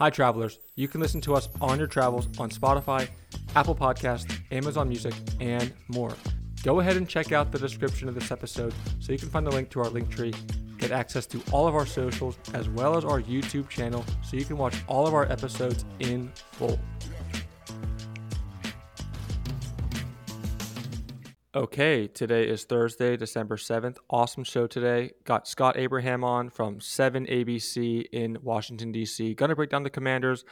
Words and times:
Hi, 0.00 0.08
travelers. 0.08 0.58
You 0.76 0.88
can 0.88 1.02
listen 1.02 1.20
to 1.20 1.34
us 1.34 1.50
on 1.60 1.76
your 1.76 1.86
travels 1.86 2.26
on 2.38 2.48
Spotify, 2.48 3.06
Apple 3.54 3.74
Podcasts, 3.74 4.40
Amazon 4.50 4.88
Music, 4.88 5.12
and 5.40 5.74
more. 5.88 6.14
Go 6.62 6.80
ahead 6.80 6.96
and 6.96 7.06
check 7.06 7.32
out 7.32 7.52
the 7.52 7.58
description 7.58 8.08
of 8.08 8.14
this 8.14 8.30
episode 8.30 8.72
so 8.98 9.12
you 9.12 9.18
can 9.18 9.28
find 9.28 9.46
the 9.46 9.50
link 9.50 9.68
to 9.68 9.80
our 9.80 9.90
link 9.90 10.08
tree, 10.08 10.32
get 10.78 10.90
access 10.90 11.26
to 11.26 11.42
all 11.52 11.68
of 11.68 11.74
our 11.74 11.84
socials, 11.84 12.38
as 12.54 12.66
well 12.70 12.96
as 12.96 13.04
our 13.04 13.20
YouTube 13.20 13.68
channel 13.68 14.02
so 14.22 14.38
you 14.38 14.46
can 14.46 14.56
watch 14.56 14.74
all 14.86 15.06
of 15.06 15.12
our 15.12 15.30
episodes 15.30 15.84
in 15.98 16.32
full. 16.52 16.80
Okay, 21.52 22.06
today 22.06 22.46
is 22.46 22.62
Thursday, 22.62 23.16
December 23.16 23.56
7th. 23.56 23.96
Awesome 24.08 24.44
show 24.44 24.68
today. 24.68 25.10
Got 25.24 25.48
Scott 25.48 25.76
Abraham 25.76 26.22
on 26.22 26.48
from 26.48 26.80
7 26.80 27.26
ABC 27.26 28.04
in 28.12 28.38
Washington, 28.40 28.92
D.C. 28.92 29.34
Gonna 29.34 29.56
break 29.56 29.68
down 29.68 29.82
the 29.82 29.90
Commanders. 29.90 30.44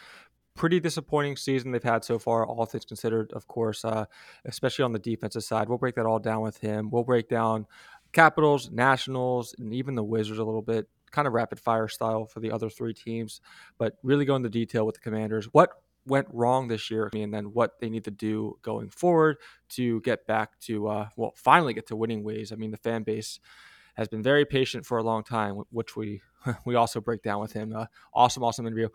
Pretty 0.56 0.80
disappointing 0.80 1.36
season 1.36 1.70
they've 1.70 1.80
had 1.84 2.04
so 2.04 2.18
far, 2.18 2.44
all 2.44 2.66
things 2.66 2.84
considered, 2.84 3.30
of 3.32 3.46
course, 3.46 3.84
uh, 3.84 4.06
especially 4.44 4.82
on 4.82 4.90
the 4.90 4.98
defensive 4.98 5.44
side. 5.44 5.68
We'll 5.68 5.78
break 5.78 5.94
that 5.94 6.04
all 6.04 6.18
down 6.18 6.40
with 6.40 6.58
him. 6.58 6.90
We'll 6.90 7.04
break 7.04 7.28
down 7.28 7.68
Capitals, 8.10 8.68
Nationals, 8.72 9.54
and 9.56 9.72
even 9.72 9.94
the 9.94 10.02
Wizards 10.02 10.40
a 10.40 10.44
little 10.44 10.62
bit, 10.62 10.88
kind 11.12 11.28
of 11.28 11.32
rapid 11.32 11.60
fire 11.60 11.86
style 11.86 12.26
for 12.26 12.40
the 12.40 12.50
other 12.50 12.68
three 12.68 12.92
teams, 12.92 13.40
but 13.78 13.98
really 14.02 14.24
go 14.24 14.34
into 14.34 14.48
detail 14.48 14.84
with 14.84 14.96
the 14.96 15.00
Commanders. 15.00 15.46
What 15.52 15.70
went 16.08 16.26
wrong 16.32 16.68
this 16.68 16.90
year 16.90 17.10
and 17.12 17.32
then 17.32 17.46
what 17.52 17.78
they 17.80 17.88
need 17.88 18.04
to 18.04 18.10
do 18.10 18.58
going 18.62 18.90
forward 18.90 19.36
to 19.70 20.00
get 20.00 20.26
back 20.26 20.58
to 20.60 20.88
uh, 20.88 21.08
well 21.16 21.32
finally 21.36 21.74
get 21.74 21.86
to 21.88 21.96
winning 21.96 22.24
ways. 22.24 22.52
I 22.52 22.56
mean 22.56 22.70
the 22.70 22.76
fan 22.76 23.02
base 23.02 23.38
has 23.94 24.08
been 24.08 24.22
very 24.22 24.44
patient 24.44 24.86
for 24.86 24.98
a 24.98 25.02
long 25.02 25.22
time 25.22 25.62
which 25.70 25.96
we 25.96 26.22
we 26.64 26.76
also 26.76 27.00
break 27.00 27.22
down 27.22 27.40
with 27.40 27.52
him 27.52 27.74
uh, 27.74 27.86
awesome 28.14 28.42
awesome 28.42 28.66
interview. 28.66 28.88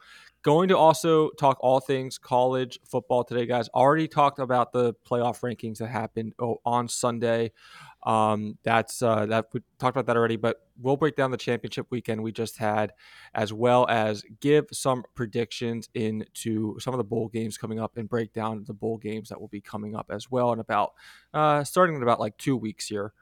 Going 0.43 0.69
to 0.69 0.77
also 0.77 1.29
talk 1.31 1.57
all 1.61 1.79
things 1.79 2.17
college 2.17 2.79
football 2.85 3.23
today 3.23 3.45
guys. 3.45 3.69
Already 3.69 4.07
talked 4.07 4.39
about 4.39 4.73
the 4.73 4.93
playoff 5.09 5.39
rankings 5.41 5.77
that 5.77 5.87
happened 5.87 6.33
oh, 6.39 6.57
on 6.65 6.87
sunday 6.87 7.51
um, 8.05 8.57
that's 8.63 9.01
uh, 9.01 9.25
that 9.27 9.45
we 9.53 9.61
talked 9.79 9.95
about 9.95 10.07
that 10.07 10.17
already, 10.17 10.35
but 10.35 10.57
we'll 10.79 10.97
break 10.97 11.15
down 11.15 11.31
the 11.31 11.37
championship 11.37 11.87
weekend 11.89 12.21
we 12.21 12.31
just 12.31 12.57
had, 12.57 12.93
as 13.33 13.53
well 13.53 13.87
as 13.89 14.23
give 14.41 14.65
some 14.71 15.03
predictions 15.15 15.89
into 15.93 16.77
some 16.79 16.93
of 16.93 16.97
the 16.97 17.03
bowl 17.03 17.29
games 17.29 17.57
coming 17.57 17.79
up 17.79 17.95
and 17.97 18.09
break 18.09 18.33
down 18.33 18.63
the 18.67 18.73
bowl 18.73 18.97
games 18.97 19.29
that 19.29 19.39
will 19.39 19.47
be 19.47 19.61
coming 19.61 19.95
up 19.95 20.07
as 20.09 20.29
well 20.29 20.51
And 20.51 20.59
about 20.59 20.93
uh, 21.33 21.63
starting 21.63 21.95
in 21.95 22.03
about 22.03 22.19
like 22.19 22.37
two 22.37 22.57
weeks 22.57 22.87
here. 22.87 23.13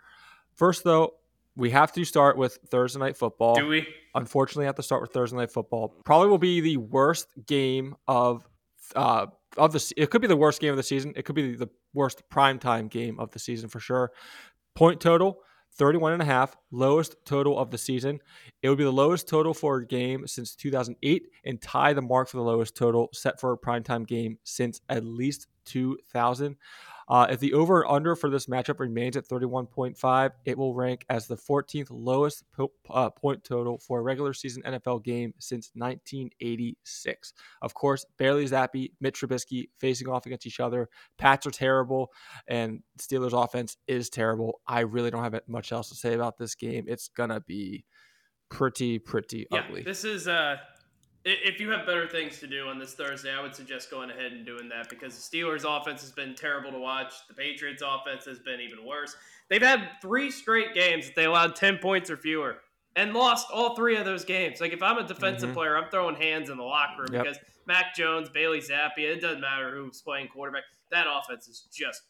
First, 0.56 0.84
though, 0.84 1.14
we 1.56 1.70
have 1.72 1.92
to 1.94 2.04
start 2.04 2.38
with 2.38 2.58
Thursday 2.68 3.00
night 3.00 3.18
football. 3.18 3.56
Do 3.56 3.68
we? 3.68 3.88
Unfortunately, 4.16 4.66
have 4.66 4.76
to 4.76 4.84
start 4.84 5.02
with 5.02 5.12
Thursday 5.12 5.38
night 5.38 5.52
football. 5.52 5.90
Probably 6.04 6.28
will 6.28 6.38
be 6.38 6.62
the 6.62 6.78
worst 6.78 7.28
game 7.46 7.96
of 8.08 8.48
uh, 8.96 9.28
of 9.58 9.74
the. 9.74 9.94
It 9.98 10.10
could 10.10 10.22
be 10.22 10.28
the 10.28 10.36
worst 10.36 10.60
game 10.60 10.72
of 10.72 10.78
the 10.78 10.84
season. 10.84 11.14
It 11.16 11.24
could 11.24 11.36
be 11.36 11.56
the 11.56 11.70
worst 11.94 12.24
primetime 12.30 12.90
game 12.90 13.20
of 13.20 13.32
the 13.32 13.40
season 13.40 13.70
for 13.70 13.80
sure. 13.80 14.12
Point 14.76 15.02
total 15.02 15.40
31 15.76 16.14
and 16.14 16.22
a 16.22 16.26
half, 16.26 16.56
lowest 16.72 17.16
total 17.26 17.58
of 17.58 17.72
the 17.72 17.78
season. 17.78 18.20
It 18.62 18.70
would 18.70 18.78
be 18.78 18.84
the 18.84 18.92
lowest 18.92 19.28
total 19.28 19.54
for 19.54 19.78
a 19.78 19.88
game 19.88 20.28
since 20.28 20.56
2008 20.56 21.24
and 21.46 21.62
tie 21.62 21.94
the 21.94 22.02
mark 22.02 22.28
for 22.28 22.38
the 22.38 22.44
lowest 22.44 22.76
total 22.76 23.10
set 23.14 23.40
for 23.40 23.54
a 23.54 23.58
primetime 23.58 24.06
game 24.06 24.38
since 24.44 24.82
at 24.90 25.04
least 25.04 25.48
2000. 25.66 26.58
Uh, 27.12 27.28
if 27.30 27.42
the 27.42 27.52
over 27.52 27.80
or 27.80 27.92
under 27.92 28.16
for 28.16 28.30
this 28.30 28.46
matchup 28.46 28.80
remains 28.80 29.18
at 29.18 29.28
31.5, 29.28 30.32
it 30.46 30.58
will 30.58 30.74
rank 30.74 31.06
as 31.10 31.28
the 31.28 31.36
14th 31.36 31.90
lowest 31.92 32.46
po- 32.56 32.72
uh, 32.90 33.10
point 33.10 33.44
total 33.44 33.78
for 33.80 34.00
a 34.00 34.02
regular 34.02 34.34
season 34.34 34.64
NFL 34.64 35.04
game 35.04 35.34
since 35.38 35.72
1986. 35.74 37.34
Of 37.62 37.74
course, 37.74 38.06
Bailey 38.18 38.46
Zappe, 38.46 38.94
Mitch 39.02 39.20
Trubisky 39.20 39.68
facing 39.78 40.08
off 40.08 40.26
against 40.26 40.48
each 40.48 40.62
other. 40.62 40.88
Pats 41.18 41.46
are 41.46 41.52
terrible, 41.52 42.14
and 42.48 42.80
Steelers' 42.98 43.34
offense 43.34 43.76
is 43.88 44.10
terrible. 44.10 44.62
I 44.66 44.80
really 44.80 45.12
don't 45.12 45.24
have 45.24 45.38
much 45.50 45.74
else 45.74 45.90
to 45.90 45.96
say 45.96 46.14
about 46.14 46.38
this 46.38 46.56
game. 46.56 46.86
It's 46.88 47.10
gonna 47.10 47.42
be 47.42 47.84
pretty, 48.50 49.00
pretty 49.00 49.48
yeah, 49.52 49.60
ugly. 49.60 49.82
This 49.84 50.06
is 50.06 50.30
uh 50.30 50.56
if 51.24 51.60
you 51.60 51.70
have 51.70 51.86
better 51.86 52.08
things 52.08 52.40
to 52.40 52.48
do 52.48 52.68
on 52.68 52.80
this 52.80 52.94
Thursday, 52.94 53.32
I 53.32 53.42
would 53.42 53.56
suggest 53.56 53.92
going 53.92 54.10
ahead 54.10 54.32
and 54.32 54.46
doing 54.46 54.68
that 54.70 54.90
because 54.90 55.16
the 55.16 55.38
Steelers' 55.38 55.66
offense 55.68 56.02
has 56.02 56.12
been 56.12 56.34
terrible 56.34 56.72
to 56.72 56.80
watch. 56.80 57.14
The 57.28 57.34
Patriots' 57.34 57.84
offense 57.86 58.26
has 58.26 58.40
been 58.40 58.60
even 58.60 58.86
worse. 58.86 59.16
They've 59.50 59.62
had 59.62 59.90
three 60.02 60.32
straight 60.32 60.74
games 60.74 61.08
that 61.08 61.16
they 61.16 61.26
allowed 61.26 61.56
10 61.56 61.78
points 61.78 62.10
or 62.10 62.18
fewer 62.18 62.58
and 62.96 63.14
lost 63.14 63.48
all 63.54 63.76
three 63.76 63.98
of 63.98 64.06
those 64.06 64.26
games. 64.26 64.60
Like, 64.60 64.74
if 64.74 64.82
I'm 64.82 64.98
a 64.98 65.08
defensive 65.08 65.50
mm-hmm. 65.50 65.58
player, 65.58 65.78
I'm 65.78 65.90
throwing 65.90 66.16
hands 66.16 66.50
in 66.50 66.58
the 66.58 66.64
locker 66.64 67.04
room 67.04 67.14
yep. 67.14 67.24
because 67.24 67.38
Mac 67.68 67.96
Jones, 67.96 68.30
Bailey 68.30 68.60
Zappe, 68.60 68.98
it 68.98 69.22
doesn't 69.22 69.42
matter 69.42 69.76
who's 69.76 70.02
playing 70.02 70.28
quarterback. 70.28 70.64
That 70.90 71.06
offense 71.08 71.48
is 71.48 71.68
just 71.72 72.02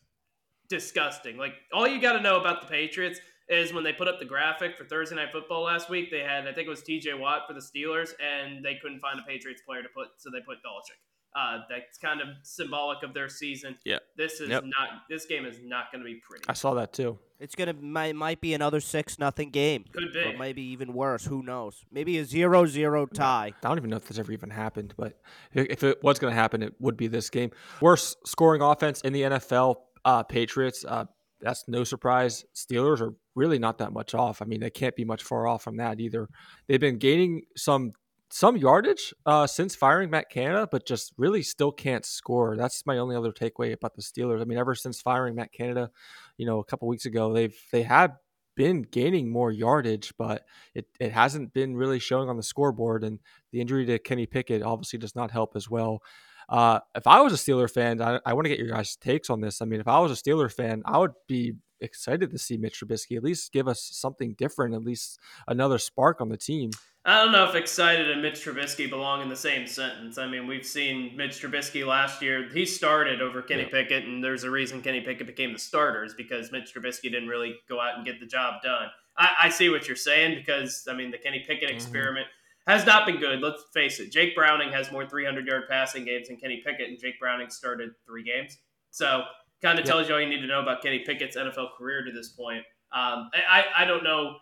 disgusting. 0.69 1.37
Like, 1.37 1.53
all 1.73 1.87
you 1.87 1.99
got 1.99 2.13
to 2.13 2.21
know 2.21 2.39
about 2.39 2.61
the 2.61 2.67
Patriots 2.67 3.19
is 3.51 3.73
when 3.73 3.83
they 3.83 3.93
put 3.93 4.07
up 4.07 4.19
the 4.19 4.25
graphic 4.25 4.77
for 4.77 4.85
Thursday 4.85 5.15
Night 5.15 5.29
Football 5.31 5.63
last 5.63 5.89
week. 5.89 6.09
They 6.09 6.21
had, 6.21 6.47
I 6.47 6.53
think 6.53 6.67
it 6.67 6.69
was 6.69 6.81
T.J. 6.81 7.13
Watt 7.15 7.43
for 7.47 7.53
the 7.53 7.59
Steelers, 7.59 8.13
and 8.19 8.63
they 8.63 8.75
couldn't 8.81 9.01
find 9.01 9.19
a 9.19 9.23
Patriots 9.23 9.61
player 9.67 9.83
to 9.83 9.89
put, 9.89 10.07
so 10.17 10.29
they 10.31 10.39
put 10.39 10.57
Belichick. 10.57 10.97
Uh, 11.33 11.59
that's 11.69 11.97
kind 11.97 12.19
of 12.19 12.27
symbolic 12.43 13.03
of 13.03 13.13
their 13.13 13.29
season. 13.29 13.77
Yeah, 13.85 13.99
this 14.17 14.41
is 14.41 14.49
yep. 14.49 14.63
not. 14.65 15.03
This 15.09 15.25
game 15.25 15.45
is 15.45 15.59
not 15.63 15.85
going 15.91 16.03
to 16.03 16.05
be 16.05 16.19
pretty. 16.27 16.43
I 16.49 16.53
saw 16.53 16.73
that 16.73 16.91
too. 16.91 17.19
It's 17.39 17.55
gonna 17.55 17.73
might, 17.73 18.15
might 18.15 18.41
be 18.41 18.53
another 18.53 18.81
six 18.81 19.17
nothing 19.17 19.49
game. 19.49 19.85
Could 19.93 20.11
be. 20.13 20.19
Or 20.19 20.37
maybe 20.37 20.61
even 20.61 20.93
worse. 20.93 21.23
Who 21.25 21.41
knows? 21.41 21.85
Maybe 21.89 22.17
a 22.17 22.25
zero 22.25 22.65
zero 22.65 23.05
tie. 23.05 23.53
I 23.63 23.67
don't 23.67 23.77
even 23.77 23.89
know 23.89 23.95
if 23.95 24.09
this 24.09 24.19
ever 24.19 24.31
even 24.33 24.49
happened, 24.49 24.93
but 24.97 25.21
if 25.53 25.83
it 25.83 26.03
was 26.03 26.19
going 26.19 26.33
to 26.33 26.39
happen, 26.39 26.61
it 26.61 26.73
would 26.79 26.97
be 26.97 27.07
this 27.07 27.29
game. 27.29 27.51
Worst 27.79 28.27
scoring 28.27 28.61
offense 28.61 28.99
in 29.01 29.13
the 29.13 29.21
NFL. 29.21 29.75
Uh, 30.03 30.23
Patriots. 30.23 30.83
Uh, 30.85 31.05
that's 31.41 31.65
no 31.67 31.83
surprise. 31.83 32.45
Steelers 32.55 33.01
are 33.01 33.13
really 33.35 33.59
not 33.59 33.77
that 33.79 33.93
much 33.93 34.13
off. 34.13 34.41
I 34.41 34.45
mean, 34.45 34.59
they 34.59 34.69
can't 34.69 34.95
be 34.95 35.05
much 35.05 35.23
far 35.23 35.47
off 35.47 35.63
from 35.63 35.77
that 35.77 35.99
either. 35.99 36.29
They've 36.67 36.79
been 36.79 36.97
gaining 36.97 37.43
some 37.55 37.93
some 38.33 38.55
yardage 38.55 39.13
uh, 39.25 39.45
since 39.45 39.75
firing 39.75 40.09
Matt 40.09 40.29
Canada, 40.29 40.67
but 40.71 40.85
just 40.85 41.13
really 41.17 41.43
still 41.43 41.71
can't 41.71 42.05
score. 42.05 42.55
That's 42.55 42.85
my 42.85 42.97
only 42.97 43.15
other 43.15 43.33
takeaway 43.33 43.73
about 43.73 43.93
the 43.95 44.01
Steelers. 44.01 44.41
I 44.41 44.45
mean, 44.45 44.57
ever 44.57 44.73
since 44.73 45.01
firing 45.01 45.35
Matt 45.35 45.51
Canada, 45.51 45.91
you 46.37 46.45
know, 46.45 46.59
a 46.59 46.63
couple 46.63 46.87
weeks 46.87 47.05
ago, 47.05 47.33
they've 47.33 47.55
they 47.71 47.83
have 47.83 48.15
been 48.55 48.83
gaining 48.83 49.29
more 49.31 49.51
yardage, 49.51 50.13
but 50.17 50.45
it, 50.75 50.85
it 50.99 51.11
hasn't 51.11 51.53
been 51.53 51.75
really 51.75 51.99
showing 51.99 52.29
on 52.29 52.37
the 52.37 52.43
scoreboard. 52.43 53.03
And 53.03 53.19
the 53.51 53.61
injury 53.61 53.85
to 53.85 53.99
Kenny 53.99 54.25
Pickett 54.25 54.61
obviously 54.61 54.99
does 54.99 55.15
not 55.15 55.31
help 55.31 55.55
as 55.55 55.69
well. 55.69 56.01
Uh, 56.51 56.81
if 56.93 57.07
I 57.07 57.21
was 57.21 57.31
a 57.31 57.37
Steeler 57.37 57.71
fan, 57.71 58.01
I, 58.01 58.19
I 58.25 58.33
want 58.33 58.45
to 58.45 58.49
get 58.49 58.59
your 58.59 58.67
guys' 58.67 58.97
takes 58.97 59.29
on 59.29 59.39
this. 59.39 59.61
I 59.61 59.65
mean, 59.65 59.79
if 59.79 59.87
I 59.87 59.99
was 59.99 60.11
a 60.11 60.21
Steeler 60.21 60.51
fan, 60.51 60.83
I 60.85 60.97
would 60.97 61.13
be 61.27 61.53
excited 61.79 62.29
to 62.29 62.37
see 62.37 62.57
Mitch 62.57 62.81
Trubisky 62.81 63.15
at 63.15 63.23
least 63.23 63.53
give 63.53 63.69
us 63.69 63.81
something 63.81 64.35
different, 64.37 64.75
at 64.75 64.83
least 64.83 65.17
another 65.47 65.77
spark 65.77 66.19
on 66.19 66.27
the 66.27 66.37
team. 66.37 66.71
I 67.03 67.23
don't 67.23 67.31
know 67.31 67.45
if 67.45 67.55
excited 67.55 68.11
and 68.11 68.21
Mitch 68.21 68.45
Trubisky 68.45 68.87
belong 68.87 69.21
in 69.21 69.29
the 69.29 69.35
same 69.35 69.65
sentence. 69.65 70.19
I 70.19 70.27
mean, 70.27 70.45
we've 70.45 70.65
seen 70.65 71.15
Mitch 71.17 71.41
Trubisky 71.41 71.87
last 71.87 72.21
year. 72.21 72.47
He 72.53 72.65
started 72.65 73.21
over 73.21 73.41
Kenny 73.41 73.63
yeah. 73.63 73.69
Pickett, 73.69 74.03
and 74.03 74.23
there's 74.23 74.43
a 74.43 74.51
reason 74.51 74.81
Kenny 74.81 75.01
Pickett 75.01 75.25
became 75.25 75.53
the 75.53 75.59
starters 75.59 76.13
because 76.13 76.51
Mitch 76.51 76.73
Trubisky 76.75 77.03
didn't 77.03 77.29
really 77.29 77.55
go 77.67 77.79
out 77.79 77.95
and 77.95 78.05
get 78.05 78.19
the 78.19 78.27
job 78.27 78.61
done. 78.61 78.89
I, 79.17 79.29
I 79.43 79.49
see 79.49 79.69
what 79.69 79.87
you're 79.87 79.97
saying 79.97 80.35
because, 80.35 80.85
I 80.87 80.93
mean, 80.93 81.09
the 81.09 81.17
Kenny 81.17 81.39
Pickett 81.47 81.69
mm-hmm. 81.69 81.77
experiment 81.77 82.27
has 82.67 82.85
not 82.85 83.05
been 83.05 83.17
good. 83.17 83.41
Let's 83.41 83.63
face 83.73 83.99
it. 83.99 84.11
Jake 84.11 84.35
Browning 84.35 84.71
has 84.71 84.91
more 84.91 85.05
300 85.05 85.45
yard 85.47 85.63
passing 85.69 86.05
games 86.05 86.27
than 86.27 86.37
Kenny 86.37 86.61
Pickett, 86.65 86.89
and 86.89 86.99
Jake 86.99 87.19
Browning 87.19 87.49
started 87.49 87.91
three 88.05 88.23
games. 88.23 88.57
So 88.91 89.23
kind 89.61 89.79
of 89.79 89.85
yep. 89.85 89.93
tells 89.93 90.07
you 90.07 90.15
all 90.15 90.21
you 90.21 90.29
need 90.29 90.41
to 90.41 90.47
know 90.47 90.61
about 90.61 90.81
Kenny 90.81 90.99
Pickett's 90.99 91.37
NFL 91.37 91.77
career 91.77 92.03
to 92.03 92.11
this 92.11 92.29
point. 92.29 92.63
Um, 92.91 93.29
I, 93.33 93.65
I 93.77 93.85
don't 93.85 94.03
know. 94.03 94.37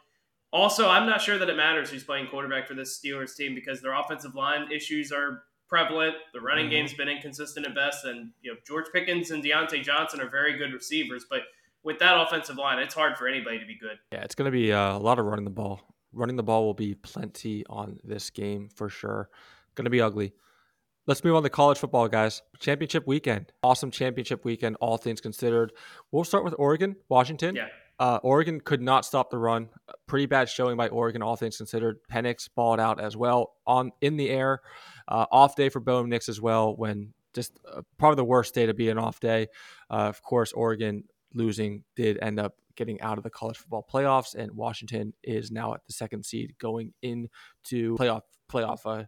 Also, 0.52 0.90
I'm 0.90 1.06
not 1.06 1.22
sure 1.22 1.38
that 1.38 1.50
it 1.50 1.56
matters 1.56 1.92
who's 1.92 2.04
playing 2.04 2.28
quarterback 2.28 2.68
for 2.68 2.74
this 2.74 3.00
Steelers 3.00 3.36
team 3.36 3.54
because 3.54 3.82
their 3.82 3.94
offensive 3.94 4.34
line 4.34 4.72
issues 4.72 5.12
are 5.12 5.44
prevalent. 5.68 6.16
The 6.34 6.42
running 6.42 6.66
mm-hmm. 6.66 6.72
game's 6.72 6.94
been 6.94 7.08
inconsistent 7.08 7.68
at 7.68 7.76
best, 7.76 8.06
and 8.06 8.32
you 8.42 8.52
know 8.52 8.58
George 8.66 8.86
Pickens 8.92 9.30
and 9.30 9.44
Diontae 9.44 9.84
Johnson 9.84 10.20
are 10.20 10.30
very 10.30 10.58
good 10.58 10.74
receivers, 10.74 11.26
but 11.30 11.42
with 11.84 12.00
that 12.00 12.20
offensive 12.20 12.58
line, 12.58 12.80
it's 12.80 12.96
hard 12.96 13.18
for 13.18 13.28
anybody 13.28 13.60
to 13.60 13.66
be 13.66 13.78
good. 13.78 14.00
Yeah, 14.12 14.24
it's 14.24 14.36
going 14.36 14.46
to 14.46 14.52
be 14.52 14.74
uh, 14.74 14.98
a 14.98 15.00
lot 15.00 15.20
of 15.20 15.26
running 15.26 15.46
the 15.46 15.52
ball 15.52 15.82
running 16.14 16.36
the 16.36 16.44
ball 16.44 16.66
will 16.66 16.74
be 16.74 16.96
plenty 16.96 17.66
on 17.70 18.00
this 18.04 18.30
game 18.30 18.70
for 18.76 18.90
sure. 18.90 19.30
Going 19.76 19.86
to 19.86 19.92
be 19.92 20.02
ugly. 20.02 20.34
Let's 21.08 21.24
move 21.24 21.36
on 21.36 21.44
to 21.44 21.50
college 21.50 21.78
football, 21.78 22.08
guys. 22.08 22.42
Championship 22.60 23.08
weekend. 23.08 23.52
Awesome 23.64 23.90
championship 23.90 24.46
weekend, 24.46 24.78
all 24.80 24.98
things 24.98 25.22
considered. 25.22 25.72
We'll 26.12 26.24
start 26.24 26.44
with 26.44 26.54
Oregon, 26.60 26.96
Washington. 27.10 27.56
Yeah. 27.56 27.68
Uh, 28.00 28.20
Oregon 28.24 28.62
could 28.62 28.82
not 28.82 29.06
stop 29.06 29.30
the 29.30 29.38
run. 29.38 29.70
Pretty 30.08 30.26
bad 30.26 30.48
showing 30.48 30.78
by 30.78 30.88
Oregon, 30.88 31.22
all 31.22 31.36
things 31.36 31.58
considered. 31.58 31.98
Penix 32.12 32.48
balled 32.56 32.80
out 32.80 33.02
as 33.02 33.18
well 33.18 33.56
on 33.68 33.92
in 34.02 34.18
the 34.18 34.30
air. 34.30 34.62
Uh, 35.08 35.26
off 35.32 35.56
day 35.56 35.68
for 35.70 35.80
Bo 35.80 36.06
Nix 36.06 36.30
as 36.30 36.40
well. 36.40 36.76
When 36.76 37.14
just 37.34 37.60
uh, 37.72 37.82
probably 37.98 38.16
the 38.16 38.26
worst 38.26 38.54
day 38.54 38.66
to 38.66 38.74
be 38.74 38.90
an 38.90 38.98
off 38.98 39.20
day. 39.20 39.48
Uh, 39.90 40.08
of 40.08 40.22
course, 40.22 40.52
Oregon 40.54 41.04
losing 41.34 41.84
did 41.96 42.18
end 42.22 42.40
up 42.40 42.56
getting 42.80 43.00
out 43.02 43.18
of 43.18 43.24
the 43.24 43.30
college 43.30 43.58
football 43.58 43.86
playoffs, 43.94 44.34
and 44.34 44.52
Washington 44.54 45.14
is 45.22 45.52
now 45.52 45.74
at 45.74 45.82
the 45.86 45.94
second 45.94 46.26
seed 46.26 46.56
going 46.60 46.94
into 47.04 47.96
playoff 47.98 48.22
playoff 48.52 48.80
uh, 48.86 49.04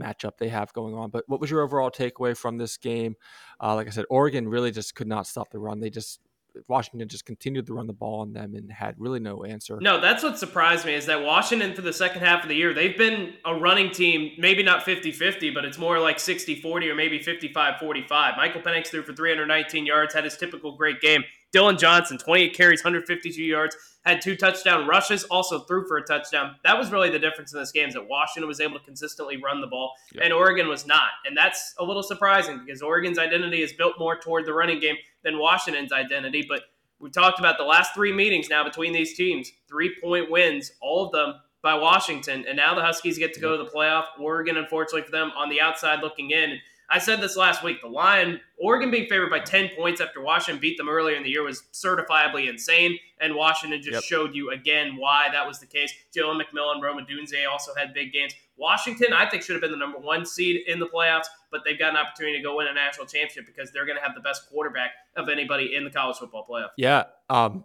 matchup 0.00 0.38
they 0.38 0.48
have 0.48 0.72
going 0.72 0.94
on. 0.94 1.10
But 1.10 1.24
what 1.26 1.40
was 1.40 1.50
your 1.50 1.60
overall 1.60 1.90
takeaway 1.90 2.36
from 2.36 2.56
this 2.56 2.76
game? 2.76 3.16
Uh, 3.60 3.74
like 3.74 3.88
I 3.88 3.90
said, 3.90 4.04
Oregon 4.08 4.48
really 4.48 4.70
just 4.70 4.94
could 4.94 5.08
not 5.08 5.26
stop 5.26 5.50
the 5.50 5.58
run. 5.58 5.80
They 5.80 5.90
just 5.90 6.20
Washington 6.68 7.08
just 7.08 7.24
continued 7.24 7.66
to 7.66 7.74
run 7.74 7.86
the 7.86 7.92
ball 7.92 8.20
on 8.20 8.32
them 8.32 8.54
and 8.54 8.70
had 8.72 8.94
really 8.98 9.20
no 9.20 9.44
answer. 9.44 9.78
No, 9.80 10.00
that's 10.00 10.22
what 10.22 10.38
surprised 10.38 10.86
me 10.86 10.94
is 10.94 11.06
that 11.06 11.22
Washington 11.22 11.74
for 11.74 11.82
the 11.82 11.92
second 11.92 12.20
half 12.20 12.42
of 12.42 12.48
the 12.48 12.54
year, 12.54 12.72
they've 12.72 12.96
been 12.96 13.34
a 13.44 13.54
running 13.54 13.90
team, 13.90 14.32
maybe 14.38 14.62
not 14.62 14.84
50-50, 14.84 15.52
but 15.54 15.64
it's 15.64 15.78
more 15.78 15.98
like 15.98 16.16
60-40 16.18 16.64
or 16.88 16.94
maybe 16.94 17.18
55-45. 17.20 18.36
Michael 18.36 18.62
Penix 18.62 18.88
threw 18.88 19.02
for 19.02 19.12
319 19.12 19.86
yards, 19.86 20.14
had 20.14 20.24
his 20.24 20.36
typical 20.36 20.76
great 20.76 21.00
game. 21.00 21.22
Dillon 21.52 21.78
Johnson, 21.78 22.18
28 22.18 22.54
carries, 22.54 22.84
152 22.84 23.42
yards, 23.42 23.76
had 24.04 24.20
two 24.20 24.36
touchdown 24.36 24.86
rushes, 24.86 25.24
also 25.24 25.60
threw 25.60 25.86
for 25.86 25.96
a 25.96 26.02
touchdown. 26.04 26.56
That 26.64 26.78
was 26.78 26.90
really 26.90 27.10
the 27.10 27.18
difference 27.18 27.52
in 27.52 27.58
this 27.58 27.72
game 27.72 27.88
is 27.88 27.94
that 27.94 28.08
Washington 28.08 28.48
was 28.48 28.60
able 28.60 28.78
to 28.78 28.84
consistently 28.84 29.36
run 29.42 29.60
the 29.60 29.66
ball 29.66 29.94
yep. 30.12 30.24
and 30.24 30.32
Oregon 30.32 30.68
was 30.68 30.86
not. 30.86 31.10
And 31.26 31.36
that's 31.36 31.74
a 31.78 31.84
little 31.84 32.02
surprising 32.02 32.60
because 32.64 32.82
Oregon's 32.82 33.18
identity 33.18 33.62
is 33.62 33.72
built 33.72 33.94
more 33.98 34.18
toward 34.18 34.46
the 34.46 34.52
running 34.52 34.80
game 34.80 34.96
than 35.24 35.38
Washington's 35.38 35.92
identity. 35.92 36.44
But 36.48 36.62
we 36.98 37.10
talked 37.10 37.38
about 37.38 37.58
the 37.58 37.64
last 37.64 37.94
three 37.94 38.12
meetings 38.12 38.48
now 38.48 38.64
between 38.64 38.92
these 38.92 39.16
teams, 39.16 39.50
three 39.68 39.96
point 40.02 40.30
wins, 40.30 40.72
all 40.80 41.06
of 41.06 41.12
them 41.12 41.34
by 41.62 41.74
Washington. 41.74 42.44
And 42.46 42.56
now 42.56 42.74
the 42.74 42.82
Huskies 42.82 43.18
get 43.18 43.34
to 43.34 43.40
go 43.40 43.56
to 43.56 43.62
the 43.62 43.70
playoff. 43.70 44.04
Oregon, 44.18 44.56
unfortunately 44.56 45.02
for 45.02 45.10
them, 45.10 45.32
on 45.36 45.48
the 45.48 45.60
outside 45.60 46.00
looking 46.02 46.30
in. 46.30 46.58
I 46.90 46.98
said 46.98 47.20
this 47.20 47.36
last 47.36 47.62
week. 47.62 47.82
The 47.82 47.88
line, 47.88 48.40
Oregon 48.56 48.90
being 48.90 49.08
favored 49.08 49.28
by 49.28 49.40
10 49.40 49.70
points 49.76 50.00
after 50.00 50.22
Washington 50.22 50.60
beat 50.60 50.78
them 50.78 50.88
earlier 50.88 51.16
in 51.16 51.22
the 51.22 51.28
year 51.28 51.42
was 51.42 51.64
certifiably 51.72 52.48
insane. 52.48 52.98
And 53.20 53.34
Washington 53.34 53.82
just 53.82 53.92
yep. 53.94 54.02
showed 54.04 54.34
you 54.34 54.50
again 54.50 54.96
why 54.96 55.28
that 55.30 55.46
was 55.46 55.58
the 55.58 55.66
case. 55.66 55.92
Jalen 56.16 56.40
McMillan, 56.40 56.80
Rome 56.80 56.98
Odunze 57.04 57.50
also 57.50 57.74
had 57.74 57.92
big 57.92 58.12
games. 58.12 58.32
Washington, 58.56 59.12
I 59.12 59.28
think, 59.28 59.42
should 59.42 59.54
have 59.54 59.60
been 59.60 59.70
the 59.70 59.76
number 59.76 59.98
one 59.98 60.24
seed 60.24 60.62
in 60.66 60.78
the 60.78 60.86
playoffs, 60.86 61.26
but 61.50 61.60
they've 61.64 61.78
got 61.78 61.90
an 61.90 61.96
opportunity 61.96 62.38
to 62.38 62.42
go 62.42 62.56
win 62.56 62.66
a 62.68 62.74
national 62.74 63.06
championship 63.06 63.46
because 63.46 63.70
they're 63.70 63.86
going 63.86 63.98
to 63.98 64.02
have 64.02 64.14
the 64.14 64.20
best 64.20 64.48
quarterback 64.48 64.92
of 65.16 65.28
anybody 65.28 65.74
in 65.74 65.84
the 65.84 65.90
college 65.90 66.16
football 66.16 66.46
playoff. 66.48 66.70
Yeah. 66.76 67.04
Um, 67.28 67.64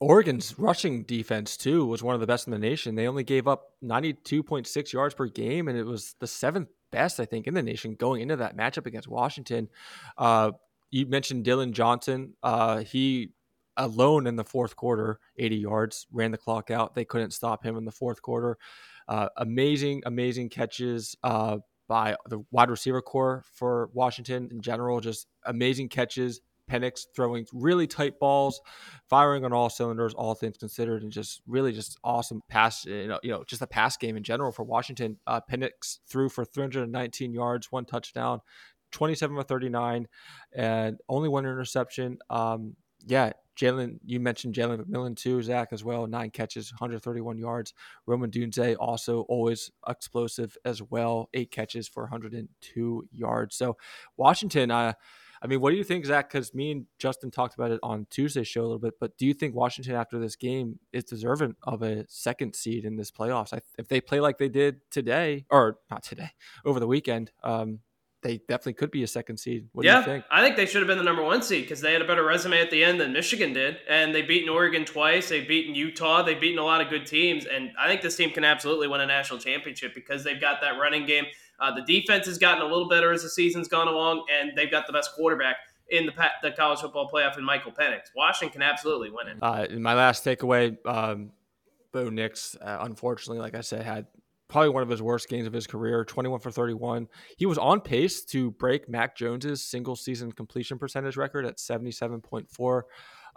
Oregon's 0.00 0.58
rushing 0.58 1.04
defense 1.04 1.56
too 1.56 1.86
was 1.86 2.02
one 2.02 2.14
of 2.14 2.20
the 2.20 2.26
best 2.26 2.46
in 2.46 2.50
the 2.50 2.58
nation. 2.58 2.94
They 2.94 3.06
only 3.06 3.24
gave 3.24 3.46
up 3.46 3.70
92.6 3.82 4.92
yards 4.92 5.14
per 5.14 5.26
game, 5.26 5.68
and 5.68 5.78
it 5.78 5.84
was 5.84 6.14
the 6.20 6.26
seventh 6.26 6.68
best, 6.94 7.20
I 7.20 7.24
think, 7.24 7.46
in 7.46 7.54
the 7.54 7.62
nation 7.62 7.94
going 7.94 8.22
into 8.22 8.36
that 8.36 8.56
matchup 8.56 8.86
against 8.86 9.08
Washington. 9.08 9.68
Uh, 10.16 10.52
you 10.90 11.06
mentioned 11.06 11.44
Dillon 11.44 11.72
Johnson. 11.72 12.34
Uh, 12.42 12.78
he 12.78 13.30
alone 13.76 14.26
in 14.26 14.36
the 14.36 14.44
fourth 14.44 14.76
quarter, 14.76 15.18
80 15.36 15.56
yards, 15.56 16.06
ran 16.12 16.30
the 16.30 16.38
clock 16.38 16.70
out. 16.70 16.94
They 16.94 17.04
couldn't 17.04 17.32
stop 17.32 17.64
him 17.64 17.76
in 17.76 17.84
the 17.84 17.92
fourth 17.92 18.22
quarter. 18.22 18.58
Uh, 19.08 19.28
amazing, 19.36 20.02
amazing 20.06 20.48
catches 20.48 21.16
uh, 21.24 21.58
by 21.88 22.16
the 22.28 22.44
wide 22.50 22.70
receiver 22.70 23.02
core 23.02 23.44
for 23.52 23.90
Washington 23.92 24.48
in 24.50 24.60
general. 24.60 25.00
Just 25.00 25.26
amazing 25.44 25.88
catches, 25.88 26.40
Penix 26.70 27.06
throwing 27.14 27.46
really 27.52 27.86
tight 27.86 28.18
balls, 28.18 28.60
firing 29.08 29.44
on 29.44 29.52
all 29.52 29.70
cylinders, 29.70 30.14
all 30.14 30.34
things 30.34 30.56
considered, 30.56 31.02
and 31.02 31.12
just 31.12 31.42
really 31.46 31.72
just 31.72 31.98
awesome 32.04 32.42
pass. 32.48 32.84
You 32.84 33.08
know, 33.08 33.20
you 33.22 33.30
know, 33.30 33.44
just 33.44 33.62
a 33.62 33.66
pass 33.66 33.96
game 33.96 34.16
in 34.16 34.22
general 34.22 34.52
for 34.52 34.64
Washington. 34.64 35.18
Uh, 35.26 35.40
Penix 35.50 35.98
threw 36.08 36.28
for 36.28 36.44
319 36.44 37.32
yards, 37.32 37.70
one 37.70 37.84
touchdown, 37.84 38.40
27 38.92 39.36
of 39.38 39.46
39, 39.46 40.06
and 40.52 40.98
only 41.08 41.28
one 41.28 41.44
interception. 41.44 42.18
Um, 42.30 42.76
yeah, 43.06 43.32
Jalen, 43.56 43.98
you 44.04 44.18
mentioned 44.18 44.54
Jalen 44.54 44.84
McMillan 44.84 45.16
too, 45.16 45.42
Zach 45.42 45.68
as 45.72 45.84
well, 45.84 46.06
nine 46.06 46.30
catches, 46.30 46.72
131 46.72 47.38
yards. 47.38 47.72
Rome 48.06 48.22
Odunze 48.22 48.76
also 48.78 49.22
always 49.22 49.70
explosive 49.88 50.56
as 50.64 50.82
well, 50.82 51.28
eight 51.34 51.50
catches 51.50 51.86
for 51.86 52.04
102 52.04 53.08
yards. 53.12 53.56
So 53.56 53.76
Washington, 54.16 54.70
uh, 54.70 54.94
I 55.44 55.46
mean, 55.46 55.60
what 55.60 55.72
do 55.72 55.76
you 55.76 55.84
think, 55.84 56.06
Zach? 56.06 56.30
Because 56.32 56.54
me 56.54 56.70
and 56.70 56.86
Justin 56.98 57.30
talked 57.30 57.54
about 57.54 57.70
it 57.70 57.78
on 57.82 58.06
Tuesday's 58.08 58.48
show 58.48 58.62
a 58.62 58.62
little 58.62 58.78
bit, 58.78 58.94
but 58.98 59.18
do 59.18 59.26
you 59.26 59.34
think 59.34 59.54
Washington 59.54 59.94
after 59.94 60.18
this 60.18 60.36
game 60.36 60.78
is 60.90 61.04
deserving 61.04 61.54
of 61.64 61.82
a 61.82 62.06
second 62.08 62.56
seed 62.56 62.86
in 62.86 62.96
this 62.96 63.10
playoffs? 63.10 63.52
I, 63.52 63.60
if 63.78 63.86
they 63.88 64.00
play 64.00 64.20
like 64.20 64.38
they 64.38 64.48
did 64.48 64.80
today, 64.90 65.44
or 65.50 65.76
not 65.90 66.02
today, 66.02 66.30
over 66.64 66.80
the 66.80 66.86
weekend, 66.86 67.30
um, 67.42 67.80
they 68.22 68.38
definitely 68.48 68.72
could 68.72 68.90
be 68.90 69.02
a 69.02 69.06
second 69.06 69.36
seed. 69.36 69.68
What 69.72 69.84
yeah, 69.84 69.96
do 69.96 69.98
you 69.98 70.16
think? 70.16 70.24
I 70.30 70.42
think 70.42 70.56
they 70.56 70.64
should 70.64 70.80
have 70.80 70.86
been 70.86 70.96
the 70.96 71.04
number 71.04 71.22
one 71.22 71.42
seed 71.42 71.64
because 71.64 71.82
they 71.82 71.92
had 71.92 72.00
a 72.00 72.06
better 72.06 72.24
resume 72.24 72.58
at 72.58 72.70
the 72.70 72.82
end 72.82 72.98
than 72.98 73.12
Michigan 73.12 73.52
did, 73.52 73.76
and 73.86 74.14
they've 74.14 74.26
beaten 74.26 74.48
Oregon 74.48 74.86
twice. 74.86 75.28
They've 75.28 75.46
beaten 75.46 75.74
Utah. 75.74 76.22
They've 76.22 76.40
beaten 76.40 76.58
a 76.58 76.64
lot 76.64 76.80
of 76.80 76.88
good 76.88 77.04
teams, 77.04 77.44
and 77.44 77.70
I 77.78 77.86
think 77.86 78.00
this 78.00 78.16
team 78.16 78.30
can 78.30 78.44
absolutely 78.44 78.88
win 78.88 79.02
a 79.02 79.06
national 79.06 79.40
championship 79.40 79.94
because 79.94 80.24
they've 80.24 80.40
got 80.40 80.62
that 80.62 80.78
running 80.80 81.04
game. 81.04 81.26
Uh, 81.60 81.74
the 81.74 81.82
defense 81.82 82.26
has 82.26 82.38
gotten 82.38 82.62
a 82.62 82.66
little 82.66 82.88
better 82.88 83.12
as 83.12 83.22
the 83.22 83.28
season's 83.28 83.68
gone 83.68 83.88
along, 83.88 84.24
and 84.32 84.52
they've 84.56 84.70
got 84.70 84.86
the 84.86 84.92
best 84.92 85.12
quarterback 85.14 85.56
in 85.90 86.06
the 86.06 86.12
the 86.42 86.50
college 86.52 86.80
football 86.80 87.08
playoff 87.12 87.38
in 87.38 87.44
Michael 87.44 87.72
Penix. 87.72 88.02
Washington 88.16 88.62
absolutely 88.62 89.10
win 89.10 89.28
it. 89.28 89.36
Uh, 89.40 89.66
my 89.78 89.94
last 89.94 90.24
takeaway, 90.24 90.76
um, 90.86 91.30
Bo 91.92 92.08
Nix, 92.08 92.56
uh, 92.60 92.78
unfortunately, 92.80 93.38
like 93.38 93.54
I 93.54 93.60
said, 93.60 93.84
had 93.84 94.06
probably 94.48 94.70
one 94.70 94.82
of 94.82 94.88
his 94.88 95.02
worst 95.02 95.28
games 95.28 95.46
of 95.46 95.52
his 95.52 95.66
career 95.66 96.04
21 96.04 96.38
for 96.38 96.50
31 96.50 97.08
he 97.38 97.46
was 97.46 97.58
on 97.58 97.80
pace 97.80 98.24
to 98.24 98.50
break 98.52 98.88
mac 98.88 99.16
jones's 99.16 99.62
single 99.62 99.96
season 99.96 100.30
completion 100.30 100.78
percentage 100.78 101.16
record 101.16 101.46
at 101.46 101.56
77.4 101.56 102.82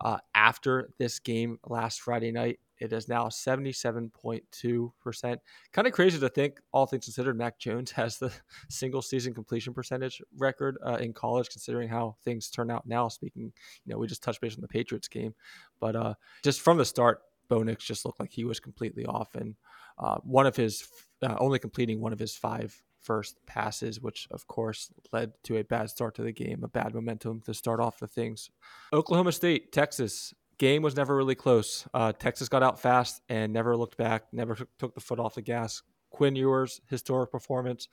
uh, 0.01 0.17
after 0.35 0.89
this 0.99 1.19
game 1.19 1.59
last 1.65 2.01
friday 2.01 2.31
night 2.31 2.59
it 2.79 2.93
is 2.93 3.09
now 3.09 3.25
77.2%. 3.25 5.37
Kind 5.73 5.87
of 5.87 5.93
crazy 5.93 6.19
to 6.19 6.29
think, 6.29 6.59
all 6.71 6.85
things 6.85 7.05
considered, 7.05 7.37
Mac 7.37 7.59
Jones 7.59 7.91
has 7.95 8.17
the 8.17 8.31
single 8.69 9.01
season 9.01 9.33
completion 9.33 9.73
percentage 9.73 10.21
record 10.37 10.77
uh, 10.85 10.95
in 10.95 11.13
college, 11.13 11.49
considering 11.49 11.89
how 11.89 12.15
things 12.23 12.49
turn 12.49 12.69
out 12.69 12.85
now. 12.85 13.07
Speaking, 13.07 13.51
you 13.85 13.93
know, 13.93 13.97
we 13.97 14.07
just 14.07 14.23
touched 14.23 14.41
base 14.41 14.55
on 14.55 14.61
the 14.61 14.67
Patriots 14.67 15.07
game, 15.07 15.33
but 15.79 15.95
uh, 15.95 16.13
just 16.43 16.61
from 16.61 16.77
the 16.77 16.85
start, 16.85 17.21
Bo 17.49 17.63
Nix 17.63 17.85
just 17.85 18.05
looked 18.05 18.19
like 18.19 18.31
he 18.31 18.43
was 18.43 18.59
completely 18.59 19.05
off. 19.05 19.35
And 19.35 19.55
uh, 19.97 20.17
one 20.23 20.45
of 20.45 20.55
his, 20.55 20.87
uh, 21.21 21.35
only 21.39 21.59
completing 21.59 22.01
one 22.01 22.13
of 22.13 22.19
his 22.19 22.35
five 22.35 22.81
first 23.01 23.37
passes, 23.45 24.01
which 24.01 24.27
of 24.31 24.47
course 24.47 24.91
led 25.13 25.31
to 25.43 25.57
a 25.57 25.63
bad 25.63 25.89
start 25.89 26.15
to 26.15 26.23
the 26.23 26.31
game, 26.31 26.61
a 26.63 26.67
bad 26.67 26.93
momentum 26.93 27.41
to 27.41 27.53
start 27.53 27.79
off 27.79 27.99
the 27.99 28.07
things. 28.07 28.49
Oklahoma 28.91 29.31
State, 29.31 29.71
Texas 29.71 30.33
game 30.57 30.81
was 30.81 30.95
never 30.95 31.15
really 31.15 31.35
close. 31.35 31.87
Uh, 31.93 32.13
Texas 32.13 32.49
got 32.49 32.63
out 32.63 32.79
fast 32.79 33.21
and 33.29 33.53
never 33.53 33.75
looked 33.75 33.97
back, 33.97 34.23
never 34.31 34.55
took 34.79 34.93
the 34.93 35.01
foot 35.01 35.19
off 35.19 35.35
the 35.35 35.41
gas. 35.41 35.81
Quinn 36.09 36.35
Ewers, 36.35 36.81
historic 36.89 37.31
performance. 37.31 37.87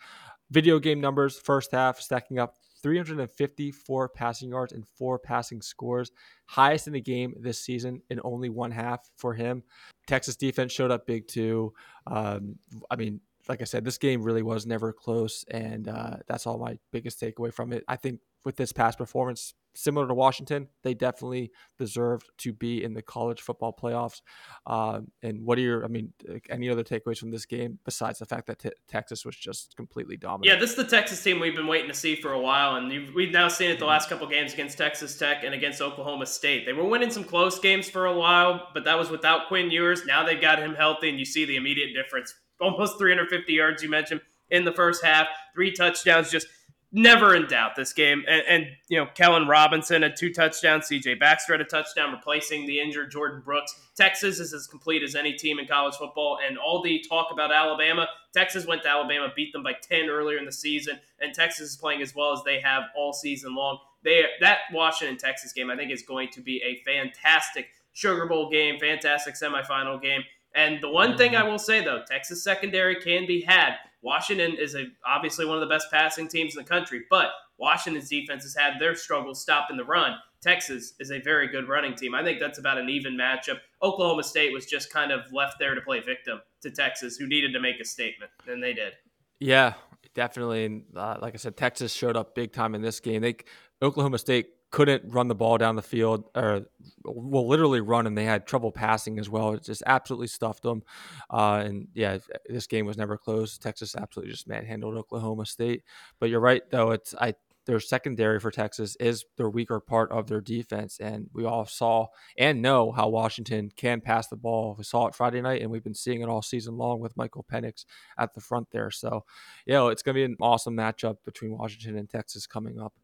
Video 0.50 0.78
game 0.78 1.00
numbers, 1.00 1.38
first 1.38 1.72
half, 1.72 2.00
stacking 2.00 2.38
up 2.38 2.54
354 2.82 4.08
passing 4.10 4.50
yards 4.50 4.72
and 4.72 4.86
four 4.86 5.18
passing 5.18 5.62
scores, 5.62 6.12
highest 6.46 6.86
in 6.86 6.92
the 6.92 7.00
game 7.00 7.34
this 7.40 7.58
season 7.58 8.02
in 8.10 8.20
only 8.22 8.50
one 8.50 8.70
half 8.70 9.08
for 9.16 9.34
him. 9.34 9.62
Texas 10.06 10.36
defense 10.36 10.70
showed 10.70 10.90
up 10.90 11.06
big 11.06 11.26
too. 11.26 11.72
Um, 12.06 12.56
I 12.90 12.96
mean, 12.96 13.20
like 13.48 13.62
I 13.62 13.64
said, 13.64 13.84
this 13.84 13.98
game 13.98 14.22
really 14.22 14.42
was 14.42 14.66
never 14.66 14.92
close, 14.92 15.44
and 15.50 15.88
uh, 15.88 16.16
that's 16.26 16.46
all 16.46 16.58
my 16.58 16.78
biggest 16.92 17.20
takeaway 17.20 17.52
from 17.52 17.72
it. 17.72 17.84
I 17.88 17.96
think 17.96 18.20
with 18.44 18.56
this 18.56 18.72
past 18.72 18.98
performance, 18.98 19.54
similar 19.74 20.06
to 20.08 20.14
Washington, 20.14 20.68
they 20.82 20.94
definitely 20.94 21.50
deserved 21.78 22.30
to 22.38 22.52
be 22.52 22.82
in 22.82 22.94
the 22.94 23.02
college 23.02 23.40
football 23.40 23.72
playoffs. 23.72 24.20
Um, 24.66 25.08
and 25.22 25.44
what 25.44 25.58
are 25.58 25.62
your, 25.62 25.84
I 25.84 25.88
mean, 25.88 26.12
any 26.48 26.68
other 26.68 26.84
takeaways 26.84 27.18
from 27.18 27.30
this 27.30 27.46
game 27.46 27.78
besides 27.84 28.18
the 28.18 28.26
fact 28.26 28.46
that 28.46 28.60
t- 28.60 28.70
Texas 28.88 29.24
was 29.24 29.36
just 29.36 29.76
completely 29.76 30.16
dominant? 30.16 30.46
Yeah, 30.46 30.56
this 30.56 30.70
is 30.70 30.76
the 30.76 30.84
Texas 30.84 31.22
team 31.22 31.40
we've 31.40 31.56
been 31.56 31.66
waiting 31.66 31.88
to 31.88 31.94
see 31.94 32.16
for 32.16 32.32
a 32.32 32.40
while, 32.40 32.76
and 32.76 33.14
we've 33.14 33.32
now 33.32 33.48
seen 33.48 33.70
it 33.70 33.78
the 33.78 33.86
last 33.86 34.08
couple 34.08 34.26
games 34.26 34.52
against 34.52 34.78
Texas 34.78 35.16
Tech 35.18 35.44
and 35.44 35.54
against 35.54 35.80
Oklahoma 35.80 36.26
State. 36.26 36.66
They 36.66 36.72
were 36.72 36.84
winning 36.84 37.10
some 37.10 37.24
close 37.24 37.58
games 37.58 37.88
for 37.88 38.06
a 38.06 38.16
while, 38.16 38.68
but 38.74 38.84
that 38.84 38.98
was 38.98 39.10
without 39.10 39.48
Quinn 39.48 39.70
Ewers. 39.70 40.04
Now 40.06 40.24
they've 40.24 40.40
got 40.40 40.58
him 40.58 40.74
healthy, 40.74 41.08
and 41.08 41.18
you 41.18 41.24
see 41.24 41.44
the 41.44 41.56
immediate 41.56 41.94
difference. 41.94 42.34
Almost 42.60 42.98
350 42.98 43.52
yards, 43.52 43.82
you 43.82 43.90
mentioned 43.90 44.20
in 44.50 44.64
the 44.64 44.72
first 44.72 45.04
half, 45.04 45.26
three 45.54 45.72
touchdowns, 45.72 46.30
just 46.30 46.46
never 46.94 47.34
in 47.34 47.46
doubt 47.48 47.74
this 47.74 47.92
game. 47.92 48.24
And, 48.28 48.42
and, 48.48 48.66
you 48.88 48.96
know, 48.96 49.06
Keilan 49.06 49.48
Robinson 49.48 50.02
had 50.02 50.16
two 50.16 50.32
touchdowns. 50.32 50.86
CJ 50.88 51.18
Baxter 51.18 51.52
had 51.52 51.60
a 51.60 51.64
touchdown, 51.64 52.12
replacing 52.12 52.66
the 52.66 52.80
injured 52.80 53.10
Jordan 53.10 53.42
Brooks. 53.44 53.74
Texas 53.96 54.38
is 54.38 54.54
as 54.54 54.68
complete 54.68 55.02
as 55.02 55.16
any 55.16 55.32
team 55.32 55.58
in 55.58 55.66
college 55.66 55.96
football. 55.96 56.38
And 56.46 56.56
all 56.56 56.82
the 56.82 57.04
talk 57.06 57.28
about 57.32 57.52
Alabama, 57.52 58.08
Texas 58.32 58.64
went 58.64 58.82
to 58.84 58.88
Alabama, 58.88 59.32
beat 59.34 59.52
them 59.52 59.64
by 59.64 59.72
10 59.72 60.08
earlier 60.08 60.38
in 60.38 60.44
the 60.44 60.52
season. 60.52 61.00
And 61.20 61.34
Texas 61.34 61.70
is 61.70 61.76
playing 61.76 62.00
as 62.00 62.14
well 62.14 62.32
as 62.32 62.42
they 62.44 62.60
have 62.60 62.84
all 62.96 63.12
season 63.12 63.56
long. 63.56 63.78
They 64.04 64.22
That 64.40 64.58
Washington 64.72 65.18
Texas 65.18 65.52
game, 65.52 65.70
I 65.70 65.76
think, 65.76 65.90
is 65.90 66.02
going 66.02 66.28
to 66.30 66.40
be 66.40 66.62
a 66.62 66.82
fantastic 66.84 67.70
Sugar 67.92 68.26
Bowl 68.26 68.48
game, 68.48 68.78
fantastic 68.78 69.34
semifinal 69.34 70.00
game. 70.00 70.22
And 70.54 70.80
the 70.80 70.88
one 70.88 71.16
thing 71.16 71.34
I 71.34 71.42
will 71.42 71.58
say, 71.58 71.82
though, 71.84 72.02
Texas 72.08 72.44
secondary 72.44 72.94
can 72.96 73.26
be 73.26 73.40
had 73.42 73.74
Washington 74.04 74.56
is 74.58 74.74
a, 74.74 74.84
obviously 75.06 75.46
one 75.46 75.56
of 75.56 75.62
the 75.62 75.74
best 75.74 75.86
passing 75.90 76.28
teams 76.28 76.54
in 76.54 76.62
the 76.62 76.68
country, 76.68 77.04
but 77.08 77.30
Washington's 77.56 78.08
defense 78.08 78.42
has 78.42 78.54
had 78.54 78.74
their 78.78 78.94
struggles 78.94 79.40
stopping 79.40 79.76
the 79.76 79.84
run. 79.84 80.16
Texas 80.42 80.92
is 81.00 81.10
a 81.10 81.20
very 81.20 81.48
good 81.48 81.68
running 81.68 81.94
team. 81.94 82.14
I 82.14 82.22
think 82.22 82.38
that's 82.38 82.58
about 82.58 82.76
an 82.76 82.90
even 82.90 83.16
matchup. 83.16 83.60
Oklahoma 83.82 84.22
State 84.22 84.52
was 84.52 84.66
just 84.66 84.92
kind 84.92 85.10
of 85.10 85.32
left 85.32 85.58
there 85.58 85.74
to 85.74 85.80
play 85.80 86.00
victim 86.00 86.42
to 86.60 86.70
Texas, 86.70 87.16
who 87.16 87.26
needed 87.26 87.54
to 87.54 87.60
make 87.60 87.80
a 87.80 87.84
statement, 87.84 88.30
and 88.46 88.62
they 88.62 88.74
did. 88.74 88.92
Yeah, 89.40 89.72
Definitely, 90.14 90.84
uh, 90.94 91.16
like 91.20 91.34
I 91.34 91.38
said, 91.38 91.56
Texas 91.56 91.92
showed 91.92 92.16
up 92.16 92.36
big 92.36 92.52
time 92.52 92.76
in 92.76 92.82
this 92.82 93.00
game. 93.00 93.20
They 93.20 93.36
Oklahoma 93.82 94.18
State 94.18 94.46
couldn't 94.70 95.04
run 95.12 95.28
the 95.28 95.34
ball 95.34 95.56
down 95.56 95.76
the 95.76 95.82
field, 95.82 96.24
or 96.34 96.62
well, 97.04 97.46
literally 97.46 97.80
run, 97.80 98.06
and 98.06 98.18
they 98.18 98.24
had 98.24 98.46
trouble 98.46 98.72
passing 98.72 99.18
as 99.18 99.30
well. 99.30 99.52
It 99.52 99.62
just 99.62 99.84
absolutely 99.86 100.26
stuffed 100.26 100.62
them. 100.62 100.82
Uh, 101.30 101.62
and 101.64 101.88
yeah, 101.94 102.18
this 102.48 102.66
game 102.66 102.86
was 102.86 102.96
never 102.96 103.16
close. 103.16 103.56
Texas 103.56 103.94
absolutely 103.94 104.32
just 104.32 104.48
manhandled 104.48 104.96
Oklahoma 104.96 105.46
State. 105.46 105.84
But 106.18 106.28
you're 106.28 106.40
right, 106.40 106.62
though. 106.70 106.90
It's 106.90 107.14
I 107.20 107.34
their 107.66 107.80
secondary 107.80 108.38
for 108.40 108.50
Texas 108.50 108.96
is 109.00 109.24
their 109.36 109.48
weaker 109.48 109.80
part 109.80 110.10
of 110.12 110.26
their 110.26 110.40
defense. 110.40 110.98
And 111.00 111.28
we 111.32 111.44
all 111.44 111.66
saw 111.66 112.08
and 112.38 112.60
know 112.60 112.92
how 112.92 113.08
Washington 113.08 113.70
can 113.74 114.00
pass 114.00 114.28
the 114.28 114.36
ball. 114.36 114.74
We 114.76 114.84
saw 114.84 115.06
it 115.06 115.14
Friday 115.14 115.40
night, 115.40 115.62
and 115.62 115.70
we've 115.70 115.84
been 115.84 115.94
seeing 115.94 116.20
it 116.20 116.28
all 116.28 116.42
season 116.42 116.76
long 116.76 117.00
with 117.00 117.16
Michael 117.16 117.44
Penix 117.50 117.84
at 118.18 118.34
the 118.34 118.40
front 118.40 118.68
there. 118.70 118.90
So, 118.90 119.24
you 119.66 119.72
know, 119.72 119.88
it's 119.88 120.02
going 120.02 120.14
to 120.14 120.18
be 120.18 120.24
an 120.24 120.36
awesome 120.40 120.76
matchup 120.76 121.16
between 121.24 121.56
Washington 121.56 121.96
and 121.96 122.08
Texas 122.08 122.46
coming 122.46 122.78
up. 122.80 122.94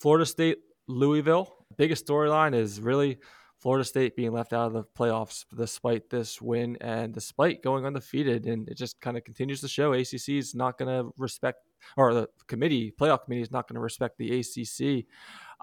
Florida 0.00 0.26
State, 0.26 0.58
Louisville. 0.86 1.52
Biggest 1.76 2.06
storyline 2.06 2.54
is 2.54 2.80
really 2.80 3.18
Florida 3.58 3.84
State 3.84 4.16
being 4.16 4.32
left 4.32 4.52
out 4.52 4.66
of 4.66 4.72
the 4.72 4.84
playoffs 4.84 5.44
despite 5.56 6.10
this 6.10 6.40
win 6.40 6.76
and 6.80 7.12
despite 7.12 7.62
going 7.62 7.86
undefeated. 7.86 8.46
And 8.46 8.68
it 8.68 8.76
just 8.76 9.00
kind 9.00 9.16
of 9.16 9.24
continues 9.24 9.60
to 9.62 9.68
show 9.68 9.92
ACC 9.92 10.28
is 10.30 10.54
not 10.54 10.78
going 10.78 10.88
to 10.88 11.10
respect, 11.16 11.60
or 11.96 12.12
the 12.14 12.28
committee, 12.46 12.92
playoff 12.98 13.24
committee 13.24 13.42
is 13.42 13.50
not 13.50 13.66
going 13.66 13.74
to 13.74 13.80
respect 13.80 14.18
the 14.18 14.40
ACC. 14.40 15.06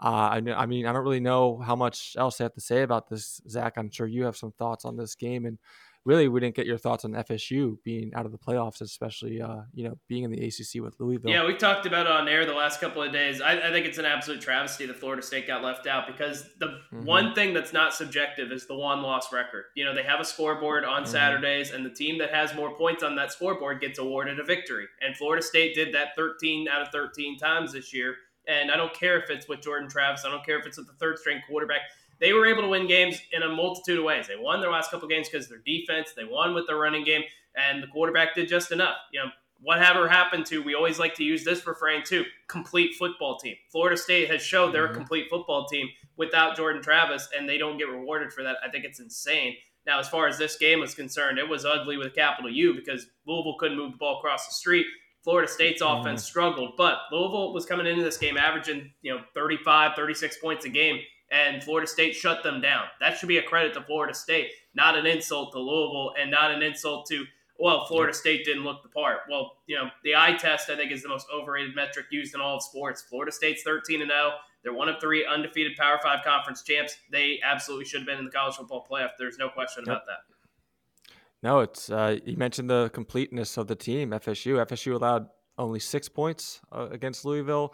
Uh, 0.02 0.08
I, 0.08 0.42
I, 0.56 0.66
mean, 0.66 0.88
I 0.88 0.92
don't 0.92 1.04
really 1.04 1.20
know 1.20 1.60
how 1.60 1.76
much 1.76 2.16
else 2.18 2.42
I 2.42 2.46
have 2.46 2.56
to 2.56 2.62
say 2.62 2.82
about 2.82 3.10
this, 3.10 3.42
Zach. 3.48 3.74
I'm 3.78 3.92
sure 3.92 4.08
you 4.08 4.26
have 4.26 4.36
some 4.36 4.52
thoughts 4.54 4.86
on 4.86 4.98
this 4.98 5.14
game 5.14 5.46
and 5.46 5.60
really 6.06 6.28
we 6.28 6.40
didn't 6.40 6.56
get 6.56 6.66
your 6.66 6.78
thoughts 6.78 7.06
on 7.06 7.12
FSU 7.12 7.78
being 7.84 8.14
out 8.14 8.26
of 8.26 8.32
the 8.32 8.38
playoffs, 8.38 8.82
especially 8.82 9.42
uh, 9.42 9.62
you 9.74 9.84
know 9.84 9.98
being 10.08 10.24
in 10.24 10.32
the 10.32 10.46
ACC 10.46 10.82
with 10.82 11.00
Louisville. 11.00 11.32
Yeah, 11.32 11.46
we 11.46 11.56
talked 11.56 11.86
about 11.86 12.06
it 12.06 12.12
on 12.12 12.28
air 12.28 12.46
the 12.46 12.54
last 12.54 12.80
couple 12.80 13.02
of 13.02 13.12
days. 13.12 13.42
I, 13.42 13.54
I 13.54 13.72
think 13.72 13.86
it's 13.86 13.98
an 13.98 14.06
absolute 14.06 14.42
travesty 14.42 14.86
that 14.86 14.98
Florida 14.98 15.22
State 15.22 15.48
got 15.48 15.64
left 15.64 15.88
out 15.88 16.08
because 16.08 16.50
the 16.60 16.68
mm-hmm. 16.68 17.06
one 17.06 17.34
thing 17.34 17.54
that's 17.54 17.74
not 17.74 17.94
subjective 17.94 18.52
is 18.52 18.68
the 18.68 18.76
one 18.76 19.02
loss 19.02 19.32
record. 19.32 19.66
You 19.76 19.86
know, 19.86 19.96
they 19.96 20.04
have 20.04 20.20
a 20.20 20.26
scoreboard 20.26 20.84
on 20.86 21.04
mm-hmm. 21.04 21.12
Saturdays, 21.12 21.72
and 21.72 21.86
the 21.86 21.94
team 21.94 22.18
that 22.20 22.34
has 22.34 22.54
more 22.56 22.76
points 22.76 23.04
on 23.04 23.16
that 23.16 23.32
scoreboard 23.32 23.82
gets 23.82 24.00
awarded 24.00 24.40
a 24.40 24.44
victory. 24.44 24.86
And 25.02 25.16
Florida 25.16 25.42
State 25.42 25.76
did 25.76 25.94
that 25.94 26.16
13 26.16 26.68
out 26.68 26.82
of 26.82 26.90
13 26.90 27.38
times 27.38 27.74
this 27.74 27.94
year. 27.94 28.16
And 28.46 28.72
I 28.72 28.76
don't 28.76 28.94
care 28.94 29.18
if 29.22 29.30
it's 29.30 29.48
with 29.48 29.62
Jordan 29.62 29.90
Travis. 29.90 30.26
I 30.26 30.30
don't 30.30 30.46
care 30.46 30.60
if 30.60 30.66
it's 30.66 30.78
with 30.78 30.88
the 30.88 30.94
third 30.94 31.18
string 31.18 31.42
quarterback 31.48 31.82
they 32.20 32.34
were 32.34 32.46
able 32.46 32.62
to 32.62 32.68
win 32.68 32.88
games 32.88 33.22
in 33.32 33.44
a 33.44 33.50
multitude 33.50 34.00
of 34.00 34.06
ways. 34.06 34.28
They 34.28 34.36
won 34.36 34.62
their 34.62 34.72
last 34.72 34.92
couple 34.92 35.08
games 35.08 35.30
because 35.30 35.50
their 35.50 35.62
defense. 35.66 36.14
They 36.16 36.26
won 36.26 36.54
with 36.54 36.68
their 36.68 36.78
running 36.78 37.04
game, 37.04 37.24
and 37.56 37.82
the 37.82 37.88
quarterback 37.88 38.36
did 38.36 38.48
just 38.48 38.72
enough. 38.72 38.96
You 39.12 39.22
know, 39.22 39.30
whatever 39.62 40.08
happened 40.08 40.46
to, 40.48 40.62
we 40.62 40.76
always 40.76 41.00
like 41.00 41.16
to 41.16 41.24
use 41.24 41.44
this 41.44 41.66
refrain 41.66 42.04
too, 42.04 42.26
complete 42.48 42.96
football 42.96 43.38
team. 43.38 43.56
Florida 43.72 43.98
State 43.98 44.30
has 44.30 44.42
showed 44.42 44.74
they're 44.74 44.86
mm-hmm. 44.86 44.94
a 44.94 44.98
complete 44.98 45.28
football 45.30 45.66
team 45.68 45.88
without 46.18 46.56
Jordan 46.56 46.82
Travis, 46.82 47.30
and 47.38 47.48
they 47.48 47.58
don't 47.58 47.78
get 47.78 47.90
rewarded 47.90 48.32
for 48.32 48.44
that. 48.44 48.58
I 48.66 48.70
think 48.70 48.86
it's 48.86 49.00
insane. 49.00 49.56
Now, 49.86 50.00
as 50.00 50.08
far 50.08 50.28
as 50.28 50.38
this 50.38 50.58
game 50.58 50.80
was 50.80 50.96
concerned, 50.96 51.40
it 51.40 51.48
was 51.48 51.66
ugly 51.66 51.98
with 51.98 52.08
a 52.08 52.12
capital 52.12 52.50
U 52.50 52.74
because 52.74 53.08
Louisville 53.26 53.58
couldn't 53.60 53.78
move 53.78 53.94
the 53.94 53.98
ball 53.98 54.20
across 54.20 54.48
the 54.48 54.54
street. 54.54 54.86
Florida 55.24 55.52
State's 55.52 55.82
mm-hmm. 55.82 56.02
offense 56.02 56.24
struggled, 56.24 56.74
but 56.78 57.00
Louisville 57.12 57.54
was 57.54 57.66
coming 57.66 57.88
into 57.88 58.04
this 58.04 58.18
game 58.18 58.38
averaging, 58.38 58.92
you 59.02 59.14
know, 59.14 59.22
35, 59.34 59.96
36 59.96 60.38
points 60.38 60.66
a 60.66 60.70
game 60.70 61.00
and 61.34 61.64
Florida 61.64 61.88
State 61.88 62.16
shut 62.16 62.44
them 62.44 62.62
down. 62.62 62.86
That 63.00 63.18
should 63.18 63.28
be 63.28 63.40
a 63.40 63.44
credit 63.44 63.74
to 63.74 63.82
Florida 63.82 64.14
State, 64.14 64.52
not 64.76 64.96
an 64.96 65.08
insult 65.08 65.52
to 65.54 65.60
Louisville 65.60 66.14
and 66.20 66.30
not 66.30 66.52
an 66.52 66.62
insult 66.62 67.08
to, 67.08 67.26
well, 67.60 67.86
Florida 67.88 68.14
State 68.14 68.46
didn't 68.46 68.64
look 68.64 68.84
the 68.84 68.90
part. 68.90 69.22
Well, 69.28 69.54
you 69.66 69.76
know, 69.76 69.90
the 70.04 70.16
eye 70.16 70.34
test, 70.34 70.70
I 70.70 70.76
think, 70.76 70.92
is 70.92 71.02
the 71.02 71.10
most 71.10 71.26
overrated 71.34 71.76
metric 71.76 72.06
used 72.12 72.36
in 72.36 72.42
all 72.42 72.58
of 72.58 72.64
sports. 72.64 73.02
Florida 73.02 73.32
State's 73.32 73.64
13 73.64 74.04
and 74.04 74.12
0. 74.12 74.32
They're 74.64 74.74
one 74.74 74.88
of 74.88 75.02
three 75.02 75.26
undefeated 75.26 75.76
Power 75.76 76.00
Five 76.02 76.24
conference 76.24 76.62
champs. 76.62 76.98
They 77.12 77.40
absolutely 77.44 77.86
should 77.86 78.02
have 78.02 78.08
been 78.08 78.20
in 78.20 78.26
the 78.26 78.32
college 78.32 78.56
football 78.56 78.88
playoff. 78.90 79.10
There's 79.18 79.38
no 79.38 79.50
question 79.50 79.84
yep. 79.88 79.96
about 79.96 80.06
that. 80.06 81.16
No, 81.42 81.60
it's 81.60 81.90
uh, 81.90 82.20
you 82.24 82.38
mentioned 82.38 82.70
the 82.70 82.90
completeness 82.94 83.58
of 83.58 83.68
the 83.68 83.76
team. 83.76 84.12
FSU, 84.12 84.66
FSU 84.66 84.94
allowed 84.94 85.28
only 85.58 85.80
six 85.80 86.08
points 86.08 86.62
uh, 86.72 86.88
against 86.92 87.26
Louisville, 87.26 87.74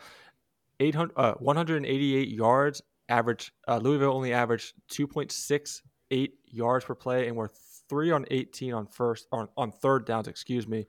800, 0.79 1.13
uh, 1.15 1.33
188 1.35 2.29
yards 2.29 2.81
average 3.09 3.51
uh, 3.67 3.77
Louisville 3.77 4.13
only 4.13 4.33
averaged 4.33 4.73
2.68 4.91 6.29
yards 6.45 6.85
per 6.85 6.95
play, 6.95 7.27
and 7.27 7.35
we're 7.35 7.49
three 7.89 8.11
on 8.11 8.25
18 8.29 8.73
on 8.73 8.87
first 8.87 9.27
on, 9.31 9.49
on 9.57 9.71
third 9.71 10.05
downs. 10.05 10.27
Excuse 10.27 10.67
me. 10.67 10.87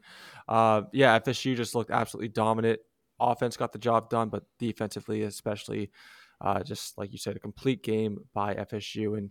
Uh, 0.49 0.83
yeah, 0.93 1.19
FSU 1.19 1.57
just 1.57 1.75
looked 1.75 1.91
absolutely 1.91 2.29
dominant. 2.29 2.79
Offense 3.19 3.57
got 3.57 3.73
the 3.73 3.79
job 3.79 4.09
done, 4.09 4.29
but 4.29 4.45
defensively, 4.59 5.23
especially, 5.23 5.91
uh, 6.41 6.63
just 6.63 6.97
like 6.97 7.13
you 7.13 7.19
said, 7.19 7.37
a 7.37 7.41
complete 7.41 7.83
game 7.83 8.19
by 8.33 8.55
FSU. 8.55 9.19
And 9.19 9.31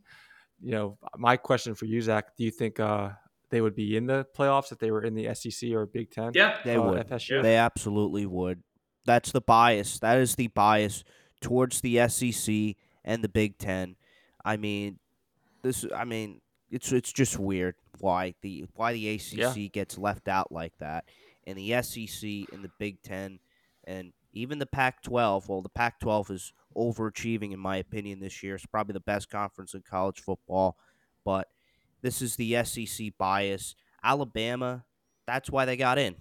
you 0.61 0.71
know, 0.71 0.97
my 1.17 1.37
question 1.37 1.73
for 1.73 1.85
you, 1.85 2.01
Zach, 2.01 2.35
do 2.35 2.43
you 2.43 2.51
think 2.51 2.79
uh, 2.79 3.09
they 3.49 3.61
would 3.61 3.75
be 3.75 3.95
in 3.95 4.05
the 4.05 4.25
playoffs 4.37 4.71
if 4.71 4.79
they 4.79 4.91
were 4.91 5.03
in 5.03 5.15
the 5.15 5.33
SEC 5.33 5.71
or 5.71 5.85
Big 5.85 6.11
Ten? 6.11 6.31
Yeah, 6.33 6.57
they 6.65 6.75
uh, 6.75 6.83
would. 6.83 7.07
FSU? 7.07 7.41
They 7.41 7.55
absolutely 7.55 8.25
would. 8.25 8.61
That's 9.05 9.31
the 9.31 9.41
bias. 9.41 9.99
That 9.99 10.19
is 10.19 10.35
the 10.35 10.47
bias 10.47 11.03
towards 11.41 11.81
the 11.81 12.07
SEC 12.07 12.75
and 13.03 13.23
the 13.23 13.29
Big 13.29 13.57
Ten. 13.57 13.95
I 14.43 14.57
mean, 14.57 14.99
this. 15.61 15.85
I 15.95 16.05
mean, 16.05 16.41
it's 16.71 16.91
it's 16.91 17.11
just 17.11 17.37
weird 17.37 17.75
why 17.99 18.33
the 18.41 18.65
why 18.75 18.93
the 18.93 19.09
ACC 19.15 19.33
yeah. 19.33 19.53
gets 19.71 19.97
left 19.97 20.27
out 20.27 20.51
like 20.51 20.77
that, 20.79 21.05
and 21.45 21.57
the 21.57 21.81
SEC 21.81 22.53
and 22.53 22.63
the 22.63 22.71
Big 22.77 23.01
Ten, 23.01 23.39
and 23.85 24.13
even 24.33 24.59
the 24.59 24.65
Pac-12. 24.65 25.47
Well, 25.47 25.61
the 25.61 25.69
Pac-12 25.69 26.31
is 26.31 26.53
overachieving 26.75 27.51
in 27.51 27.59
my 27.59 27.77
opinion 27.77 28.19
this 28.19 28.43
year. 28.43 28.55
It's 28.55 28.65
probably 28.65 28.93
the 28.93 28.99
best 28.99 29.29
conference 29.29 29.73
in 29.73 29.81
college 29.81 30.19
football, 30.19 30.77
but 31.25 31.47
this 32.01 32.21
is 32.21 32.35
the 32.35 32.63
SEC 32.63 33.17
bias. 33.17 33.75
Alabama, 34.03 34.85
that's 35.25 35.49
why 35.49 35.65
they 35.65 35.75
got 35.75 35.97
in. 35.97 36.15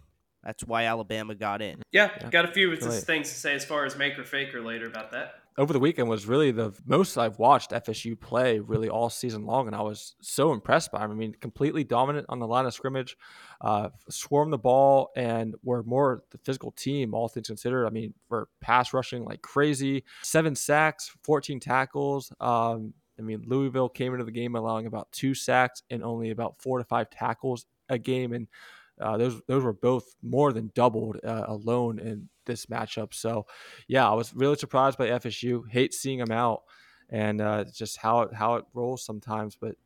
That's 0.49 0.65
why 0.65 0.85
Alabama 0.85 1.35
got 1.35 1.61
in. 1.61 1.83
Yeah, 1.93 2.09
yeah. 2.23 2.31
got 2.31 2.47
a 2.47 2.49
few 2.49 2.71
right. 2.71 2.81
things 2.81 3.29
to 3.29 3.35
say 3.35 3.55
as 3.55 3.67
far 3.67 3.85
as 3.85 3.99
make 3.99 4.19
or 4.19 4.25
fake 4.25 4.55
or 4.55 4.63
later 4.63 4.87
about 4.87 5.11
that. 5.11 5.35
Over 5.59 5.75
the 5.75 5.79
weekend 5.79 6.09
was 6.09 6.25
really 6.25 6.53
the 6.53 6.73
most 6.87 7.19
I've 7.19 7.39
watched 7.39 7.73
FSU 7.73 8.19
play 8.19 8.59
really 8.59 8.89
all 8.89 9.11
season 9.11 9.45
long, 9.45 9.67
and 9.67 9.77
I 9.77 9.83
was 9.83 10.15
so 10.23 10.55
impressed 10.55 10.91
by 10.91 11.01
them. 11.01 11.11
I 11.11 11.15
mean, 11.15 11.35
completely 11.39 11.85
dominant 11.85 12.25
on 12.31 12.39
the 12.39 12.47
line 12.47 12.65
of 12.65 12.73
scrimmage, 12.73 13.15
uh, 13.61 13.91
swarm 14.09 14.51
the 14.51 14.57
ball, 14.57 15.11
and 15.17 15.55
were 15.63 15.83
more 15.83 16.23
the 16.31 16.39
physical 16.39 16.71
team, 16.71 17.13
all 17.13 17.29
things 17.29 17.49
considered. 17.49 17.87
I 17.87 17.91
mean, 17.91 18.15
for 18.31 18.49
pass 18.63 18.95
rushing 18.95 19.27
like 19.27 19.43
crazy, 19.43 20.03
seven 20.23 20.57
sacks, 20.57 21.15
14 21.25 21.61
tackles. 21.61 22.33
Um, 22.41 22.95
I 23.19 23.23
mean, 23.23 23.43
Louisville 23.47 23.91
came 23.91 24.15
into 24.15 24.25
the 24.25 24.33
game 24.33 24.55
allowing 24.55 24.87
about 24.87 25.13
two 25.13 25.35
sacks 25.35 25.83
and 25.91 26.03
only 26.03 26.31
about 26.31 26.63
four 26.63 26.79
to 26.79 26.85
five 26.85 27.11
tackles 27.11 27.67
a 27.91 27.99
game, 27.99 28.33
and 28.33 28.47
uh, 29.01 29.17
those 29.17 29.41
those 29.47 29.65
were 29.65 29.73
both 29.73 30.15
more 30.23 30.53
than 30.53 30.71
doubled 30.75 31.19
uh, 31.25 31.45
alone 31.47 31.99
in 31.99 32.29
this 32.47 32.67
matchup. 32.67 33.15
So, 33.15 33.47
yeah, 33.87 34.09
I 34.09 34.15
was 34.15 34.35
really 34.35 34.57
surprised 34.57 34.99
by 34.99 35.09
FSU. 35.09 35.63
Hate 35.71 35.95
seeing 35.95 36.19
them 36.19 36.33
out, 36.33 36.63
and 37.11 37.41
uh, 37.41 37.65
just 37.73 37.99
how 37.99 38.23
it, 38.23 38.35
how 38.35 38.57
it 38.57 38.65
rolls 38.75 39.05
sometimes. 39.05 39.57
But 39.61 39.77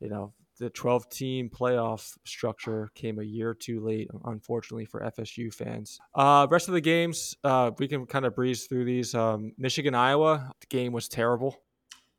you 0.00 0.08
know, 0.08 0.32
the 0.58 0.70
12 0.70 1.08
team 1.08 1.50
playoff 1.50 2.16
structure 2.24 2.90
came 2.94 3.18
a 3.18 3.24
year 3.24 3.54
too 3.54 3.80
late, 3.80 4.10
unfortunately 4.24 4.84
for 4.84 5.00
FSU 5.00 5.52
fans. 5.52 5.98
Uh, 6.14 6.46
rest 6.50 6.68
of 6.68 6.74
the 6.74 6.80
games, 6.80 7.36
uh, 7.44 7.70
we 7.78 7.88
can 7.88 8.06
kind 8.06 8.24
of 8.24 8.34
breeze 8.34 8.66
through 8.66 8.84
these. 8.84 9.14
Um, 9.14 9.52
Michigan 9.58 9.94
Iowa, 9.94 10.52
the 10.60 10.66
game 10.68 10.92
was 10.92 11.08
terrible. 11.08 11.56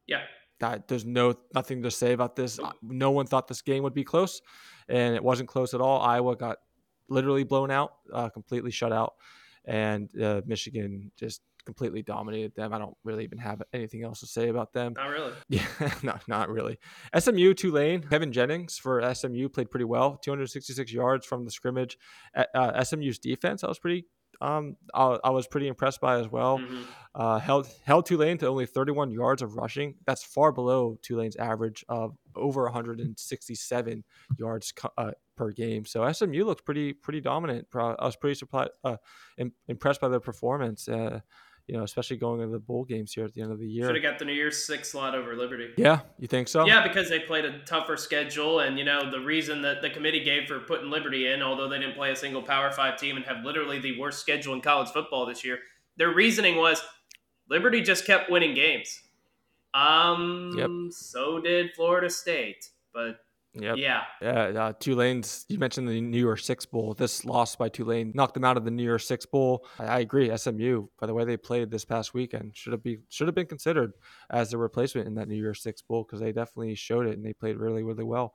Yeah. 0.08 0.22
That, 0.60 0.88
there's 0.88 1.06
no 1.06 1.36
nothing 1.54 1.84
to 1.84 1.92
say 1.92 2.14
about 2.14 2.36
this. 2.36 2.60
No 2.82 3.12
one 3.12 3.28
thought 3.28 3.48
this 3.48 3.62
game 3.62 3.84
would 3.84 3.94
be 3.94 4.04
close 4.04 4.42
and 4.88 5.16
it 5.16 5.24
wasn't 5.24 5.50
close 5.50 5.74
at 5.74 5.82
all. 5.82 6.02
Iowa 6.02 6.36
got 6.36 6.58
literally 7.10 7.44
blown 7.44 7.72
out, 7.72 7.94
uh, 8.14 8.30
completely 8.30 8.72
shut 8.72 8.92
out, 8.92 9.16
and 9.66 10.10
uh, 10.22 10.42
Michigan 10.46 11.12
just 11.18 11.42
completely 11.66 12.04
dominated 12.04 12.54
them. 12.56 12.74
I 12.74 12.78
don't 12.78 12.96
really 13.04 13.24
even 13.24 13.40
have 13.40 13.62
anything 13.74 14.04
else 14.04 14.20
to 14.20 14.28
say 14.28 14.50
about 14.50 14.72
them. 14.72 14.94
Not 14.96 15.10
really. 15.10 15.34
Yeah, 15.50 15.66
no, 16.04 16.16
not 16.28 16.50
really. 16.50 16.78
SMU 17.18 17.54
Tulane, 17.54 18.02
Kevin 18.04 18.32
Jennings 18.32 18.78
for 18.78 19.14
SMU 19.14 19.50
played 19.50 19.72
pretty 19.72 19.86
well, 19.86 20.18
266 20.18 20.92
yards 20.94 21.26
from 21.26 21.44
the 21.44 21.52
scrimmage. 21.52 21.98
Uh, 22.36 22.84
SMU's 22.84 23.20
defense, 23.20 23.64
I 23.64 23.68
was 23.68 23.80
pretty 23.80 24.06
um, 24.42 24.76
I, 24.94 25.18
I, 25.24 25.30
was 25.30 25.48
pretty 25.48 25.68
impressed 25.68 26.02
by 26.02 26.20
as 26.20 26.30
well. 26.30 26.60
Mm-hmm. 26.60 26.82
Uh, 27.14 27.40
held 27.40 27.68
held 27.86 28.06
Tulane 28.06 28.38
to 28.40 28.48
only 28.48 28.66
31 28.66 29.12
yards 29.12 29.42
of 29.42 29.56
rushing. 29.56 29.96
That's 30.06 30.24
far 30.24 30.52
below 30.52 30.98
Tulane's 31.02 31.36
average 31.36 31.86
of 31.88 32.18
over 32.36 32.64
167 32.64 34.04
yards 34.38 34.74
uh, 34.98 35.12
per 35.36 35.52
game. 35.52 35.86
So 35.86 36.12
SMU 36.12 36.46
looked 36.46 36.66
pretty 36.66 36.94
pretty 36.94 37.22
dominant. 37.22 37.68
I 37.74 37.96
was 38.06 38.16
pretty 38.16 38.36
surprised, 38.36 38.72
uh, 38.84 38.98
impressed 39.68 40.02
by 40.02 40.10
their 40.10 40.20
performance. 40.20 40.88
You 41.68 41.78
know, 41.78 41.84
especially 41.84 42.18
going 42.18 42.42
into 42.42 42.52
the 42.54 42.60
bowl 42.60 42.84
games 42.84 43.12
here 43.12 43.26
at 43.26 43.34
the 43.34 43.42
end 43.42 43.52
of 43.52 43.58
the 43.58 43.66
year. 43.68 43.88
Should 43.88 43.96
have 43.96 44.04
got 44.04 44.20
the 44.20 44.26
New 44.26 44.34
Year's 44.34 44.64
Six 44.66 44.92
slot 44.92 45.16
over 45.16 45.36
Liberty. 45.36 45.70
Yeah, 45.78 46.02
you 46.20 46.28
think 46.28 46.48
so? 46.48 46.64
Yeah, 46.68 46.88
because 46.88 47.10
they 47.10 47.20
played 47.20 47.44
a 47.44 47.58
tougher 47.66 47.98
schedule, 47.98 48.60
and 48.60 48.78
you 48.78 48.86
know 48.86 49.10
the 49.10 49.20
reason 49.20 49.64
that 49.64 49.82
the 49.82 49.90
committee 49.90 50.24
gave 50.24 50.48
for 50.48 50.60
putting 50.60 50.92
Liberty 50.92 51.28
in, 51.28 51.42
although 51.42 51.68
they 51.68 51.80
didn't 51.80 51.96
play 51.96 52.12
a 52.12 52.16
single 52.16 52.44
Power 52.44 52.72
Five 52.72 52.98
team 53.00 53.16
and 53.18 53.26
have 53.26 53.44
literally 53.44 53.80
the 53.80 54.00
worst 54.00 54.20
schedule 54.20 54.54
in 54.54 54.62
college 54.62 54.90
football 54.90 55.26
this 55.26 55.44
year, 55.44 55.58
their 55.98 56.12
reasoning 56.14 56.58
was 56.58 56.84
Liberty 57.50 57.82
just 57.82 58.06
kept 58.06 58.30
winning 58.30 58.54
games. 58.54 59.02
Um, 59.74 60.54
Yep. 60.58 60.70
so 60.92 61.40
did 61.40 61.72
Florida 61.76 62.10
State, 62.10 62.70
but 62.94 63.25
Yep. 63.58 63.78
yeah, 63.78 64.02
Yeah, 64.22 64.44
uh, 64.48 64.74
Tulane's. 64.80 65.46
You 65.48 65.58
mentioned 65.60 65.88
the 65.88 66.02
New 66.02 66.18
Year 66.18 66.36
Six 66.36 66.66
Bowl. 66.66 66.94
This 66.94 67.24
loss 67.24 67.56
by 67.56 67.70
Tulane 67.70 68.12
knocked 68.14 68.34
them 68.34 68.44
out 68.44 68.58
of 68.58 68.66
the 68.66 68.72
New 68.72 68.84
Year 68.84 69.00
Six 69.00 69.26
Bowl. 69.26 69.66
I, 69.80 69.86
I 69.86 70.00
agree. 70.00 70.36
SMU, 70.36 70.88
by 71.00 71.08
the 71.08 71.14
way 71.14 71.24
they 71.24 71.38
played 71.38 71.72
this 71.72 71.86
past 71.86 72.14
weekend, 72.14 72.56
should 72.56 72.74
have 72.74 72.84
be 72.84 73.00
should 73.10 73.28
have 73.28 73.36
been 73.36 73.46
considered 73.46 73.94
as 74.30 74.54
a 74.54 74.58
replacement 74.58 75.08
in 75.08 75.16
that 75.16 75.28
New 75.28 75.36
Year 75.36 75.54
Six 75.54 75.82
Bowl 75.82 76.04
because 76.04 76.20
they 76.20 76.32
definitely 76.32 76.76
showed 76.76 77.08
it 77.08 77.16
and 77.18 77.26
they 77.26 77.34
played 77.34 77.58
really 77.58 77.84
really 77.84 78.04
well. 78.04 78.34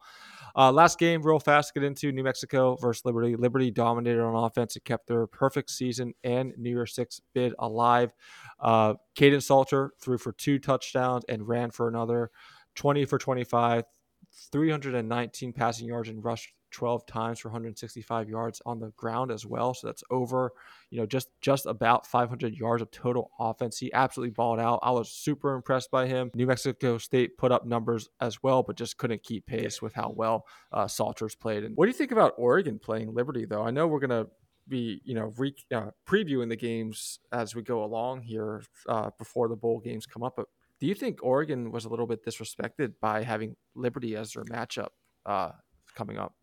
Uh, 0.56 0.72
last 0.72 0.98
game, 0.98 1.22
real 1.22 1.38
fast, 1.38 1.74
to 1.74 1.80
get 1.80 1.86
into 1.86 2.12
New 2.12 2.24
Mexico 2.24 2.76
versus 2.76 3.04
Liberty. 3.04 3.36
Liberty 3.36 3.70
dominated 3.70 4.22
on 4.22 4.34
offense. 4.34 4.76
It 4.76 4.84
kept 4.84 5.06
their 5.06 5.26
perfect 5.26 5.70
season 5.70 6.14
and 6.24 6.52
New 6.56 6.70
Year 6.70 6.86
Six 6.86 7.20
bid 7.34 7.52
alive. 7.58 8.12
Uh, 8.58 8.94
Kaidon 9.16 9.42
Salter 9.42 9.92
threw 10.00 10.16
for 10.16 10.32
two 10.32 10.58
touchdowns 10.58 11.24
and 11.28 11.46
ran 11.46 11.70
for 11.70 11.88
another, 11.88 12.30
twenty 12.74 13.04
for 13.04 13.18
twenty 13.18 13.44
five. 13.44 13.84
319 14.32 15.52
passing 15.52 15.88
yards 15.88 16.08
and 16.08 16.24
rushed 16.24 16.52
12 16.70 17.06
times 17.06 17.38
for 17.40 17.48
165 17.48 18.28
yards 18.28 18.62
on 18.64 18.78
the 18.78 18.90
ground 18.90 19.30
as 19.30 19.44
well. 19.44 19.74
So 19.74 19.86
that's 19.86 20.04
over, 20.10 20.52
you 20.90 21.00
know, 21.00 21.06
just 21.06 21.28
just 21.40 21.66
about 21.66 22.06
500 22.06 22.54
yards 22.54 22.82
of 22.82 22.90
total 22.90 23.30
offense. 23.38 23.78
He 23.78 23.92
absolutely 23.92 24.32
balled 24.32 24.60
out. 24.60 24.80
I 24.82 24.90
was 24.90 25.10
super 25.10 25.54
impressed 25.54 25.90
by 25.90 26.06
him. 26.06 26.30
New 26.34 26.46
Mexico 26.46 26.98
State 26.98 27.36
put 27.38 27.52
up 27.52 27.66
numbers 27.66 28.08
as 28.20 28.42
well, 28.42 28.62
but 28.62 28.76
just 28.76 28.96
couldn't 28.98 29.22
keep 29.22 29.46
pace 29.46 29.82
with 29.82 29.94
how 29.94 30.12
well 30.16 30.46
uh, 30.72 30.86
Salters 30.86 31.34
played. 31.34 31.64
And 31.64 31.76
what 31.76 31.86
do 31.86 31.90
you 31.90 31.96
think 31.96 32.12
about 32.12 32.34
Oregon 32.36 32.78
playing 32.78 33.14
Liberty 33.14 33.44
though? 33.44 33.62
I 33.62 33.70
know 33.70 33.86
we're 33.86 34.00
gonna 34.00 34.26
be 34.68 35.00
you 35.04 35.14
know 35.14 35.32
re- 35.36 35.54
uh, 35.74 35.90
previewing 36.06 36.48
the 36.48 36.56
games 36.56 37.18
as 37.32 37.54
we 37.54 37.62
go 37.62 37.84
along 37.84 38.22
here 38.22 38.62
uh, 38.88 39.10
before 39.18 39.48
the 39.48 39.56
bowl 39.56 39.80
games 39.80 40.06
come 40.06 40.22
up, 40.22 40.34
but 40.36 40.46
do 40.80 40.86
you 40.86 40.94
think 40.94 41.20
Oregon 41.22 41.70
was 41.70 41.84
a 41.84 41.88
little 41.88 42.06
bit 42.06 42.24
disrespected 42.24 42.94
by 43.00 43.22
having 43.22 43.56
Liberty 43.74 44.16
as 44.16 44.32
their 44.32 44.44
matchup 44.44 44.88
uh, 45.26 45.52
coming 45.94 46.18
up? 46.18 46.34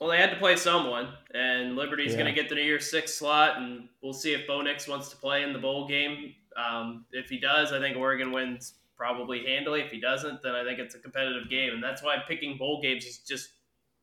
well, 0.00 0.10
they 0.10 0.16
had 0.18 0.30
to 0.30 0.36
play 0.36 0.54
someone, 0.54 1.08
and 1.34 1.74
Liberty's 1.74 2.12
Yeah. 2.12 2.18
going 2.20 2.32
to 2.32 2.40
get 2.40 2.48
the 2.48 2.54
New 2.54 2.62
Year's 2.62 2.88
Six 2.88 3.14
slot, 3.14 3.56
and 3.56 3.88
we'll 4.00 4.12
see 4.12 4.32
if 4.32 4.46
Bo 4.46 4.62
Nix 4.62 4.86
wants 4.86 5.08
to 5.10 5.16
play 5.16 5.42
in 5.42 5.52
the 5.52 5.58
bowl 5.58 5.88
game. 5.88 6.34
Um, 6.56 7.04
if 7.10 7.28
he 7.28 7.40
does, 7.40 7.72
I 7.72 7.80
think 7.80 7.96
Oregon 7.96 8.30
wins 8.30 8.74
probably 8.96 9.44
handily. 9.44 9.80
If 9.80 9.90
he 9.90 9.98
doesn't, 10.00 10.40
then 10.40 10.54
I 10.54 10.62
think 10.62 10.78
it's 10.78 10.94
a 10.94 11.00
competitive 11.00 11.50
game, 11.50 11.74
and 11.74 11.82
that's 11.82 12.00
why 12.00 12.16
picking 12.28 12.56
bowl 12.58 12.80
games 12.80 13.06
is 13.06 13.18
just 13.18 13.50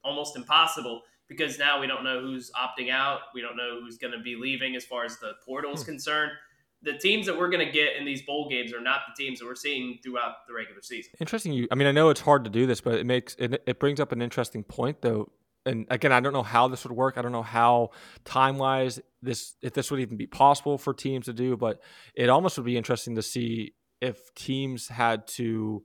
almost 0.04 0.36
impossible 0.36 1.02
because 1.30 1.58
now 1.58 1.80
we 1.80 1.88
don't 1.88 2.04
know 2.04 2.20
who's 2.20 2.52
opting 2.52 2.90
out. 2.92 3.22
We 3.34 3.42
don't 3.42 3.56
know 3.56 3.80
who's 3.82 3.98
going 3.98 4.12
to 4.14 4.20
be 4.20 4.36
leaving 4.36 4.76
as 4.76 4.84
far 4.84 5.06
as 5.06 5.18
the 5.20 5.32
portal 5.46 5.74
is 5.74 5.82
Hmm. 5.84 5.92
concerned. 5.92 6.32
The 6.86 6.98
teams 6.98 7.26
that 7.26 7.38
we're 7.38 7.50
going 7.50 7.66
to 7.66 7.72
get 7.72 7.96
in 7.98 8.06
these 8.06 8.22
bowl 8.22 8.48
games 8.48 8.72
are 8.72 8.80
not 8.80 9.02
the 9.08 9.22
teams 9.22 9.40
that 9.40 9.46
we're 9.46 9.56
seeing 9.56 10.00
throughout 10.04 10.48
the 10.48 10.54
regular 10.54 10.82
season. 10.82 11.12
Interesting. 11.20 11.52
You, 11.52 11.68
I 11.72 11.76
mean, 11.76 11.88
I 11.88 11.92
know 11.92 12.10
it's 12.10 12.22
hard 12.22 12.44
to 12.44 12.50
do 12.50 12.66
this, 12.66 12.80
but 12.80 12.96
it 12.96 13.06
makes 13.06 13.36
it, 13.40 13.62
it 13.66 13.80
brings 13.80 14.00
up 14.00 14.12
an 14.12 14.22
interesting 14.22 14.64
point, 14.64 15.02
though. 15.02 15.32
And 15.66 15.88
again, 15.90 16.12
I 16.12 16.20
don't 16.20 16.34
know 16.34 16.44
how 16.44 16.68
this 16.68 16.86
would 16.86 16.96
work. 16.96 17.18
I 17.18 17.24
don't 17.24 17.32
know 17.32 17.42
how 17.42 17.90
time 18.24 18.58
wise 18.60 19.00
this 19.22 19.56
if 19.64 19.74
this 19.74 19.90
would 19.90 20.00
even 20.00 20.16
be 20.16 20.28
possible 20.28 20.78
for 20.78 20.94
teams 20.94 21.26
to 21.26 21.34
do. 21.34 21.58
But 21.58 21.82
it 22.14 22.30
almost 22.30 22.58
would 22.58 22.66
be 22.66 22.78
interesting 22.78 23.16
to 23.16 23.24
see 23.24 23.74
if 24.00 24.34
teams 24.36 24.88
had 24.88 25.28
to, 25.28 25.82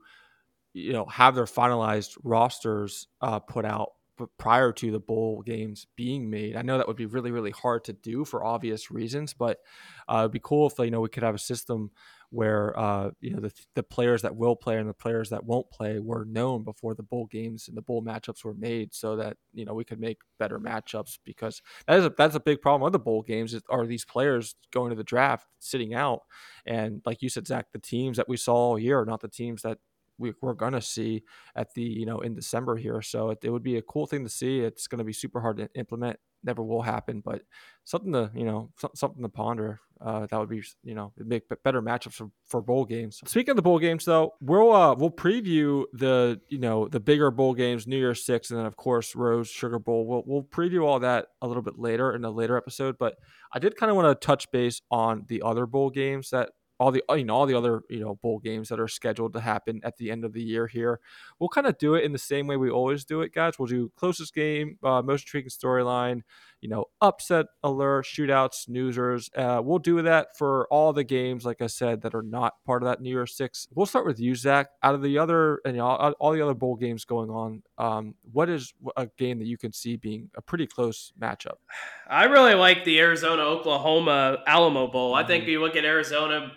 you 0.73 0.93
know, 0.93 1.05
have 1.05 1.33
their 1.33 1.45
finalized 1.45 2.15
rosters 2.23 3.07
uh, 3.21 3.39
put 3.39 3.65
out 3.65 3.93
prior 4.37 4.71
to 4.73 4.91
the 4.91 4.99
bowl 4.99 5.41
games 5.41 5.87
being 5.95 6.29
made. 6.29 6.55
I 6.55 6.61
know 6.61 6.77
that 6.77 6.87
would 6.87 6.97
be 6.97 7.05
really 7.05 7.31
really 7.31 7.51
hard 7.51 7.83
to 7.85 7.93
do 7.93 8.25
for 8.25 8.43
obvious 8.43 8.91
reasons, 8.91 9.33
but 9.33 9.59
uh, 10.07 10.19
it'd 10.19 10.31
be 10.31 10.39
cool 10.41 10.67
if 10.67 10.77
you 10.79 10.91
know 10.91 11.01
we 11.01 11.09
could 11.09 11.23
have 11.23 11.35
a 11.35 11.39
system 11.39 11.91
where 12.31 12.77
uh, 12.79 13.11
you 13.19 13.31
know 13.31 13.41
the, 13.41 13.53
the 13.75 13.83
players 13.83 14.21
that 14.21 14.35
will 14.35 14.55
play 14.55 14.77
and 14.77 14.89
the 14.89 14.93
players 14.93 15.29
that 15.29 15.45
won't 15.45 15.69
play 15.69 15.99
were 15.99 16.25
known 16.25 16.63
before 16.63 16.95
the 16.95 17.03
bowl 17.03 17.25
games 17.25 17.67
and 17.67 17.75
the 17.75 17.81
bowl 17.81 18.01
matchups 18.01 18.43
were 18.43 18.53
made, 18.53 18.93
so 18.93 19.17
that 19.17 19.37
you 19.53 19.65
know 19.65 19.73
we 19.73 19.83
could 19.83 19.99
make 19.99 20.19
better 20.39 20.59
matchups 20.59 21.19
because 21.25 21.61
that 21.87 21.99
is 21.99 22.05
a, 22.05 22.13
that's 22.17 22.35
a 22.35 22.39
big 22.39 22.61
problem 22.61 22.81
with 22.81 22.93
the 22.93 22.99
bowl 22.99 23.21
games 23.21 23.53
is, 23.53 23.61
are 23.69 23.85
these 23.85 24.05
players 24.05 24.55
going 24.71 24.89
to 24.89 24.95
the 24.95 25.03
draft 25.03 25.47
sitting 25.59 25.93
out, 25.93 26.21
and 26.65 27.01
like 27.05 27.21
you 27.21 27.29
said, 27.29 27.45
Zach, 27.47 27.67
the 27.73 27.79
teams 27.79 28.17
that 28.17 28.29
we 28.29 28.37
saw 28.37 28.55
all 28.55 28.79
year 28.79 28.99
are 28.99 29.05
not 29.05 29.21
the 29.21 29.27
teams 29.27 29.61
that 29.63 29.77
we, 30.21 30.33
we're 30.41 30.53
gonna 30.53 30.81
see 30.81 31.23
at 31.55 31.73
the 31.73 31.81
you 31.81 32.05
know 32.05 32.19
in 32.19 32.35
December 32.35 32.77
here. 32.77 33.01
So 33.01 33.31
it, 33.31 33.39
it 33.43 33.49
would 33.49 33.63
be 33.63 33.77
a 33.77 33.81
cool 33.81 34.05
thing 34.05 34.23
to 34.23 34.29
see. 34.29 34.59
It's 34.59 34.87
gonna 34.87 35.03
be 35.03 35.13
super 35.13 35.41
hard 35.41 35.57
to 35.57 35.69
implement. 35.75 36.17
Never 36.43 36.63
will 36.63 36.81
happen, 36.81 37.21
but 37.23 37.41
something 37.83 38.13
to 38.13 38.31
you 38.33 38.45
know 38.45 38.71
something 38.95 39.21
to 39.21 39.29
ponder. 39.29 39.79
Uh, 40.03 40.25
that 40.25 40.39
would 40.39 40.49
be 40.49 40.63
you 40.83 40.95
know 40.95 41.13
make 41.17 41.43
better 41.63 41.81
matchups 41.81 42.13
for, 42.13 42.31
for 42.47 42.61
bowl 42.61 42.85
games. 42.85 43.19
Speaking 43.25 43.51
of 43.51 43.55
the 43.55 43.61
bowl 43.61 43.77
games, 43.77 44.05
though, 44.05 44.33
we'll 44.41 44.73
uh, 44.73 44.95
we'll 44.95 45.11
preview 45.11 45.83
the 45.93 46.41
you 46.49 46.57
know 46.57 46.87
the 46.87 46.99
bigger 46.99 47.29
bowl 47.29 47.53
games, 47.53 47.85
New 47.85 47.97
Year's 47.97 48.25
Six, 48.25 48.49
and 48.49 48.59
then 48.59 48.65
of 48.65 48.75
course 48.75 49.15
Rose 49.15 49.49
Sugar 49.49 49.77
Bowl. 49.77 50.07
We'll 50.07 50.23
we'll 50.25 50.43
preview 50.43 50.83
all 50.85 50.99
that 51.01 51.27
a 51.41 51.47
little 51.47 51.61
bit 51.61 51.77
later 51.77 52.15
in 52.15 52.25
a 52.25 52.31
later 52.31 52.57
episode. 52.57 52.95
But 52.97 53.15
I 53.53 53.59
did 53.59 53.75
kind 53.75 53.91
of 53.91 53.95
want 53.95 54.19
to 54.19 54.25
touch 54.25 54.49
base 54.51 54.81
on 54.89 55.25
the 55.27 55.43
other 55.43 55.67
bowl 55.67 55.91
games 55.91 56.31
that 56.31 56.49
all 56.81 56.91
the 56.91 57.03
you 57.11 57.23
know 57.23 57.35
all 57.35 57.45
the 57.45 57.53
other 57.57 57.83
you 57.89 57.99
know 57.99 58.15
bowl 58.15 58.39
games 58.39 58.69
that 58.69 58.79
are 58.79 58.87
scheduled 58.87 59.33
to 59.33 59.39
happen 59.39 59.79
at 59.83 59.97
the 59.97 60.09
end 60.09 60.25
of 60.25 60.33
the 60.33 60.41
year 60.41 60.65
here. 60.67 60.99
We'll 61.39 61.49
kind 61.49 61.67
of 61.67 61.77
do 61.77 61.93
it 61.95 62.03
in 62.03 62.11
the 62.11 62.17
same 62.17 62.47
way 62.47 62.57
we 62.57 62.69
always 62.71 63.05
do 63.05 63.21
it, 63.21 63.33
guys. 63.33 63.59
We'll 63.59 63.67
do 63.67 63.91
closest 63.95 64.33
game, 64.33 64.77
uh, 64.83 65.01
most 65.03 65.21
intriguing 65.25 65.49
storyline, 65.51 66.21
you 66.59 66.69
know, 66.69 66.85
upset 66.99 67.45
alert, 67.63 68.05
shootouts, 68.05 68.67
snoozers. 68.67 69.29
Uh, 69.37 69.61
we'll 69.61 69.79
do 69.79 70.01
that 70.01 70.35
for 70.37 70.67
all 70.71 70.91
the 70.93 71.03
games, 71.03 71.45
like 71.45 71.61
I 71.61 71.67
said, 71.67 72.01
that 72.01 72.15
are 72.15 72.23
not 72.23 72.53
part 72.65 72.81
of 72.83 72.87
that 72.89 73.01
New 73.01 73.09
Year's 73.11 73.35
Six. 73.35 73.67
We'll 73.75 73.85
start 73.85 74.05
with 74.07 74.19
you, 74.19 74.33
Zach. 74.35 74.69
Out 74.81 74.95
of 74.95 75.01
the 75.03 75.17
other 75.19 75.61
and 75.65 75.75
you 75.75 75.81
know, 75.81 75.87
all, 75.87 76.11
all 76.19 76.31
the 76.31 76.41
other 76.41 76.55
bowl 76.55 76.75
games 76.75 77.05
going 77.05 77.29
on, 77.29 77.61
um, 77.77 78.15
what 78.31 78.49
is 78.49 78.73
a 78.97 79.07
game 79.17 79.37
that 79.39 79.47
you 79.47 79.57
can 79.57 79.71
see 79.71 79.97
being 79.97 80.29
a 80.35 80.41
pretty 80.41 80.65
close 80.65 81.13
matchup? 81.21 81.57
I 82.09 82.23
really 82.25 82.55
like 82.55 82.85
the 82.85 82.99
Arizona 82.99 83.43
Oklahoma 83.43 84.39
Alamo 84.47 84.87
Bowl. 84.87 85.13
I 85.13 85.21
Mm-hmm. 85.21 85.27
think 85.27 85.47
you 85.47 85.59
look 85.61 85.75
at 85.75 85.85
Arizona, 85.85 86.51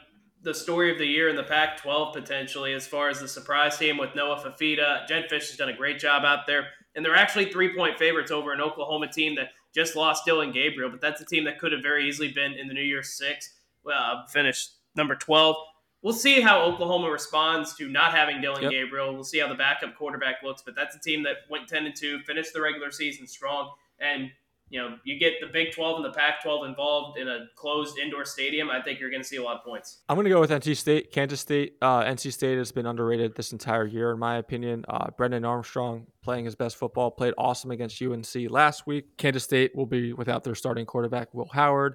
the 0.45 0.55
story 0.55 0.93
of 0.93 0.99
the 0.99 1.07
year 1.07 1.29
in 1.29 1.37
the 1.37 1.43
Pac 1.43 1.79
12 1.79 2.15
potentially, 2.15 2.75
as 2.75 2.87
far 2.87 3.09
as 3.09 3.19
the 3.19 3.27
surprise 3.27 3.79
team 3.79 3.97
with 3.97 4.15
Noah 4.15 4.39
Fifita. 4.39 5.07
Jedd 5.09 5.25
Fisch 5.31 5.49
has 5.49 5.57
done 5.57 5.71
a 5.71 5.77
great 5.77 5.99
job 5.99 6.25
out 6.25 6.47
there. 6.47 6.67
And 6.95 7.05
they're 7.05 7.17
actually 7.17 7.51
three 7.51 7.75
point 7.75 7.99
favorites 7.99 8.31
over 8.31 8.53
an 8.53 8.61
Oklahoma 8.61 9.11
team 9.11 9.35
that 9.37 9.49
just 9.75 9.97
lost 9.97 10.25
Dillon 10.25 10.53
Gabriel, 10.53 10.91
but 10.91 11.01
that's 11.01 11.21
a 11.21 11.25
team 11.25 11.45
that 11.45 11.59
could 11.59 11.73
have 11.73 11.83
very 11.83 12.07
easily 12.07 12.31
been 12.31 12.53
in 12.53 12.69
the 12.69 12.75
New 12.75 12.83
Year's 12.83 13.15
Six, 13.15 13.55
uh, 13.93 14.25
finished 14.27 14.75
number 14.95 15.17
12. 15.17 15.57
We'll 16.03 16.13
see 16.13 16.41
how 16.41 16.63
Oklahoma 16.63 17.11
responds 17.11 17.75
to 17.77 17.89
not 17.89 18.13
having 18.13 18.41
Dillon 18.41 18.63
Yep. 18.65 18.71
Gabriel. 18.71 19.15
We'll 19.15 19.25
see 19.25 19.39
how 19.41 19.49
the 19.49 19.55
backup 19.55 19.97
quarterback 19.97 20.37
looks, 20.45 20.63
but 20.63 20.77
that's 20.77 20.95
a 20.95 21.01
team 21.01 21.23
that 21.25 21.39
went 21.49 21.67
10 21.67 21.87
and 21.87 21.97
2, 21.97 22.21
finished 22.21 22.53
the 22.53 22.61
regular 22.61 22.91
season 22.91 23.27
strong, 23.27 23.73
and 23.99 24.31
you 24.75 24.81
know, 24.81 24.97
you 25.05 25.21
get 25.21 25.35
the 25.41 25.47
Big 25.47 25.73
12 25.73 25.99
and 25.99 26.05
the 26.05 26.11
Pac 26.11 26.43
12 26.43 26.67
involved 26.67 27.17
in 27.17 27.29
a 27.29 27.47
closed 27.55 27.97
indoor 27.97 28.25
stadium, 28.25 28.71
I 28.71 28.83
think 28.83 28.99
you're 28.99 29.09
going 29.09 29.23
to 29.23 29.29
see 29.29 29.37
a 29.37 29.43
lot 29.43 29.59
of 29.59 29.65
points. 29.65 30.03
I'm 30.09 30.17
going 30.17 30.25
to 30.25 30.31
go 30.31 30.41
with 30.41 30.51
NC 30.51 30.77
State, 30.77 31.13
Kansas 31.13 31.41
State. 31.41 31.77
Uh, 31.81 32.03
NC 32.03 32.33
State 32.33 32.59
has 32.59 32.73
been 32.73 32.85
underrated 32.85 33.37
this 33.37 33.53
entire 33.53 33.87
year, 33.87 34.11
in 34.11 34.19
my 34.19 34.39
opinion. 34.39 34.85
Uh, 34.89 35.11
Brennan 35.17 35.45
Armstrong 35.45 36.09
playing 36.25 36.47
his 36.47 36.57
best 36.57 36.75
football, 36.75 37.13
played 37.13 37.35
awesome 37.39 37.71
against 37.71 38.03
UNC 38.03 38.51
last 38.51 38.85
week. 38.85 39.17
Kansas 39.17 39.45
State 39.45 39.77
will 39.77 39.87
be 39.87 40.13
without 40.13 40.43
their 40.43 40.57
starting 40.57 40.87
quarterback, 40.87 41.33
Will 41.33 41.51
Howard. 41.53 41.95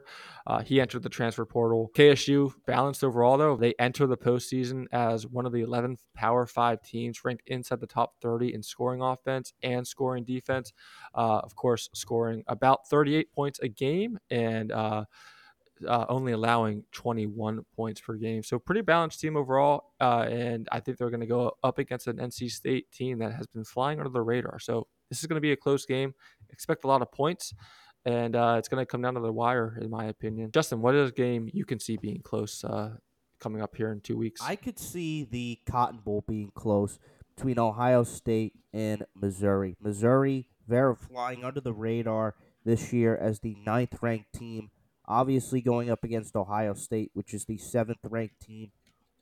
Uh, 0.49 0.63
he 0.63 0.81
entered 0.81 1.03
the 1.03 1.09
transfer 1.09 1.45
portal. 1.45 1.91
KSU 1.93 2.51
balanced 2.65 3.03
overall, 3.03 3.37
though. 3.37 3.55
They 3.55 3.75
enter 3.77 4.07
the 4.07 4.17
postseason 4.17 4.85
as 4.91 5.27
one 5.27 5.45
of 5.45 5.51
the 5.51 5.61
11 5.61 5.97
Power 6.15 6.47
Five 6.47 6.81
teams 6.81 7.23
ranked 7.23 7.43
inside 7.45 7.79
the 7.79 7.85
top 7.85 8.15
30 8.23 8.55
in 8.55 8.63
scoring 8.63 8.99
offense 8.99 9.53
and 9.61 9.87
scoring 9.87 10.23
defense. 10.23 10.73
Uh, 11.13 11.37
of 11.37 11.55
course, 11.55 11.87
scoring 11.93 12.43
about 12.47 12.89
38 12.89 13.31
points 13.31 13.59
a 13.59 13.67
game 13.67 14.17
and 14.31 14.71
uh, 14.71 15.05
uh, 15.87 16.05
only 16.09 16.31
allowing 16.31 16.83
21 16.93 17.63
points 17.75 18.01
per 18.01 18.15
game. 18.15 18.41
So 18.41 18.57
pretty 18.57 18.81
balanced 18.81 19.19
team 19.19 19.37
overall. 19.37 19.93
Uh, 20.01 20.25
and 20.27 20.67
I 20.71 20.79
think 20.79 20.97
they're 20.97 21.11
going 21.11 21.19
to 21.19 21.27
go 21.27 21.51
up 21.63 21.77
against 21.77 22.07
an 22.07 22.17
NC 22.17 22.49
State 22.49 22.91
team 22.91 23.19
that 23.19 23.33
has 23.33 23.45
been 23.45 23.63
flying 23.63 23.99
under 23.99 24.09
the 24.09 24.23
radar. 24.23 24.57
So 24.57 24.87
this 25.09 25.19
is 25.19 25.27
going 25.27 25.37
to 25.37 25.41
be 25.41 25.51
a 25.51 25.57
close 25.57 25.85
game. 25.85 26.15
Expect 26.49 26.85
a 26.85 26.87
lot 26.87 27.03
of 27.03 27.11
points. 27.11 27.53
And 28.05 28.35
uh, 28.35 28.55
it's 28.57 28.67
going 28.69 28.81
to 28.81 28.85
come 28.85 29.01
down 29.01 29.15
to 29.15 29.19
the 29.19 29.31
wire, 29.31 29.77
in 29.81 29.89
my 29.89 30.05
opinion. 30.05 30.51
Justin, 30.51 30.81
what 30.81 30.95
is 30.95 31.09
a 31.09 31.13
game 31.13 31.49
you 31.53 31.65
can 31.65 31.79
see 31.79 31.97
being 31.97 32.21
close 32.21 32.63
uh, 32.63 32.95
coming 33.39 33.61
up 33.61 33.75
here 33.75 33.91
in 33.91 33.99
two 34.01 34.17
weeks? 34.17 34.41
I 34.43 34.55
could 34.55 34.79
see 34.79 35.25
the 35.25 35.59
Cotton 35.69 35.99
Bowl 35.99 36.23
being 36.27 36.51
close 36.55 36.97
between 37.35 37.59
Ohio 37.59 38.03
State 38.03 38.53
and 38.73 39.05
Missouri. 39.15 39.75
Missouri, 39.81 40.47
they're 40.67 40.95
flying 40.95 41.43
under 41.43 41.59
the 41.59 41.73
radar 41.73 42.35
this 42.63 42.93
year 42.93 43.17
as 43.17 43.39
the 43.39 43.55
ninth 43.65 43.97
ranked 44.01 44.33
team 44.33 44.69
Obviously, 45.09 45.59
going 45.59 45.89
up 45.89 46.03
against 46.03 46.35
Ohio 46.35 46.75
State, 46.75 47.09
which 47.15 47.33
is 47.33 47.45
the 47.45 47.57
seventh 47.57 47.97
ranked 48.03 48.39
team, 48.39 48.71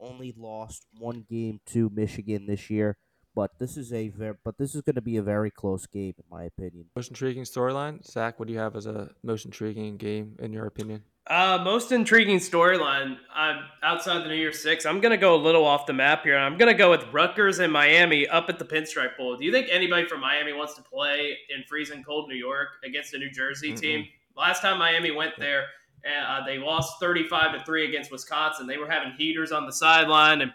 only 0.02 0.36
lost 0.38 0.86
one 1.00 1.26
game 1.30 1.62
to 1.68 1.90
Michigan 1.90 2.46
this 2.46 2.70
year. 2.70 2.98
But 3.38 3.60
this 3.60 3.78
is 3.78 3.94
a 3.94 4.08
very, 4.08 4.34
but 4.44 4.58
this 4.58 4.74
is 4.74 4.82
going 4.82 4.96
to 4.96 5.02
be 5.02 5.18
a 5.18 5.22
very 5.22 5.52
close 5.52 5.86
game, 5.86 6.16
in 6.18 6.24
my 6.28 6.46
opinion. 6.46 6.86
Most 6.96 7.10
intriguing 7.10 7.44
storyline, 7.44 8.04
Zach. 8.04 8.40
What 8.40 8.48
do 8.48 8.54
you 8.56 8.58
have 8.58 8.76
as 8.76 8.88
a 8.88 9.12
most 9.22 9.46
intriguing 9.46 9.98
game 9.98 10.38
in 10.40 10.52
your 10.52 10.66
opinion? 10.66 11.04
Uh, 11.28 11.60
most 11.64 11.92
intriguing 11.92 12.40
storyline 12.40 13.16
uh, 13.36 13.62
outside 13.84 14.24
the 14.24 14.30
New 14.30 14.34
Year's 14.34 14.60
Six. 14.60 14.88
I'm 14.88 15.00
gonna 15.02 15.18
go 15.18 15.36
a 15.36 15.38
little 15.38 15.66
off 15.66 15.86
the 15.86 15.94
map 15.94 16.24
here. 16.24 16.36
I'm 16.36 16.58
gonna 16.58 16.74
go 16.74 16.90
with 16.90 17.06
Rutgers 17.14 17.60
and 17.60 17.72
Miami 17.72 18.28
up 18.28 18.50
at 18.50 18.58
the 18.58 18.66
Pinstripe 18.66 19.16
Bowl. 19.18 19.38
Do 19.38 19.46
you 19.46 19.52
think 19.52 19.68
anybody 19.70 20.08
from 20.08 20.20
Miami 20.20 20.54
wants 20.54 20.74
to 20.74 20.82
play 20.82 21.38
in 21.56 21.64
freezing 21.70 22.04
cold 22.04 22.30
New 22.30 22.36
York 22.36 22.70
against 22.84 23.14
a 23.14 23.20
New 23.20 23.30
Jersey 23.30 23.74
mm 23.74 23.80
team? 23.80 24.08
Last 24.36 24.64
time 24.64 24.80
Miami 24.80 25.12
went 25.12 25.34
there, 25.38 25.66
uh, 26.04 26.44
they 26.44 26.58
lost 26.58 27.00
35 27.00 27.60
to 27.60 27.66
three 27.66 27.88
against 27.88 28.12
Wisconsin. 28.12 28.66
They 28.66 28.78
were 28.78 28.90
having 28.90 29.12
heaters 29.16 29.52
on 29.52 29.68
the 29.68 29.74
sideline, 29.74 30.42
and 30.42 30.52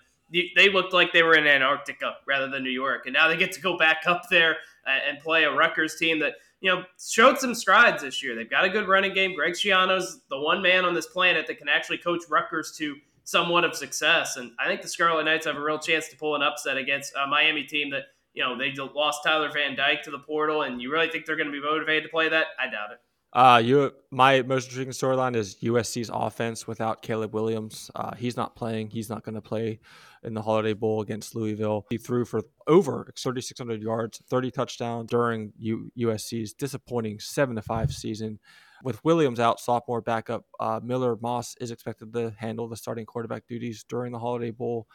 they 0.56 0.70
looked 0.70 0.92
like 0.92 1.12
they 1.12 1.22
were 1.22 1.34
in 1.34 1.46
Antarctica 1.46 2.16
rather 2.26 2.48
than 2.48 2.62
New 2.62 2.70
York. 2.70 3.06
And 3.06 3.12
now 3.12 3.28
they 3.28 3.36
get 3.36 3.52
to 3.52 3.60
go 3.60 3.76
back 3.76 4.02
up 4.06 4.22
there 4.30 4.56
uh, 4.86 4.98
and 5.08 5.18
play 5.20 5.44
a 5.44 5.52
Rutgers 5.52 5.96
team 5.96 6.18
that 6.20 6.34
you 6.62 6.70
know, 6.70 6.84
showed 6.98 7.38
some 7.38 7.54
strides 7.54 8.02
this 8.02 8.22
year. 8.22 8.36
They've 8.36 8.48
got 8.48 8.64
a 8.64 8.68
good 8.68 8.86
running 8.86 9.12
game. 9.12 9.34
Greg 9.34 9.54
Schiano's 9.54 10.20
the 10.30 10.38
one 10.38 10.62
man 10.62 10.84
on 10.84 10.94
this 10.94 11.06
planet 11.06 11.46
that 11.48 11.58
can 11.58 11.68
actually 11.68 11.98
coach 11.98 12.22
Rutgers 12.30 12.72
to 12.78 12.96
somewhat 13.24 13.64
of 13.64 13.74
success. 13.74 14.36
And 14.36 14.52
I 14.60 14.68
think 14.68 14.80
the 14.80 14.88
Scarlet 14.88 15.24
Knights 15.24 15.44
have 15.46 15.56
a 15.56 15.60
real 15.60 15.78
chance 15.78 16.08
to 16.08 16.16
pull 16.16 16.36
an 16.36 16.42
upset 16.42 16.76
against 16.76 17.12
a 17.16 17.26
Miami 17.26 17.64
team 17.64 17.90
that, 17.90 18.04
you 18.32 18.44
know, 18.44 18.56
they 18.56 18.72
lost 18.94 19.24
Tyler 19.24 19.50
Van 19.52 19.74
Dyke 19.74 20.02
to 20.04 20.12
the 20.12 20.20
portal. 20.20 20.62
And 20.62 20.80
you 20.80 20.90
really 20.92 21.08
think 21.08 21.26
they're 21.26 21.36
going 21.36 21.48
to 21.48 21.52
be 21.52 21.60
motivated 21.60 22.04
to 22.04 22.08
play 22.08 22.28
that? 22.28 22.46
I 22.60 22.70
doubt 22.70 22.92
it. 22.92 23.00
Uh, 23.32 23.62
you, 23.64 23.90
my 24.10 24.42
most 24.42 24.68
intriguing 24.68 24.92
storyline 24.92 25.34
is 25.34 25.56
USC's 25.62 26.10
offense 26.12 26.66
without 26.66 27.00
Caleb 27.00 27.32
Williams. 27.32 27.90
Uh, 27.94 28.14
he's 28.14 28.36
not 28.36 28.54
playing. 28.54 28.90
He's 28.90 29.08
not 29.08 29.24
going 29.24 29.36
to 29.36 29.40
play 29.40 29.80
in 30.22 30.34
the 30.34 30.42
Holiday 30.42 30.74
Bowl 30.74 31.00
against 31.00 31.34
Louisville. 31.34 31.86
He 31.88 31.96
threw 31.96 32.26
for 32.26 32.42
over 32.66 33.10
3,600 33.18 33.82
yards, 33.82 34.20
30 34.28 34.50
touchdowns 34.50 35.10
during 35.10 35.52
U- 35.58 35.90
USC's 35.98 36.52
disappointing 36.52 37.20
seven 37.20 37.56
to 37.56 37.62
five 37.62 37.90
season. 37.92 38.38
With 38.84 39.02
Williams 39.02 39.40
out, 39.40 39.60
sophomore 39.60 40.02
backup 40.02 40.44
uh, 40.60 40.80
Miller 40.82 41.16
Moss 41.22 41.54
is 41.58 41.70
expected 41.70 42.12
to 42.12 42.34
handle 42.36 42.68
the 42.68 42.76
starting 42.76 43.06
quarterback 43.06 43.46
duties 43.46 43.84
during 43.88 44.12
the 44.12 44.18
Holiday 44.18 44.50
Bowl. 44.50 44.86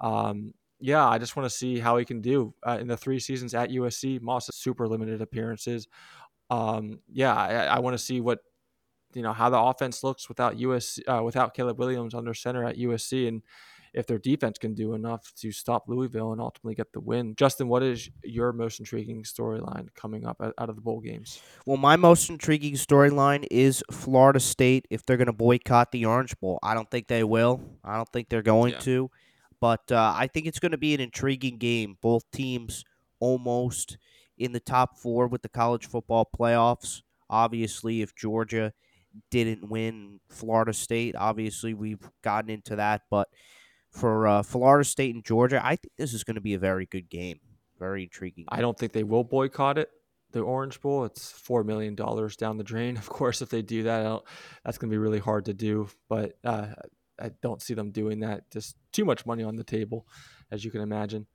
Um, 0.00 0.52
yeah, 0.80 1.08
I 1.08 1.18
just 1.18 1.36
want 1.36 1.48
to 1.48 1.56
see 1.56 1.78
how 1.78 1.96
he 1.96 2.04
can 2.04 2.20
do 2.20 2.54
uh, 2.66 2.78
in 2.80 2.86
the 2.86 2.96
three 2.96 3.18
seasons 3.18 3.54
at 3.54 3.70
USC. 3.70 4.20
Moss 4.20 4.46
has 4.46 4.56
super 4.56 4.86
limited 4.86 5.22
appearances 5.22 5.88
um, 6.50 7.00
yeah, 7.12 7.34
I, 7.34 7.64
I 7.64 7.78
want 7.80 7.94
to 7.94 8.02
see 8.02 8.20
what 8.20 8.40
you 9.14 9.22
know 9.22 9.32
how 9.32 9.50
the 9.50 9.58
offense 9.58 10.04
looks 10.04 10.28
without 10.28 10.58
US 10.58 10.98
uh, 11.06 11.22
without 11.22 11.54
Caleb 11.54 11.78
Williams 11.78 12.14
under 12.14 12.34
center 12.34 12.64
at 12.64 12.76
USC, 12.76 13.28
and 13.28 13.42
if 13.94 14.06
their 14.06 14.18
defense 14.18 14.58
can 14.58 14.74
do 14.74 14.94
enough 14.94 15.32
to 15.36 15.50
stop 15.50 15.84
Louisville 15.88 16.32
and 16.32 16.40
ultimately 16.40 16.74
get 16.74 16.92
the 16.92 17.00
win. 17.00 17.34
Justin, 17.36 17.68
what 17.68 17.82
is 17.82 18.10
your 18.22 18.52
most 18.52 18.78
intriguing 18.80 19.22
storyline 19.22 19.88
coming 19.94 20.26
up 20.26 20.40
out 20.40 20.68
of 20.68 20.76
the 20.76 20.82
bowl 20.82 21.00
games? 21.00 21.40
Well, 21.66 21.78
my 21.78 21.96
most 21.96 22.28
intriguing 22.28 22.74
storyline 22.74 23.46
is 23.50 23.82
Florida 23.90 24.40
State 24.40 24.86
if 24.90 25.04
they're 25.04 25.16
going 25.16 25.26
to 25.26 25.32
boycott 25.32 25.90
the 25.92 26.04
Orange 26.04 26.38
Bowl. 26.38 26.58
I 26.62 26.74
don't 26.74 26.90
think 26.90 27.08
they 27.08 27.24
will. 27.24 27.62
I 27.82 27.96
don't 27.96 28.08
think 28.10 28.28
they're 28.28 28.42
going 28.42 28.74
yeah. 28.74 28.80
to, 28.80 29.10
but 29.60 29.90
uh, 29.90 30.12
I 30.14 30.26
think 30.26 30.46
it's 30.46 30.58
going 30.58 30.72
to 30.72 30.78
be 30.78 30.94
an 30.94 31.00
intriguing 31.00 31.58
game. 31.58 31.96
Both 32.00 32.30
teams 32.30 32.84
almost 33.20 33.98
in 34.38 34.52
the 34.52 34.60
top 34.60 34.98
four 34.98 35.26
with 35.26 35.42
the 35.42 35.48
college 35.48 35.86
football 35.86 36.28
playoffs. 36.36 37.02
Obviously, 37.30 38.02
if 38.02 38.14
Georgia 38.14 38.72
didn't 39.30 39.68
win 39.68 40.20
Florida 40.28 40.72
State, 40.72 41.16
obviously 41.16 41.74
we've 41.74 42.08
gotten 42.22 42.50
into 42.50 42.76
that. 42.76 43.02
But 43.10 43.28
for 43.90 44.26
uh, 44.26 44.42
Florida 44.42 44.84
State 44.84 45.14
and 45.14 45.24
Georgia, 45.24 45.60
I 45.64 45.76
think 45.76 45.92
this 45.96 46.14
is 46.14 46.24
going 46.24 46.36
to 46.36 46.40
be 46.40 46.54
a 46.54 46.58
very 46.58 46.86
good 46.86 47.08
game. 47.08 47.40
Very 47.78 48.04
intriguing. 48.04 48.44
I 48.48 48.60
don't 48.60 48.78
think 48.78 48.92
they 48.92 49.04
will 49.04 49.24
boycott 49.24 49.78
it. 49.78 49.90
The 50.32 50.40
Orange 50.40 50.80
Bowl, 50.80 51.04
it's 51.04 51.30
four 51.30 51.64
million 51.64 51.94
dollars 51.94 52.36
down 52.36 52.58
the 52.58 52.64
drain. 52.64 52.96
Of 52.98 53.08
course, 53.08 53.40
if 53.40 53.48
they 53.48 53.62
do 53.62 53.84
that, 53.84 54.20
that's 54.64 54.78
going 54.78 54.90
to 54.90 54.94
be 54.94 54.98
really 54.98 55.20
hard 55.20 55.46
to 55.46 55.54
do. 55.54 55.88
But 56.08 56.36
uh, 56.44 56.66
I 57.20 57.30
don't 57.42 57.62
see 57.62 57.74
them 57.74 57.90
doing 57.90 58.20
that. 58.20 58.50
Just 58.50 58.76
too 58.92 59.04
much 59.04 59.26
money 59.26 59.42
on 59.42 59.56
the 59.56 59.64
table, 59.64 60.06
as 60.50 60.64
you 60.64 60.70
can 60.70 60.80
imagine. 60.80 61.26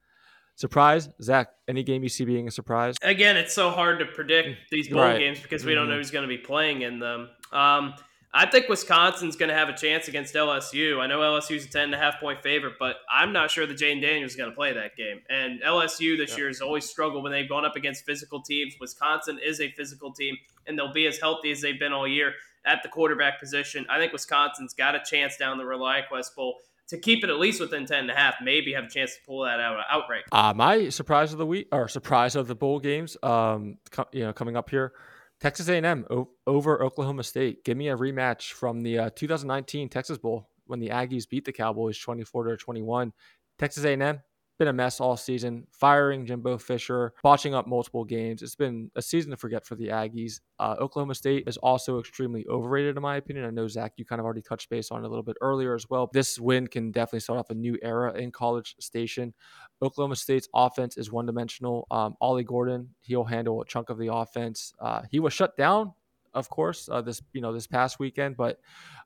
Surprise, 0.55 1.09
Zach. 1.21 1.49
Any 1.67 1.83
game 1.83 2.03
you 2.03 2.09
see 2.09 2.25
being 2.25 2.47
a 2.47 2.51
surprise? 2.51 2.95
Again, 3.01 3.37
it's 3.37 3.53
so 3.53 3.71
hard 3.71 3.99
to 3.99 4.05
predict 4.05 4.49
mm, 4.49 4.55
these 4.69 4.87
bowl 4.87 5.01
right. 5.01 5.17
games 5.17 5.39
because 5.39 5.65
we 5.65 5.71
mm-hmm. 5.71 5.81
don't 5.81 5.89
know 5.89 5.97
who's 5.97 6.11
going 6.11 6.27
to 6.27 6.27
be 6.27 6.37
playing 6.37 6.83
in 6.83 6.99
them. 6.99 7.29
Um, 7.51 7.95
I 8.35 8.47
think 8.47 8.67
Wisconsin's 8.67 9.35
going 9.35 9.49
to 9.49 9.55
have 9.55 9.69
a 9.69 9.77
chance 9.77 10.07
against 10.07 10.33
LSU. 10.33 10.99
I 10.99 11.05
know 11.05 11.19
LSU's 11.19 11.65
a 11.65 11.69
ten 11.69 11.83
and 11.83 11.95
a 11.95 11.97
half 11.97 12.19
point 12.19 12.41
favorite, 12.41 12.73
but 12.79 12.97
I'm 13.11 13.31
not 13.31 13.51
sure 13.51 13.67
that 13.67 13.77
Jayden 13.77 14.01
Daniels 14.01 14.31
is 14.31 14.35
going 14.35 14.49
to 14.49 14.55
play 14.55 14.73
that 14.73 14.95
game. 14.95 15.21
And 15.29 15.61
LSU 15.61 16.17
this 16.17 16.35
year 16.35 16.47
has 16.47 16.59
always 16.59 16.85
struggled 16.89 17.23
when 17.23 17.31
they've 17.31 17.47
gone 17.47 17.63
up 17.63 17.75
against 17.75 18.05
physical 18.05 18.41
teams. 18.41 18.75
Wisconsin 18.79 19.39
is 19.43 19.61
a 19.61 19.69
physical 19.71 20.11
team, 20.11 20.35
and 20.65 20.77
they'll 20.77 20.93
be 20.93 21.05
as 21.05 21.19
healthy 21.19 21.51
as 21.51 21.61
they've 21.61 21.79
been 21.79 21.93
all 21.93 22.07
year 22.07 22.33
at 22.65 22.81
the 22.81 22.89
quarterback 22.89 23.39
position. 23.39 23.85
I 23.89 23.99
think 23.99 24.13
Wisconsin's 24.13 24.73
got 24.73 24.95
a 24.95 25.01
chance 25.03 25.37
down 25.37 25.59
the 25.59 25.63
ReliaQuest 25.63 26.35
Bowl 26.35 26.57
to 26.89 26.97
keep 26.97 27.23
it 27.23 27.29
at 27.29 27.39
least 27.39 27.59
within 27.59 27.85
10 27.85 27.99
and 27.99 28.11
a 28.11 28.15
half, 28.15 28.35
maybe 28.41 28.73
have 28.73 28.85
a 28.85 28.89
chance 28.89 29.15
to 29.15 29.21
pull 29.25 29.43
that 29.43 29.59
out 29.59 29.77
outright. 29.89 30.23
Uh, 30.31 30.53
my 30.55 30.89
surprise 30.89 31.31
of 31.31 31.39
the 31.39 31.45
week 31.45 31.67
or 31.71 31.87
surprise 31.87 32.35
of 32.35 32.47
the 32.47 32.55
bowl 32.55 32.79
games, 32.79 33.17
um, 33.23 33.77
co- 33.91 34.07
you 34.11 34.23
know, 34.23 34.33
coming 34.33 34.55
up 34.57 34.69
here, 34.69 34.93
Texas 35.39 35.67
A&M 35.69 36.05
o- 36.09 36.29
over 36.47 36.83
Oklahoma 36.83 37.23
State. 37.23 37.63
Give 37.63 37.77
me 37.77 37.89
a 37.89 37.97
rematch 37.97 38.51
from 38.53 38.81
the 38.81 38.97
uh, 38.99 39.09
2019 39.15 39.89
Texas 39.89 40.17
Bowl 40.17 40.47
when 40.65 40.79
the 40.79 40.89
Aggies 40.89 41.27
beat 41.27 41.45
the 41.45 41.51
Cowboys 41.51 41.97
24 41.97 42.45
to 42.45 42.57
21. 42.57 43.11
Texas 43.59 43.83
A&M 43.85 44.21
been 44.59 44.67
a 44.67 44.73
mess 44.73 44.99
all 44.99 45.17
season, 45.17 45.65
firing 45.71 46.25
Jimbo 46.25 46.57
Fisher, 46.57 47.13
botching 47.23 47.55
up 47.55 47.67
multiple 47.67 48.03
games. 48.03 48.41
It's 48.41 48.55
been 48.55 48.91
a 48.95 49.01
season 49.01 49.31
to 49.31 49.37
forget 49.37 49.65
for 49.65 49.75
the 49.75 49.87
Aggies. 49.87 50.41
Uh, 50.59 50.75
Oklahoma 50.79 51.15
State 51.15 51.47
is 51.47 51.57
also 51.57 51.99
extremely 51.99 52.45
overrated, 52.47 52.95
in 52.95 53.01
my 53.01 53.17
opinion. 53.17 53.45
I 53.45 53.49
know, 53.49 53.67
Zach, 53.67 53.93
you 53.97 54.05
kind 54.05 54.19
of 54.19 54.25
already 54.25 54.41
touched 54.41 54.69
base 54.69 54.91
on 54.91 55.03
it 55.03 55.07
a 55.07 55.09
little 55.09 55.23
bit 55.23 55.37
earlier 55.41 55.73
as 55.73 55.89
well. 55.89 56.09
This 56.13 56.39
win 56.39 56.67
can 56.67 56.91
definitely 56.91 57.21
start 57.21 57.39
off 57.39 57.49
a 57.49 57.55
new 57.55 57.77
era 57.81 58.13
in 58.13 58.31
College 58.31 58.75
Station. 58.79 59.33
Oklahoma 59.81 60.15
State's 60.15 60.47
offense 60.53 60.97
is 60.97 61.11
one 61.11 61.25
dimensional. 61.25 61.87
Um, 61.89 62.15
Ollie 62.21 62.43
Gordon, 62.43 62.89
he'll 63.01 63.23
handle 63.23 63.61
a 63.61 63.65
chunk 63.65 63.89
of 63.89 63.97
the 63.97 64.13
offense. 64.13 64.73
Uh, 64.79 65.01
he 65.09 65.19
was 65.19 65.33
shut 65.33 65.57
down, 65.57 65.93
of 66.33 66.49
course, 66.49 66.89
uh, 66.91 67.01
this 67.01 67.21
you 67.33 67.41
know 67.41 67.53
this 67.53 67.67
past 67.67 67.99
weekend, 67.99 68.37
but 68.37 68.59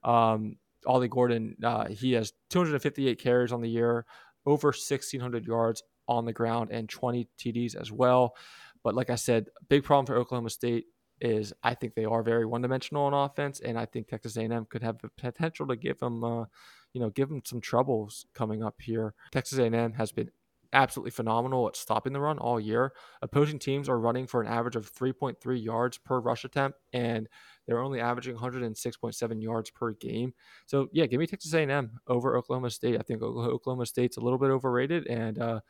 um, 0.04 0.56
Ollie 0.86 1.08
Gordon, 1.08 1.56
uh, 1.62 1.88
he 1.88 2.12
has 2.12 2.32
258 2.50 3.18
carries 3.18 3.52
on 3.52 3.60
the 3.60 3.68
year 3.68 4.06
over 4.48 4.68
1,600 4.68 5.46
yards 5.46 5.82
on 6.08 6.24
the 6.24 6.32
ground 6.32 6.70
and 6.72 6.88
20 6.88 7.28
TDs 7.38 7.76
as 7.76 7.92
well. 7.92 8.34
But 8.82 8.94
like 8.94 9.10
I 9.10 9.16
said, 9.16 9.48
big 9.68 9.84
problem 9.84 10.06
for 10.06 10.16
Oklahoma 10.16 10.50
State 10.50 10.86
is 11.20 11.52
I 11.62 11.74
think 11.74 11.94
they 11.94 12.04
are 12.04 12.22
very 12.22 12.46
one-dimensional 12.46 13.04
on 13.04 13.14
offense, 13.14 13.60
and 13.60 13.78
I 13.78 13.84
think 13.84 14.08
Texas 14.08 14.36
A&M 14.36 14.66
could 14.70 14.82
have 14.82 14.98
the 14.98 15.08
potential 15.08 15.66
to 15.66 15.76
give 15.76 15.98
them, 15.98 16.24
uh, 16.24 16.44
you 16.92 17.00
know, 17.00 17.10
give 17.10 17.28
them 17.28 17.42
some 17.44 17.60
troubles 17.60 18.24
coming 18.34 18.62
up 18.62 18.80
here. 18.80 19.14
Texas 19.32 19.58
A&M 19.58 19.92
has 19.94 20.12
been 20.12 20.30
absolutely 20.72 21.10
phenomenal 21.10 21.68
at 21.68 21.76
stopping 21.76 22.12
the 22.12 22.20
run 22.20 22.38
all 22.38 22.60
year. 22.60 22.92
Opposing 23.22 23.58
teams 23.58 23.88
are 23.88 23.98
running 23.98 24.26
for 24.26 24.40
an 24.42 24.48
average 24.48 24.76
of 24.76 24.92
3.3 24.92 25.62
yards 25.62 25.98
per 25.98 26.20
rush 26.20 26.44
attempt, 26.44 26.78
and 26.92 27.28
they're 27.66 27.80
only 27.80 28.00
averaging 28.00 28.36
106.7 28.36 29.42
yards 29.42 29.70
per 29.70 29.92
game. 29.92 30.34
So 30.66 30.88
yeah, 30.92 31.06
give 31.06 31.20
me 31.20 31.26
Texas 31.26 31.54
A&M 31.54 32.00
over 32.06 32.36
Oklahoma 32.36 32.70
State. 32.70 32.98
I 32.98 33.02
think 33.02 33.22
Oklahoma 33.22 33.86
State's 33.86 34.16
a 34.16 34.20
little 34.20 34.38
bit 34.38 34.50
overrated, 34.50 35.06
and 35.06 35.38
uh, 35.38 35.60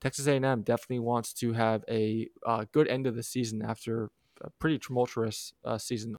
Texas 0.00 0.26
A&M 0.26 0.62
definitely 0.62 1.00
wants 1.00 1.32
to 1.34 1.52
have 1.52 1.84
a 1.88 2.28
uh, 2.46 2.64
good 2.72 2.88
end 2.88 3.06
of 3.06 3.16
the 3.16 3.22
season 3.22 3.62
after 3.62 4.10
a 4.42 4.50
pretty 4.58 4.78
tumultuous 4.78 5.52
uh, 5.64 5.78
season. 5.78 6.16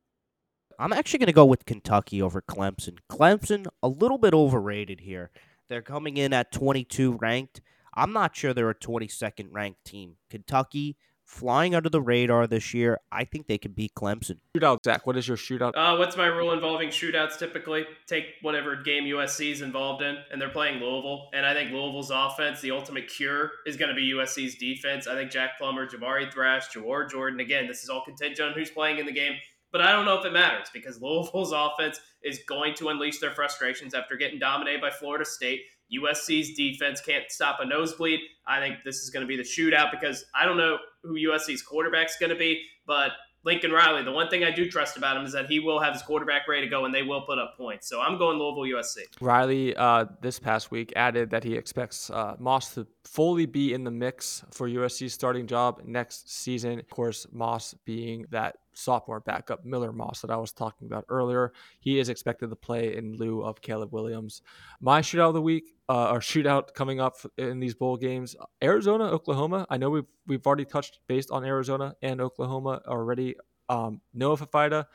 I'm 0.78 0.94
actually 0.94 1.20
going 1.20 1.28
to 1.28 1.34
go 1.34 1.46
with 1.46 1.66
Kentucky 1.66 2.22
over 2.22 2.42
Clemson. 2.42 3.00
Clemson 3.12 3.68
a 3.84 3.90
little 3.90 4.18
bit 4.18 4.34
overrated 4.34 5.02
here. 5.02 5.30
They're 5.68 5.82
coming 5.82 6.18
in 6.18 6.34
at 6.34 6.52
22 6.52 7.14
ranked. 7.14 7.62
I'm 8.00 8.14
not 8.14 8.34
sure 8.34 8.54
they're 8.54 8.70
a 8.70 8.76
22nd 8.76 9.50
ranked 9.52 9.84
team. 9.84 10.16
Kentucky 10.30 10.96
flying 11.26 11.76
under 11.76 11.90
the 11.90 12.02
radar 12.02 12.48
this 12.48 12.74
year. 12.74 12.98
I 13.12 13.26
think 13.26 13.48
they 13.48 13.58
can 13.58 13.74
beat 13.74 13.94
Clemson. 13.94 14.38
Shootout, 14.56 14.78
Zach. 14.86 15.06
What 15.06 15.18
is 15.18 15.28
your 15.28 15.36
shootout? 15.36 15.74
Uh, 15.76 15.98
what's 15.98 16.16
my 16.16 16.28
rule 16.28 16.54
involving 16.54 16.90
shootouts? 16.90 17.38
Typically, 17.38 17.86
take 18.08 18.26
whatever 18.42 18.78
game 18.78 19.04
USC 19.04 19.52
is 19.52 19.62
involved 19.62 20.02
in, 20.02 20.16
and 20.32 20.42
they're 20.42 20.48
playing 20.48 20.80
Louisville. 20.80 21.28
And 21.34 21.46
I 21.46 21.54
think 21.54 21.72
Louisville's 21.72 22.10
offense, 22.10 22.62
the 22.62 22.72
ultimate 22.72 23.10
cure, 23.10 23.52
is 23.68 23.76
going 23.76 23.90
to 23.90 23.96
be 23.96 24.14
USC's 24.14 24.56
defense. 24.56 25.06
I 25.06 25.16
think 25.16 25.30
Jack 25.30 25.58
Plummer, 25.58 25.86
Jamari 25.86 26.32
Thrash, 26.32 26.70
Jawhar 26.70 27.10
Jordan. 27.10 27.42
Again, 27.42 27.68
this 27.68 27.84
is 27.84 27.90
all 27.90 28.06
contingent 28.06 28.50
on 28.50 28.54
who's 28.54 28.72
playing 28.72 29.00
in 29.00 29.06
the 29.06 29.12
game. 29.12 29.34
But 29.74 29.82
I 29.82 29.92
don't 29.92 30.06
know 30.06 30.18
if 30.18 30.26
it 30.26 30.34
matters 30.34 30.70
because 30.74 31.00
Louisville's 31.02 31.52
offense 31.52 32.00
is 32.24 32.40
going 32.48 32.76
to 32.76 32.90
unleash 32.90 33.20
their 33.20 33.32
frustrations 33.32 33.94
after 33.94 34.16
getting 34.16 34.40
dominated 34.40 34.80
by 34.80 34.90
Florida 34.90 35.26
State. 35.26 35.62
USC's 35.94 36.56
defense 36.56 37.02
can't 37.02 37.26
stop 37.30 37.60
a 37.60 37.66
nosebleed. 37.66 38.20
I 38.48 38.60
think 38.60 38.78
this 38.84 38.98
is 38.98 39.10
going 39.10 39.22
to 39.22 39.28
be 39.28 39.38
the 39.38 39.44
shootout 39.44 39.92
because 39.92 40.26
I 40.36 40.46
don't 40.46 40.58
know 40.58 40.78
who 41.04 41.16
USC's 41.16 41.62
quarterback's 41.62 42.18
going 42.20 42.32
to 42.32 42.36
be, 42.36 42.62
but 42.86 43.12
Lincoln 43.46 43.72
Riley, 43.72 44.04
the 44.04 44.12
one 44.12 44.30
thing 44.30 44.44
I 44.44 44.52
do 44.52 44.70
trust 44.70 44.98
about 44.98 45.16
him 45.16 45.24
is 45.24 45.32
that 45.32 45.46
he 45.46 45.62
will 45.62 45.80
have 45.80 45.94
his 45.94 46.02
quarterback 46.02 46.48
ready 46.48 46.66
to 46.66 46.70
go 46.70 46.84
and 46.84 46.94
they 46.94 47.04
will 47.04 47.22
put 47.22 47.40
up 47.40 47.56
points. 47.56 47.88
So 47.88 48.02
I'm 48.02 48.18
going 48.18 48.38
Louisville 48.38 48.78
USC. 48.78 49.04
Riley 49.22 49.76
uh, 49.76 50.06
this 50.22 50.40
past 50.40 50.72
week 50.72 50.92
added 50.96 51.30
that 51.30 51.44
he 51.44 51.56
expects 51.56 52.10
uh, 52.10 52.36
Moss 52.38 52.74
to 52.74 52.86
fully 53.06 53.46
be 53.46 53.74
in 53.74 53.86
the 53.86 53.92
mix 53.92 54.44
for 54.52 54.68
USC's 54.68 55.14
starting 55.14 55.48
job 55.48 55.82
next 55.86 56.30
season. 56.30 56.80
Of 56.80 56.90
course, 56.90 57.28
Moss 57.32 57.74
being 57.86 58.26
that 58.32 58.58
sophomore 58.80 59.20
backup 59.20 59.66
Miller 59.66 59.92
Moss 59.92 60.22
that 60.22 60.32
I 60.32 60.38
was 60.38 60.52
talking 60.52 60.88
about 60.88 61.06
earlier. 61.10 61.54
He 61.80 62.00
is 62.00 62.10
expected 62.10 62.50
to 62.50 62.56
play 62.56 62.96
in 62.96 63.18
lieu 63.18 63.44
of 63.44 63.62
Caleb 63.62 63.92
Williams. 63.92 64.42
My 64.80 65.02
shootout 65.02 65.30
of 65.30 65.34
the 65.34 65.42
week, 65.42 65.76
uh, 65.88 66.12
or 66.12 66.20
shootout 66.20 66.74
coming 66.74 67.00
up 67.00 67.18
in 67.38 67.60
these 67.60 67.76
bowl 67.76 67.98
games, 67.98 68.36
Arizona, 68.64 69.06
Oklahoma. 69.06 69.66
I 69.70 69.78
know 69.78 69.90
we've 69.90 70.08
we've 70.28 70.46
already 70.46 70.66
touched 70.66 71.00
based 71.08 71.32
on 71.32 71.44
Arizona 71.44 71.96
and 72.02 72.22
Oklahoma 72.22 72.82
already. 72.88 73.36
Um, 73.68 74.02
Noah 74.14 74.38
Fifita 74.38 74.86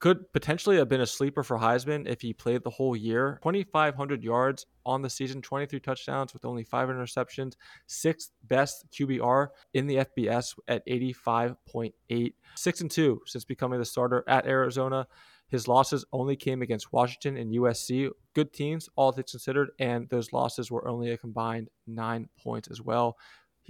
could 0.00 0.32
potentially 0.32 0.76
have 0.78 0.88
been 0.88 1.02
a 1.02 1.06
sleeper 1.06 1.42
for 1.42 1.58
Heisman 1.58 2.08
if 2.08 2.22
he 2.22 2.32
played 2.32 2.64
the 2.64 2.70
whole 2.70 2.96
year. 2.96 3.38
2,500 3.42 4.24
yards 4.24 4.66
on 4.86 5.02
the 5.02 5.10
season, 5.10 5.42
23 5.42 5.78
touchdowns 5.78 6.32
with 6.32 6.46
only 6.46 6.64
five 6.64 6.88
interceptions, 6.88 7.52
sixth 7.86 8.30
best 8.44 8.86
QBR 8.92 9.48
in 9.74 9.86
the 9.86 9.96
FBS 9.96 10.58
at 10.68 10.86
85.8, 10.86 12.32
six 12.56 12.80
and 12.80 12.90
two 12.90 13.20
since 13.26 13.44
becoming 13.44 13.78
the 13.78 13.84
starter 13.84 14.24
at 14.26 14.46
Arizona. 14.46 15.06
His 15.50 15.66
losses 15.66 16.04
only 16.12 16.36
came 16.36 16.62
against 16.62 16.92
Washington 16.92 17.36
and 17.36 17.52
USC, 17.52 18.08
good 18.34 18.52
teams, 18.52 18.88
all 18.96 19.10
things 19.12 19.32
considered, 19.32 19.70
and 19.80 20.08
those 20.08 20.32
losses 20.32 20.70
were 20.70 20.86
only 20.88 21.10
a 21.10 21.18
combined 21.18 21.68
nine 21.88 22.28
points 22.38 22.70
as 22.70 22.80
well. 22.80 23.18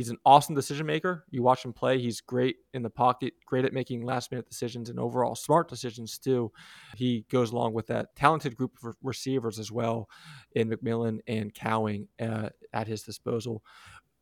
He's 0.00 0.08
an 0.08 0.16
awesome 0.24 0.54
decision 0.54 0.86
maker. 0.86 1.26
You 1.28 1.42
watch 1.42 1.62
him 1.62 1.74
play, 1.74 1.98
he's 1.98 2.22
great 2.22 2.56
in 2.72 2.80
the 2.80 2.88
pocket, 2.88 3.34
great 3.44 3.66
at 3.66 3.74
making 3.74 4.00
last 4.00 4.30
minute 4.30 4.48
decisions 4.48 4.88
and 4.88 4.98
overall 4.98 5.34
smart 5.34 5.68
decisions 5.68 6.16
too. 6.16 6.50
He 6.96 7.26
goes 7.30 7.52
along 7.52 7.74
with 7.74 7.88
that 7.88 8.16
talented 8.16 8.56
group 8.56 8.78
of 8.82 8.96
receivers 9.02 9.58
as 9.58 9.70
well 9.70 10.08
in 10.52 10.70
McMillan 10.70 11.18
and 11.26 11.52
Cowing 11.52 12.08
uh, 12.18 12.48
at 12.72 12.86
his 12.86 13.02
disposal. 13.02 13.62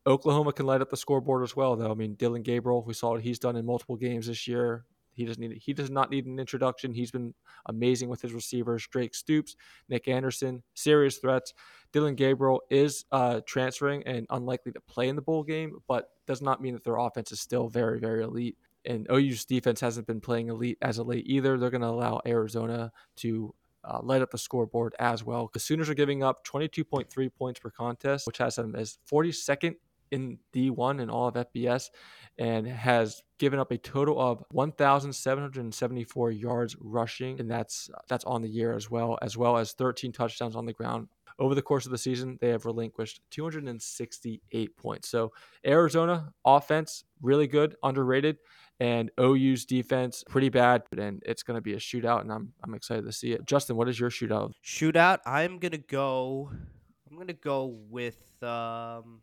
Oklahoma 0.04 0.52
can 0.52 0.66
light 0.66 0.80
up 0.80 0.90
the 0.90 0.96
scoreboard 0.96 1.44
as 1.44 1.54
well, 1.54 1.76
though. 1.76 1.92
I 1.92 1.94
mean, 1.94 2.14
Dillon 2.14 2.42
Gabriel, 2.42 2.82
we 2.84 2.92
saw 2.92 3.10
what 3.10 3.20
he's 3.20 3.38
done 3.38 3.54
in 3.54 3.64
multiple 3.64 3.94
games 3.94 4.26
this 4.26 4.48
year. 4.48 4.84
He 5.18 5.26
doesn't 5.26 5.40
need 5.40 5.58
he 5.60 5.72
does 5.72 5.90
not 5.90 6.10
need 6.10 6.26
an 6.26 6.38
introduction. 6.38 6.92
He's 6.92 7.10
been 7.10 7.34
amazing 7.66 8.08
with 8.08 8.22
his 8.22 8.32
receivers. 8.32 8.86
Drake 8.86 9.14
Stoops, 9.14 9.56
Nic 9.88 10.08
Anderson, 10.08 10.62
serious 10.74 11.18
threats. 11.18 11.52
Dillon 11.92 12.14
Gabriel 12.14 12.62
is 12.70 13.04
uh, 13.12 13.40
transferring 13.46 14.02
and 14.06 14.26
unlikely 14.30 14.72
to 14.72 14.80
play 14.80 15.08
in 15.08 15.16
the 15.16 15.22
bowl 15.22 15.42
game, 15.42 15.78
but 15.88 16.10
does 16.26 16.40
not 16.40 16.62
mean 16.62 16.74
that 16.74 16.84
their 16.84 16.96
offense 16.96 17.32
is 17.32 17.40
still 17.40 17.68
very, 17.68 17.98
very 17.98 18.22
elite. 18.22 18.56
And 18.84 19.06
OU's 19.10 19.44
defense 19.44 19.80
hasn't 19.80 20.06
been 20.06 20.20
playing 20.20 20.48
elite 20.48 20.78
as 20.80 20.98
of 20.98 21.08
late 21.08 21.26
either. 21.26 21.58
They're 21.58 21.70
going 21.70 21.82
to 21.82 21.88
allow 21.88 22.20
Arizona 22.24 22.92
to 23.16 23.54
uh, 23.84 24.00
light 24.02 24.22
up 24.22 24.30
the 24.30 24.38
scoreboard 24.38 24.94
as 24.98 25.24
well. 25.24 25.50
The 25.52 25.60
Sooners 25.60 25.88
are 25.88 25.94
giving 25.94 26.22
up 26.22 26.46
22.3 26.46 27.30
points 27.36 27.60
per 27.60 27.70
contest, 27.70 28.26
which 28.26 28.38
has 28.38 28.56
them 28.56 28.74
as 28.76 28.98
42nd 29.10 29.76
in 30.10 30.38
D1 30.54 31.00
in 31.00 31.10
all 31.10 31.28
of 31.28 31.34
FBS 31.34 31.90
and 32.38 32.66
has 32.66 33.22
given 33.38 33.58
up 33.58 33.70
a 33.70 33.78
total 33.78 34.20
of 34.20 34.42
1774 34.50 36.30
yards 36.30 36.76
rushing 36.80 37.40
and 37.40 37.50
that's 37.50 37.90
that's 38.08 38.24
on 38.24 38.42
the 38.42 38.48
year 38.48 38.74
as 38.74 38.90
well 38.90 39.18
as 39.22 39.36
well 39.36 39.56
as 39.56 39.72
13 39.72 40.12
touchdowns 40.12 40.56
on 40.56 40.66
the 40.66 40.72
ground. 40.72 41.08
Over 41.40 41.54
the 41.54 41.62
course 41.62 41.86
of 41.86 41.92
the 41.92 41.98
season, 41.98 42.36
they 42.40 42.48
have 42.48 42.66
relinquished 42.66 43.20
268 43.30 44.76
points. 44.76 45.08
So, 45.08 45.32
Arizona 45.64 46.32
offense 46.44 47.04
really 47.22 47.46
good, 47.46 47.76
underrated, 47.84 48.38
and 48.80 49.10
OU's 49.20 49.64
defense 49.64 50.24
pretty 50.28 50.48
bad, 50.48 50.82
and 50.96 51.22
it's 51.24 51.44
going 51.44 51.56
to 51.56 51.60
be 51.60 51.74
a 51.74 51.78
shootout 51.78 52.22
and 52.22 52.32
I'm 52.32 52.52
I'm 52.64 52.74
excited 52.74 53.04
to 53.04 53.12
see 53.12 53.32
it. 53.32 53.44
Justin, 53.44 53.76
what 53.76 53.88
is 53.88 54.00
your 54.00 54.10
shootout? 54.10 54.52
Shootout, 54.64 55.18
I'm 55.26 55.58
going 55.58 55.72
to 55.72 55.78
go 55.78 56.50
I'm 57.10 57.16
going 57.16 57.28
to 57.28 57.32
go 57.34 57.76
with 57.88 58.18
um 58.42 59.22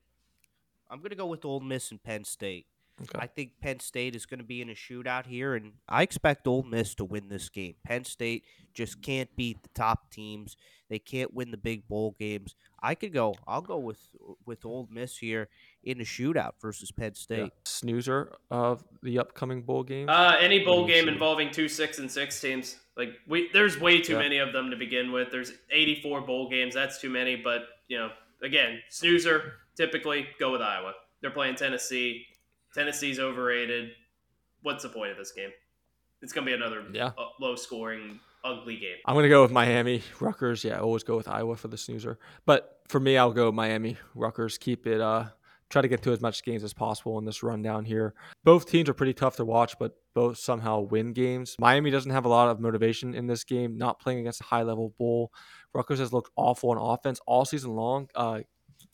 I'm 0.95 1.01
going 1.01 1.09
to 1.09 1.17
go 1.17 1.25
with 1.25 1.43
Ole 1.43 1.59
Miss 1.59 1.91
and 1.91 2.01
Penn 2.01 2.23
State. 2.23 2.67
Okay. 3.01 3.19
I 3.19 3.27
think 3.27 3.59
Penn 3.61 3.81
State 3.81 4.15
is 4.15 4.25
going 4.25 4.39
to 4.39 4.45
be 4.45 4.61
in 4.61 4.69
a 4.69 4.73
shootout 4.73 5.25
here, 5.25 5.53
and 5.53 5.73
I 5.89 6.03
expect 6.03 6.47
Ole 6.47 6.63
Miss 6.63 6.95
to 6.95 7.03
win 7.03 7.27
this 7.27 7.49
game. 7.49 7.75
Penn 7.83 8.05
State 8.05 8.45
just 8.73 9.01
can't 9.01 9.29
beat 9.35 9.61
the 9.61 9.67
top 9.75 10.09
teams. 10.09 10.55
They 10.89 10.99
can't 10.99 11.33
win 11.33 11.51
the 11.51 11.57
big 11.57 11.85
bowl 11.89 12.15
games. 12.17 12.55
I 12.81 12.95
could 12.95 13.11
go. 13.11 13.35
I'll 13.45 13.61
go 13.61 13.77
with 13.77 13.99
with 14.45 14.63
Ole 14.63 14.87
Miss 14.89 15.17
here 15.17 15.49
in 15.83 15.99
a 15.99 16.05
shootout 16.05 16.53
versus 16.61 16.93
Penn 16.93 17.15
State. 17.15 17.39
Yeah. 17.39 17.49
Snoozer 17.65 18.31
of 18.49 18.85
the 19.03 19.19
upcoming 19.19 19.63
bowl 19.63 19.83
game. 19.83 20.07
Uh, 20.07 20.37
any 20.39 20.63
bowl 20.63 20.87
game 20.87 21.03
see? 21.03 21.11
involving 21.11 21.51
two 21.51 21.67
six 21.67 21.99
and 21.99 22.09
six 22.09 22.39
teams. 22.39 22.77
Like 22.95 23.09
we, 23.27 23.49
there's 23.51 23.77
way 23.77 23.99
too 23.99 24.13
yeah. 24.13 24.19
many 24.19 24.37
of 24.37 24.53
them 24.53 24.71
to 24.71 24.77
begin 24.77 25.11
with. 25.11 25.31
There's 25.31 25.51
84 25.69 26.21
bowl 26.21 26.49
games. 26.49 26.73
That's 26.73 27.01
too 27.01 27.09
many. 27.09 27.35
But 27.35 27.63
you 27.89 27.97
know, 27.97 28.11
again, 28.41 28.79
snoozer 28.89 29.55
typically 29.75 30.27
go 30.39 30.51
with 30.51 30.61
Iowa. 30.61 30.93
They're 31.21 31.31
playing 31.31 31.55
Tennessee. 31.55 32.25
Tennessee's 32.73 33.19
overrated. 33.19 33.91
What's 34.61 34.83
the 34.83 34.89
point 34.89 35.11
of 35.11 35.17
this 35.17 35.31
game? 35.31 35.51
It's 36.21 36.33
going 36.33 36.45
to 36.45 36.51
be 36.51 36.55
another 36.55 36.83
yeah. 36.91 37.11
Uh, 37.17 37.27
low 37.39 37.55
scoring, 37.55 38.19
ugly 38.43 38.77
game. 38.77 38.97
I'm 39.05 39.15
going 39.15 39.23
to 39.23 39.29
go 39.29 39.41
with 39.41 39.51
Miami. 39.51 40.01
Rutgers, 40.19 40.63
yeah, 40.63 40.79
always 40.79 41.03
go 41.03 41.15
with 41.15 41.27
Iowa 41.27 41.55
for 41.55 41.67
the 41.67 41.77
snoozer. 41.77 42.19
But 42.45 42.79
for 42.87 42.99
me, 42.99 43.17
I'll 43.17 43.33
go 43.33 43.51
Miami. 43.51 43.97
Rutgers, 44.13 44.57
keep 44.57 44.87
it, 44.87 45.01
uh, 45.01 45.25
try 45.69 45.81
to 45.81 45.87
get 45.87 46.01
to 46.03 46.11
as 46.11 46.21
much 46.21 46.43
games 46.43 46.63
as 46.63 46.73
possible 46.73 47.17
in 47.19 47.25
this 47.25 47.43
rundown 47.43 47.85
here. 47.85 48.13
Both 48.43 48.69
teams 48.69 48.89
are 48.89 48.93
pretty 48.93 49.13
tough 49.13 49.35
to 49.37 49.45
watch, 49.45 49.77
but 49.79 49.97
both 50.13 50.37
somehow 50.37 50.81
win 50.81 51.13
games. 51.13 51.55
Miami 51.59 51.91
doesn't 51.91 52.11
have 52.11 52.25
a 52.25 52.29
lot 52.29 52.49
of 52.49 52.59
motivation 52.59 53.13
in 53.13 53.27
this 53.27 53.43
game, 53.43 53.77
not 53.77 53.99
playing 53.99 54.19
against 54.19 54.41
a 54.41 54.45
high 54.45 54.63
level 54.63 54.93
bull. 54.97 55.31
Rutgers 55.73 55.99
has 55.99 56.13
looked 56.13 56.31
awful 56.35 56.71
on 56.71 56.77
offense 56.77 57.19
all 57.27 57.45
season 57.45 57.75
long. 57.75 58.09
Uh, 58.15 58.41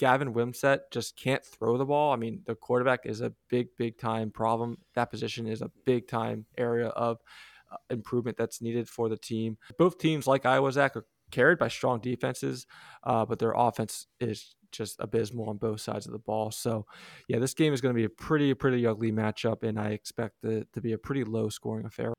Gavin 0.01 0.33
Wimsatt 0.33 0.79
just 0.89 1.15
can't 1.15 1.45
throw 1.45 1.77
the 1.77 1.85
ball. 1.85 2.11
I 2.11 2.15
mean, 2.15 2.41
the 2.47 2.55
quarterback 2.55 3.01
is 3.05 3.21
a 3.21 3.31
big, 3.49 3.67
big 3.77 3.99
time 3.99 4.31
problem. 4.31 4.79
That 4.95 5.11
position 5.11 5.45
is 5.45 5.61
a 5.61 5.69
big 5.85 6.07
time 6.07 6.47
area 6.57 6.87
of 6.87 7.19
uh, 7.71 7.75
improvement 7.91 8.35
that's 8.35 8.63
needed 8.63 8.89
for 8.89 9.09
the 9.09 9.15
team. 9.15 9.59
Both 9.77 9.99
teams, 9.99 10.25
like 10.25 10.43
Iowa, 10.43 10.71
Zach, 10.71 10.95
are 10.95 11.05
carried 11.29 11.59
by 11.59 11.67
strong 11.67 11.99
defenses, 11.99 12.65
uh, 13.03 13.25
but 13.27 13.37
their 13.37 13.53
offense 13.55 14.07
is 14.19 14.55
just 14.71 14.95
abysmal 14.97 15.49
on 15.49 15.57
both 15.57 15.81
sides 15.81 16.07
of 16.07 16.13
the 16.13 16.17
ball. 16.17 16.49
So, 16.49 16.87
yeah, 17.27 17.37
this 17.37 17.53
game 17.53 17.71
is 17.71 17.79
going 17.79 17.93
to 17.93 17.99
be 17.99 18.05
a 18.05 18.09
pretty, 18.09 18.55
pretty 18.55 18.87
ugly 18.87 19.11
matchup, 19.11 19.61
and 19.61 19.79
I 19.79 19.89
expect 19.89 20.43
it 20.43 20.67
to 20.73 20.81
be 20.81 20.93
a 20.93 20.97
pretty 20.97 21.23
low 21.23 21.49
scoring 21.49 21.85
affair. 21.85 22.11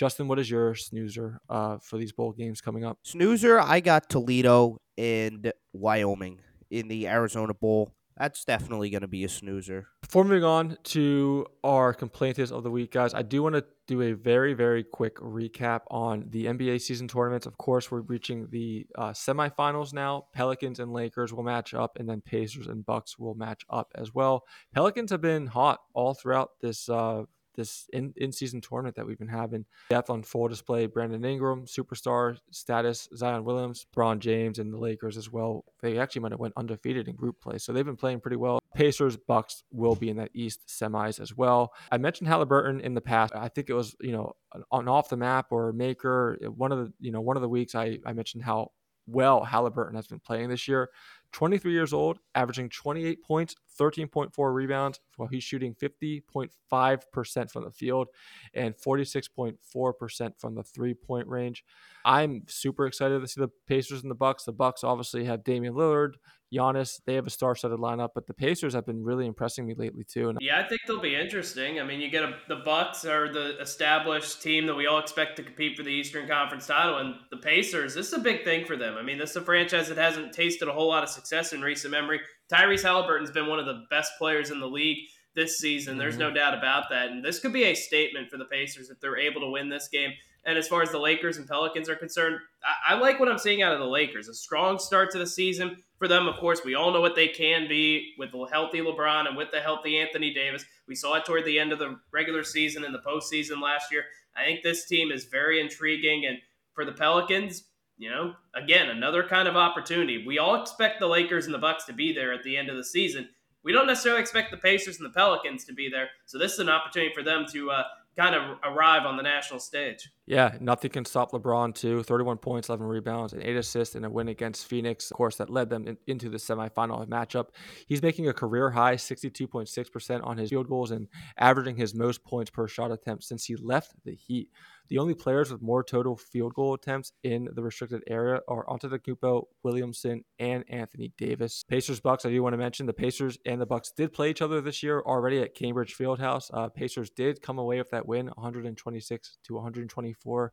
Justin, 0.00 0.28
what 0.28 0.38
is 0.38 0.50
your 0.50 0.74
snoozer 0.74 1.42
uh, 1.50 1.76
for 1.76 1.98
these 1.98 2.10
bowl 2.10 2.32
games 2.32 2.62
coming 2.62 2.86
up? 2.86 2.96
Snoozer, 3.02 3.60
I 3.60 3.80
got 3.80 4.08
Toledo 4.08 4.80
and 4.96 5.52
Wyoming 5.74 6.40
in 6.70 6.88
the 6.88 7.06
Arizona 7.06 7.52
Bowl. 7.52 7.92
That's 8.16 8.42
definitely 8.46 8.88
going 8.88 9.02
to 9.02 9.08
be 9.08 9.24
a 9.24 9.28
snoozer. 9.28 9.88
Before 10.00 10.24
moving 10.24 10.42
on 10.42 10.78
to 10.84 11.44
our 11.62 11.92
complaints 11.92 12.50
of 12.50 12.62
the 12.62 12.70
week, 12.70 12.92
guys, 12.92 13.12
I 13.12 13.20
do 13.20 13.42
want 13.42 13.56
to 13.56 13.64
do 13.86 14.00
a 14.00 14.12
very, 14.12 14.54
very 14.54 14.84
quick 14.84 15.16
recap 15.16 15.80
on 15.90 16.24
the 16.30 16.46
NBA 16.46 16.80
season 16.80 17.06
tournaments. 17.06 17.44
Of 17.44 17.58
course, 17.58 17.90
we're 17.90 18.00
reaching 18.00 18.48
the 18.48 18.86
uh, 18.96 19.10
semifinals 19.10 19.92
now. 19.92 20.28
Pelicans 20.32 20.80
and 20.80 20.94
Lakers 20.94 21.34
will 21.34 21.42
match 21.42 21.74
up, 21.74 21.98
and 22.00 22.08
then 22.08 22.22
Pacers 22.22 22.68
and 22.68 22.86
Bucks 22.86 23.18
will 23.18 23.34
match 23.34 23.66
up 23.68 23.92
as 23.94 24.14
well. 24.14 24.44
Pelicans 24.72 25.10
have 25.10 25.20
been 25.20 25.48
hot 25.48 25.80
all 25.92 26.14
throughout 26.14 26.52
this 26.62 26.88
uh, 26.88 27.24
this 27.56 27.86
in, 27.92 28.12
in 28.16 28.32
season 28.32 28.60
tournament 28.60 28.96
that 28.96 29.06
we've 29.06 29.18
been 29.18 29.28
having. 29.28 29.64
Depth 29.90 30.10
on 30.10 30.22
full 30.22 30.48
display 30.48 30.86
Brandon 30.86 31.24
Ingram, 31.24 31.66
superstar 31.66 32.38
status, 32.50 33.08
Zion 33.16 33.44
Williams, 33.44 33.86
Bron 33.92 34.20
James, 34.20 34.58
and 34.58 34.72
the 34.72 34.78
Lakers 34.78 35.16
as 35.16 35.30
well. 35.30 35.64
They 35.82 35.98
actually 35.98 36.22
might 36.22 36.32
have 36.32 36.40
went 36.40 36.54
undefeated 36.56 37.08
in 37.08 37.16
group 37.16 37.40
play. 37.40 37.58
So 37.58 37.72
they've 37.72 37.84
been 37.84 37.96
playing 37.96 38.20
pretty 38.20 38.36
well. 38.36 38.60
Pacers, 38.74 39.16
Bucks 39.16 39.62
will 39.72 39.96
be 39.96 40.10
in 40.10 40.16
that 40.18 40.30
East 40.34 40.68
semis 40.68 41.20
as 41.20 41.36
well. 41.36 41.72
I 41.90 41.98
mentioned 41.98 42.28
Halliburton 42.28 42.80
in 42.80 42.94
the 42.94 43.00
past. 43.00 43.34
I 43.34 43.48
think 43.48 43.68
it 43.68 43.74
was, 43.74 43.96
you 44.00 44.12
know, 44.12 44.32
an 44.72 44.88
off 44.88 45.08
the 45.08 45.16
map 45.16 45.46
or 45.50 45.72
maker. 45.72 46.38
One 46.56 46.72
of 46.72 46.78
the, 46.78 46.92
you 47.00 47.10
know, 47.10 47.20
one 47.20 47.36
of 47.36 47.42
the 47.42 47.48
weeks 47.48 47.74
I, 47.74 47.98
I 48.06 48.12
mentioned 48.12 48.44
how 48.44 48.70
well 49.06 49.42
Halliburton 49.44 49.96
has 49.96 50.06
been 50.06 50.20
playing 50.20 50.48
this 50.48 50.68
year. 50.68 50.90
23 51.32 51.72
years 51.72 51.92
old, 51.92 52.18
averaging 52.34 52.68
28 52.68 53.22
points, 53.22 53.54
13.4 53.78 54.54
rebounds, 54.54 55.00
while 55.16 55.28
he's 55.28 55.44
shooting 55.44 55.74
50.5% 55.74 57.50
from 57.50 57.64
the 57.64 57.70
field 57.70 58.08
and 58.54 58.74
46.4% 58.76 60.40
from 60.40 60.54
the 60.54 60.62
three 60.62 60.94
point 60.94 61.28
range. 61.28 61.64
I'm 62.04 62.42
super 62.48 62.86
excited 62.86 63.20
to 63.20 63.28
see 63.28 63.40
the 63.40 63.50
Pacers 63.66 64.02
and 64.02 64.10
the 64.10 64.16
Bucks. 64.16 64.44
The 64.44 64.52
Bucks 64.52 64.84
obviously 64.84 65.24
have 65.24 65.44
Damian 65.44 65.74
Lillard, 65.74 66.14
Giannis. 66.52 67.00
They 67.06 67.14
have 67.14 67.26
a 67.26 67.30
star-studded 67.30 67.78
lineup, 67.78 68.10
but 68.14 68.26
the 68.26 68.34
Pacers 68.34 68.74
have 68.74 68.86
been 68.86 69.02
really 69.02 69.26
impressing 69.26 69.66
me 69.66 69.74
lately 69.74 70.04
too. 70.04 70.28
And 70.28 70.38
yeah, 70.40 70.60
I 70.60 70.68
think 70.68 70.80
they'll 70.86 71.00
be 71.00 71.14
interesting. 71.14 71.80
I 71.80 71.84
mean, 71.84 72.00
you 72.00 72.10
get 72.10 72.24
a, 72.24 72.34
the 72.48 72.56
Bucks 72.56 73.04
are 73.04 73.32
the 73.32 73.60
established 73.60 74.42
team 74.42 74.66
that 74.66 74.74
we 74.74 74.86
all 74.86 74.98
expect 74.98 75.36
to 75.36 75.42
compete 75.42 75.76
for 75.76 75.82
the 75.82 75.90
Eastern 75.90 76.28
Conference 76.28 76.66
title, 76.66 76.98
and 76.98 77.14
the 77.30 77.36
Pacers. 77.36 77.94
This 77.94 78.08
is 78.08 78.12
a 78.12 78.18
big 78.18 78.44
thing 78.44 78.64
for 78.64 78.76
them. 78.76 78.96
I 78.96 79.02
mean, 79.02 79.18
this 79.18 79.30
is 79.30 79.36
a 79.36 79.42
franchise 79.42 79.88
that 79.88 79.98
hasn't 79.98 80.32
tasted 80.32 80.68
a 80.68 80.72
whole 80.72 80.88
lot 80.88 81.02
of 81.02 81.08
success 81.08 81.52
in 81.52 81.62
recent 81.62 81.92
memory. 81.92 82.20
Tyrese 82.52 82.82
Halliburton's 82.82 83.30
been 83.30 83.46
one 83.46 83.58
of 83.58 83.66
the 83.66 83.84
best 83.90 84.12
players 84.18 84.50
in 84.50 84.60
the 84.60 84.66
league 84.66 84.98
this 85.34 85.58
season. 85.58 85.92
Mm-hmm. 85.92 86.00
There's 86.00 86.18
no 86.18 86.32
doubt 86.32 86.54
about 86.54 86.84
that. 86.90 87.10
And 87.10 87.24
this 87.24 87.38
could 87.38 87.52
be 87.52 87.64
a 87.64 87.74
statement 87.74 88.30
for 88.30 88.36
the 88.36 88.44
Pacers 88.46 88.90
if 88.90 89.00
they're 89.00 89.18
able 89.18 89.40
to 89.42 89.50
win 89.50 89.68
this 89.68 89.88
game. 89.88 90.10
And 90.44 90.56
as 90.56 90.66
far 90.66 90.82
as 90.82 90.90
the 90.90 90.98
Lakers 90.98 91.36
and 91.36 91.46
Pelicans 91.46 91.88
are 91.88 91.96
concerned, 91.96 92.36
I, 92.64 92.94
I 92.94 92.98
like 92.98 93.20
what 93.20 93.28
I'm 93.28 93.38
seeing 93.38 93.62
out 93.62 93.72
of 93.72 93.78
the 93.78 93.86
Lakers. 93.86 94.28
A 94.28 94.34
strong 94.34 94.78
start 94.78 95.10
to 95.12 95.18
the 95.18 95.26
season 95.26 95.76
for 96.00 96.08
them. 96.08 96.26
Of 96.26 96.36
course, 96.36 96.62
we 96.64 96.74
all 96.74 96.92
know 96.92 97.02
what 97.02 97.14
they 97.14 97.28
can 97.28 97.68
be 97.68 98.14
with 98.18 98.32
the 98.32 98.48
healthy 98.50 98.80
LeBron 98.80 99.28
and 99.28 99.36
with 99.36 99.50
the 99.52 99.60
healthy 99.60 99.98
Anthony 99.98 100.32
Davis. 100.32 100.64
We 100.88 100.94
saw 100.94 101.16
it 101.16 101.26
toward 101.26 101.44
the 101.44 101.58
end 101.58 101.72
of 101.72 101.78
the 101.78 102.00
regular 102.10 102.42
season 102.42 102.84
and 102.84 102.94
the 102.94 103.02
postseason 103.06 103.60
last 103.60 103.92
year. 103.92 104.04
I 104.34 104.44
think 104.44 104.62
this 104.62 104.86
team 104.86 105.12
is 105.12 105.26
very 105.26 105.60
intriguing. 105.60 106.24
And 106.26 106.38
for 106.72 106.86
the 106.86 106.92
Pelicans, 106.92 107.64
you 107.98 108.08
know, 108.08 108.32
again, 108.54 108.88
another 108.88 109.22
kind 109.22 109.46
of 109.46 109.56
opportunity. 109.56 110.24
We 110.26 110.38
all 110.38 110.60
expect 110.60 111.00
the 111.00 111.06
Lakers 111.06 111.44
and 111.44 111.54
the 111.54 111.58
Bucks 111.58 111.84
to 111.84 111.92
be 111.92 112.14
there 112.14 112.32
at 112.32 112.42
the 112.44 112.56
end 112.56 112.70
of 112.70 112.76
the 112.76 112.84
season. 112.84 113.28
We 113.64 113.72
don't 113.72 113.86
necessarily 113.86 114.20
expect 114.20 114.50
the 114.50 114.56
Pacers 114.56 114.98
and 114.98 115.06
the 115.06 115.12
Pelicans 115.12 115.64
to 115.66 115.74
be 115.74 115.88
there. 115.90 116.08
So 116.26 116.38
this 116.38 116.54
is 116.54 116.58
an 116.60 116.68
opportunity 116.68 117.12
for 117.14 117.22
them 117.22 117.44
to 117.52 117.70
uh, 117.70 117.82
kind 118.16 118.34
of 118.34 118.58
arrive 118.64 119.06
on 119.06 119.16
the 119.16 119.22
national 119.22 119.60
stage. 119.60 120.10
Yeah, 120.26 120.56
nothing 120.60 120.90
can 120.90 121.04
stop 121.04 121.32
LeBron 121.32 121.74
too. 121.74 122.02
31 122.02 122.38
points, 122.38 122.68
11 122.68 122.86
rebounds, 122.86 123.32
and 123.32 123.42
eight 123.42 123.56
assists 123.56 123.94
in 123.94 124.04
a 124.04 124.10
win 124.10 124.28
against 124.28 124.66
Phoenix, 124.66 125.10
of 125.10 125.16
course, 125.16 125.36
that 125.36 125.50
led 125.50 125.70
them 125.70 125.86
in, 125.86 125.96
into 126.06 126.28
the 126.28 126.36
semifinal 126.36 127.06
matchup. 127.08 127.46
He's 127.86 128.02
making 128.02 128.28
a 128.28 128.32
career 128.32 128.70
high 128.70 128.96
62.6% 128.96 130.26
on 130.26 130.38
his 130.38 130.50
field 130.50 130.68
goals 130.68 130.90
and 130.90 131.08
averaging 131.38 131.76
his 131.76 131.94
most 131.94 132.24
points 132.24 132.50
per 132.50 132.68
shot 132.68 132.90
attempt 132.90 133.24
since 133.24 133.44
he 133.44 133.56
left 133.56 133.94
the 134.04 134.14
Heat. 134.14 134.50
The 134.90 134.98
only 134.98 135.14
players 135.14 135.52
with 135.52 135.62
more 135.62 135.84
total 135.84 136.16
field 136.16 136.54
goal 136.54 136.74
attempts 136.74 137.12
in 137.22 137.48
the 137.54 137.62
restricted 137.62 138.02
area 138.08 138.40
are 138.48 138.66
Antetokounmpo, 138.66 139.44
Williamson, 139.62 140.24
and 140.40 140.64
Anthony 140.68 141.12
Davis. 141.16 141.62
Pacers 141.68 142.00
Bucks. 142.00 142.26
I 142.26 142.30
do 142.30 142.42
want 142.42 142.54
to 142.54 142.58
mention 142.58 142.86
the 142.86 142.92
Pacers 142.92 143.38
and 143.46 143.60
the 143.60 143.66
Bucks 143.66 143.92
did 143.96 144.12
play 144.12 144.30
each 144.30 144.42
other 144.42 144.60
this 144.60 144.82
year 144.82 145.00
already 145.06 145.38
at 145.38 145.54
Gainbridge 145.54 145.94
Fieldhouse. 145.96 146.50
Uh, 146.52 146.68
Pacers 146.68 147.08
did 147.08 147.40
come 147.40 147.56
away 147.56 147.78
with 147.78 147.90
that 147.90 148.08
win, 148.08 148.26
126 148.26 149.38
to 149.44 149.54
124. 149.54 150.52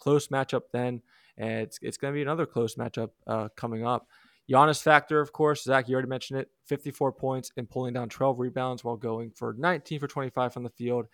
Close 0.00 0.28
matchup 0.28 0.62
then, 0.72 1.00
and 1.38 1.62
it's 1.62 1.78
it's 1.80 1.96
going 1.96 2.12
to 2.12 2.16
be 2.16 2.22
another 2.22 2.44
close 2.44 2.74
matchup 2.74 3.10
uh, 3.28 3.48
coming 3.56 3.86
up. 3.86 4.08
Giannis 4.50 4.82
factor, 4.82 5.20
of 5.20 5.32
course, 5.32 5.62
Zach, 5.62 5.88
you 5.88 5.94
already 5.94 6.08
mentioned 6.08 6.40
it 6.40 6.50
54 6.66 7.12
points 7.12 7.50
and 7.56 7.70
pulling 7.70 7.94
down 7.94 8.08
12 8.08 8.38
rebounds 8.38 8.84
while 8.84 8.96
going 8.96 9.30
for 9.30 9.54
19 9.56 10.00
for 10.00 10.08
25 10.08 10.52
from 10.52 10.64
the 10.64 10.70
field 10.70 11.06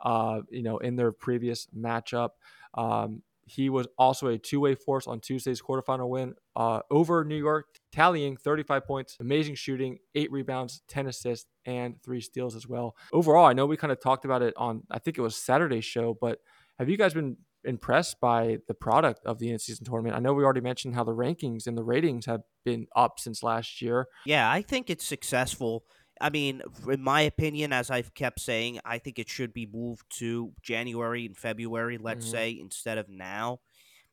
uh, 0.00 0.40
you 0.50 0.62
know, 0.62 0.78
in 0.78 0.96
their 0.96 1.12
previous 1.12 1.66
matchup. 1.76 2.30
Um, 2.74 3.22
he 3.48 3.70
was 3.70 3.86
also 3.96 4.28
a 4.28 4.38
two-way 4.38 4.74
force 4.74 5.06
on 5.06 5.20
Tuesday's 5.20 5.62
quarterfinal 5.62 6.08
win 6.08 6.34
uh, 6.54 6.80
over 6.90 7.24
New 7.24 7.36
York, 7.36 7.66
tallying 7.92 8.36
35 8.36 8.86
points, 8.86 9.16
amazing 9.20 9.54
shooting, 9.54 9.98
eight 10.14 10.30
rebounds, 10.30 10.82
10 10.88 11.06
assists, 11.06 11.46
and 11.64 12.00
three 12.02 12.20
steals 12.20 12.54
as 12.54 12.68
well. 12.68 12.94
Overall, 13.12 13.46
I 13.46 13.54
know 13.54 13.66
we 13.66 13.76
kind 13.76 13.92
of 13.92 14.00
talked 14.00 14.24
about 14.24 14.42
it 14.42 14.54
on, 14.56 14.82
I 14.90 14.98
think 14.98 15.18
it 15.18 15.22
was 15.22 15.34
Saturday's 15.34 15.84
show, 15.84 16.16
but 16.20 16.40
have 16.78 16.88
you 16.88 16.96
guys 16.96 17.14
been 17.14 17.38
impressed 17.64 18.20
by 18.20 18.58
the 18.68 18.74
product 18.74 19.24
of 19.24 19.38
the 19.38 19.50
in-season 19.50 19.84
tournament? 19.84 20.14
I 20.14 20.20
know 20.20 20.34
we 20.34 20.44
already 20.44 20.60
mentioned 20.60 20.94
how 20.94 21.04
the 21.04 21.14
rankings 21.14 21.66
and 21.66 21.76
the 21.76 21.84
ratings 21.84 22.26
have 22.26 22.42
been 22.64 22.86
up 22.94 23.18
since 23.18 23.42
last 23.42 23.80
year. 23.80 24.08
Yeah, 24.26 24.50
I 24.50 24.62
think 24.62 24.90
it's 24.90 25.06
successful. 25.06 25.84
I 26.20 26.30
mean, 26.30 26.62
in 26.88 27.02
my 27.02 27.22
opinion, 27.22 27.72
as 27.72 27.90
I've 27.90 28.14
kept 28.14 28.40
saying, 28.40 28.80
I 28.84 28.98
think 28.98 29.18
it 29.18 29.28
should 29.28 29.52
be 29.52 29.66
moved 29.66 30.04
to 30.18 30.52
January 30.62 31.26
and 31.26 31.36
February, 31.36 31.98
let's 31.98 32.26
mm-hmm. 32.26 32.32
say, 32.32 32.58
instead 32.60 32.98
of 32.98 33.08
now. 33.08 33.60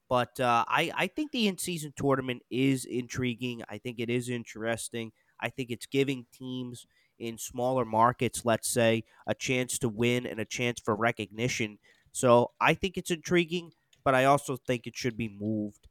But 0.08 0.40
uh, 0.40 0.66
I, 0.68 0.92
I 0.96 1.08
think 1.08 1.32
the 1.32 1.48
in 1.48 1.58
season 1.58 1.94
tournament 1.96 2.44
is 2.52 2.86
intriguing. 2.86 3.64
I 3.70 3.80
think 3.80 4.00
it 4.00 4.10
is 4.10 4.30
interesting. 4.30 5.12
I 5.40 5.50
think 5.50 5.72
it's 5.72 5.88
giving 5.88 6.26
teams 6.32 6.86
in 7.18 7.38
smaller 7.38 7.86
markets, 7.86 8.46
let's 8.46 8.68
say, 8.68 9.04
a 9.26 9.34
chance 9.34 9.80
to 9.80 9.90
win 9.90 10.26
and 10.26 10.40
a 10.40 10.46
chance 10.46 10.80
for 10.80 10.96
recognition. 10.96 11.80
So 12.12 12.52
I 12.62 12.74
think 12.74 12.98
it's 12.98 13.12
intriguing, 13.12 13.72
but 14.04 14.14
I 14.16 14.26
also 14.26 14.58
think 14.58 14.86
it 14.86 14.96
should 14.96 15.18
be 15.18 15.30
moved 15.30 15.88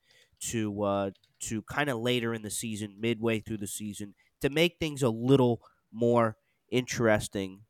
to 0.50 0.83
uh, 0.83 1.11
to 1.40 1.62
kind 1.62 1.90
of 1.90 1.98
later 1.98 2.35
in 2.35 2.42
the 2.42 2.50
season, 2.50 2.96
midway 2.98 3.40
through 3.40 3.59
the 3.59 3.66
season, 3.66 4.14
to 4.40 4.50
make 4.50 4.77
things 4.79 5.03
a 5.03 5.11
little 5.11 5.61
more 5.94 6.37
interesting 6.70 7.61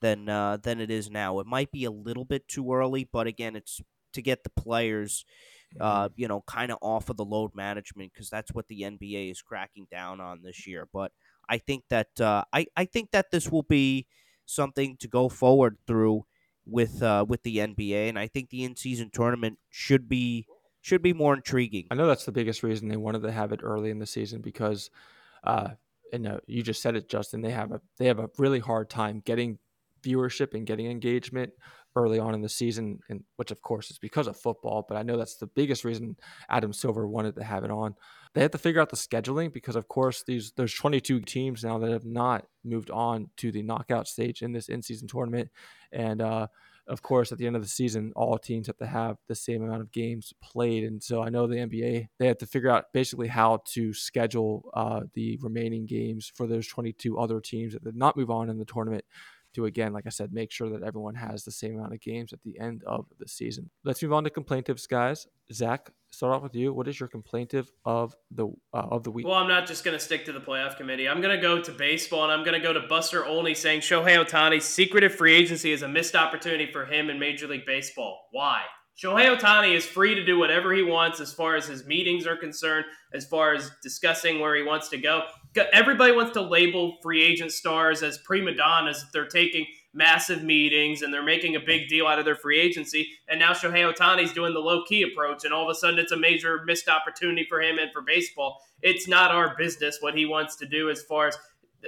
than 0.00 0.28
uh, 0.28 0.56
than 0.56 0.80
it 0.80 0.90
is 0.90 1.10
now. 1.10 1.38
It 1.38 1.46
might 1.46 1.70
be 1.70 1.84
a 1.84 1.90
little 1.90 2.24
bit 2.24 2.48
too 2.48 2.72
early, 2.72 3.08
but 3.10 3.26
again, 3.26 3.56
it's 3.56 3.80
to 4.12 4.22
get 4.22 4.42
the 4.42 4.50
players, 4.50 5.24
uh, 5.80 6.08
mm-hmm. 6.08 6.14
you 6.16 6.28
know, 6.28 6.42
kind 6.46 6.72
of 6.72 6.78
off 6.82 7.08
of 7.08 7.16
the 7.16 7.24
load 7.24 7.54
management 7.54 8.12
because 8.12 8.28
that's 8.28 8.52
what 8.52 8.68
the 8.68 8.82
NBA 8.82 9.30
is 9.30 9.42
cracking 9.42 9.86
down 9.90 10.20
on 10.20 10.42
this 10.42 10.66
year. 10.66 10.88
But 10.92 11.12
I 11.48 11.58
think 11.58 11.84
that 11.90 12.20
uh, 12.20 12.44
I 12.52 12.66
I 12.76 12.84
think 12.84 13.10
that 13.12 13.30
this 13.30 13.50
will 13.50 13.62
be 13.62 14.06
something 14.46 14.96
to 14.98 15.08
go 15.08 15.28
forward 15.28 15.78
through 15.86 16.24
with 16.66 17.02
uh, 17.02 17.24
with 17.28 17.42
the 17.42 17.58
NBA, 17.58 18.08
and 18.08 18.18
I 18.18 18.26
think 18.26 18.50
the 18.50 18.64
in 18.64 18.76
season 18.76 19.10
tournament 19.12 19.58
should 19.68 20.08
be 20.08 20.46
should 20.80 21.02
be 21.02 21.12
more 21.12 21.34
intriguing. 21.34 21.86
I 21.90 21.94
know 21.94 22.06
that's 22.06 22.24
the 22.24 22.32
biggest 22.32 22.62
reason 22.62 22.88
they 22.88 22.96
wanted 22.96 23.22
to 23.22 23.32
have 23.32 23.52
it 23.52 23.60
early 23.62 23.90
in 23.90 23.98
the 23.98 24.06
season 24.06 24.40
because 24.40 24.90
uh, 25.44 25.70
and 26.12 26.26
uh, 26.26 26.38
you 26.46 26.62
just 26.62 26.82
said 26.82 26.96
it, 26.96 27.08
Justin. 27.08 27.42
They 27.42 27.50
have 27.50 27.72
a 27.72 27.80
they 27.98 28.06
have 28.06 28.18
a 28.18 28.30
really 28.38 28.58
hard 28.58 28.90
time 28.90 29.22
getting 29.24 29.58
viewership 30.02 30.54
and 30.54 30.66
getting 30.66 30.86
engagement 30.86 31.52
early 31.96 32.18
on 32.18 32.34
in 32.34 32.40
the 32.40 32.48
season, 32.48 33.00
and 33.08 33.24
which 33.36 33.50
of 33.50 33.62
course 33.62 33.90
is 33.90 33.98
because 33.98 34.26
of 34.26 34.36
football. 34.36 34.84
But 34.88 34.96
I 34.96 35.02
know 35.02 35.16
that's 35.16 35.36
the 35.36 35.46
biggest 35.46 35.84
reason 35.84 36.16
Adam 36.48 36.72
Silver 36.72 37.06
wanted 37.06 37.34
to 37.36 37.44
have 37.44 37.64
it 37.64 37.70
on. 37.70 37.94
They 38.34 38.42
have 38.42 38.52
to 38.52 38.58
figure 38.58 38.80
out 38.80 38.90
the 38.90 38.96
scheduling 38.96 39.52
because, 39.52 39.76
of 39.76 39.88
course, 39.88 40.22
these 40.26 40.52
there's 40.56 40.74
22 40.74 41.20
teams 41.20 41.64
now 41.64 41.78
that 41.78 41.90
have 41.90 42.04
not 42.04 42.46
moved 42.64 42.90
on 42.90 43.30
to 43.38 43.50
the 43.50 43.62
knockout 43.62 44.06
stage 44.06 44.42
in 44.42 44.52
this 44.52 44.68
in-season 44.68 45.08
tournament, 45.08 45.50
and 45.92 46.22
uh, 46.22 46.46
of 46.90 47.02
course, 47.02 47.30
at 47.30 47.38
the 47.38 47.46
end 47.46 47.56
of 47.56 47.62
the 47.62 47.68
season, 47.68 48.12
all 48.16 48.36
teams 48.36 48.66
have 48.66 48.76
to 48.78 48.86
have 48.86 49.16
the 49.28 49.34
same 49.34 49.62
amount 49.62 49.80
of 49.80 49.92
games 49.92 50.32
played. 50.42 50.84
And 50.84 51.02
so 51.02 51.22
I 51.22 51.30
know 51.30 51.46
the 51.46 51.56
NBA, 51.56 52.08
they 52.18 52.26
have 52.26 52.38
to 52.38 52.46
figure 52.46 52.68
out 52.68 52.86
basically 52.92 53.28
how 53.28 53.62
to 53.68 53.94
schedule 53.94 54.68
uh, 54.74 55.02
the 55.14 55.38
remaining 55.40 55.86
games 55.86 56.30
for 56.34 56.46
those 56.46 56.66
22 56.66 57.18
other 57.18 57.40
teams 57.40 57.72
that 57.72 57.84
did 57.84 57.96
not 57.96 58.16
move 58.16 58.30
on 58.30 58.50
in 58.50 58.58
the 58.58 58.64
tournament 58.64 59.04
to 59.54 59.66
again, 59.66 59.92
like 59.92 60.06
I 60.06 60.10
said, 60.10 60.32
make 60.32 60.52
sure 60.52 60.68
that 60.70 60.82
everyone 60.82 61.14
has 61.14 61.44
the 61.44 61.50
same 61.50 61.76
amount 61.76 61.94
of 61.94 62.00
games 62.00 62.32
at 62.32 62.42
the 62.42 62.58
end 62.60 62.82
of 62.86 63.06
the 63.18 63.26
season. 63.28 63.70
Let's 63.84 64.02
move 64.02 64.12
on 64.12 64.24
to 64.24 64.30
complaintives, 64.30 64.86
guys. 64.86 65.26
Zach, 65.52 65.90
start 66.10 66.34
off 66.34 66.42
with 66.42 66.54
you. 66.54 66.72
What 66.72 66.88
is 66.88 66.98
your 66.98 67.08
complaintive 67.08 67.70
of 67.84 68.14
the 68.30 68.46
uh, 68.74 68.88
of 68.90 69.04
the 69.04 69.10
week? 69.10 69.26
Well, 69.26 69.36
I'm 69.36 69.48
not 69.48 69.66
just 69.66 69.84
going 69.84 69.96
to 69.96 70.04
stick 70.04 70.24
to 70.26 70.32
the 70.32 70.40
playoff 70.40 70.76
committee. 70.76 71.08
I'm 71.08 71.20
going 71.20 71.34
to 71.34 71.40
go 71.40 71.60
to 71.60 71.72
baseball, 71.72 72.24
and 72.24 72.32
I'm 72.32 72.44
going 72.44 72.60
to 72.60 72.66
go 72.66 72.72
to 72.72 72.80
Buster 72.80 73.24
Olney 73.24 73.54
saying 73.54 73.80
Shohei 73.80 74.24
Ohtani's 74.24 74.64
secretive 74.64 75.14
free 75.14 75.34
agency 75.34 75.72
is 75.72 75.82
a 75.82 75.88
missed 75.88 76.14
opportunity 76.14 76.70
for 76.70 76.84
him 76.84 77.10
in 77.10 77.18
Major 77.18 77.46
League 77.46 77.66
Baseball. 77.66 78.28
Why? 78.32 78.62
Shohei 79.02 79.34
Ohtani 79.34 79.74
is 79.74 79.86
free 79.86 80.14
to 80.14 80.24
do 80.24 80.38
whatever 80.38 80.74
he 80.74 80.82
wants 80.82 81.20
as 81.20 81.32
far 81.32 81.56
as 81.56 81.66
his 81.66 81.86
meetings 81.86 82.26
are 82.26 82.36
concerned, 82.36 82.84
as 83.14 83.24
far 83.24 83.54
as 83.54 83.70
discussing 83.82 84.40
where 84.40 84.54
he 84.54 84.62
wants 84.62 84.90
to 84.90 84.98
go. 84.98 85.22
Everybody 85.72 86.12
wants 86.12 86.32
to 86.32 86.42
label 86.42 86.98
free 87.02 87.22
agent 87.22 87.52
stars 87.52 88.02
as 88.02 88.18
prima 88.18 88.54
donnas 88.54 89.02
if 89.02 89.10
they're 89.12 89.26
taking 89.26 89.64
massive 89.92 90.42
meetings 90.42 91.02
and 91.02 91.12
they're 91.12 91.22
making 91.22 91.56
a 91.56 91.60
big 91.60 91.88
deal 91.88 92.06
out 92.06 92.18
of 92.18 92.24
their 92.24 92.36
free 92.36 92.60
agency. 92.60 93.08
And 93.28 93.40
now 93.40 93.52
Shohei 93.52 93.92
Ohtani's 93.92 94.32
doing 94.32 94.54
the 94.54 94.60
low 94.60 94.84
key 94.84 95.02
approach, 95.02 95.44
and 95.44 95.52
all 95.52 95.68
of 95.68 95.70
a 95.70 95.74
sudden 95.74 95.98
it's 95.98 96.12
a 96.12 96.16
major 96.16 96.62
missed 96.64 96.88
opportunity 96.88 97.46
for 97.48 97.60
him 97.60 97.78
and 97.78 97.90
for 97.92 98.02
baseball. 98.02 98.60
It's 98.82 99.08
not 99.08 99.30
our 99.30 99.56
business 99.56 99.98
what 100.00 100.16
he 100.16 100.26
wants 100.26 100.56
to 100.56 100.66
do 100.66 100.90
as 100.90 101.02
far 101.02 101.28
as 101.28 101.38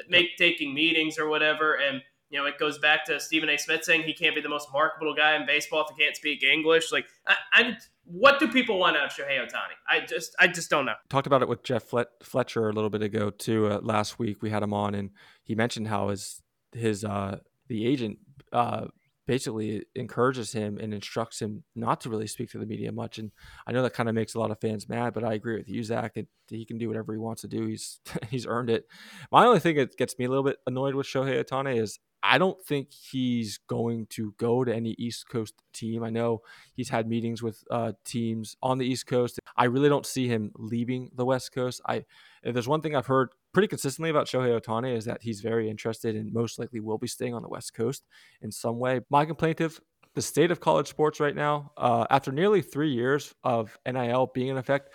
make 0.08 0.36
taking 0.36 0.74
meetings 0.74 1.18
or 1.18 1.28
whatever. 1.28 1.74
And 1.74 2.02
you 2.32 2.38
know, 2.38 2.46
it 2.46 2.58
goes 2.58 2.78
back 2.78 3.04
to 3.04 3.20
Stephen 3.20 3.50
A. 3.50 3.58
Smith 3.58 3.84
saying 3.84 4.04
he 4.04 4.14
can't 4.14 4.34
be 4.34 4.40
the 4.40 4.48
most 4.48 4.68
marketable 4.72 5.14
guy 5.14 5.36
in 5.36 5.44
baseball 5.44 5.86
if 5.86 5.94
he 5.94 6.02
can't 6.02 6.16
speak 6.16 6.42
English. 6.42 6.90
Like, 6.90 7.04
I, 7.26 7.34
I 7.52 7.76
what 8.04 8.40
do 8.40 8.48
people 8.48 8.78
want 8.78 8.96
out 8.96 9.04
of 9.04 9.12
Shohei 9.12 9.38
Ohtani? 9.38 9.74
I 9.86 10.00
just, 10.00 10.34
I 10.40 10.48
just 10.48 10.70
don't 10.70 10.86
know. 10.86 10.94
Talked 11.10 11.26
about 11.26 11.42
it 11.42 11.48
with 11.48 11.62
Jeff 11.62 11.92
Fletcher 12.22 12.68
a 12.68 12.72
little 12.72 12.88
bit 12.88 13.02
ago 13.02 13.28
too. 13.30 13.68
Uh, 13.68 13.80
last 13.82 14.18
week 14.18 14.42
we 14.42 14.48
had 14.48 14.62
him 14.62 14.72
on, 14.72 14.94
and 14.94 15.10
he 15.44 15.54
mentioned 15.54 15.88
how 15.88 16.08
his 16.08 16.42
his 16.72 17.04
uh, 17.04 17.38
the 17.72 17.86
agent 17.86 18.18
uh, 18.52 18.86
basically 19.26 19.82
encourages 19.94 20.52
him 20.52 20.78
and 20.78 20.92
instructs 20.92 21.40
him 21.40 21.64
not 21.74 22.02
to 22.02 22.10
really 22.10 22.26
speak 22.26 22.50
to 22.50 22.58
the 22.58 22.66
media 22.66 22.92
much. 22.92 23.18
And 23.18 23.30
I 23.66 23.72
know 23.72 23.82
that 23.82 23.94
kind 23.94 24.10
of 24.10 24.14
makes 24.14 24.34
a 24.34 24.38
lot 24.38 24.50
of 24.50 24.60
fans 24.60 24.90
mad, 24.90 25.14
but 25.14 25.24
I 25.24 25.32
agree 25.32 25.56
with 25.56 25.70
you, 25.70 25.82
Zach. 25.82 26.14
That 26.14 26.26
he 26.48 26.66
can 26.66 26.76
do 26.76 26.86
whatever 26.86 27.12
he 27.14 27.18
wants 27.18 27.40
to 27.42 27.48
do. 27.48 27.66
He's 27.66 28.00
he's 28.30 28.46
earned 28.46 28.68
it. 28.68 28.84
My 29.30 29.46
only 29.46 29.60
thing 29.60 29.76
that 29.76 29.96
gets 29.96 30.18
me 30.18 30.26
a 30.26 30.28
little 30.28 30.44
bit 30.44 30.58
annoyed 30.66 30.94
with 30.94 31.06
Shohei 31.06 31.42
Ohtani 31.42 31.80
is 31.80 31.98
I 32.22 32.38
don't 32.38 32.62
think 32.64 32.92
he's 32.92 33.58
going 33.66 34.06
to 34.10 34.34
go 34.38 34.64
to 34.64 34.74
any 34.74 34.90
East 34.98 35.28
Coast 35.28 35.54
team. 35.72 36.04
I 36.04 36.10
know 36.10 36.42
he's 36.74 36.88
had 36.88 37.08
meetings 37.08 37.42
with 37.42 37.62
uh, 37.70 37.92
teams 38.04 38.56
on 38.62 38.78
the 38.78 38.86
East 38.86 39.06
Coast. 39.06 39.40
I 39.56 39.64
really 39.64 39.88
don't 39.88 40.06
see 40.06 40.28
him 40.28 40.52
leaving 40.56 41.10
the 41.14 41.24
West 41.24 41.52
Coast. 41.52 41.80
I 41.86 42.04
there's 42.44 42.68
one 42.68 42.80
thing 42.80 42.96
I've 42.96 43.06
heard 43.06 43.30
pretty 43.52 43.68
consistently 43.68 44.10
about 44.10 44.26
Shohei 44.26 44.60
Ohtani 44.60 44.96
is 44.96 45.04
that 45.04 45.22
he's 45.22 45.40
very 45.40 45.68
interested 45.68 46.16
and 46.16 46.32
most 46.32 46.58
likely 46.58 46.80
will 46.80 46.98
be 46.98 47.06
staying 47.06 47.34
on 47.34 47.42
the 47.42 47.48
West 47.48 47.74
Coast 47.74 48.04
in 48.40 48.50
some 48.50 48.78
way. 48.78 49.00
My 49.10 49.24
complaintive 49.24 49.80
the 50.14 50.22
state 50.22 50.50
of 50.50 50.60
college 50.60 50.88
sports 50.88 51.20
right 51.20 51.34
now, 51.34 51.72
uh, 51.76 52.06
after 52.10 52.30
nearly 52.30 52.60
three 52.60 52.92
years 52.92 53.34
of 53.44 53.76
NIL 53.86 54.30
being 54.34 54.48
in 54.48 54.58
effect, 54.58 54.90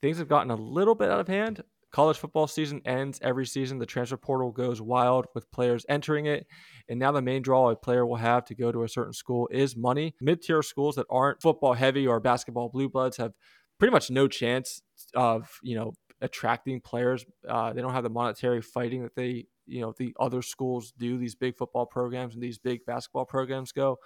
things 0.00 0.18
have 0.18 0.28
gotten 0.28 0.50
a 0.50 0.56
little 0.56 0.94
bit 0.94 1.10
out 1.10 1.20
of 1.20 1.28
hand 1.28 1.62
college 1.92 2.16
football 2.16 2.46
season 2.46 2.80
ends 2.84 3.18
every 3.22 3.46
season. 3.46 3.78
The 3.78 3.86
transfer 3.86 4.16
portal 4.16 4.50
goes 4.50 4.80
wild 4.80 5.26
with 5.34 5.50
players 5.50 5.84
entering 5.88 6.26
it. 6.26 6.46
And 6.88 6.98
now 6.98 7.12
the 7.12 7.22
main 7.22 7.42
draw 7.42 7.70
a 7.70 7.76
player 7.76 8.06
will 8.06 8.16
have 8.16 8.44
to 8.46 8.54
go 8.54 8.72
to 8.72 8.82
a 8.82 8.88
certain 8.88 9.12
school 9.12 9.48
is 9.50 9.76
money. 9.76 10.14
Mid 10.20 10.42
tier 10.42 10.62
schools 10.62 10.96
that 10.96 11.06
aren't 11.10 11.42
football 11.42 11.74
heavy 11.74 12.06
or 12.06 12.18
basketball 12.20 12.68
blue 12.68 12.88
bloods 12.88 13.18
have 13.18 13.32
pretty 13.78 13.92
much 13.92 14.10
no 14.10 14.26
chance 14.26 14.82
of, 15.14 15.58
you 15.62 15.76
know, 15.76 15.92
attracting 16.20 16.80
players. 16.80 17.24
Uh, 17.46 17.72
they 17.72 17.82
don't 17.82 17.92
have 17.92 18.04
the 18.04 18.10
monetary 18.10 18.62
fighting 18.62 19.02
that 19.02 19.14
they 19.14 19.46
you 19.66 19.80
know 19.80 19.94
the 19.96 20.14
other 20.18 20.42
schools 20.42 20.92
do 20.98 21.18
these 21.18 21.34
big 21.34 21.56
football 21.56 21.86
programs 21.86 22.34
and 22.34 22.42
these 22.42 22.58
big 22.58 22.84
basketball 22.84 23.24
programs 23.24 23.70
go 23.70 23.96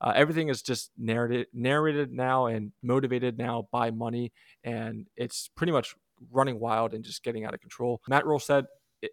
uh, 0.00 0.12
everything 0.14 0.48
is 0.48 0.62
just 0.62 0.92
narrated 0.96 1.48
narrated 1.52 2.12
now 2.12 2.46
and 2.46 2.72
motivated 2.82 3.36
now 3.36 3.66
by 3.72 3.90
money 3.90 4.32
and 4.62 5.08
it's 5.16 5.50
pretty 5.56 5.72
much 5.72 5.96
running 6.30 6.60
wild 6.60 6.94
and 6.94 7.04
just 7.04 7.22
getting 7.22 7.44
out 7.44 7.54
of 7.54 7.60
control. 7.60 8.00
Matt 8.08 8.26
Rhule 8.26 8.38
said 8.38 8.66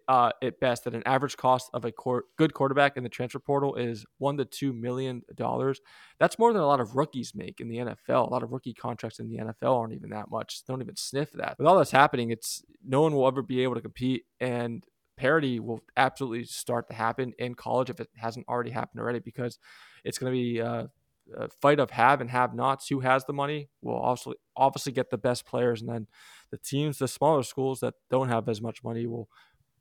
uh, 0.06 0.30
it 0.42 0.60
best 0.60 0.84
that 0.84 0.94
an 0.94 1.02
average 1.06 1.36
cost 1.36 1.70
of 1.72 1.84
a 1.84 1.92
good 2.36 2.52
quarterback 2.52 2.96
in 2.96 3.02
the 3.02 3.08
transfer 3.08 3.38
portal 3.38 3.74
is 3.76 4.04
one 4.18 4.36
to 4.36 4.44
two 4.44 4.72
million 4.72 5.22
dollars. 5.34 5.80
That's 6.18 6.38
more 6.38 6.52
than 6.52 6.62
a 6.62 6.66
lot 6.66 6.80
of 6.80 6.94
rookies 6.94 7.32
make 7.34 7.60
in 7.60 7.68
the 7.68 7.78
NFL. 7.78 8.28
A 8.28 8.30
lot 8.30 8.42
of 8.42 8.52
rookie 8.52 8.74
contracts 8.74 9.18
in 9.18 9.28
the 9.28 9.38
NFL 9.38 9.78
aren't 9.78 9.94
even 9.94 10.10
that 10.10 10.30
much. 10.30 10.62
They 10.64 10.72
Don't 10.72 10.82
even 10.82 10.96
sniff 10.96 11.32
that. 11.32 11.56
With 11.58 11.66
all 11.66 11.78
this 11.78 11.90
happening, 11.90 12.30
it's 12.30 12.62
no 12.86 13.02
one 13.02 13.14
will 13.14 13.26
ever 13.26 13.42
be 13.42 13.62
able 13.62 13.74
to 13.76 13.80
compete, 13.80 14.24
and 14.40 14.84
parity 15.16 15.58
will 15.58 15.80
absolutely 15.96 16.44
start 16.44 16.88
to 16.88 16.94
happen 16.94 17.32
in 17.38 17.54
college 17.54 17.90
if 17.90 17.98
it 17.98 18.08
hasn't 18.16 18.46
already 18.48 18.70
happened 18.70 19.00
already, 19.00 19.20
because 19.20 19.58
it's 20.04 20.18
going 20.18 20.32
to 20.32 20.38
be 20.38 20.58
a 20.58 20.90
fight 21.60 21.80
of 21.80 21.90
have 21.90 22.20
and 22.20 22.30
have 22.30 22.54
nots. 22.54 22.88
Who 22.88 23.00
has 23.00 23.24
the 23.24 23.32
money 23.32 23.68
will 23.82 23.98
obviously 23.98 24.36
obviously 24.56 24.92
get 24.92 25.10
the 25.10 25.18
best 25.18 25.46
players, 25.46 25.80
and 25.80 25.88
then 25.88 26.06
the 26.50 26.58
teams, 26.58 26.98
the 26.98 27.08
smaller 27.08 27.42
schools 27.42 27.80
that 27.80 27.94
don't 28.10 28.28
have 28.28 28.48
as 28.48 28.60
much 28.60 28.82
money, 28.82 29.06
will 29.06 29.28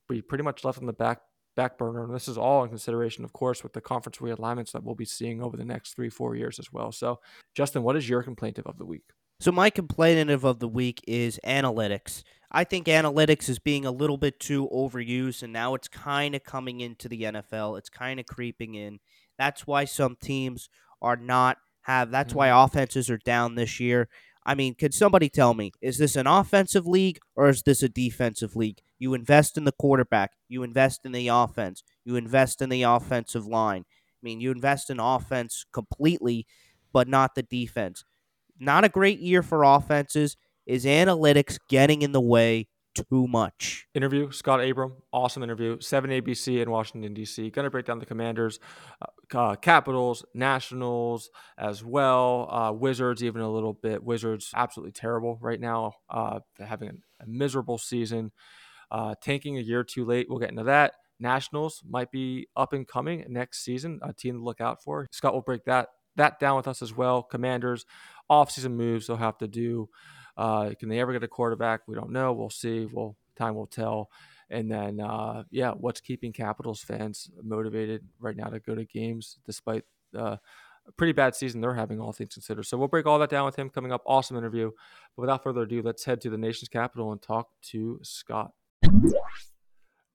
be 0.07 0.21
pretty 0.21 0.43
much 0.43 0.63
left 0.63 0.79
on 0.79 0.85
the 0.85 0.93
back 0.93 1.21
back 1.55 1.77
burner. 1.77 2.05
And 2.05 2.13
this 2.13 2.29
is 2.29 2.37
all 2.37 2.63
in 2.63 2.69
consideration, 2.69 3.25
of 3.25 3.33
course, 3.33 3.63
with 3.63 3.73
the 3.73 3.81
conference 3.81 4.17
realignments 4.19 4.71
that 4.71 4.83
we'll 4.83 4.95
be 4.95 5.05
seeing 5.05 5.41
over 5.41 5.57
the 5.57 5.65
next 5.65 5.95
three, 5.95 6.09
four 6.09 6.35
years 6.35 6.59
as 6.59 6.71
well. 6.71 6.91
So, 6.91 7.19
Justin, 7.55 7.83
what 7.83 7.97
is 7.97 8.07
your 8.07 8.23
complaintive 8.23 8.65
of 8.67 8.77
the 8.77 8.85
week? 8.85 9.03
So, 9.39 9.51
my 9.51 9.69
complaintive 9.69 10.45
of 10.45 10.59
the 10.59 10.67
week 10.67 11.03
is 11.07 11.39
analytics. 11.45 12.23
I 12.51 12.63
think 12.63 12.87
analytics 12.87 13.49
is 13.49 13.59
being 13.59 13.85
a 13.85 13.91
little 13.91 14.17
bit 14.17 14.39
too 14.39 14.69
overused, 14.71 15.43
and 15.43 15.51
now 15.51 15.75
it's 15.75 15.89
kind 15.89 16.33
of 16.33 16.43
coming 16.43 16.79
into 16.79 17.09
the 17.09 17.23
NFL. 17.23 17.77
It's 17.77 17.89
kind 17.89 18.19
of 18.19 18.25
creeping 18.25 18.75
in. 18.75 18.99
That's 19.37 19.67
why 19.67 19.85
some 19.85 20.15
teams 20.21 20.69
are 21.01 21.17
not 21.17 21.57
have. 21.81 22.09
That's 22.09 22.29
mm-hmm. 22.29 22.37
why 22.37 22.63
offenses 22.63 23.09
are 23.09 23.17
down 23.17 23.55
this 23.55 23.79
year. 23.79 24.07
I 24.47 24.55
mean, 24.55 24.75
could 24.75 24.93
somebody 24.93 25.29
tell 25.29 25.53
me, 25.53 25.73
is 25.81 25.99
this 25.99 26.15
an 26.15 26.25
offensive 26.25 26.87
league 26.87 27.19
or 27.35 27.49
is 27.49 27.63
this 27.63 27.83
a 27.83 27.89
defensive 27.89 28.55
league? 28.55 28.79
You 28.97 29.13
invest 29.13 29.57
in 29.57 29.65
the 29.65 29.73
quarterback, 29.73 30.31
you 30.47 30.63
invest 30.63 31.01
in 31.05 31.11
the 31.11 31.27
offense, 31.27 31.83
you 32.05 32.15
invest 32.15 32.61
in 32.61 32.69
the 32.69 32.83
offensive 32.83 33.45
line. 33.45 33.83
I 33.87 34.21
mean, 34.23 34.41
you 34.41 34.51
invest 34.51 34.89
in 34.89 34.99
offense 35.01 35.65
completely, 35.73 36.47
but 36.93 37.09
not 37.09 37.35
the 37.35 37.43
defense. 37.43 38.05
Not 38.59 38.85
a 38.85 38.89
great 38.89 39.19
year 39.19 39.43
for 39.43 39.63
offenses. 39.63 40.37
Is 40.65 40.85
analytics 40.85 41.59
getting 41.69 42.01
in 42.01 42.11
the 42.11 42.21
way 42.21 42.67
too 43.09 43.27
much. 43.27 43.87
Interview 43.93 44.31
Scott 44.31 44.61
Abraham, 44.61 44.97
awesome 45.11 45.43
interview. 45.43 45.79
Seven 45.79 46.09
ABC 46.09 46.61
in 46.61 46.69
Washington 46.69 47.13
D.C. 47.13 47.49
Going 47.49 47.63
to 47.65 47.69
break 47.69 47.85
down 47.85 47.99
the 47.99 48.05
Commanders, 48.05 48.59
uh, 49.01 49.37
uh, 49.37 49.55
Capitals, 49.55 50.25
Nationals 50.33 51.29
as 51.57 51.83
well, 51.83 52.49
uh, 52.51 52.71
Wizards 52.71 53.23
even 53.23 53.41
a 53.41 53.51
little 53.51 53.73
bit. 53.73 54.03
Wizards 54.03 54.51
absolutely 54.55 54.91
terrible 54.91 55.37
right 55.41 55.59
now, 55.59 55.93
uh, 56.09 56.39
having 56.59 56.89
a, 56.89 57.23
a, 57.23 57.27
miserable 57.27 57.77
season, 57.77 58.31
uh, 58.91 59.15
tanking 59.21 59.57
a 59.57 59.61
year 59.61 59.83
too 59.83 60.05
late. 60.05 60.27
We'll 60.29 60.39
get 60.39 60.49
into 60.49 60.63
that. 60.63 60.93
Nationals 61.19 61.81
might 61.87 62.11
be 62.11 62.47
up 62.55 62.73
and 62.73 62.87
coming 62.87 63.25
next 63.27 63.63
season, 63.63 63.99
a 64.03 64.13
team 64.13 64.35
to 64.35 64.43
look 64.43 64.61
out 64.61 64.83
for. 64.83 65.07
Scott 65.11 65.33
will 65.33 65.41
break 65.41 65.65
that 65.65 65.89
that 66.17 66.39
down 66.39 66.57
with 66.57 66.67
us 66.67 66.81
as 66.81 66.95
well. 66.95 67.23
Commanders, 67.23 67.85
offseason 68.29 68.71
moves 68.71 69.07
they'll 69.07 69.17
have 69.17 69.37
to 69.37 69.47
do. 69.47 69.89
Uh, 70.37 70.71
can 70.79 70.87
they 70.89 70.99
ever 70.99 71.13
get 71.13 71.23
a 71.23 71.27
quarterback? 71.27 71.81
We 71.87 71.95
don't 71.95 72.11
know. 72.11 72.31
We'll 72.33 72.49
see. 72.49 72.87
Well, 72.91 73.15
time 73.35 73.55
will 73.55 73.67
tell. 73.67 74.09
And 74.49 74.71
then, 74.71 75.01
uh, 75.01 75.43
yeah, 75.51 75.71
what's 75.71 75.99
keeping 75.99 76.31
Capitals 76.31 76.81
fans 76.81 77.29
motivated 77.43 78.05
right 78.19 78.35
now 78.35 78.47
to 78.47 78.59
go 78.59 78.75
to 78.75 78.85
games 78.85 79.39
despite 79.45 79.83
uh, 80.15 80.37
a 80.87 80.91
pretty 80.93 81.11
bad 81.11 81.35
season 81.35 81.59
they're 81.59 81.73
having, 81.73 81.99
all 81.99 82.13
things 82.13 82.33
considered. 82.33 82.63
So 82.63 82.77
we'll 82.77 82.87
break 82.87 83.05
all 83.05 83.19
that 83.19 83.29
down 83.29 83.45
with 83.45 83.57
him 83.57 83.69
coming 83.69 83.91
up. 83.91 84.03
Awesome 84.05 84.37
interview. 84.37 84.71
But 85.15 85.21
without 85.21 85.43
further 85.43 85.63
ado, 85.63 85.81
let's 85.81 86.05
head 86.05 86.21
to 86.21 86.29
the 86.29 86.37
nation's 86.37 86.69
capital 86.69 87.11
and 87.11 87.21
talk 87.21 87.49
to 87.71 87.99
Scott. 88.03 88.51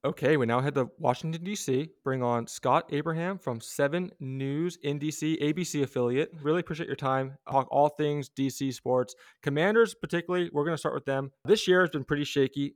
Okay, 0.05 0.37
we 0.37 0.47
now 0.47 0.61
head 0.61 0.75
to 0.75 0.91
Washington, 0.99 1.45
D.C., 1.45 1.89
bring 2.03 2.25
on 2.25 2.49
Scott 2.49 2.87
Abraham 2.91 3.39
from 3.39 3.61
7 3.61 4.11
News 4.19 4.77
in 4.83 4.99
D.C., 4.99 5.39
ABC 5.41 5.85
affiliate. 5.85 6.33
Really 6.43 6.59
appreciate 6.59 6.89
your 6.89 6.97
time. 6.97 7.39
Talk 7.49 7.69
all 7.71 7.89
things 7.89 8.29
D.C. 8.29 8.73
sports. 8.73 9.15
Commanders, 9.45 9.95
particularly, 9.95 10.51
we're 10.53 10.65
going 10.65 10.75
to 10.75 10.79
start 10.79 10.97
with 10.97 11.05
them. 11.05 11.31
This 11.45 11.69
year 11.69 11.83
has 11.83 11.91
been 11.91 12.03
pretty 12.03 12.25
shaky. 12.25 12.75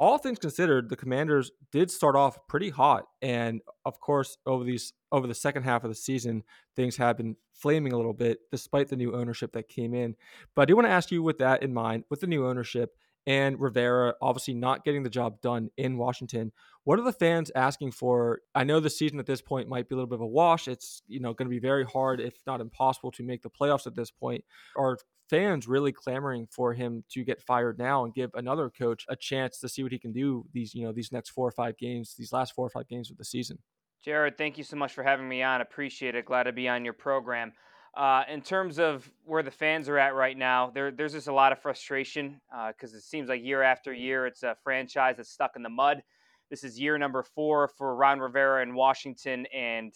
All 0.00 0.18
things 0.18 0.40
considered, 0.40 0.88
the 0.88 0.96
Commanders 0.96 1.52
did 1.70 1.92
start 1.92 2.16
off 2.16 2.36
pretty 2.48 2.70
hot. 2.70 3.04
And 3.22 3.60
of 3.84 4.00
course, 4.00 4.36
over 4.44 4.64
these 4.64 4.92
over 5.12 5.28
the 5.28 5.34
second 5.34 5.62
half 5.62 5.84
of 5.84 5.90
the 5.90 5.94
season, 5.94 6.42
things 6.74 6.96
have 6.96 7.16
been 7.16 7.36
flaming 7.52 7.92
a 7.92 7.96
little 7.96 8.12
bit 8.12 8.40
despite 8.50 8.88
the 8.88 8.96
new 8.96 9.14
ownership 9.14 9.52
that 9.52 9.68
came 9.68 9.94
in. 9.94 10.16
But 10.56 10.62
I 10.62 10.64
do 10.64 10.74
want 10.74 10.88
to 10.88 10.92
ask 10.92 11.12
you 11.12 11.22
with 11.22 11.38
that 11.38 11.62
in 11.62 11.72
mind, 11.72 12.02
with 12.10 12.18
the 12.18 12.26
new 12.26 12.44
ownership, 12.48 12.96
and 13.26 13.60
Rivera 13.60 14.14
obviously 14.20 14.54
not 14.54 14.84
getting 14.84 15.02
the 15.02 15.10
job 15.10 15.40
done 15.40 15.70
in 15.76 15.96
Washington. 15.96 16.52
What 16.84 16.98
are 16.98 17.04
the 17.04 17.12
fans 17.12 17.50
asking 17.54 17.92
for? 17.92 18.40
I 18.54 18.64
know 18.64 18.80
the 18.80 18.90
season 18.90 19.18
at 19.18 19.26
this 19.26 19.40
point 19.40 19.68
might 19.68 19.88
be 19.88 19.94
a 19.94 19.96
little 19.96 20.08
bit 20.08 20.16
of 20.16 20.20
a 20.20 20.26
wash. 20.26 20.68
It's 20.68 21.02
you 21.06 21.20
know 21.20 21.32
going 21.32 21.46
to 21.46 21.54
be 21.54 21.58
very 21.60 21.84
hard, 21.84 22.20
if 22.20 22.34
not 22.46 22.60
impossible, 22.60 23.10
to 23.12 23.22
make 23.22 23.42
the 23.42 23.50
playoffs 23.50 23.86
at 23.86 23.94
this 23.94 24.10
point. 24.10 24.44
Are 24.76 24.98
fans 25.30 25.66
really 25.66 25.92
clamoring 25.92 26.46
for 26.50 26.74
him 26.74 27.02
to 27.10 27.24
get 27.24 27.40
fired 27.40 27.78
now 27.78 28.04
and 28.04 28.14
give 28.14 28.30
another 28.34 28.68
coach 28.68 29.06
a 29.08 29.16
chance 29.16 29.58
to 29.58 29.68
see 29.68 29.82
what 29.82 29.92
he 29.92 29.98
can 29.98 30.12
do 30.12 30.44
these 30.52 30.74
you 30.74 30.84
know 30.84 30.92
these 30.92 31.12
next 31.12 31.30
four 31.30 31.48
or 31.48 31.52
five 31.52 31.78
games, 31.78 32.14
these 32.18 32.32
last 32.32 32.54
four 32.54 32.66
or 32.66 32.70
five 32.70 32.88
games 32.88 33.10
of 33.10 33.16
the 33.16 33.24
season? 33.24 33.58
Jared, 34.04 34.36
thank 34.36 34.58
you 34.58 34.64
so 34.64 34.76
much 34.76 34.92
for 34.92 35.02
having 35.02 35.26
me 35.26 35.42
on. 35.42 35.62
Appreciate 35.62 36.14
it. 36.14 36.26
Glad 36.26 36.42
to 36.42 36.52
be 36.52 36.68
on 36.68 36.84
your 36.84 36.92
program. 36.92 37.52
Uh, 37.96 38.24
in 38.28 38.42
terms 38.42 38.80
of 38.80 39.08
where 39.24 39.42
the 39.42 39.50
fans 39.50 39.88
are 39.88 39.98
at 39.98 40.14
right 40.14 40.36
now, 40.36 40.70
there, 40.74 40.90
there's 40.90 41.12
just 41.12 41.28
a 41.28 41.32
lot 41.32 41.52
of 41.52 41.60
frustration 41.60 42.40
because 42.68 42.92
uh, 42.92 42.96
it 42.96 43.02
seems 43.02 43.28
like 43.28 43.44
year 43.44 43.62
after 43.62 43.92
year 43.92 44.26
it's 44.26 44.42
a 44.42 44.56
franchise 44.64 45.16
that's 45.16 45.30
stuck 45.30 45.52
in 45.54 45.62
the 45.62 45.68
mud. 45.68 46.02
This 46.50 46.64
is 46.64 46.78
year 46.78 46.98
number 46.98 47.22
four 47.22 47.68
for 47.68 47.94
Ron 47.94 48.18
Rivera 48.18 48.62
in 48.62 48.74
Washington, 48.74 49.46
and 49.54 49.92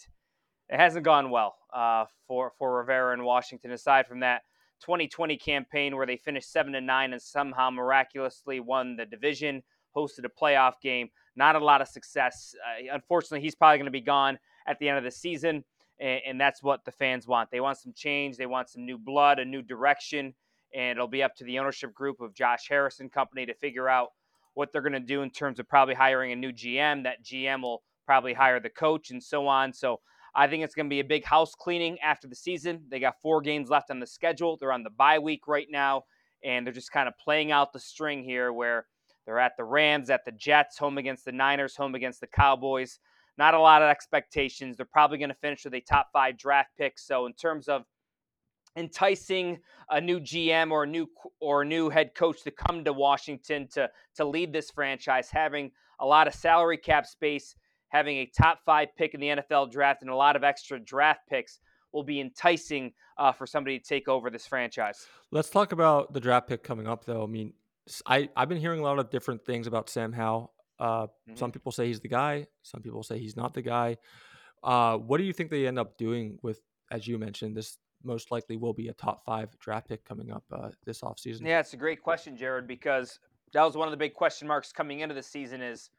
it 0.69 0.79
hasn't 0.79 1.03
gone 1.03 1.29
well 1.29 1.57
uh, 1.73 2.05
for 2.25 2.53
for 2.57 2.77
Rivera 2.77 3.13
in 3.13 3.23
Washington. 3.23 3.71
Aside 3.71 4.07
from 4.07 4.21
that 4.21 4.43
2020 4.81 5.35
campaign 5.35 5.97
where 5.97 6.05
they 6.05 6.17
finished 6.17 6.51
seven 6.51 6.75
and 6.75 6.87
nine 6.87 7.11
and 7.11 7.21
somehow 7.21 7.69
miraculously 7.69 8.61
won 8.61 8.95
the 8.95 9.05
division, 9.05 9.61
hosted 9.95 10.23
a 10.23 10.29
playoff 10.29 10.73
game, 10.81 11.09
not 11.35 11.57
a 11.57 11.63
lot 11.63 11.81
of 11.81 11.87
success. 11.89 12.55
Uh, 12.65 12.93
unfortunately, 12.93 13.41
he's 13.41 13.55
probably 13.55 13.77
going 13.77 13.85
to 13.85 13.91
be 13.91 13.99
gone 13.99 14.39
at 14.67 14.79
the 14.79 14.87
end 14.87 14.97
of 14.97 15.03
the 15.03 15.11
season 15.11 15.65
and, 15.99 16.21
and 16.25 16.41
that's 16.41 16.63
what 16.63 16.85
the 16.85 16.91
fans 16.91 17.27
want. 17.27 17.51
They 17.51 17.59
want 17.59 17.77
some 17.77 17.93
change. 17.93 18.37
They 18.37 18.45
want 18.45 18.69
some 18.69 18.85
new 18.85 18.97
blood, 18.97 19.39
a 19.39 19.45
new 19.45 19.61
direction, 19.61 20.33
and 20.73 20.97
it'll 20.97 21.07
be 21.07 21.23
up 21.23 21.35
to 21.37 21.43
the 21.43 21.59
ownership 21.59 21.93
group 21.93 22.21
of 22.21 22.33
Josh 22.33 22.67
Harris 22.69 22.99
and 22.99 23.11
Company 23.11 23.45
to 23.45 23.53
figure 23.53 23.89
out 23.89 24.09
what 24.53 24.71
they're 24.71 24.81
going 24.81 24.93
to 24.93 24.99
do 24.99 25.21
in 25.21 25.29
terms 25.29 25.59
of 25.59 25.67
probably 25.67 25.95
hiring 25.95 26.31
a 26.31 26.35
new 26.35 26.51
GM. 26.51 27.03
That 27.03 27.23
GM 27.23 27.61
will 27.61 27.83
probably 28.05 28.33
hire 28.33 28.59
the 28.59 28.69
coach 28.69 29.11
and 29.11 29.21
so 29.21 29.47
on. 29.47 29.73
So 29.73 29.99
I 30.35 30.47
think 30.47 30.63
it's 30.63 30.75
going 30.75 30.87
to 30.87 30.93
be 30.93 30.99
a 30.99 31.05
big 31.05 31.25
house 31.25 31.53
cleaning 31.55 31.97
after 31.99 32.27
the 32.27 32.35
season. 32.35 32.83
They 32.89 32.99
got 32.99 33.21
four 33.21 33.41
games 33.41 33.69
left 33.69 33.91
on 33.91 33.99
the 33.99 34.07
schedule. 34.07 34.57
They're 34.57 34.71
on 34.71 34.83
the 34.83 34.89
bye 34.89 35.19
week 35.19 35.47
right 35.47 35.67
now, 35.69 36.03
and 36.43 36.65
they're 36.65 36.73
just 36.73 36.91
kind 36.91 37.07
of 37.07 37.17
playing 37.17 37.51
out 37.51 37.73
the 37.73 37.79
string 37.79 38.23
here 38.23 38.53
where 38.53 38.85
they're 39.25 39.39
at 39.39 39.57
the 39.57 39.63
Rams, 39.63 40.09
at 40.09 40.25
the 40.25 40.31
Jets, 40.31 40.77
home 40.77 40.97
against 40.97 41.25
the 41.25 41.31
Niners, 41.31 41.75
home 41.75 41.95
against 41.95 42.19
the 42.19 42.27
Cowboys 42.27 42.99
not 43.39 43.53
a 43.53 43.59
lot 43.59 43.81
of 43.81 43.87
expectations. 43.87 44.75
They're 44.75 44.85
probably 44.85 45.17
going 45.17 45.29
to 45.29 45.35
finish 45.35 45.63
with 45.63 45.73
a 45.73 45.79
top 45.79 46.09
five 46.11 46.37
draft 46.37 46.71
pick. 46.77 46.99
So 46.99 47.25
in 47.25 47.33
terms 47.33 47.69
of 47.69 47.83
enticing 48.75 49.57
a 49.89 49.99
new 49.99 50.19
GM 50.19 50.71
or 50.71 50.83
a 50.83 50.87
new 50.87 51.07
or 51.39 51.63
a 51.63 51.65
new 51.65 51.89
head 51.89 52.13
coach 52.13 52.43
to 52.43 52.51
come 52.51 52.83
to 52.83 52.93
Washington 52.93 53.67
to 53.73 53.89
to 54.15 54.25
lead 54.25 54.51
this 54.51 54.69
franchise, 54.69 55.29
having 55.31 55.71
a 56.01 56.05
lot 56.05 56.27
of 56.27 56.35
salary 56.35 56.77
cap 56.77 57.07
space, 57.07 57.55
having 57.87 58.17
a 58.17 58.25
top 58.37 58.59
five 58.65 58.89
pick 58.97 59.13
in 59.13 59.21
the 59.21 59.27
NFL 59.27 59.71
draft, 59.71 60.01
and 60.01 60.11
a 60.11 60.15
lot 60.15 60.35
of 60.35 60.43
extra 60.43 60.77
draft 60.77 61.21
picks 61.29 61.59
will 61.93 62.03
be 62.03 62.19
enticing 62.19 62.91
uh, 63.17 63.31
for 63.31 63.47
somebody 63.47 63.79
to 63.79 63.85
take 63.85 64.09
over 64.09 64.29
this 64.29 64.45
franchise. 64.45 65.07
Let's 65.31 65.49
talk 65.49 65.71
about 65.71 66.13
the 66.13 66.19
draft 66.19 66.47
pick 66.47 66.61
coming 66.61 66.87
up, 66.87 67.05
though. 67.05 67.23
I 67.23 67.27
mean, 67.27 67.53
I 68.05 68.29
I've 68.35 68.49
been 68.49 68.59
hearing 68.59 68.81
a 68.81 68.83
lot 68.83 68.99
of 68.99 69.09
different 69.09 69.45
things 69.45 69.65
about 69.65 69.89
Sam 69.89 70.11
Howell. 70.11 70.51
Uh, 70.79 71.03
mm-hmm. 71.03 71.35
Some 71.35 71.51
people 71.51 71.71
say 71.71 71.87
he's 71.87 71.99
the 71.99 72.07
guy. 72.07 72.47
Some 72.63 72.81
people 72.81 73.03
say 73.03 73.19
he's 73.19 73.35
not 73.35 73.53
the 73.53 73.61
guy. 73.61 73.97
Uh, 74.63 74.97
what 74.97 75.17
do 75.17 75.23
you 75.23 75.33
think 75.33 75.49
they 75.49 75.67
end 75.67 75.79
up 75.79 75.97
doing 75.97 76.37
with, 76.41 76.61
as 76.91 77.07
you 77.07 77.17
mentioned, 77.17 77.55
this 77.55 77.77
most 78.03 78.31
likely 78.31 78.55
will 78.55 78.73
be 78.73 78.87
a 78.87 78.93
top 78.93 79.25
five 79.25 79.57
draft 79.59 79.87
pick 79.87 80.05
coming 80.05 80.31
up 80.31 80.43
uh, 80.51 80.69
this 80.85 81.01
offseason? 81.01 81.45
Yeah, 81.45 81.59
it's 81.59 81.73
a 81.73 81.77
great 81.77 82.01
question, 82.01 82.37
Jared, 82.37 82.67
because 82.67 83.19
that 83.53 83.63
was 83.63 83.75
one 83.75 83.87
of 83.87 83.91
the 83.91 83.97
big 83.97 84.13
question 84.13 84.47
marks 84.47 84.71
coming 84.71 85.01
into 85.01 85.15
the 85.15 85.23
season 85.23 85.61
is 85.61 85.89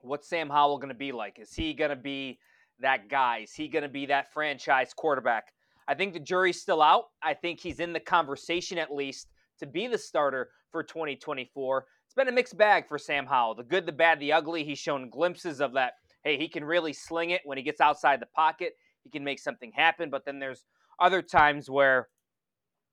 what's 0.00 0.28
Sam 0.28 0.48
Howell 0.48 0.78
going 0.78 0.88
to 0.88 0.94
be 0.94 1.12
like? 1.12 1.38
Is 1.38 1.52
he 1.52 1.72
going 1.74 1.90
to 1.90 1.96
be 1.96 2.38
that 2.80 3.08
guy? 3.08 3.40
Is 3.44 3.52
he 3.52 3.68
going 3.68 3.82
to 3.82 3.88
be 3.88 4.06
that 4.06 4.32
franchise 4.32 4.92
quarterback? 4.94 5.52
I 5.88 5.94
think 5.94 6.12
the 6.12 6.20
jury's 6.20 6.60
still 6.60 6.82
out. 6.82 7.06
I 7.22 7.34
think 7.34 7.60
he's 7.60 7.80
in 7.80 7.92
the 7.92 8.00
conversation 8.00 8.78
at 8.78 8.92
least 8.92 9.28
to 9.58 9.66
be 9.66 9.86
the 9.86 9.98
starter 9.98 10.50
for 10.70 10.82
2024. 10.82 11.86
It's 12.12 12.14
been 12.14 12.28
a 12.28 12.32
mixed 12.32 12.58
bag 12.58 12.86
for 12.86 12.98
Sam 12.98 13.24
Howell. 13.24 13.54
The 13.54 13.62
good, 13.62 13.86
the 13.86 13.92
bad, 13.92 14.20
the 14.20 14.34
ugly. 14.34 14.64
He's 14.64 14.78
shown 14.78 15.08
glimpses 15.08 15.62
of 15.62 15.72
that. 15.72 15.94
Hey, 16.22 16.36
he 16.36 16.46
can 16.46 16.62
really 16.62 16.92
sling 16.92 17.30
it 17.30 17.40
when 17.46 17.56
he 17.56 17.64
gets 17.64 17.80
outside 17.80 18.20
the 18.20 18.26
pocket. 18.26 18.74
He 19.02 19.08
can 19.08 19.24
make 19.24 19.38
something 19.38 19.72
happen. 19.74 20.10
But 20.10 20.26
then 20.26 20.38
there's 20.38 20.66
other 21.00 21.22
times 21.22 21.70
where 21.70 22.08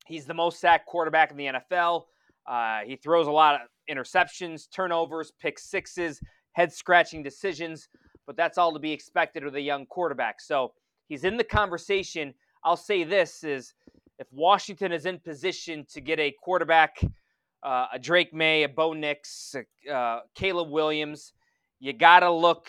he's 0.08 0.26
the 0.26 0.34
most 0.34 0.62
sacked 0.62 0.86
quarterback 0.86 1.32
in 1.32 1.36
the 1.36 1.48
NFL. 1.48 2.06
Uh, 2.48 2.80
he 2.86 2.96
throws 2.96 3.28
a 3.28 3.32
lot 3.32 3.56
of 3.56 3.62
interceptions, 3.94 4.70
turnovers, 4.74 5.34
pick 5.38 5.60
sixes, 5.60 6.22
head 6.54 6.72
scratching 6.72 7.22
decisions, 7.22 7.90
but 8.26 8.38
that's 8.38 8.58
all 8.58 8.72
to 8.72 8.80
be 8.80 8.94
expected 8.94 9.44
with 9.44 9.56
a 9.56 9.62
young 9.62 9.86
quarterback. 9.88 10.40
So 10.40 10.72
he's 11.10 11.26
in 11.26 11.36
the 11.36 11.44
conversation. 11.44 12.34
I'll 12.64 12.78
say 12.78 13.04
this 13.04 13.44
is 13.44 13.74
if 14.18 14.28
Washington 14.32 14.94
is 14.94 15.06
in 15.06 15.20
position 15.20 15.86
to 15.90 16.00
get 16.00 16.22
a 16.22 16.34
quarterback, 16.42 17.02
uh, 17.64 17.88
a 17.94 18.00
Drake 18.00 18.34
Maye, 18.34 18.64
a 18.64 18.70
Bo 18.70 18.94
Nix, 18.94 19.56
uh, 19.92 20.20
Caleb 20.36 20.70
Williams, 20.70 21.34
you 21.80 21.94
got 21.94 22.22
to 22.22 22.32
look 22.32 22.68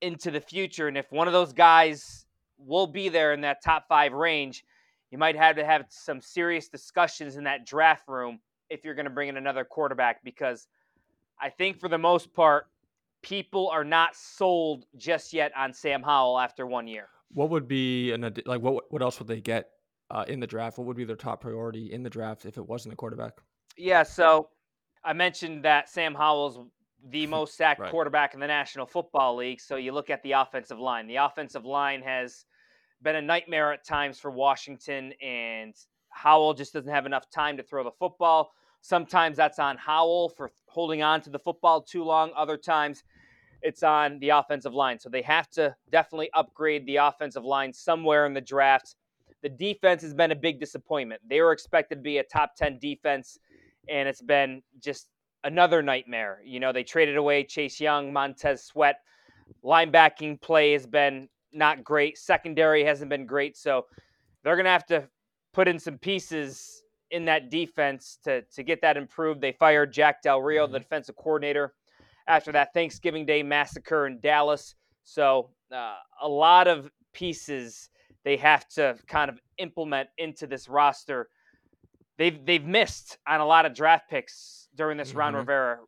into 0.00 0.30
the 0.30 0.40
future. 0.40 0.88
And 0.88 0.96
if 0.96 1.10
one 1.10 1.26
of 1.26 1.32
those 1.32 1.52
guys 1.52 2.26
will 2.58 2.86
be 2.86 3.08
there 3.08 3.32
in 3.32 3.40
that 3.42 3.62
top 3.62 3.86
five 3.88 4.12
range, 4.12 4.64
you 5.10 5.18
might 5.18 5.36
have 5.36 5.56
to 5.56 5.64
have 5.64 5.86
some 5.88 6.20
serious 6.20 6.68
discussions 6.68 7.36
in 7.36 7.44
that 7.44 7.66
draft 7.66 8.08
room 8.08 8.40
if 8.68 8.84
you're 8.84 8.94
going 8.94 9.04
to 9.04 9.10
bring 9.10 9.28
in 9.28 9.36
another 9.36 9.64
quarterback 9.64 10.22
because 10.22 10.66
I 11.40 11.48
think 11.50 11.80
for 11.80 11.88
the 11.88 11.98
most 11.98 12.34
part, 12.34 12.66
people 13.22 13.68
are 13.68 13.84
not 13.84 14.14
sold 14.14 14.84
just 14.96 15.32
yet 15.32 15.52
on 15.56 15.72
Sam 15.72 16.02
Howell 16.02 16.38
after 16.38 16.66
one 16.66 16.86
year. 16.86 17.08
What 17.32 17.50
would 17.50 17.68
be 17.68 18.12
an 18.12 18.34
like 18.46 18.60
what 18.60 18.90
what 18.90 19.02
else 19.02 19.18
would 19.18 19.28
they 19.28 19.40
get 19.40 19.68
uh, 20.10 20.24
in 20.28 20.40
the 20.40 20.46
draft? 20.46 20.78
What 20.78 20.86
would 20.86 20.96
be 20.96 21.04
their 21.04 21.16
top 21.16 21.40
priority 21.40 21.92
in 21.92 22.02
the 22.02 22.10
draft 22.10 22.46
if 22.46 22.56
it 22.56 22.66
wasn't 22.66 22.94
a 22.94 22.96
quarterback? 22.96 23.34
Yeah, 23.78 24.02
so 24.02 24.48
I 25.04 25.12
mentioned 25.12 25.64
that 25.64 25.88
Sam 25.88 26.14
Howell's 26.14 26.58
the 27.10 27.26
most 27.28 27.56
sacked 27.56 27.80
right. 27.80 27.90
quarterback 27.90 28.34
in 28.34 28.40
the 28.40 28.46
National 28.46 28.86
Football 28.86 29.36
League. 29.36 29.60
So 29.60 29.76
you 29.76 29.92
look 29.92 30.10
at 30.10 30.22
the 30.22 30.32
offensive 30.32 30.78
line. 30.78 31.06
The 31.06 31.16
offensive 31.16 31.64
line 31.64 32.02
has 32.02 32.44
been 33.02 33.16
a 33.16 33.22
nightmare 33.22 33.72
at 33.72 33.86
times 33.86 34.18
for 34.18 34.30
Washington, 34.30 35.12
and 35.22 35.74
Howell 36.10 36.54
just 36.54 36.72
doesn't 36.72 36.90
have 36.90 37.06
enough 37.06 37.30
time 37.30 37.56
to 37.56 37.62
throw 37.62 37.84
the 37.84 37.92
football. 37.92 38.50
Sometimes 38.80 39.36
that's 39.36 39.58
on 39.58 39.76
Howell 39.76 40.30
for 40.30 40.52
holding 40.66 41.02
on 41.02 41.20
to 41.22 41.30
the 41.30 41.38
football 41.38 41.80
too 41.80 42.04
long. 42.04 42.30
Other 42.36 42.56
times 42.56 43.04
it's 43.62 43.82
on 43.82 44.18
the 44.20 44.30
offensive 44.30 44.74
line. 44.74 44.98
So 44.98 45.08
they 45.08 45.22
have 45.22 45.50
to 45.50 45.74
definitely 45.90 46.30
upgrade 46.34 46.86
the 46.86 46.96
offensive 46.96 47.44
line 47.44 47.72
somewhere 47.72 48.26
in 48.26 48.34
the 48.34 48.40
draft. 48.40 48.94
The 49.42 49.48
defense 49.48 50.02
has 50.02 50.14
been 50.14 50.32
a 50.32 50.36
big 50.36 50.60
disappointment. 50.60 51.22
They 51.28 51.40
were 51.40 51.52
expected 51.52 51.96
to 51.96 52.00
be 52.02 52.18
a 52.18 52.24
top 52.24 52.54
10 52.56 52.78
defense, 52.78 53.38
and 53.88 54.08
it's 54.08 54.22
been 54.22 54.62
just 54.80 55.08
another 55.44 55.82
nightmare. 55.82 56.40
You 56.44 56.60
know, 56.60 56.72
they 56.72 56.84
traded 56.84 57.16
away 57.16 57.44
Chase 57.44 57.80
Young, 57.80 58.12
Montez 58.12 58.64
Sweat. 58.64 59.00
Linebacking 59.64 60.40
play 60.40 60.72
has 60.72 60.86
been 60.86 61.28
not 61.52 61.82
great. 61.82 62.18
Secondary 62.18 62.84
hasn't 62.84 63.10
been 63.10 63.26
great. 63.26 63.56
So 63.56 63.86
they're 64.44 64.56
going 64.56 64.64
to 64.64 64.70
have 64.70 64.86
to 64.86 65.08
put 65.52 65.68
in 65.68 65.78
some 65.78 65.98
pieces 65.98 66.82
in 67.10 67.24
that 67.24 67.50
defense 67.50 68.18
to, 68.24 68.42
to 68.54 68.62
get 68.62 68.80
that 68.82 68.96
improved. 68.96 69.40
They 69.40 69.52
fired 69.52 69.92
Jack 69.92 70.22
Del 70.22 70.42
Rio, 70.42 70.64
mm-hmm. 70.64 70.72
the 70.74 70.80
defensive 70.80 71.16
coordinator, 71.16 71.74
after 72.26 72.52
that 72.52 72.74
Thanksgiving 72.74 73.24
Day 73.24 73.42
massacre 73.42 74.06
in 74.06 74.20
Dallas. 74.20 74.74
So 75.04 75.50
uh, 75.74 75.94
a 76.22 76.28
lot 76.28 76.68
of 76.68 76.90
pieces 77.14 77.88
they 78.24 78.36
have 78.36 78.68
to 78.68 78.96
kind 79.06 79.30
of 79.30 79.40
implement 79.56 80.10
into 80.18 80.46
this 80.46 80.68
roster. 80.68 81.28
They've 82.18 82.44
they've 82.44 82.64
missed 82.64 83.18
on 83.26 83.40
a 83.40 83.46
lot 83.46 83.64
of 83.64 83.74
draft 83.74 84.10
picks 84.10 84.68
during 84.74 84.98
this 84.98 85.10
mm-hmm. 85.10 85.18
Ron 85.18 85.34
Rivera 85.36 85.78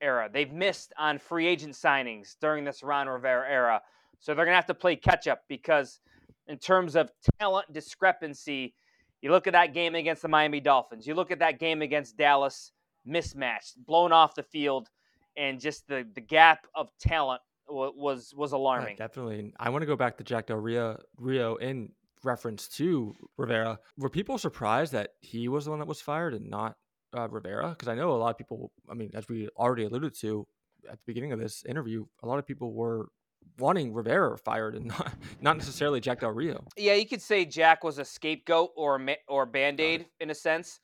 era. 0.00 0.30
They've 0.32 0.52
missed 0.52 0.92
on 0.98 1.18
free 1.18 1.46
agent 1.46 1.74
signings 1.74 2.36
during 2.40 2.64
this 2.64 2.82
Ron 2.82 3.08
Rivera 3.08 3.48
era. 3.50 3.82
So 4.20 4.34
they're 4.34 4.44
going 4.44 4.52
to 4.52 4.56
have 4.56 4.66
to 4.66 4.74
play 4.74 4.96
catch 4.96 5.26
up 5.26 5.42
because, 5.48 6.00
in 6.46 6.58
terms 6.58 6.96
of 6.96 7.10
talent 7.38 7.72
discrepancy, 7.72 8.74
you 9.20 9.30
look 9.30 9.46
at 9.46 9.52
that 9.52 9.74
game 9.74 9.94
against 9.94 10.22
the 10.22 10.28
Miami 10.28 10.60
Dolphins, 10.60 11.06
you 11.06 11.14
look 11.14 11.30
at 11.30 11.40
that 11.40 11.58
game 11.58 11.82
against 11.82 12.16
Dallas, 12.16 12.72
mismatched, 13.04 13.74
blown 13.84 14.12
off 14.12 14.34
the 14.34 14.42
field, 14.42 14.88
and 15.36 15.60
just 15.60 15.86
the, 15.88 16.06
the 16.14 16.20
gap 16.20 16.66
of 16.74 16.88
talent 17.00 17.40
was 17.66 18.32
was 18.36 18.52
alarming. 18.52 18.96
Yeah, 18.98 19.06
definitely. 19.06 19.52
I 19.58 19.70
want 19.70 19.82
to 19.82 19.86
go 19.86 19.96
back 19.96 20.18
to 20.18 20.24
Jack 20.24 20.46
Del 20.46 20.58
Rio, 20.58 21.00
Rio 21.16 21.56
in 21.56 21.90
reference 22.24 22.68
to 22.68 23.14
Rivera. 23.36 23.78
Were 23.96 24.10
people 24.10 24.38
surprised 24.38 24.92
that 24.92 25.10
he 25.20 25.48
was 25.48 25.64
the 25.64 25.70
one 25.70 25.80
that 25.80 25.88
was 25.88 26.00
fired 26.00 26.34
and 26.34 26.48
not 26.48 26.76
uh, 27.16 27.28
Rivera? 27.28 27.70
Because 27.70 27.88
I 27.88 27.94
know 27.94 28.12
a 28.12 28.16
lot 28.16 28.30
of 28.30 28.38
people. 28.38 28.72
I 28.90 28.94
mean, 28.94 29.10
as 29.14 29.28
we 29.28 29.48
already 29.56 29.84
alluded 29.84 30.14
to 30.20 30.46
at 30.86 30.98
the 30.98 31.04
beginning 31.06 31.32
of 31.32 31.38
this 31.38 31.64
interview, 31.64 32.04
a 32.22 32.26
lot 32.26 32.38
of 32.38 32.46
people 32.46 32.72
were 32.72 33.08
wanting 33.58 33.92
Rivera 33.92 34.36
fired 34.38 34.74
and 34.74 34.86
not, 34.98 35.14
not 35.40 35.56
necessarily 35.56 36.00
Jack 36.00 36.20
Del 36.20 36.30
Rio. 36.30 36.64
Yeah, 36.76 36.94
you 36.94 37.06
could 37.06 37.22
say 37.22 37.44
Jack 37.44 37.84
was 37.84 37.98
a 37.98 38.04
scapegoat 38.04 38.70
or 38.76 39.00
or 39.28 39.46
band 39.46 39.80
aid 39.80 40.06
in 40.20 40.30
a 40.30 40.34
sense. 40.34 40.80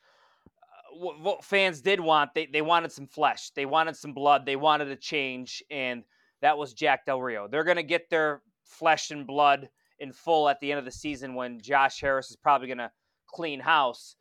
Uh, 0.47 0.99
what, 0.99 1.21
what, 1.21 1.45
fans 1.45 1.81
did 1.81 2.01
want, 2.01 2.35
they, 2.35 2.47
they 2.47 2.63
wanted 2.63 2.93
some 2.93 3.07
flesh, 3.07 3.51
they 3.55 3.67
wanted 3.67 3.97
some 3.97 4.13
blood, 4.13 4.47
they 4.47 4.57
wanted 4.57 4.89
a 4.89 4.97
change, 4.97 5.63
and 5.71 6.05
that 6.43 6.57
was 6.57 6.75
Jack 6.75 7.07
Del 7.07 7.21
Rio. 7.21 7.49
They're 7.49 7.65
going 7.65 7.77
to 7.77 7.83
get 7.83 8.11
their 8.11 8.43
flesh 8.65 9.11
and 9.11 9.27
blood 9.27 9.69
in 10.01 10.13
full 10.13 10.49
at 10.49 10.59
the 10.61 10.71
end 10.71 10.79
of 10.79 10.85
the 10.85 10.91
season 10.91 11.35
when 11.35 11.61
Josh 11.61 12.01
Harris 12.01 12.31
is 12.31 12.37
probably 12.37 12.67
going 12.67 12.79
to 12.79 12.91
clean 13.27 13.61
house. 13.61 14.17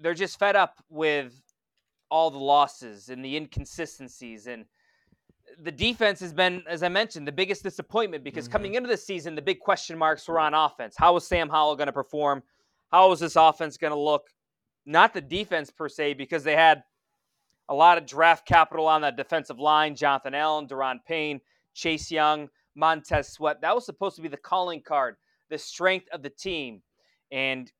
They're 0.00 0.14
just 0.14 0.38
fed 0.38 0.56
up 0.56 0.82
with 0.88 1.40
all 2.10 2.30
the 2.30 2.38
losses 2.38 3.08
and 3.08 3.24
the 3.24 3.36
inconsistencies 3.36 4.46
and– 4.46 4.64
the 5.58 5.72
defense 5.72 6.20
has 6.20 6.32
been, 6.32 6.62
as 6.68 6.82
I 6.82 6.88
mentioned, 6.88 7.26
the 7.26 7.32
biggest 7.32 7.62
disappointment 7.62 8.24
because 8.24 8.44
mm-hmm. 8.44 8.52
coming 8.52 8.74
into 8.74 8.88
the 8.88 8.96
season, 8.96 9.34
the 9.34 9.42
big 9.42 9.60
question 9.60 9.98
marks 9.98 10.28
were 10.28 10.38
on 10.38 10.54
offense. 10.54 10.94
How 10.96 11.14
was 11.14 11.26
Sam 11.26 11.48
Howell 11.48 11.76
going 11.76 11.86
to 11.86 11.92
perform? 11.92 12.42
How 12.90 13.08
was 13.08 13.20
this 13.20 13.36
offense 13.36 13.76
going 13.76 13.92
to 13.92 13.98
look? 13.98 14.28
Not 14.86 15.12
the 15.12 15.20
defense 15.20 15.70
per 15.70 15.88
se, 15.88 16.14
because 16.14 16.44
they 16.44 16.56
had 16.56 16.82
a 17.68 17.74
lot 17.74 17.98
of 17.98 18.06
draft 18.06 18.46
capital 18.46 18.86
on 18.86 19.02
that 19.02 19.16
defensive 19.16 19.58
line 19.58 19.94
Jonathan 19.94 20.34
Allen, 20.34 20.66
Daron 20.66 20.98
Payne, 21.06 21.40
Chase 21.74 22.10
Young, 22.10 22.48
Montez 22.74 23.28
Sweat. 23.28 23.60
That 23.60 23.74
was 23.74 23.86
supposed 23.86 24.16
to 24.16 24.22
be 24.22 24.28
the 24.28 24.36
calling 24.36 24.82
card, 24.82 25.16
the 25.48 25.58
strength 25.58 26.06
of 26.12 26.22
the 26.22 26.30
team. 26.30 26.82
And 27.30 27.70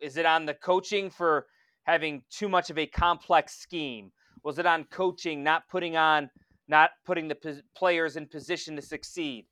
is 0.00 0.16
it 0.16 0.26
on 0.26 0.46
the 0.46 0.54
coaching 0.54 1.10
for 1.10 1.46
having 1.84 2.22
too 2.30 2.48
much 2.48 2.70
of 2.70 2.78
a 2.78 2.86
complex 2.86 3.56
scheme? 3.56 4.12
Was 4.44 4.58
it 4.58 4.66
on 4.66 4.84
coaching 4.84 5.42
not 5.42 5.68
putting 5.68 5.96
on 5.96 6.30
not 6.68 6.90
putting 7.04 7.28
the 7.28 7.62
players 7.76 8.16
in 8.16 8.26
position 8.26 8.76
to 8.76 8.82
succeed? 8.82 9.46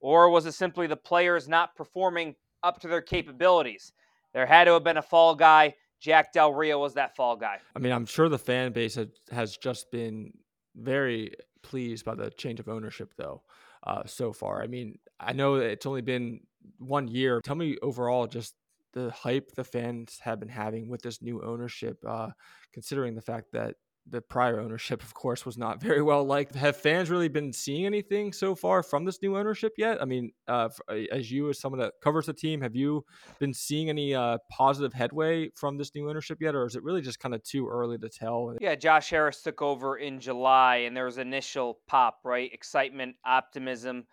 Or 0.00 0.30
was 0.30 0.46
it 0.46 0.52
simply 0.52 0.86
the 0.86 0.96
players 0.96 1.48
not 1.48 1.76
performing 1.76 2.34
up 2.62 2.80
to 2.80 2.88
their 2.88 3.02
capabilities? 3.02 3.92
There 4.32 4.46
had 4.46 4.64
to 4.64 4.72
have 4.72 4.84
been 4.84 4.96
a 4.96 5.02
fall 5.02 5.34
guy. 5.34 5.74
Jack 6.00 6.32
Del 6.32 6.52
Rio 6.52 6.80
was 6.80 6.94
that 6.94 7.14
fall 7.14 7.36
guy. 7.36 7.58
I 7.76 7.78
mean, 7.78 7.92
I'm 7.92 8.06
sure 8.06 8.28
the 8.28 8.38
fan 8.38 8.72
base 8.72 8.98
has 9.30 9.56
just 9.56 9.92
been 9.92 10.32
very 10.74 11.34
pleased 11.62 12.04
by 12.04 12.14
the 12.14 12.30
change 12.30 12.58
of 12.58 12.68
ownership, 12.68 13.12
though, 13.16 13.42
uh, 13.84 14.02
so 14.06 14.32
far. 14.32 14.62
I 14.62 14.66
mean, 14.66 14.98
I 15.18 15.32
know 15.32 15.56
it's 15.56 15.86
only 15.86 16.02
been 16.02 16.40
one 16.78 17.08
year. 17.08 17.40
Tell 17.42 17.56
me 17.56 17.76
overall 17.82 18.26
just 18.26 18.54
the 18.92 19.10
hype 19.10 19.52
the 19.52 19.64
fans 19.64 20.18
have 20.22 20.38
been 20.38 20.48
having 20.48 20.88
with 20.88 21.02
this 21.02 21.22
new 21.22 21.42
ownership, 21.42 21.98
uh, 22.06 22.30
considering 22.72 23.14
the 23.14 23.22
fact 23.22 23.52
that 23.52 23.76
the 24.08 24.20
prior 24.20 24.60
ownership, 24.60 25.02
of 25.02 25.14
course, 25.14 25.46
was 25.46 25.56
not 25.56 25.80
very 25.82 26.02
well 26.02 26.24
liked. 26.24 26.54
Have 26.54 26.76
fans 26.76 27.10
really 27.10 27.28
been 27.28 27.52
seeing 27.52 27.86
anything 27.86 28.32
so 28.32 28.54
far 28.54 28.82
from 28.82 29.04
this 29.04 29.20
new 29.22 29.36
ownership 29.36 29.74
yet? 29.78 30.00
I 30.02 30.04
mean, 30.04 30.32
uh, 30.48 30.68
as 31.10 31.30
you, 31.30 31.50
as 31.50 31.60
someone 31.60 31.80
that 31.80 31.94
covers 32.02 32.26
the 32.26 32.32
team, 32.32 32.60
have 32.60 32.74
you 32.74 33.04
been 33.38 33.54
seeing 33.54 33.88
any 33.88 34.14
uh, 34.14 34.38
positive 34.50 34.92
headway 34.92 35.50
from 35.54 35.78
this 35.78 35.94
new 35.94 36.08
ownership 36.08 36.38
yet, 36.40 36.54
or 36.54 36.66
is 36.66 36.76
it 36.76 36.82
really 36.82 37.00
just 37.00 37.20
kind 37.20 37.34
of 37.34 37.42
too 37.42 37.68
early 37.68 37.98
to 37.98 38.08
tell? 38.08 38.56
Yeah, 38.60 38.74
Josh 38.74 39.10
Harris 39.10 39.42
took 39.42 39.62
over 39.62 39.96
in 39.96 40.20
July, 40.20 40.76
and 40.76 40.96
there 40.96 41.06
was 41.06 41.18
initial 41.18 41.78
pop, 41.86 42.20
right? 42.24 42.52
Excitement, 42.52 43.16
optimism, 43.24 44.04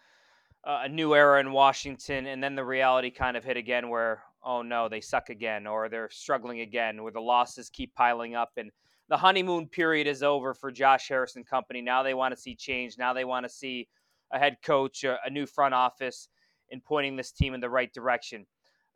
uh, 0.66 0.82
a 0.84 0.90
new 0.90 1.16
era 1.16 1.40
in 1.40 1.52
Washington, 1.52 2.28
and 2.28 2.44
then 2.44 2.56
the 2.56 2.64
reality 2.64 3.10
kind 3.10 3.36
of 3.38 3.44
hit 3.44 3.58
again, 3.58 3.90
where 3.90 4.24
oh 4.44 4.62
no, 4.62 4.88
they 4.88 5.02
suck 5.02 5.30
again, 5.30 5.68
or 5.68 5.90
they're 5.90 6.10
struggling 6.10 6.62
again, 6.62 7.04
where 7.04 7.12
the 7.12 7.20
losses 7.20 7.70
keep 7.70 7.94
piling 7.94 8.36
up 8.36 8.52
and 8.58 8.72
the 9.10 9.18
honeymoon 9.18 9.68
period 9.68 10.08
is 10.08 10.24
over 10.24 10.54
for 10.54 10.72
Josh 10.72 11.10
Harris 11.10 11.36
and 11.36 11.46
Company. 11.46 11.82
Now 11.82 12.04
they 12.04 12.14
want 12.14 12.34
to 12.34 12.40
see 12.40 12.56
change. 12.56 12.98
Now 12.98 13.14
they 13.14 13.26
want 13.26 13.44
to 13.46 13.50
see 13.50 13.88
a 14.32 14.38
head 14.38 14.58
coach, 14.64 15.04
a, 15.04 15.18
a 15.26 15.30
new 15.30 15.46
front 15.46 15.74
office, 15.74 16.30
and 16.72 16.84
pointing 16.84 17.16
this 17.16 17.32
team 17.32 17.54
in 17.54 17.60
the 17.60 17.70
right 17.70 17.92
direction. 17.92 18.46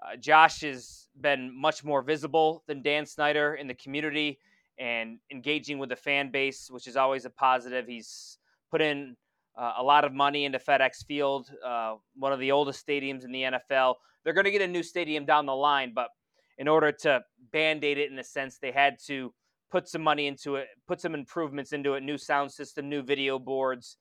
Uh, 0.01 0.15
Josh 0.15 0.61
has 0.61 1.07
been 1.19 1.51
much 1.59 1.83
more 1.83 2.01
visible 2.01 2.63
than 2.67 2.83
Dan 2.83 3.05
Snyder 3.05 3.55
in 3.55 3.67
the 3.67 3.73
community, 3.73 4.39
and 4.77 5.19
engaging 5.31 5.79
with 5.79 5.89
the 5.89 5.95
fan 5.95 6.31
base, 6.31 6.69
which 6.69 6.87
is 6.87 6.95
always 6.95 7.25
a 7.25 7.29
positive. 7.29 7.87
He's 7.87 8.37
put 8.69 8.81
in 8.81 9.15
uh, 9.55 9.73
a 9.77 9.83
lot 9.83 10.03
of 10.03 10.13
money 10.13 10.45
into 10.45 10.59
FedEx 10.59 11.05
Field, 11.05 11.49
uh, 11.65 11.95
one 12.15 12.33
of 12.33 12.39
the 12.39 12.51
oldest 12.51 12.85
stadiums 12.85 13.23
in 13.23 13.31
the 13.31 13.43
NFL. 13.43 13.95
They're 14.23 14.33
going 14.33 14.45
to 14.45 14.51
get 14.51 14.61
a 14.61 14.67
new 14.67 14.83
stadium 14.83 15.25
down 15.25 15.45
the 15.45 15.55
line, 15.55 15.93
but 15.93 16.09
in 16.57 16.67
order 16.67 16.91
to 16.91 17.21
band 17.51 17.83
aid 17.83 17.97
it 17.97 18.11
in 18.11 18.19
a 18.19 18.23
sense, 18.23 18.57
they 18.57 18.71
had 18.71 18.97
to 19.07 19.33
put 19.73 19.89
some 19.89 20.03
money 20.03 20.27
into 20.27 20.57
it, 20.57 20.67
put 20.87 21.01
some 21.01 21.15
improvements 21.15 21.73
into 21.73 21.95
it, 21.95 22.03
new 22.03 22.15
sound 22.15 22.51
system, 22.51 22.87
new 22.87 23.01
video 23.01 23.39
boards, 23.39 23.97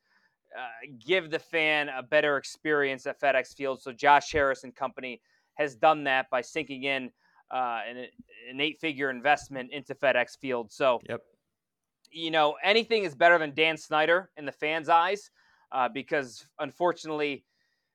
uh, 0.55 0.87
give 1.03 1.31
the 1.31 1.39
fan 1.39 1.89
a 1.89 2.03
better 2.03 2.37
experience 2.37 3.07
at 3.07 3.19
FedEx 3.19 3.57
Field. 3.57 3.81
So 3.81 3.91
Josh 3.91 4.31
Harris 4.31 4.65
and 4.65 4.77
company 4.77 5.23
has 5.55 5.75
done 5.75 6.05
that 6.05 6.29
by 6.29 6.43
sinking 6.43 6.85
in 6.85 7.11
uh, 7.51 7.81
an, 7.89 8.07
an 8.51 8.61
eight-figure 8.61 9.09
investment 9.09 9.73
into 9.73 9.95
FedEx 9.95 10.37
Field. 10.39 10.71
So, 10.71 11.01
yep. 11.09 11.23
you 12.11 12.31
know, 12.31 12.57
anything 12.63 13.05
is 13.05 13.15
better 13.15 13.39
than 13.39 13.55
Dan 13.55 13.79
Snyder 13.79 14.29
in 14.37 14.45
the 14.45 14.53
fans' 14.53 14.91
eyes 14.91 15.31
uh, 15.73 15.89
because 15.89 16.47
unfortunately 16.59 17.47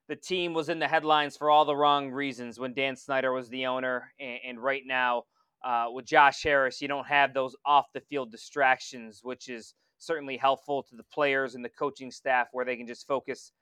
the 0.08 0.16
team 0.16 0.52
was 0.52 0.68
in 0.68 0.80
the 0.80 0.88
headlines 0.88 1.36
for 1.36 1.48
all 1.48 1.64
the 1.64 1.76
wrong 1.76 2.10
reasons 2.10 2.58
when 2.58 2.74
Dan 2.74 2.96
Snyder 2.96 3.32
was 3.32 3.48
the 3.50 3.66
owner. 3.66 4.12
And, 4.18 4.38
and 4.48 4.58
right 4.60 4.82
now, 4.84 5.26
uh, 5.64 5.86
with 5.92 6.06
Josh 6.06 6.42
Harris, 6.42 6.80
you 6.80 6.88
don't 6.88 7.06
have 7.06 7.34
those 7.34 7.56
off 7.64 7.86
the 7.92 8.00
field 8.00 8.30
distractions, 8.30 9.20
which 9.22 9.48
is 9.48 9.74
certainly 9.98 10.36
helpful 10.36 10.82
to 10.84 10.96
the 10.96 11.04
players 11.04 11.54
and 11.54 11.64
the 11.64 11.68
coaching 11.68 12.10
staff 12.10 12.48
where 12.52 12.64
they 12.64 12.76
can 12.76 12.86
just 12.86 13.06
focus 13.06 13.52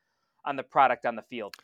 on 0.45 0.57
the 0.57 0.63
product 0.63 1.07
on 1.07 1.17
the 1.17 1.23
field. 1.23 1.55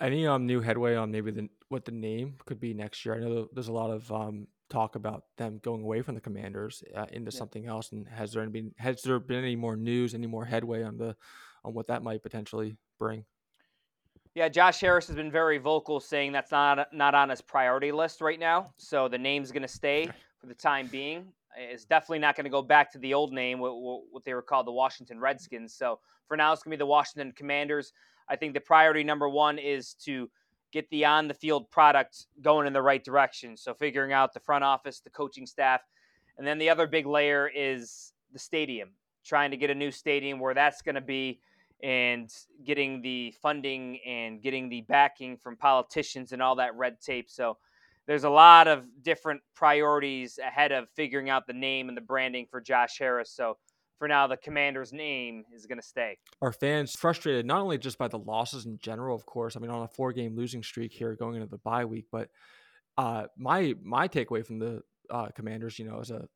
Any 0.00 0.26
um 0.26 0.46
new 0.46 0.60
headway 0.60 0.96
on 0.96 1.10
maybe 1.10 1.30
the 1.30 1.48
what 1.68 1.84
the 1.84 1.92
name 1.92 2.34
could 2.44 2.60
be 2.60 2.74
next 2.74 3.06
year? 3.06 3.14
I 3.14 3.20
know 3.20 3.48
there's 3.52 3.68
a 3.68 3.72
lot 3.72 3.90
of 3.90 4.10
um 4.12 4.48
talk 4.68 4.96
about 4.96 5.24
them 5.38 5.60
going 5.62 5.82
away 5.82 6.02
from 6.02 6.14
the 6.14 6.20
Commanders 6.20 6.82
uh, 6.94 7.06
into 7.10 7.30
yeah. 7.32 7.38
something 7.38 7.66
else. 7.66 7.92
And 7.92 8.06
has 8.08 8.32
there 8.32 8.46
been 8.50 8.74
has 8.76 9.00
there 9.02 9.18
been 9.18 9.44
any 9.44 9.56
more 9.56 9.76
news, 9.76 10.14
any 10.14 10.26
more 10.26 10.44
headway 10.44 10.82
on 10.82 10.98
the 10.98 11.16
on 11.64 11.72
what 11.74 11.86
that 11.86 12.02
might 12.02 12.22
potentially 12.22 12.76
bring? 12.98 13.24
Yeah, 14.34 14.48
Josh 14.48 14.80
Harris 14.80 15.06
has 15.08 15.16
been 15.16 15.30
very 15.30 15.58
vocal, 15.58 16.00
saying 16.00 16.32
that's 16.32 16.52
not 16.52 16.92
not 16.92 17.14
on 17.14 17.28
his 17.28 17.40
priority 17.40 17.90
list 17.90 18.20
right 18.20 18.38
now. 18.38 18.72
So 18.76 19.08
the 19.08 19.18
name's 19.18 19.50
going 19.50 19.62
to 19.62 19.68
stay 19.68 20.08
for 20.38 20.46
the 20.46 20.54
time 20.54 20.86
being. 20.86 21.32
It's 21.56 21.84
definitely 21.84 22.20
not 22.20 22.36
going 22.36 22.44
to 22.44 22.50
go 22.50 22.62
back 22.62 22.92
to 22.92 22.98
the 22.98 23.14
old 23.14 23.32
name, 23.32 23.58
what, 23.58 23.72
what 24.10 24.24
they 24.24 24.34
were 24.34 24.42
called, 24.42 24.66
the 24.66 24.72
Washington 24.72 25.18
Redskins. 25.18 25.74
So 25.74 25.98
for 26.28 26.36
now, 26.36 26.52
it's 26.52 26.62
going 26.62 26.70
to 26.70 26.76
be 26.76 26.78
the 26.78 26.86
Washington 26.86 27.32
Commanders. 27.32 27.92
I 28.28 28.36
think 28.36 28.54
the 28.54 28.60
priority 28.60 29.02
number 29.02 29.28
one 29.28 29.58
is 29.58 29.94
to 30.04 30.30
get 30.70 30.88
the 30.90 31.04
on 31.04 31.26
the 31.26 31.34
field 31.34 31.70
product 31.70 32.26
going 32.42 32.66
in 32.66 32.72
the 32.72 32.82
right 32.82 33.02
direction. 33.02 33.56
So 33.56 33.74
figuring 33.74 34.12
out 34.12 34.34
the 34.34 34.40
front 34.40 34.62
office, 34.62 35.00
the 35.00 35.10
coaching 35.10 35.46
staff, 35.46 35.80
and 36.36 36.46
then 36.46 36.58
the 36.58 36.70
other 36.70 36.86
big 36.86 37.06
layer 37.06 37.50
is 37.52 38.12
the 38.32 38.38
stadium. 38.38 38.90
Trying 39.24 39.50
to 39.50 39.56
get 39.56 39.70
a 39.70 39.74
new 39.74 39.90
stadium 39.90 40.38
where 40.38 40.54
that's 40.54 40.82
going 40.82 40.94
to 40.94 41.00
be 41.00 41.40
and 41.82 42.32
getting 42.64 43.00
the 43.02 43.32
funding 43.40 43.98
and 44.06 44.42
getting 44.42 44.68
the 44.68 44.80
backing 44.82 45.36
from 45.36 45.56
politicians 45.56 46.32
and 46.32 46.42
all 46.42 46.56
that 46.56 46.74
red 46.76 47.00
tape. 47.00 47.30
So 47.30 47.56
there's 48.06 48.24
a 48.24 48.30
lot 48.30 48.68
of 48.68 48.86
different 49.02 49.42
priorities 49.54 50.38
ahead 50.38 50.72
of 50.72 50.88
figuring 50.96 51.30
out 51.30 51.46
the 51.46 51.52
name 51.52 51.88
and 51.88 51.96
the 51.96 52.02
branding 52.02 52.46
for 52.50 52.60
Josh 52.60 52.98
Harris. 52.98 53.30
So 53.30 53.58
for 53.98 54.08
now, 54.08 54.26
the 54.26 54.36
commander's 54.36 54.92
name 54.92 55.44
is 55.54 55.66
going 55.66 55.78
to 55.78 55.86
stay. 55.86 56.18
Are 56.40 56.52
fans 56.52 56.94
frustrated 56.94 57.44
not 57.46 57.60
only 57.60 57.78
just 57.78 57.98
by 57.98 58.08
the 58.08 58.18
losses 58.18 58.64
in 58.64 58.78
general, 58.78 59.14
of 59.14 59.26
course? 59.26 59.56
I 59.56 59.60
mean, 59.60 59.70
on 59.70 59.82
a 59.82 59.88
four-game 59.88 60.36
losing 60.36 60.62
streak 60.62 60.92
here 60.92 61.14
going 61.16 61.34
into 61.34 61.48
the 61.48 61.58
bye 61.58 61.84
week, 61.84 62.06
but 62.10 62.28
uh, 62.96 63.26
my 63.36 63.74
my 63.82 64.08
takeaway 64.08 64.44
from 64.44 64.58
the 64.58 64.82
uh, 65.10 65.28
Commanders, 65.34 65.78
you 65.78 65.84
know, 65.84 66.00
as 66.00 66.10
a 66.10 66.28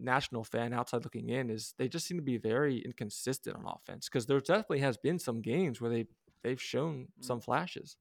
national 0.00 0.44
fan 0.44 0.72
outside 0.72 1.04
looking 1.04 1.28
in, 1.28 1.50
is 1.50 1.74
they 1.78 1.88
just 1.88 2.06
seem 2.06 2.16
to 2.16 2.22
be 2.22 2.38
very 2.38 2.78
inconsistent 2.78 3.56
on 3.56 3.64
offense 3.66 4.08
because 4.08 4.26
there 4.26 4.40
definitely 4.40 4.80
has 4.80 4.96
been 4.96 5.18
some 5.18 5.40
games 5.40 5.80
where 5.80 5.90
they 5.90 6.06
they've 6.42 6.60
shown 6.60 7.08
mm. 7.18 7.24
some 7.24 7.40
flashes. 7.40 7.96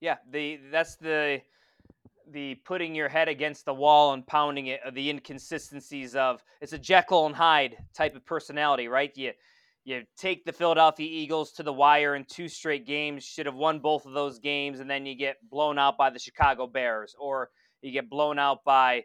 Yeah, 0.00 0.16
the 0.30 0.60
that's 0.70 0.96
the 0.96 1.40
the 2.30 2.56
putting 2.56 2.94
your 2.94 3.08
head 3.08 3.28
against 3.28 3.64
the 3.64 3.74
wall 3.74 4.12
and 4.12 4.26
pounding 4.26 4.66
it, 4.66 4.80
the 4.92 5.10
inconsistencies 5.10 6.14
of 6.14 6.42
it's 6.60 6.72
a 6.72 6.78
Jekyll 6.78 7.26
and 7.26 7.34
Hyde 7.34 7.76
type 7.94 8.14
of 8.14 8.24
personality, 8.24 8.88
right? 8.88 9.10
You 9.16 9.32
you 9.84 10.02
take 10.18 10.44
the 10.44 10.52
Philadelphia 10.52 11.08
Eagles 11.10 11.52
to 11.52 11.62
the 11.62 11.72
wire 11.72 12.14
in 12.14 12.24
two 12.24 12.48
straight 12.48 12.86
games, 12.86 13.24
should 13.24 13.46
have 13.46 13.54
won 13.54 13.78
both 13.78 14.04
of 14.04 14.12
those 14.12 14.38
games, 14.38 14.80
and 14.80 14.90
then 14.90 15.06
you 15.06 15.14
get 15.14 15.36
blown 15.50 15.78
out 15.78 15.96
by 15.96 16.10
the 16.10 16.18
Chicago 16.18 16.66
Bears, 16.66 17.16
or 17.18 17.50
you 17.80 17.90
get 17.90 18.10
blown 18.10 18.38
out 18.38 18.64
by 18.64 19.04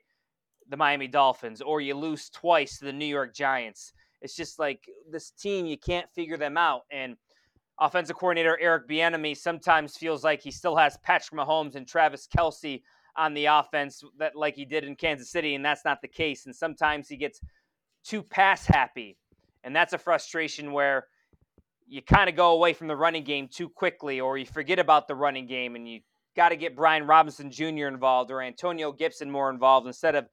the 0.70 0.78
Miami 0.78 1.08
Dolphins, 1.08 1.62
or 1.62 1.82
you 1.82 1.96
lose 1.96 2.30
twice 2.30 2.80
to 2.80 2.86
the 2.86 2.94
New 2.94 3.06
York 3.06 3.34
Giants. 3.34 3.94
It's 4.22 4.36
just 4.36 4.60
like 4.60 4.90
this 5.10 5.32
team, 5.32 5.66
you 5.66 5.78
can't 5.78 6.10
figure 6.16 6.38
them 6.38 6.58
out. 6.58 6.84
And 6.92 7.18
offensive 7.80 8.16
coordinator 8.16 8.58
Eric 8.60 8.88
Bieniemy 8.88 9.36
sometimes 9.36 9.98
feels 9.98 10.24
like 10.24 10.42
he 10.42 10.52
still 10.52 10.76
has 10.76 10.98
Patrick 11.04 11.40
Mahomes 11.40 11.76
and 11.76 11.88
Travis 11.88 12.28
Kelce 12.28 12.82
on 13.16 13.34
the 13.34 13.46
offense 13.46 14.04
that 14.18 14.36
like 14.36 14.56
he 14.56 14.66
did 14.66 14.84
in 14.84 14.96
Kansas 14.96 15.30
City, 15.30 15.56
and 15.56 15.64
that's 15.64 15.86
not 15.86 16.02
the 16.02 16.08
case. 16.08 16.46
And 16.46 16.56
sometimes 16.56 17.08
he 17.08 17.18
gets 17.18 17.40
too 18.04 18.24
pass 18.24 18.66
happy, 18.66 19.18
and 19.64 19.76
that's 19.76 19.94
a 19.94 19.98
frustration 19.98 20.72
where 20.72 21.08
you 21.88 22.02
kind 22.02 22.30
of 22.30 22.36
go 22.36 22.52
away 22.52 22.74
from 22.74 22.88
the 22.88 22.96
running 22.96 23.24
game 23.24 23.48
too 23.48 23.70
quickly, 23.70 24.20
or 24.20 24.38
you 24.38 24.46
forget 24.46 24.80
about 24.80 25.08
the 25.08 25.16
running 25.16 25.46
game, 25.46 25.76
and 25.76 25.88
you 25.88 26.00
got 26.36 26.50
to 26.50 26.56
get 26.56 26.76
Brian 26.76 27.06
Robinson 27.06 27.52
Jr. 27.52 27.88
involved 27.88 28.32
or 28.32 28.42
Antonio 28.42 28.92
Gibson 28.92 29.30
more 29.30 29.50
involved 29.50 29.86
instead 29.86 30.16
of 30.16 30.28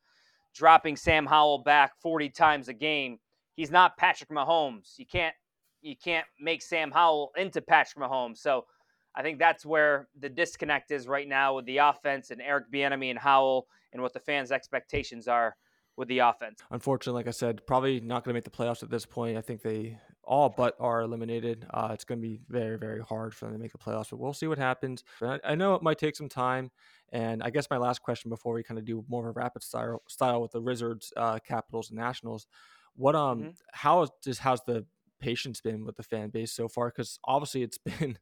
dropping 0.55 0.97
Sam 0.97 1.27
Howell 1.27 1.59
back 1.59 1.93
40 2.03 2.31
times 2.31 2.69
a 2.69 2.75
game. 2.75 3.19
He's 3.57 3.71
not 3.71 3.97
Patrick 3.97 4.31
Mahomes. 4.31 4.99
You 4.99 5.07
can't 5.07 5.35
you 5.83 5.95
can't 5.97 6.27
make 6.39 6.61
Sam 6.63 6.91
Howell 6.91 7.31
into 7.37 7.63
Patrick 7.63 8.05
Mahomes. 8.05 8.39
So 8.39 8.67
I 9.15 9.23
think 9.23 9.39
that's 9.39 9.65
where 9.65 10.09
the 10.19 10.29
disconnect 10.29 10.91
is 10.91 11.09
right 11.09 11.27
now 11.27 11.57
with 11.57 11.67
the 11.67 11.79
offense 11.79 12.31
and 12.31 12.41
Eric 12.41 12.71
Bieniemy 12.73 13.11
and 13.11 13.19
Howell 13.19 13.67
and 13.93 14.03
what 14.03 14.13
the 14.13 14.21
fans' 14.21 14.53
expectations 14.53 15.27
are 15.27 15.57
with 15.97 16.09
the 16.09 16.21
offense. 16.21 16.61
Unfortunately, 16.71 17.19
like 17.19 17.29
I 17.29 17.33
said, 17.33 17.67
probably 17.67 18.01
not 18.01 18.25
going 18.25 18.33
to 18.33 18.35
make 18.35 18.45
the 18.45 18.51
playoffs 18.51 18.83
at 18.83 18.91
this 18.91 19.07
point. 19.07 19.37
I 19.37 19.41
think 19.41 19.63
they 19.63 19.99
all 20.25 20.49
but 20.49 20.75
are 20.79 21.03
eliminated. 21.03 21.67
Uh, 21.73 21.89
it's 21.93 22.05
going 22.05 22.21
to 22.21 22.27
be 22.27 22.41
very, 22.49 22.79
very 22.79 23.01
hard 23.01 23.35
for 23.35 23.47
them 23.47 23.55
to 23.55 23.61
make 23.61 23.73
the 23.73 23.79
playoffs, 23.79 24.11
but 24.11 24.19
we'll 24.19 24.33
see 24.33 24.47
what 24.47 24.59
happens. 24.59 25.03
I, 25.23 25.41
I, 25.45 25.55
know 25.55 25.75
it 25.75 25.83
might 25.83 25.99
take 25.99 26.17
some 26.17 26.29
time. 26.29 26.71
And 27.13 27.43
I 27.43 27.51
guess 27.51 27.69
my 27.71 27.79
last 27.79 28.03
question 28.03 28.29
before 28.29 28.55
we 28.55 28.63
kind 28.63 28.79
of 28.79 28.85
do 28.85 29.05
more 29.09 29.29
of 29.29 29.37
a 29.37 29.39
rapid 29.39 29.63
style, 29.63 30.03
style 30.09 30.41
with 30.41 30.53
the 30.53 30.61
Wizards, 30.61 31.13
uh, 31.17 31.39
Capitals, 31.41 31.91
and 31.91 31.99
Nationals, 31.99 32.47
what 32.95 33.15
um, 33.15 33.41
mm-hmm. 33.41 33.51
how 33.73 34.07
is 34.27 34.39
how's 34.39 34.63
the 34.65 34.85
patience 35.21 35.61
been 35.61 35.85
with 35.85 35.97
the 35.97 36.03
fan 36.03 36.31
base 36.31 36.53
so 36.53 36.69
far? 36.69 36.89
Because 36.89 37.19
obviously 37.25 37.63
it's 37.63 37.79
been 37.99 38.19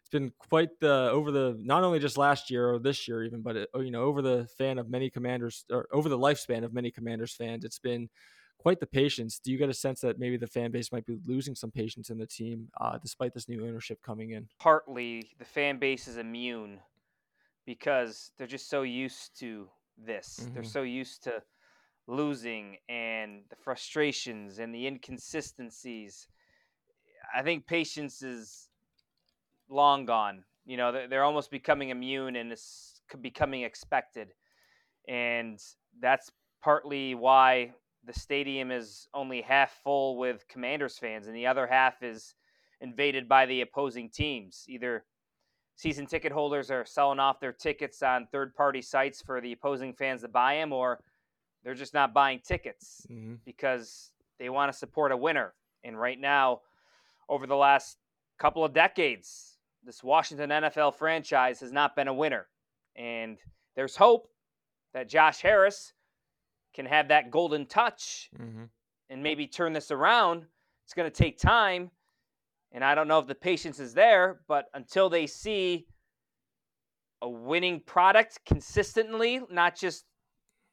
it's 0.00 0.10
been 0.10 0.32
quite 0.38 0.70
the 0.80 1.10
over 1.12 1.30
the 1.30 1.56
not 1.60 1.84
only 1.84 1.98
just 1.98 2.18
last 2.18 2.50
year 2.50 2.70
or 2.70 2.78
this 2.78 3.06
year 3.06 3.24
even, 3.24 3.42
but 3.42 3.56
it, 3.56 3.68
uh, 3.74 3.80
you 3.80 3.90
know 3.90 4.02
over 4.02 4.22
the 4.22 4.48
fan 4.58 4.78
of 4.78 4.88
many 4.88 5.10
commanders 5.10 5.64
or 5.70 5.86
over 5.92 6.08
the 6.08 6.18
lifespan 6.18 6.64
of 6.64 6.72
many 6.72 6.90
commanders 6.90 7.34
fans, 7.34 7.64
it's 7.64 7.78
been 7.78 8.08
quite 8.62 8.78
the 8.78 8.86
patience. 8.86 9.40
Do 9.40 9.50
you 9.50 9.58
get 9.58 9.68
a 9.68 9.74
sense 9.74 10.00
that 10.02 10.20
maybe 10.20 10.36
the 10.36 10.46
fan 10.46 10.70
base 10.70 10.92
might 10.92 11.04
be 11.04 11.18
losing 11.26 11.56
some 11.56 11.72
patience 11.72 12.10
in 12.10 12.18
the 12.18 12.26
team 12.26 12.68
uh, 12.80 12.96
despite 12.96 13.34
this 13.34 13.48
new 13.48 13.66
ownership 13.66 14.00
coming 14.02 14.30
in? 14.30 14.46
Partly, 14.60 15.32
the 15.40 15.44
fan 15.44 15.78
base 15.78 16.06
is 16.06 16.16
immune 16.16 16.78
because 17.66 18.30
they're 18.38 18.46
just 18.46 18.70
so 18.70 18.82
used 18.82 19.36
to 19.40 19.68
this. 19.98 20.40
Mm-hmm. 20.40 20.54
They're 20.54 20.62
so 20.62 20.82
used 20.82 21.24
to 21.24 21.42
losing 22.06 22.76
and 22.88 23.42
the 23.50 23.56
frustrations 23.56 24.60
and 24.60 24.72
the 24.72 24.86
inconsistencies. 24.86 26.28
I 27.34 27.42
think 27.42 27.66
patience 27.66 28.22
is 28.22 28.68
long 29.68 30.06
gone. 30.06 30.44
You 30.66 30.76
know, 30.76 30.92
they're, 30.92 31.08
they're 31.08 31.24
almost 31.24 31.50
becoming 31.50 31.88
immune 31.88 32.36
and 32.36 32.52
it's 32.52 33.00
becoming 33.20 33.62
expected. 33.62 34.28
And 35.08 35.60
that's 36.00 36.30
partly 36.62 37.16
why 37.16 37.72
the 38.04 38.12
stadium 38.12 38.70
is 38.70 39.08
only 39.14 39.40
half 39.40 39.80
full 39.84 40.16
with 40.16 40.46
Commanders 40.48 40.98
fans, 40.98 41.26
and 41.26 41.36
the 41.36 41.46
other 41.46 41.66
half 41.66 42.02
is 42.02 42.34
invaded 42.80 43.28
by 43.28 43.46
the 43.46 43.60
opposing 43.60 44.10
teams. 44.10 44.64
Either 44.68 45.04
season 45.76 46.06
ticket 46.06 46.32
holders 46.32 46.70
are 46.70 46.84
selling 46.84 47.20
off 47.20 47.40
their 47.40 47.52
tickets 47.52 48.02
on 48.02 48.26
third 48.26 48.54
party 48.54 48.82
sites 48.82 49.22
for 49.22 49.40
the 49.40 49.52
opposing 49.52 49.92
fans 49.92 50.22
to 50.22 50.28
buy 50.28 50.56
them, 50.56 50.72
or 50.72 51.00
they're 51.62 51.74
just 51.74 51.94
not 51.94 52.12
buying 52.12 52.40
tickets 52.40 53.06
mm-hmm. 53.10 53.34
because 53.44 54.10
they 54.38 54.48
want 54.48 54.70
to 54.72 54.76
support 54.76 55.12
a 55.12 55.16
winner. 55.16 55.54
And 55.84 55.98
right 55.98 56.18
now, 56.18 56.60
over 57.28 57.46
the 57.46 57.56
last 57.56 57.98
couple 58.38 58.64
of 58.64 58.72
decades, 58.72 59.58
this 59.84 60.02
Washington 60.02 60.50
NFL 60.50 60.94
franchise 60.96 61.60
has 61.60 61.72
not 61.72 61.96
been 61.96 62.08
a 62.08 62.14
winner. 62.14 62.46
And 62.96 63.38
there's 63.74 63.96
hope 63.96 64.28
that 64.92 65.08
Josh 65.08 65.40
Harris 65.40 65.92
can 66.74 66.86
have 66.86 67.08
that 67.08 67.30
golden 67.30 67.66
touch 67.66 68.30
mm-hmm. 68.40 68.64
and 69.10 69.22
maybe 69.22 69.46
turn 69.46 69.72
this 69.72 69.90
around. 69.90 70.44
It's 70.84 70.94
going 70.94 71.10
to 71.10 71.16
take 71.16 71.38
time. 71.38 71.90
And 72.72 72.84
I 72.84 72.94
don't 72.94 73.08
know 73.08 73.18
if 73.18 73.26
the 73.26 73.34
patience 73.34 73.78
is 73.78 73.92
there, 73.92 74.40
but 74.48 74.66
until 74.74 75.10
they 75.10 75.26
see 75.26 75.86
a 77.20 77.28
winning 77.28 77.80
product 77.80 78.40
consistently, 78.46 79.40
not 79.50 79.76
just 79.76 80.04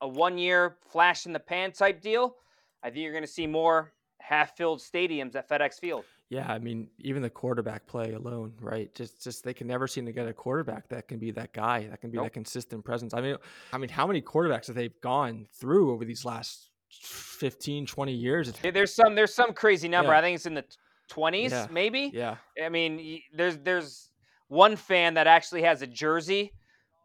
a 0.01 0.07
one 0.07 0.37
year 0.37 0.77
flash 0.89 1.25
in 1.25 1.33
the 1.33 1.39
pan 1.39 1.71
type 1.71 2.01
deal, 2.01 2.35
I 2.81 2.89
think 2.89 3.03
you're 3.03 3.11
going 3.11 3.23
to 3.23 3.27
see 3.27 3.47
more 3.47 3.93
half 4.21 4.55
filled 4.55 4.79
stadiums 4.79 5.35
at 5.35 5.49
FedEx 5.49 5.79
Field. 5.79 6.05
Yeah, 6.29 6.45
I 6.47 6.59
mean, 6.59 6.89
even 6.99 7.23
the 7.23 7.29
quarterback 7.29 7.87
play 7.87 8.13
alone, 8.13 8.53
right? 8.61 8.93
Just, 8.93 9.23
just 9.23 9.43
they 9.43 9.53
can 9.53 9.65
never 9.65 9.87
seem 9.87 10.05
to 10.05 10.11
get 10.11 10.27
a 10.27 10.33
quarterback 10.33 10.87
that 10.89 11.07
can 11.07 11.17
be 11.17 11.31
that 11.31 11.53
guy, 11.53 11.87
that 11.87 12.01
can 12.01 12.11
be 12.11 12.17
nope. 12.17 12.27
that 12.27 12.33
consistent 12.33 12.85
presence. 12.85 13.15
I 13.15 13.21
mean, 13.21 13.35
I 13.73 13.79
mean, 13.79 13.89
how 13.89 14.05
many 14.05 14.21
quarterbacks 14.21 14.67
have 14.67 14.75
they 14.75 14.89
gone 15.01 15.47
through 15.53 15.91
over 15.91 16.05
these 16.05 16.25
last 16.25 16.69
15, 16.91 17.87
20 17.87 18.11
years? 18.13 18.53
There's 18.61 18.93
some, 18.93 19.15
there's 19.15 19.33
some 19.33 19.53
crazy 19.53 19.87
number. 19.87 20.11
Yeah. 20.11 20.19
I 20.19 20.21
think 20.21 20.35
it's 20.35 20.45
in 20.45 20.53
the 20.53 20.65
20s, 21.11 21.49
yeah. 21.49 21.67
maybe. 21.71 22.11
Yeah. 22.13 22.35
I 22.63 22.69
mean, 22.69 23.21
there's, 23.33 23.57
there's 23.57 24.11
one 24.49 24.75
fan 24.75 25.15
that 25.15 25.25
actually 25.25 25.63
has 25.63 25.81
a 25.81 25.87
jersey 25.87 26.53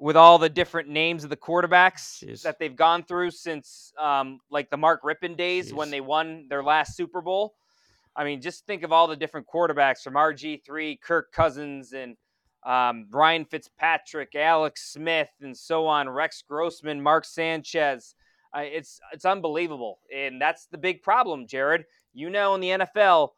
with 0.00 0.16
all 0.16 0.38
the 0.38 0.50
different 0.50 0.90
names 0.90 1.24
of 1.24 1.30
the 1.30 1.36
quarterbacks 1.36 2.22
Jeez. 2.22 2.42
that 2.42 2.58
they've 2.58 2.76
gone 2.76 3.04
through 3.04 3.30
since, 3.30 3.94
um, 3.98 4.40
like 4.50 4.68
the 4.68 4.76
Mark 4.76 5.02
Rypien 5.02 5.34
days 5.34 5.72
Jeez. 5.72 5.76
when 5.76 5.90
they 5.90 6.02
won 6.02 6.46
their 6.50 6.62
last 6.62 6.94
Super 6.94 7.22
Bowl. 7.22 7.54
I 8.16 8.24
mean, 8.24 8.40
just 8.40 8.66
think 8.66 8.82
of 8.82 8.92
all 8.92 9.06
the 9.08 9.16
different 9.16 9.46
quarterbacks 9.46 10.02
from 10.02 10.14
RG3, 10.14 11.00
Kirk 11.00 11.32
Cousins, 11.32 11.92
and 11.92 12.16
um, 12.64 13.06
Ryan 13.10 13.44
Fitzpatrick, 13.44 14.34
Alex 14.34 14.92
Smith, 14.92 15.30
and 15.40 15.56
so 15.56 15.86
on. 15.86 16.08
Rex 16.08 16.42
Grossman, 16.42 17.00
Mark 17.00 17.24
Sanchez. 17.24 18.14
Uh, 18.56 18.60
it's 18.60 19.00
it's 19.12 19.24
unbelievable, 19.24 19.98
and 20.14 20.40
that's 20.40 20.66
the 20.66 20.78
big 20.78 21.02
problem, 21.02 21.46
Jared. 21.46 21.84
You 22.12 22.30
know, 22.30 22.54
in 22.54 22.60
the 22.60 22.68
NFL, 22.68 23.30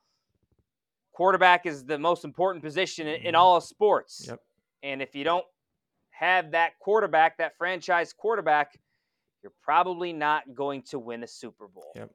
quarterback 1.12 1.64
is 1.64 1.84
the 1.84 1.98
most 1.98 2.24
important 2.24 2.62
position 2.62 3.06
in, 3.06 3.14
in 3.14 3.22
mm-hmm. 3.22 3.36
all 3.36 3.56
of 3.56 3.64
sports. 3.64 4.26
Yep. 4.28 4.40
And 4.82 5.00
if 5.00 5.14
you 5.14 5.24
don't 5.24 5.46
have 6.10 6.50
that 6.50 6.78
quarterback, 6.78 7.38
that 7.38 7.56
franchise 7.56 8.12
quarterback, 8.12 8.78
you're 9.42 9.52
probably 9.62 10.12
not 10.12 10.54
going 10.54 10.82
to 10.82 10.98
win 10.98 11.22
a 11.22 11.26
Super 11.26 11.66
Bowl. 11.66 11.92
Yep. 11.94 12.10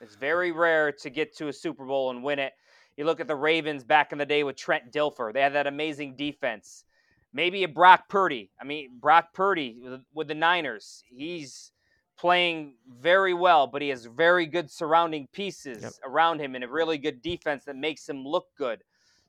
It's 0.00 0.16
very 0.16 0.52
rare 0.52 0.92
to 0.92 1.10
get 1.10 1.36
to 1.36 1.48
a 1.48 1.52
Super 1.52 1.84
Bowl 1.84 2.10
and 2.10 2.22
win 2.22 2.38
it. 2.38 2.52
You 2.96 3.04
look 3.04 3.20
at 3.20 3.28
the 3.28 3.36
Ravens 3.36 3.84
back 3.84 4.12
in 4.12 4.18
the 4.18 4.26
day 4.26 4.42
with 4.42 4.56
Trent 4.56 4.92
Dilfer. 4.92 5.32
They 5.32 5.40
had 5.40 5.54
that 5.54 5.66
amazing 5.66 6.16
defense. 6.16 6.84
Maybe 7.32 7.64
a 7.64 7.68
Brock 7.68 8.08
Purdy. 8.08 8.50
I 8.60 8.64
mean, 8.64 8.90
Brock 9.00 9.34
Purdy 9.34 9.82
with 10.14 10.28
the 10.28 10.34
Niners. 10.34 11.02
He's 11.08 11.72
playing 12.18 12.74
very 12.88 13.34
well, 13.34 13.66
but 13.66 13.82
he 13.82 13.90
has 13.90 14.06
very 14.06 14.46
good 14.46 14.70
surrounding 14.70 15.28
pieces 15.32 15.82
yep. 15.82 15.92
around 16.04 16.40
him 16.40 16.54
and 16.54 16.64
a 16.64 16.68
really 16.68 16.96
good 16.96 17.20
defense 17.20 17.64
that 17.64 17.76
makes 17.76 18.08
him 18.08 18.24
look 18.24 18.46
good. 18.56 18.82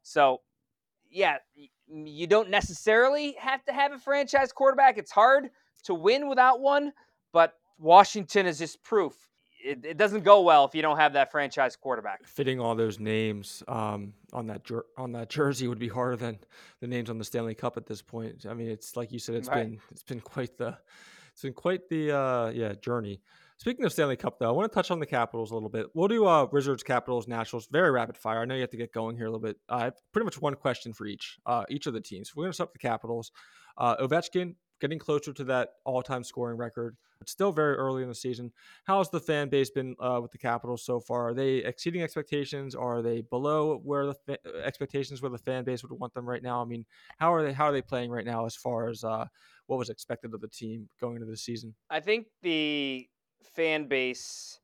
So, 0.04 0.42
yeah, 1.10 1.38
you 1.88 2.28
don't 2.28 2.50
necessarily 2.50 3.36
have 3.40 3.64
to 3.66 3.74
have 3.74 3.92
a 3.92 4.00
franchise 4.00 4.54
quarterback. 4.54 4.98
It's 4.98 5.12
hard 5.12 5.50
to 5.84 5.94
win 5.94 6.30
without 6.30 6.62
one, 6.62 6.94
but 7.34 7.56
Washington 7.78 8.46
is 8.46 8.60
just 8.60 8.82
proof 8.84 9.16
it, 9.64 9.86
it 9.86 9.98
doesn't 9.98 10.24
go 10.24 10.42
well 10.42 10.66
if 10.66 10.76
you 10.76 10.82
don't 10.82 10.98
have 10.98 11.14
that 11.14 11.32
franchise 11.32 11.76
quarterback. 11.76 12.26
Fitting 12.26 12.60
all 12.60 12.76
those 12.76 13.00
names 13.00 13.64
um, 13.68 14.14
on 14.34 14.48
that 14.48 14.64
jer- 14.64 14.86
on 14.98 15.12
that 15.14 15.30
jersey 15.30 15.68
would 15.68 15.80
be 15.80 15.88
harder 15.88 16.16
than 16.16 16.40
the 16.80 16.88
names 16.88 17.10
on 17.10 17.18
the 17.18 17.26
Stanley 17.26 17.56
Cup 17.56 17.78
at 17.78 17.86
this 17.86 18.02
point. 18.02 18.46
I 18.50 18.54
mean, 18.54 18.70
it's 18.70 18.96
like 18.96 19.12
you 19.12 19.20
said, 19.20 19.36
it's 19.36 19.50
right. 19.50 19.70
been 19.70 19.80
it's 19.92 20.04
been 20.04 20.22
quite 20.22 20.58
the 20.58 20.78
it's 21.34 21.42
been 21.42 21.54
quite 21.54 21.88
the 21.90 22.18
uh, 22.18 22.50
yeah 22.50 22.74
journey. 22.74 23.22
Speaking 23.60 23.86
of 23.86 23.92
Stanley 23.92 24.16
Cup, 24.16 24.38
though, 24.38 24.50
I 24.50 24.52
want 24.52 24.72
to 24.72 24.76
touch 24.76 24.92
on 24.92 25.00
the 25.00 25.06
Capitals 25.08 25.50
a 25.50 25.56
little 25.56 25.70
bit. 25.70 25.88
We'll 25.96 26.08
do 26.08 26.28
uh, 26.28 26.46
Wizards, 26.52 26.84
Capitals, 26.84 27.28
Nationals, 27.28 27.68
very 27.72 27.90
rapid 27.90 28.16
fire. 28.16 28.42
I 28.42 28.46
know 28.46 28.54
you 28.54 28.62
have 28.62 28.70
to 28.70 28.78
get 28.78 28.94
going 28.94 29.18
here 29.18 29.26
a 29.26 29.32
little 29.32 29.42
bit. 29.42 29.58
Uh, 29.68 29.76
I 29.76 29.84
have 29.86 29.96
pretty 30.14 30.26
much 30.26 30.40
one 30.40 30.54
question 30.54 30.94
for 30.94 31.08
each 31.08 31.40
uh, 31.46 31.64
each 31.70 31.88
of 31.88 31.94
the 31.94 32.02
teams. 32.02 32.36
We're 32.36 32.44
going 32.44 32.52
to 32.52 32.56
start 32.56 32.70
with 32.70 32.82
the 32.82 32.88
Capitals. 32.88 33.32
Uh, 33.78 33.96
Ovechkin 33.98 34.56
getting 34.80 35.00
closer 35.00 35.34
to 35.34 35.44
that 35.46 35.70
all-time 35.86 36.24
scoring 36.24 36.58
record. 36.58 36.96
It's 37.20 37.32
still 37.32 37.52
very 37.52 37.76
early 37.76 38.04
in 38.04 38.10
the 38.10 38.16
season. 38.16 38.52
How's 38.84 39.10
the 39.10 39.20
fan 39.20 39.50
base 39.50 39.72
been 39.72 39.96
uh, 40.00 40.20
with 40.22 40.32
the 40.32 40.38
Capitals 40.38 40.86
so 40.86 41.00
far? 41.00 41.30
Are 41.30 41.34
they 41.34 41.56
exceeding 41.58 42.04
expectations? 42.04 42.76
Are 42.76 43.02
they 43.02 43.22
below 43.22 43.82
where 43.84 44.06
the 44.06 44.14
fa- 44.14 44.38
expectations 44.64 45.22
where 45.22 45.32
the 45.32 45.38
fan 45.40 45.64
base 45.64 45.82
would 45.84 45.92
want 46.00 46.14
them 46.14 46.30
right 46.30 46.44
now? 46.44 46.62
I 46.62 46.66
mean, 46.66 46.86
how 47.18 47.34
are 47.34 47.44
they? 47.44 47.54
How 47.54 47.66
are 47.66 47.72
they 47.72 47.82
playing 47.82 48.12
right 48.12 48.26
now 48.26 48.46
as 48.46 48.56
far 48.56 48.88
as 48.88 49.04
uh, 49.04 49.26
what 49.66 49.80
was 49.80 49.90
expected 49.90 50.34
of 50.34 50.42
the 50.42 50.48
team 50.48 50.90
going 51.02 51.16
into 51.16 51.26
the 51.26 51.38
season? 51.38 51.74
I 51.90 52.02
think 52.02 52.28
the 52.44 53.08
fan 53.56 53.88
base 53.88 54.60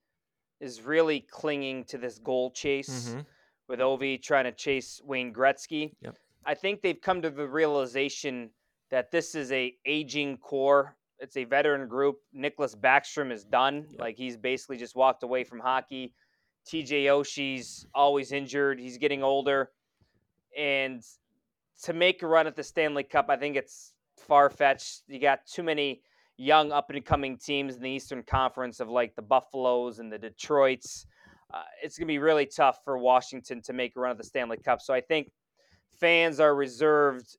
is 0.59 0.81
really 0.81 1.21
clinging 1.21 1.85
to 1.85 1.97
this 1.97 2.19
goal 2.19 2.51
chase 2.51 3.09
mm-hmm. 3.09 3.21
with 3.67 3.79
Ovi 3.79 4.21
trying 4.21 4.45
to 4.45 4.51
chase 4.51 5.01
Wayne 5.03 5.33
Gretzky. 5.33 5.93
Yep. 6.01 6.17
I 6.45 6.53
think 6.53 6.81
they've 6.81 7.01
come 7.01 7.21
to 7.21 7.29
the 7.29 7.47
realization 7.47 8.51
that 8.93 9.09
this 9.09 9.33
is 9.33 9.51
a 9.51 9.73
aging 9.87 10.37
core. 10.37 10.95
It's 11.17 11.35
a 11.35 11.45
veteran 11.45 11.87
group. 11.87 12.17
Nicklas 12.31 12.75
Backstrom 12.75 13.31
is 13.31 13.43
done. 13.43 13.87
Yep. 13.89 13.99
Like 13.99 14.15
he's 14.15 14.37
basically 14.37 14.77
just 14.77 14.95
walked 14.95 15.23
away 15.23 15.43
from 15.43 15.59
hockey. 15.59 16.13
TJ 16.71 17.05
Oshie's 17.05 17.87
always 17.95 18.31
injured. 18.31 18.79
He's 18.79 18.99
getting 18.99 19.23
older. 19.23 19.71
And 20.55 21.01
to 21.85 21.93
make 21.93 22.21
a 22.21 22.27
run 22.27 22.45
at 22.45 22.55
the 22.55 22.61
Stanley 22.61 23.01
Cup, 23.01 23.31
I 23.31 23.35
think 23.35 23.55
it's 23.55 23.93
far 24.15 24.51
fetched. 24.51 25.01
You 25.07 25.19
got 25.19 25.39
too 25.47 25.63
many 25.63 26.03
young 26.37 26.71
up 26.71 26.91
and 26.91 27.03
coming 27.03 27.39
teams 27.39 27.75
in 27.75 27.81
the 27.81 27.89
Eastern 27.89 28.21
Conference 28.21 28.79
of 28.79 28.89
like 28.89 29.15
the 29.15 29.23
Buffaloes 29.23 29.97
and 29.97 30.13
the 30.13 30.19
Detroits. 30.19 31.07
Uh, 31.51 31.63
it's 31.81 31.97
going 31.97 32.07
to 32.07 32.13
be 32.13 32.19
really 32.19 32.45
tough 32.45 32.77
for 32.85 32.99
Washington 32.99 33.59
to 33.63 33.73
make 33.73 33.95
a 33.95 33.99
run 33.99 34.11
at 34.11 34.19
the 34.19 34.23
Stanley 34.23 34.57
Cup. 34.57 34.81
So 34.81 34.93
I 34.93 35.01
think 35.01 35.31
fans 35.99 36.39
are 36.39 36.53
reserved 36.53 37.37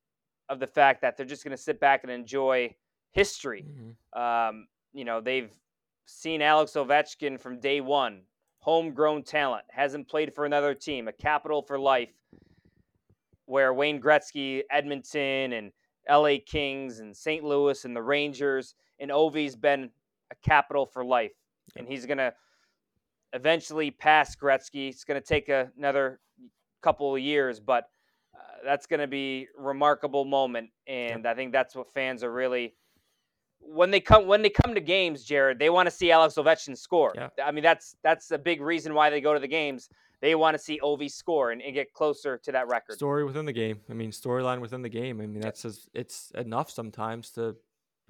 of 0.49 0.61
the 0.61 0.67
fact 0.67 1.03
that 1.03 1.17
they're 1.17 1.27
just 1.27 1.45
going 1.45 1.57
to 1.57 1.63
sit 1.63 1.81
back 1.81 2.03
and 2.03 2.13
enjoy 2.13 2.75
history. 3.13 3.65
Mm-hmm. 3.67 4.21
Um, 4.21 4.67
you 4.93 5.05
know, 5.05 5.21
they've 5.21 5.51
seen 6.07 6.43
Alex 6.43 6.73
Ovechkin 6.73 7.41
from 7.41 7.61
day 7.61 7.81
one, 7.81 8.23
homegrown 8.59 9.23
talent, 9.23 9.65
hasn't 9.71 10.09
played 10.09 10.35
for 10.35 10.45
another 10.45 10.75
team, 10.75 11.09
a 11.09 11.13
capital 11.13 11.63
for 11.63 11.79
life. 11.79 12.13
Where 13.47 13.75
Wayne 13.75 14.01
Gretzky, 14.01 14.63
Edmonton, 14.71 15.53
and 15.53 15.71
LA 16.09 16.37
Kings, 16.47 17.01
and 17.01 17.15
St. 17.15 17.45
Louis, 17.45 17.85
and 17.85 17.95
the 17.95 18.03
Rangers, 18.03 18.75
and 18.99 19.11
Ovi's 19.11 19.55
been 19.55 19.91
a 20.31 20.35
capital 20.43 20.87
for 20.87 21.05
life. 21.05 21.33
And 21.77 21.87
he's 21.87 22.07
going 22.07 22.19
to 22.19 22.33
eventually 23.35 23.91
pass 23.91 24.35
Gretzky. 24.35 24.89
It's 24.89 25.05
going 25.05 25.21
to 25.21 25.27
take 25.27 25.51
a, 25.51 25.71
another 25.77 26.21
couple 26.83 27.15
of 27.15 27.21
years, 27.21 27.61
but 27.61 27.89
that's 28.65 28.87
going 28.87 29.01
to 29.01 29.07
be 29.07 29.49
remarkable 29.59 30.25
moment, 30.25 30.71
and. 30.87 31.27
I 31.27 31.35
think 31.35 31.53
that's 31.53 31.75
what 31.75 31.93
fans 31.93 32.23
are 32.23 32.33
really 32.33 32.75
when 33.67 33.91
they 33.91 34.01
come 34.01 34.27
when 34.27 34.43
they 34.43 34.51
come 34.51 34.75
to 34.75 34.81
games, 34.81 35.25
Jared. 35.25 35.59
They 35.59 35.71
want 35.71 35.87
to 35.87 35.91
see 35.91 36.11
Alex 36.11 36.35
Ovechkin 36.35 36.77
score. 36.77 37.13
Yeah. 37.15 37.29
I 37.45 37.51
mean, 37.51 37.65
that's 37.65 37.97
that's 38.03 38.31
a 38.31 38.39
big 38.39 38.61
reason 38.61 38.95
why 38.95 39.11
they 39.11 39.21
go 39.21 39.35
to 39.35 39.41
the 39.41 39.49
games. 39.49 39.89
They 40.21 40.35
want 40.35 40.55
to 40.55 40.59
see 40.63 40.81
Ovi 40.83 41.11
score 41.11 41.51
and, 41.51 41.61
and 41.61 41.75
get 41.75 41.93
closer 41.93 42.39
to 42.39 42.53
that 42.53 42.69
record. 42.69 42.97
Story 42.97 43.25
within 43.25 43.45
the 43.45 43.53
game. 43.53 43.81
I 43.91 43.95
mean, 43.95 44.11
storyline 44.11 44.61
within 44.61 44.81
the 44.81 44.89
game. 44.89 45.21
I 45.21 45.27
mean, 45.27 45.41
that's 45.41 45.67
it's 45.93 46.33
enough 46.35 46.71
sometimes 46.71 47.31
to, 47.33 47.57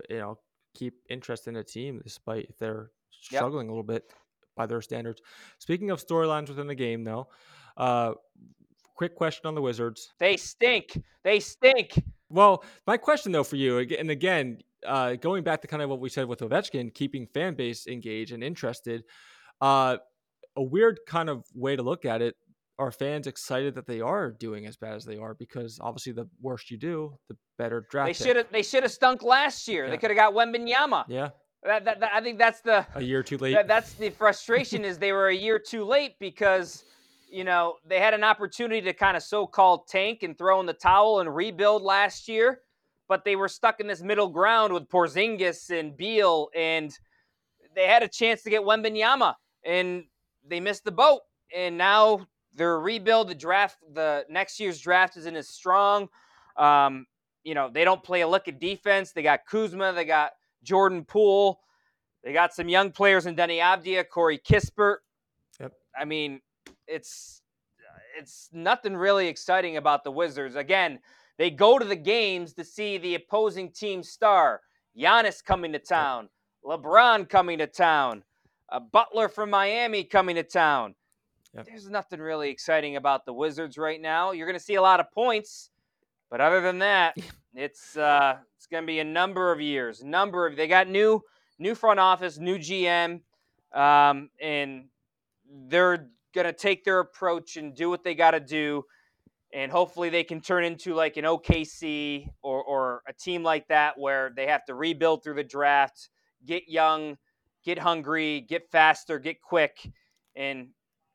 you 0.09 0.19
know, 0.19 0.39
keep 0.75 0.95
interest 1.09 1.49
in 1.49 1.57
a 1.57 1.65
team 1.65 2.01
despite 2.05 2.47
if 2.51 2.59
they're 2.59 2.91
struggling 3.11 3.67
yep. 3.67 3.71
a 3.71 3.73
little 3.73 3.83
bit 3.83 4.13
by 4.57 4.67
their 4.67 4.83
standards. 4.83 5.23
Speaking 5.59 5.91
of 5.91 6.05
storylines 6.05 6.49
within 6.49 6.69
the 6.69 6.75
game, 6.75 7.03
though, 7.05 7.29
uh, 7.77 8.13
quick 8.95 9.15
question 9.15 9.47
on 9.47 9.55
the 9.55 9.63
Wizards. 9.63 10.13
They 10.19 10.37
stink. 10.37 11.01
They 11.23 11.41
stink. 11.41 12.03
Well, 12.29 12.65
my 12.87 12.97
question 12.97 13.33
though 13.33 13.45
for 13.45 13.57
you, 13.57 13.79
and 13.79 14.11
again, 14.11 14.59
uh, 14.87 15.15
going 15.15 15.45
back 15.45 15.63
to 15.63 15.69
kind 15.69 15.83
of 15.83 15.89
what 15.89 16.01
we 16.01 16.09
said 16.09 16.27
with 16.27 16.41
Ovechkin, 16.41 16.93
keeping 16.95 17.27
fan 17.27 17.55
base 17.55 17.87
engaged 17.87 18.33
and 18.33 18.43
interested. 18.43 19.05
Uh, 19.61 19.99
a 20.57 20.63
weird 20.63 21.01
kind 21.07 21.29
of 21.29 21.45
way 21.55 21.77
to 21.77 21.83
look 21.83 22.05
at 22.05 22.23
it. 22.23 22.35
Are 22.79 22.91
fans 22.91 23.29
excited 23.29 23.77
that 23.77 23.87
they 23.87 24.01
are 24.01 24.33
doing 24.33 24.67
as 24.67 24.77
bad 24.77 24.95
as 24.95 25.05
they 25.05 25.17
are? 25.17 25.35
Because 25.35 25.79
obviously, 25.81 26.13
the 26.13 26.29
worse 26.41 26.71
you 26.71 26.77
do, 26.77 27.17
the 27.29 27.37
better 27.57 27.87
draft. 27.89 28.09
They 28.09 28.25
should 28.25 28.37
have. 28.37 28.47
They 28.51 28.63
should 28.63 28.83
have 28.83 28.91
stunk 28.91 29.23
last 29.23 29.69
year. 29.69 29.85
Yeah. 29.85 29.91
They 29.91 29.97
could 29.97 30.11
have 30.11 30.17
got 30.17 30.35
Wembanyama. 30.35 31.05
Yeah. 31.09 31.31
That, 31.63 31.85
that, 31.85 32.01
that, 32.01 32.11
I 32.13 32.21
think 32.21 32.39
that's 32.39 32.61
the 32.61 32.85
a 32.95 33.03
year 33.03 33.23
too 33.23 33.39
late. 33.39 33.55
That, 33.55 33.69
that's 33.69 33.95
the 33.95 34.11
frustration 34.11 34.85
is 34.85 34.99
they 34.99 35.13
were 35.13 35.29
a 35.29 35.35
year 35.35 35.59
too 35.59 35.85
late 35.85 36.19
because 36.19 36.85
you 37.35 37.43
know, 37.43 37.75
they 37.85 37.99
had 37.99 38.15
an 38.15 38.23
opportunity 38.23 38.81
to 38.81 38.93
kind 38.93 39.17
of 39.17 39.23
so 39.25 39.45
called 39.45 39.89
tank 39.89 40.23
and 40.23 40.39
throw 40.39 40.61
in 40.61 40.67
the 40.67 40.73
towel 40.73 41.19
and 41.19 41.35
rebuild 41.35 41.83
last 41.83 42.29
year, 42.29 42.61
but 43.09 43.25
they 43.25 43.35
were 43.35 43.49
stuck 43.49 43.81
in 43.81 43.89
this 43.89 44.03
middle 44.03 44.29
ground 44.29 44.73
with 44.73 44.89
Porzingis 44.89 45.77
and 45.77 45.97
Beal, 45.97 46.49
and 46.55 46.97
they 47.75 47.89
had 47.89 48.05
a 48.05 48.09
chance 48.09 48.43
to 48.45 48.51
get 48.51 48.63
Wembanyama, 48.63 49.35
and 49.65 50.05
they 50.47 50.61
missed 50.61 50.85
the 50.85 50.93
boat. 50.93 51.23
And 51.53 51.77
now 51.77 52.25
their 52.55 52.79
rebuild, 52.79 53.27
the 53.27 53.35
draft, 53.35 53.79
the 53.93 54.25
next 54.31 54.61
year's 54.61 54.79
draft 54.79 55.17
isn't 55.17 55.35
as 55.35 55.49
strong. 55.49 56.09
Um, 56.57 57.05
you 57.43 57.55
know, 57.55 57.69
they 57.69 57.85
don't 57.85 58.03
play 58.05 58.21
a 58.21 58.29
lick 58.29 58.47
of 58.47 58.61
defense. 58.61 59.11
They 59.11 59.25
got 59.25 59.41
Kuzma, 59.51 59.93
they 59.93 60.05
got 60.05 60.35
Jordan 60.63 61.05
Poole, 61.05 61.59
they 62.23 62.33
got 62.33 62.55
some 62.55 62.69
young 62.69 62.93
players 62.93 63.27
in 63.27 63.35
Deni 63.35 63.59
Avdija, 63.59 64.09
Corey 64.09 64.39
Kispert. 64.39 64.99
Yep. 65.59 65.73
I 65.99 66.05
mean, 66.05 66.41
it's 66.87 67.43
it's 68.19 68.49
nothing 68.53 68.97
really 68.97 69.29
exciting 69.29 69.77
about 69.77 70.05
the 70.05 70.11
Wizards. 70.11 70.57
Again, 70.57 70.99
they 71.39 71.51
go 71.51 71.79
to 71.79 71.85
the 71.85 71.97
games 71.97 72.55
to 72.55 72.65
see 72.65 72.99
the 72.99 73.17
opposing 73.17 73.71
team 73.73 74.03
star. 74.03 74.61
Giannis 74.97 75.45
coming 75.45 75.73
to 75.73 75.79
town. 75.79 76.29
LeBron 76.65 77.29
coming 77.29 77.59
to 77.59 77.67
town, 77.67 78.23
a 78.71 78.81
Butler 78.81 79.29
from 79.29 79.51
Miami 79.51 80.05
coming 80.05 80.37
to 80.37 80.43
town. 80.43 80.95
Yep. 81.55 81.67
There's 81.67 81.89
nothing 81.89 82.21
really 82.21 82.49
exciting 82.49 82.97
about 82.97 83.27
the 83.27 83.33
Wizards 83.33 83.79
right 83.79 84.01
now. 84.01 84.33
You're 84.33 84.47
going 84.47 84.59
to 84.59 84.65
see 84.65 84.75
a 84.75 84.83
lot 84.83 84.99
of 84.99 85.13
points, 85.13 85.71
but 86.31 86.41
other 86.41 86.61
than 86.61 86.79
that, 86.81 87.17
it's 87.55 87.97
uh, 87.97 88.39
it's 88.57 88.67
going 88.67 88.83
to 88.83 88.87
be 88.87 89.01
a 89.01 89.05
number 89.05 89.53
of 89.53 89.61
years. 89.61 90.03
Number 90.03 90.47
of 90.47 90.57
they 90.57 90.67
got 90.67 90.89
new 90.89 91.23
new 91.59 91.75
front 91.75 92.01
office, 92.01 92.39
new 92.39 92.59
GM, 92.59 93.21
um, 93.73 94.31
and 94.41 94.87
they're 95.69 96.09
going 96.35 96.47
to 96.47 96.53
take 96.53 96.85
their 96.85 97.01
approach 97.01 97.57
and 97.57 97.75
do 97.75 97.89
what 97.89 98.05
they 98.05 98.15
got 98.15 98.33
to 98.33 98.41
do. 98.41 98.85
And 99.53 99.71
hopefully 99.71 100.11
they 100.11 100.25
can 100.25 100.41
turn 100.41 100.65
into 100.65 100.95
like 100.95 101.17
an 101.17 101.25
OKC 101.25 102.29
or, 102.43 102.63
or 102.63 103.03
a 103.09 103.13
team 103.13 103.45
like 103.45 103.69
that 103.69 103.95
where 103.97 104.33
they 104.35 104.49
have 104.49 104.65
to 104.65 104.75
rebuild 104.75 105.23
through 105.23 105.35
the 105.35 105.45
draft, 105.45 106.11
get 106.45 106.69
young, 106.69 107.17
get 107.65 107.79
hungry, 107.79 108.41
get 108.41 108.69
faster, 108.71 109.19
get 109.19 109.41
quick. 109.41 109.79
In 110.35 110.71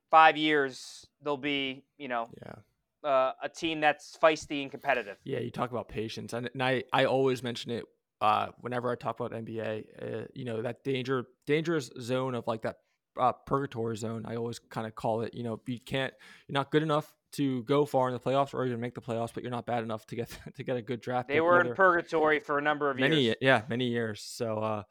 five 0.10 0.38
years, 0.38 1.06
they'll 1.22 1.36
be, 1.36 1.84
you 1.98 2.08
know, 2.08 2.30
yeah. 2.42 3.10
uh, 3.10 3.34
a 3.44 3.50
team 3.50 3.82
that's 3.82 4.18
feisty 4.22 4.62
and 4.62 4.72
competitive. 4.72 5.18
Yeah, 5.26 5.40
you 5.40 5.52
talk 5.52 5.72
about 5.72 5.90
patience. 5.90 6.32
And, 6.32 6.50
and 6.54 6.64
I, 6.64 6.84
I 6.94 7.04
always 7.04 7.44
mention 7.44 7.72
it 7.72 7.84
uh, 8.22 8.48
whenever 8.60 8.90
I 8.90 8.96
talk 8.96 9.20
about 9.20 9.32
NBA, 9.32 9.84
uh, 10.02 10.26
you 10.34 10.46
know, 10.46 10.62
that 10.62 10.84
danger, 10.86 11.26
dangerous 11.46 11.90
zone 12.00 12.36
of 12.36 12.48
like 12.48 12.62
that 12.62 12.78
uh, 13.18 13.34
purgatory 13.46 13.98
zone. 13.98 14.26
I 14.26 14.36
always 14.36 14.60
kind 14.60 14.88
of 14.88 14.96
call 14.96 15.22
it. 15.22 15.34
You 15.34 15.44
know, 15.44 15.60
you 15.68 15.80
can't, 15.80 16.14
you're 16.48 16.54
not 16.54 16.72
good 16.72 16.84
enough 16.84 17.14
to 17.32 17.64
go 17.64 17.86
far 17.86 18.08
in 18.08 18.14
the 18.14 18.20
playoffs 18.20 18.54
or 18.54 18.66
even 18.66 18.80
make 18.80 18.96
the 18.96 19.02
playoffs, 19.02 19.34
but 19.34 19.44
you're 19.44 19.52
not 19.52 19.66
bad 19.66 19.84
enough 19.84 20.06
to 20.08 20.16
get 20.16 20.30
to 20.56 20.64
get 20.64 20.78
a 20.78 20.82
good 20.82 21.02
draft. 21.02 21.28
They 21.28 21.42
were 21.42 21.62
in 21.62 21.74
purgatory 21.76 22.40
for 22.40 22.58
a 22.58 22.62
number 22.62 22.90
of 22.90 22.98
many, 22.98 23.22
years. 23.22 23.38
Yeah, 23.42 23.62
many 23.70 23.88
years. 23.88 24.22
So, 24.22 24.58
uh, 24.58 24.84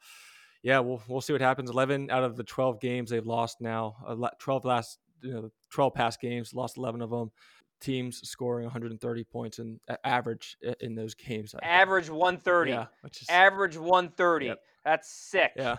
yeah, 0.63 0.79
we'll 0.79 1.01
we'll 1.07 1.21
see 1.21 1.33
what 1.33 1.41
happens. 1.41 1.69
Eleven 1.69 2.09
out 2.09 2.23
of 2.23 2.35
the 2.35 2.43
twelve 2.43 2.79
games 2.79 3.09
they've 3.09 3.25
lost 3.25 3.61
now. 3.61 3.95
Uh, 4.05 4.29
twelve 4.39 4.65
last, 4.65 4.99
you 5.21 5.33
know, 5.33 5.49
twelve 5.71 5.93
past 5.93 6.21
games, 6.21 6.53
lost 6.53 6.77
eleven 6.77 7.01
of 7.01 7.09
them. 7.09 7.31
Teams 7.81 8.27
scoring 8.27 8.65
130 8.65 9.23
points 9.23 9.59
in 9.59 9.79
average 10.03 10.57
in 10.81 10.95
those 10.95 11.13
games. 11.15 11.55
Average 11.63 12.09
130. 12.09 12.71
Yeah, 12.71 12.87
is, 13.05 13.25
average 13.29 13.77
130. 13.77 14.47
Yep. 14.47 14.59
That's 14.83 15.09
sick. 15.09 15.53
Yeah. 15.55 15.77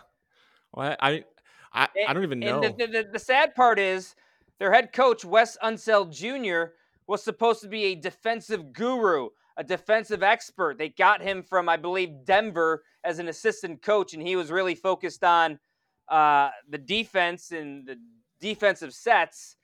Well, 0.73 0.97
I, 0.99 1.11
I, 1.11 1.25
I 1.73 2.13
don't 2.13 2.23
even 2.23 2.41
know. 2.41 2.63
And 2.63 2.79
the, 2.79 2.87
the, 2.87 3.09
the, 3.13 3.19
sad 3.19 3.55
part 3.55 3.79
is 3.79 4.15
their 4.59 4.73
head 4.73 4.93
coach, 4.93 5.25
Wes 5.25 5.57
Unseld 5.63 6.13
Jr., 6.13 6.73
was 7.07 7.23
supposed 7.23 7.61
to 7.63 7.69
be 7.69 7.85
a 7.87 7.95
defensive 7.95 8.73
guru, 8.73 9.29
a 9.57 9.65
defensive 9.65 10.23
expert. 10.23 10.79
They 10.79 10.89
got 10.89 11.23
him 11.23 11.43
from, 11.43 11.69
I 11.69 11.77
believe, 11.77 12.25
Denver 12.25 12.83
as 13.05 13.19
an 13.19 13.29
assistant 13.29 13.83
coach, 13.83 14.15
and 14.15 14.23
he 14.23 14.37
was 14.37 14.51
really 14.51 14.75
focused 14.75 15.25
on 15.25 15.59
uh, 16.09 16.51
the 16.69 16.79
defense 16.79 17.51
and 17.53 17.87
the 17.87 17.97
defensive 18.41 18.93
sets. 18.93 19.57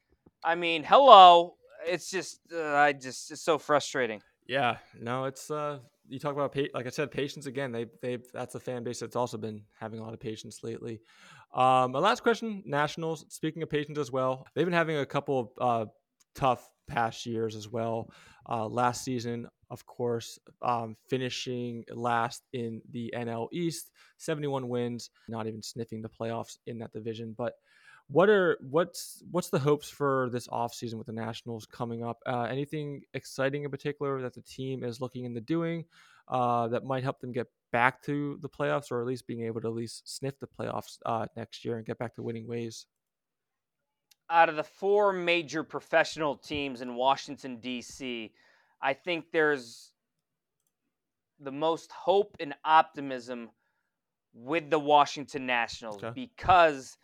I 0.45 0.55
mean, 0.55 0.85
hello. 0.85 1.55
It's 1.87 2.11
just, 2.11 2.41
uh, 2.53 2.75
I 2.75 2.93
just, 2.93 3.31
it's 3.31 3.43
so 3.43 3.59
frustrating. 3.59 4.23
Yeah, 4.47 4.77
no, 5.01 5.25
it's 5.25 5.51
uh, 5.51 5.79
you 6.09 6.19
talk 6.19 6.33
about 6.33 6.57
like 6.73 6.87
I 6.87 6.91
said, 6.91 7.11
patience 7.11 7.47
again. 7.47 7.73
They 7.73 7.87
they 8.01 8.19
that's 8.33 8.55
a 8.55 8.61
fan 8.61 8.85
base 8.85 9.01
that's 9.01 9.17
also 9.17 9.37
been 9.37 9.63
having 9.79 9.99
a 9.99 10.03
lot 10.03 10.15
of 10.15 10.21
patience 10.21 10.63
lately. 10.63 11.01
Um, 11.57 11.93
my 11.93 12.01
last 12.01 12.23
question, 12.23 12.63
Nationals. 12.67 13.25
Speaking 13.31 13.63
of 13.63 13.71
patience 13.71 13.99
as 13.99 14.13
well, 14.13 14.47
they've 14.55 14.67
been 14.67 14.75
having 14.75 14.99
a 14.99 15.07
couple 15.07 15.55
of 15.59 15.89
uh, 15.89 15.91
tough 16.35 16.69
past 16.87 17.25
years 17.25 17.57
as 17.57 17.67
well. 17.67 18.11
Uh, 18.47 18.67
last 18.67 19.03
season, 19.03 19.49
of 19.71 19.85
course, 19.87 20.39
um, 20.61 20.97
finishing 21.09 21.83
last 21.91 22.43
in 22.53 22.83
the 22.93 23.13
NL 23.17 23.49
East, 23.53 23.91
71 24.19 24.69
wins, 24.69 25.09
not 25.29 25.47
even 25.47 25.63
sniffing 25.63 26.03
the 26.03 26.11
playoffs 26.11 26.59
in 26.67 26.79
that 26.79 26.93
division. 26.93 27.35
But 27.37 27.55
what 28.09 28.29
are 28.29 28.57
what's 28.61 29.23
what's 29.31 29.49
the 29.51 29.59
hopes 29.59 29.89
for 29.89 30.29
this 30.33 30.47
offseason 30.49 30.95
with 30.95 31.09
the 31.09 31.13
Nationals 31.13 31.67
coming 31.67 32.05
up? 32.05 32.19
Uh, 32.25 32.43
anything 32.43 33.03
exciting 33.15 33.65
in 33.65 33.71
particular 33.71 34.23
that 34.23 34.35
the 34.35 34.43
team 34.43 34.85
is 34.85 35.01
looking 35.01 35.25
into 35.25 35.41
doing 35.41 35.85
uh, 36.29 36.69
that 36.69 36.85
might 36.85 37.03
help 37.03 37.21
them 37.21 37.33
get 37.33 37.49
back 37.73 38.03
to 38.03 38.39
the 38.43 38.49
playoffs, 38.49 38.93
or 38.93 39.01
at 39.01 39.07
least 39.07 39.27
being 39.27 39.43
able 39.43 39.61
to 39.61 39.67
at 39.67 39.75
least 39.75 40.17
sniff 40.17 40.39
the 40.39 40.47
playoffs 40.47 40.99
uh, 41.05 41.27
next 41.37 41.65
year 41.65 41.79
and 41.79 41.87
get 41.87 41.99
back 41.99 42.15
to 42.15 42.23
winning 42.23 42.47
ways? 42.47 42.87
Out 44.31 44.49
of 44.49 44.57
the 44.57 44.65
four 44.65 45.13
major 45.13 45.63
professional 45.65 46.37
teams 46.37 46.83
in 46.83 46.95
Washington 46.95 47.59
D.C., 47.59 48.33
I 48.81 48.93
think 48.93 49.27
there's 49.33 49.93
the 51.41 51.53
most 51.53 51.93
hope 51.93 52.37
and 52.41 52.55
optimism 52.65 53.51
with 54.33 54.71
the 54.71 54.79
Washington 54.79 55.47
Nationals 55.47 56.03
okay. 56.03 56.13
because 56.15 56.97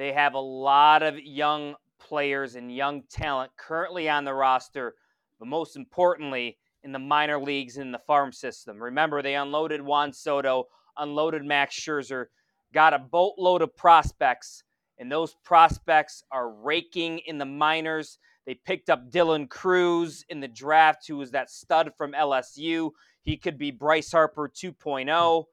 they 0.00 0.14
have 0.14 0.32
a 0.32 0.40
lot 0.40 1.02
of 1.02 1.20
young 1.20 1.74
players 1.98 2.54
and 2.54 2.74
young 2.74 3.02
talent 3.10 3.52
currently 3.58 4.08
on 4.08 4.24
the 4.24 4.32
roster, 4.32 4.94
but 5.38 5.46
most 5.46 5.76
importantly, 5.76 6.56
in 6.82 6.90
the 6.90 6.98
minor 6.98 7.38
leagues 7.38 7.76
in 7.76 7.92
the 7.92 7.98
farm 7.98 8.32
system. 8.32 8.82
Remember, 8.82 9.20
they 9.20 9.34
unloaded 9.34 9.82
Juan 9.82 10.10
Soto, 10.14 10.68
unloaded 10.96 11.44
Max 11.44 11.78
Scherzer, 11.78 12.28
got 12.72 12.94
a 12.94 12.98
boatload 12.98 13.60
of 13.60 13.76
prospects, 13.76 14.64
and 14.96 15.12
those 15.12 15.34
prospects 15.44 16.24
are 16.32 16.48
raking 16.48 17.18
in 17.26 17.36
the 17.36 17.44
minors. 17.44 18.18
They 18.46 18.54
picked 18.54 18.88
up 18.88 19.10
Dylan 19.10 19.50
Crews 19.50 20.24
in 20.30 20.40
the 20.40 20.48
draft, 20.48 21.06
who 21.06 21.18
was 21.18 21.30
that 21.32 21.50
stud 21.50 21.92
from 21.98 22.12
LSU. 22.12 22.92
He 23.20 23.36
could 23.36 23.58
be 23.58 23.70
Bryce 23.70 24.12
Harper 24.12 24.48
2.0. 24.48 25.44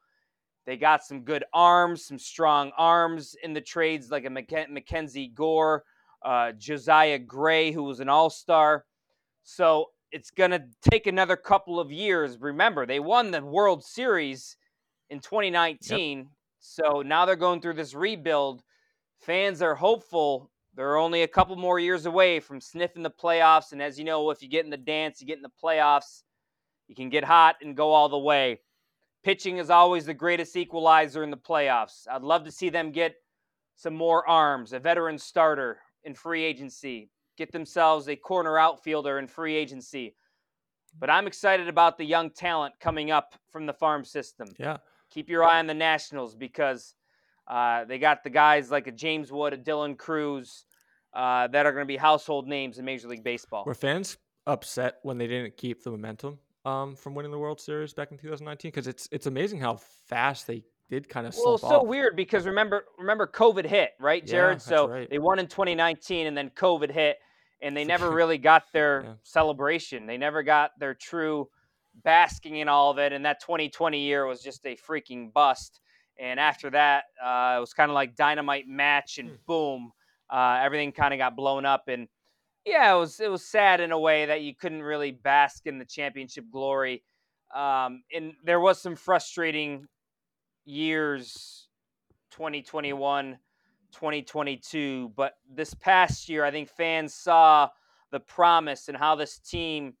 They 0.68 0.76
got 0.76 1.02
some 1.02 1.22
good 1.22 1.44
arms, 1.54 2.04
some 2.04 2.18
strong 2.18 2.72
arms 2.76 3.34
in 3.42 3.54
the 3.54 3.60
trades, 3.62 4.10
like 4.10 4.26
a 4.26 4.30
Mackenzie 4.30 5.28
Gore, 5.28 5.82
uh, 6.22 6.52
Josiah 6.52 7.18
Gray, 7.18 7.72
who 7.72 7.84
was 7.84 8.00
an 8.00 8.10
all 8.10 8.28
star. 8.28 8.84
So 9.44 9.86
it's 10.12 10.30
going 10.30 10.50
to 10.50 10.62
take 10.82 11.06
another 11.06 11.36
couple 11.36 11.80
of 11.80 11.90
years. 11.90 12.36
Remember, 12.38 12.84
they 12.84 13.00
won 13.00 13.30
the 13.30 13.42
World 13.42 13.82
Series 13.82 14.58
in 15.08 15.20
2019. 15.20 16.18
Yep. 16.18 16.26
So 16.60 17.00
now 17.00 17.24
they're 17.24 17.34
going 17.34 17.62
through 17.62 17.72
this 17.72 17.94
rebuild. 17.94 18.62
Fans 19.20 19.62
are 19.62 19.74
hopeful. 19.74 20.50
They're 20.74 20.98
only 20.98 21.22
a 21.22 21.28
couple 21.28 21.56
more 21.56 21.80
years 21.80 22.04
away 22.04 22.40
from 22.40 22.60
sniffing 22.60 23.02
the 23.02 23.10
playoffs. 23.10 23.72
And 23.72 23.80
as 23.80 23.98
you 23.98 24.04
know, 24.04 24.30
if 24.30 24.42
you 24.42 24.50
get 24.50 24.66
in 24.66 24.70
the 24.70 24.76
dance, 24.76 25.22
you 25.22 25.26
get 25.26 25.38
in 25.38 25.42
the 25.42 25.48
playoffs, 25.64 26.24
you 26.88 26.94
can 26.94 27.08
get 27.08 27.24
hot 27.24 27.56
and 27.62 27.74
go 27.74 27.90
all 27.94 28.10
the 28.10 28.18
way. 28.18 28.60
Pitching 29.28 29.58
is 29.58 29.68
always 29.68 30.06
the 30.06 30.14
greatest 30.14 30.56
equalizer 30.56 31.22
in 31.22 31.28
the 31.28 31.36
playoffs. 31.36 32.08
I'd 32.10 32.22
love 32.22 32.44
to 32.44 32.50
see 32.50 32.70
them 32.70 32.90
get 32.90 33.16
some 33.76 33.94
more 33.94 34.26
arms, 34.26 34.72
a 34.72 34.78
veteran 34.78 35.18
starter 35.18 35.80
in 36.04 36.14
free 36.14 36.42
agency, 36.42 37.10
get 37.36 37.52
themselves 37.52 38.08
a 38.08 38.16
corner 38.16 38.58
outfielder 38.58 39.18
in 39.18 39.26
free 39.26 39.54
agency. 39.54 40.14
But 40.98 41.10
I'm 41.10 41.26
excited 41.26 41.68
about 41.68 41.98
the 41.98 42.06
young 42.06 42.30
talent 42.30 42.72
coming 42.80 43.10
up 43.10 43.34
from 43.50 43.66
the 43.66 43.74
farm 43.74 44.02
system. 44.02 44.48
Yeah. 44.58 44.78
Keep 45.10 45.28
your 45.28 45.44
eye 45.44 45.58
on 45.58 45.66
the 45.66 45.74
Nationals 45.74 46.34
because 46.34 46.94
uh, 47.46 47.84
they 47.84 47.98
got 47.98 48.24
the 48.24 48.30
guys 48.30 48.70
like 48.70 48.86
a 48.86 48.92
James 48.92 49.30
Wood, 49.30 49.52
a 49.52 49.58
Dylan 49.58 49.98
Crews 49.98 50.64
uh, 51.12 51.48
that 51.48 51.66
are 51.66 51.72
going 51.72 51.84
to 51.84 51.86
be 51.86 51.98
household 51.98 52.48
names 52.48 52.78
in 52.78 52.86
Major 52.86 53.08
League 53.08 53.24
Baseball. 53.24 53.64
Were 53.66 53.74
fans 53.74 54.16
upset 54.46 55.00
when 55.02 55.18
they 55.18 55.26
didn't 55.26 55.58
keep 55.58 55.84
the 55.84 55.90
momentum? 55.90 56.38
Um, 56.64 56.96
from 56.96 57.14
winning 57.14 57.30
the 57.30 57.38
World 57.38 57.60
Series 57.60 57.92
back 57.92 58.10
in 58.10 58.18
2019? 58.18 58.70
Because 58.70 58.86
it's 58.86 59.08
it's 59.12 59.26
amazing 59.26 59.60
how 59.60 59.76
fast 60.06 60.46
they 60.46 60.64
did 60.90 61.08
kind 61.08 61.26
of. 61.26 61.34
Well, 61.36 61.54
it's 61.54 61.62
so 61.62 61.82
weird 61.82 62.16
because 62.16 62.46
remember 62.46 62.84
remember 62.98 63.26
COVID 63.26 63.66
hit 63.66 63.90
right, 64.00 64.24
Jared? 64.24 64.56
Yeah, 64.56 64.58
so 64.58 64.88
right. 64.88 65.10
they 65.10 65.18
won 65.18 65.38
in 65.38 65.46
2019, 65.46 66.26
and 66.26 66.36
then 66.36 66.50
COVID 66.50 66.90
hit, 66.90 67.18
and 67.60 67.76
they 67.76 67.84
never 67.94 68.10
really 68.10 68.38
got 68.38 68.64
their 68.72 69.02
yeah. 69.04 69.12
celebration. 69.22 70.06
They 70.06 70.16
never 70.16 70.42
got 70.42 70.78
their 70.78 70.94
true 70.94 71.48
basking 72.04 72.56
in 72.56 72.68
all 72.68 72.90
of 72.90 72.98
it. 72.98 73.12
And 73.12 73.24
that 73.24 73.40
2020 73.40 74.00
year 74.00 74.26
was 74.26 74.42
just 74.42 74.64
a 74.66 74.76
freaking 74.76 75.32
bust. 75.32 75.80
And 76.18 76.40
after 76.40 76.70
that, 76.70 77.04
uh, 77.22 77.56
it 77.56 77.60
was 77.60 77.72
kind 77.72 77.90
of 77.90 77.94
like 77.94 78.16
dynamite 78.16 78.66
match, 78.66 79.18
and 79.18 79.30
hmm. 79.30 79.36
boom, 79.46 79.92
uh, 80.30 80.60
everything 80.62 80.92
kind 80.92 81.14
of 81.14 81.18
got 81.18 81.36
blown 81.36 81.64
up. 81.64 81.84
And 81.88 82.08
yeah, 82.68 82.94
it 82.94 82.98
was 82.98 83.20
it 83.20 83.30
was 83.30 83.44
sad 83.44 83.80
in 83.80 83.92
a 83.92 83.98
way 83.98 84.26
that 84.26 84.42
you 84.42 84.54
couldn't 84.54 84.82
really 84.82 85.10
bask 85.10 85.66
in 85.66 85.78
the 85.78 85.84
championship 85.84 86.44
glory. 86.50 87.02
Um, 87.54 88.02
and 88.14 88.34
there 88.44 88.60
was 88.60 88.80
some 88.80 88.94
frustrating 88.94 89.86
years 90.66 91.68
2021 92.32 93.38
2022 93.92 95.10
but 95.16 95.32
this 95.50 95.72
past 95.72 96.28
year 96.28 96.44
i 96.44 96.50
think 96.50 96.68
fans 96.68 97.14
saw 97.14 97.66
the 98.10 98.20
promise 98.20 98.88
and 98.88 98.96
how 98.98 99.14
this 99.14 99.38
team 99.38 99.94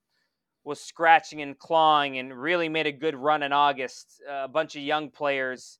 was 0.64 0.78
scratching 0.78 1.40
and 1.40 1.58
clawing 1.58 2.18
and 2.18 2.38
really 2.38 2.68
made 2.68 2.86
a 2.86 2.92
good 2.92 3.16
run 3.16 3.42
in 3.42 3.50
august 3.50 4.20
uh, 4.30 4.44
a 4.44 4.48
bunch 4.48 4.76
of 4.76 4.82
young 4.82 5.08
players 5.08 5.78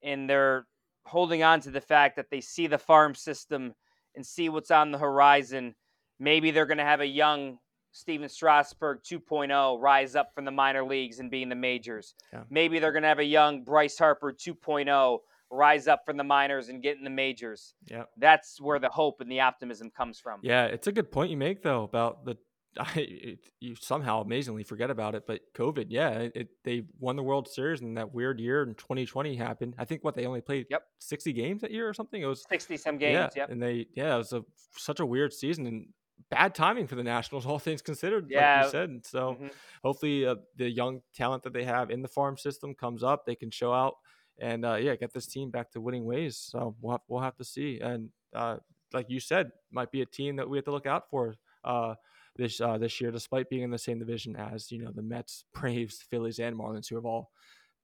and 0.00 0.30
they're 0.30 0.64
holding 1.06 1.42
on 1.42 1.60
to 1.60 1.72
the 1.72 1.80
fact 1.80 2.14
that 2.14 2.30
they 2.30 2.40
see 2.40 2.68
the 2.68 2.78
farm 2.78 3.16
system 3.16 3.74
and 4.14 4.24
see 4.24 4.48
what's 4.48 4.70
on 4.70 4.92
the 4.92 4.98
horizon 4.98 5.74
maybe 6.20 6.52
they're 6.52 6.66
going 6.66 6.78
to 6.78 6.84
have 6.84 7.00
a 7.00 7.06
young 7.06 7.58
Stephen 7.92 8.28
Strasburg 8.28 9.00
2.0 9.02 9.80
rise 9.80 10.14
up 10.14 10.32
from 10.34 10.44
the 10.44 10.50
minor 10.52 10.84
leagues 10.84 11.18
and 11.18 11.30
be 11.30 11.42
in 11.42 11.48
the 11.48 11.56
majors. 11.56 12.14
Yeah. 12.32 12.44
Maybe 12.48 12.78
they're 12.78 12.92
going 12.92 13.02
to 13.02 13.08
have 13.08 13.18
a 13.18 13.24
young 13.24 13.64
Bryce 13.64 13.98
Harper 13.98 14.32
2.0 14.32 15.18
rise 15.50 15.88
up 15.88 16.02
from 16.06 16.16
the 16.16 16.24
minors 16.24 16.68
and 16.68 16.82
get 16.82 16.98
in 16.98 17.02
the 17.02 17.10
majors. 17.10 17.74
Yeah. 17.90 18.04
That's 18.16 18.60
where 18.60 18.78
the 18.78 18.88
hope 18.88 19.20
and 19.20 19.30
the 19.30 19.40
optimism 19.40 19.90
comes 19.90 20.20
from. 20.20 20.38
Yeah, 20.42 20.66
it's 20.66 20.86
a 20.86 20.92
good 20.92 21.10
point 21.10 21.30
you 21.30 21.36
make 21.36 21.62
though 21.62 21.82
about 21.82 22.24
the 22.24 22.36
I, 22.78 22.92
it, 22.94 23.38
you 23.58 23.74
somehow 23.74 24.20
amazingly 24.20 24.62
forget 24.62 24.90
about 24.90 25.16
it, 25.16 25.24
but 25.26 25.40
COVID, 25.56 25.86
yeah, 25.88 26.28
it, 26.32 26.50
they 26.62 26.84
won 27.00 27.16
the 27.16 27.22
World 27.24 27.48
Series 27.48 27.80
in 27.80 27.94
that 27.94 28.14
weird 28.14 28.38
year 28.38 28.62
in 28.62 28.76
2020 28.76 29.34
happened. 29.34 29.74
I 29.76 29.84
think 29.84 30.04
what 30.04 30.14
they 30.14 30.24
only 30.24 30.40
played 30.40 30.66
yep. 30.70 30.84
60 31.00 31.32
games 31.32 31.62
that 31.62 31.72
year 31.72 31.88
or 31.88 31.94
something. 31.94 32.22
It 32.22 32.26
was 32.26 32.44
60 32.48 32.76
some 32.76 32.96
games. 32.96 33.32
Yeah, 33.34 33.42
yep. 33.42 33.50
and 33.50 33.60
they 33.60 33.88
yeah, 33.94 34.14
it 34.14 34.18
was 34.18 34.32
a, 34.32 34.44
such 34.76 35.00
a 35.00 35.06
weird 35.06 35.32
season 35.32 35.66
and 35.66 35.86
bad 36.30 36.54
timing 36.54 36.86
for 36.86 36.94
the 36.94 37.04
Nationals, 37.04 37.46
all 37.46 37.58
things 37.58 37.82
considered. 37.82 38.26
Yeah, 38.30 38.56
like 38.56 38.64
you 38.66 38.70
said. 38.70 39.06
So 39.06 39.32
mm-hmm. 39.34 39.46
hopefully 39.82 40.26
uh, 40.26 40.36
the 40.56 40.70
young 40.70 41.02
talent 41.14 41.42
that 41.44 41.52
they 41.52 41.64
have 41.64 41.90
in 41.90 42.02
the 42.02 42.08
farm 42.08 42.36
system 42.36 42.74
comes 42.74 43.02
up. 43.02 43.26
They 43.26 43.34
can 43.34 43.50
show 43.50 43.72
out 43.72 43.94
and 44.40 44.64
uh, 44.64 44.74
yeah, 44.74 44.96
get 44.96 45.12
this 45.12 45.26
team 45.26 45.50
back 45.50 45.70
to 45.72 45.80
winning 45.80 46.04
ways. 46.04 46.36
So 46.36 46.74
we'll 46.80 46.92
have, 46.92 47.00
we'll 47.08 47.22
have 47.22 47.36
to 47.36 47.44
see. 47.44 47.80
And 47.80 48.10
uh, 48.34 48.56
like 48.92 49.08
you 49.08 49.20
said, 49.20 49.52
might 49.70 49.90
be 49.90 50.02
a 50.02 50.06
team 50.06 50.36
that 50.36 50.48
we 50.48 50.58
have 50.58 50.64
to 50.64 50.72
look 50.72 50.86
out 50.86 51.08
for 51.10 51.36
uh, 51.64 51.94
this 52.36 52.60
uh, 52.60 52.78
this 52.78 53.00
year, 53.00 53.10
despite 53.10 53.50
being 53.50 53.62
in 53.62 53.70
the 53.70 53.78
same 53.78 53.98
division 53.98 54.36
as 54.36 54.70
you 54.72 54.82
know 54.82 54.90
the 54.92 55.02
Mets, 55.02 55.44
Braves, 55.54 56.04
Phillies, 56.10 56.38
and 56.38 56.56
Marlins, 56.56 56.88
who 56.88 56.96
have 56.96 57.04
all 57.04 57.30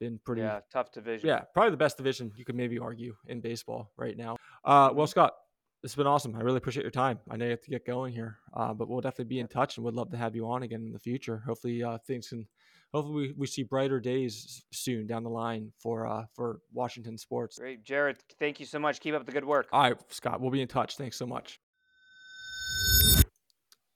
been 0.00 0.18
pretty 0.24 0.42
yeah 0.42 0.60
tough 0.72 0.92
division. 0.92 1.28
Yeah, 1.28 1.42
probably 1.52 1.70
the 1.70 1.76
best 1.76 1.96
division 1.96 2.32
you 2.36 2.44
could 2.44 2.56
maybe 2.56 2.78
argue 2.78 3.14
in 3.26 3.40
baseball 3.40 3.92
right 3.96 4.16
now. 4.16 4.36
Uh, 4.64 4.90
well, 4.94 5.06
Scott, 5.06 5.34
this 5.86 5.92
has 5.92 5.98
been 5.98 6.08
awesome. 6.08 6.34
I 6.34 6.40
really 6.40 6.56
appreciate 6.56 6.82
your 6.82 6.90
time. 6.90 7.20
I 7.30 7.36
know 7.36 7.44
you 7.44 7.52
have 7.52 7.60
to 7.60 7.70
get 7.70 7.86
going 7.86 8.12
here, 8.12 8.38
uh, 8.52 8.74
but 8.74 8.88
we'll 8.88 9.00
definitely 9.00 9.26
be 9.26 9.38
in 9.38 9.46
touch 9.46 9.76
and 9.76 9.84
would 9.84 9.94
love 9.94 10.10
to 10.10 10.16
have 10.16 10.34
you 10.34 10.44
on 10.48 10.64
again 10.64 10.80
in 10.80 10.90
the 10.90 10.98
future. 10.98 11.44
Hopefully, 11.46 11.84
uh, 11.84 11.98
things 11.98 12.28
can. 12.28 12.44
Hopefully, 12.92 13.28
we, 13.28 13.34
we 13.36 13.46
see 13.46 13.62
brighter 13.62 14.00
days 14.00 14.64
soon 14.72 15.06
down 15.06 15.22
the 15.22 15.30
line 15.30 15.70
for 15.78 16.08
uh, 16.08 16.24
for 16.34 16.58
Washington 16.72 17.16
sports. 17.16 17.60
Great, 17.60 17.84
Jared. 17.84 18.16
Thank 18.40 18.58
you 18.58 18.66
so 18.66 18.80
much. 18.80 18.98
Keep 18.98 19.14
up 19.14 19.26
the 19.26 19.30
good 19.30 19.44
work. 19.44 19.68
All 19.70 19.82
right, 19.82 19.96
Scott. 20.08 20.40
We'll 20.40 20.50
be 20.50 20.60
in 20.60 20.66
touch. 20.66 20.96
Thanks 20.96 21.16
so 21.16 21.24
much. 21.24 21.60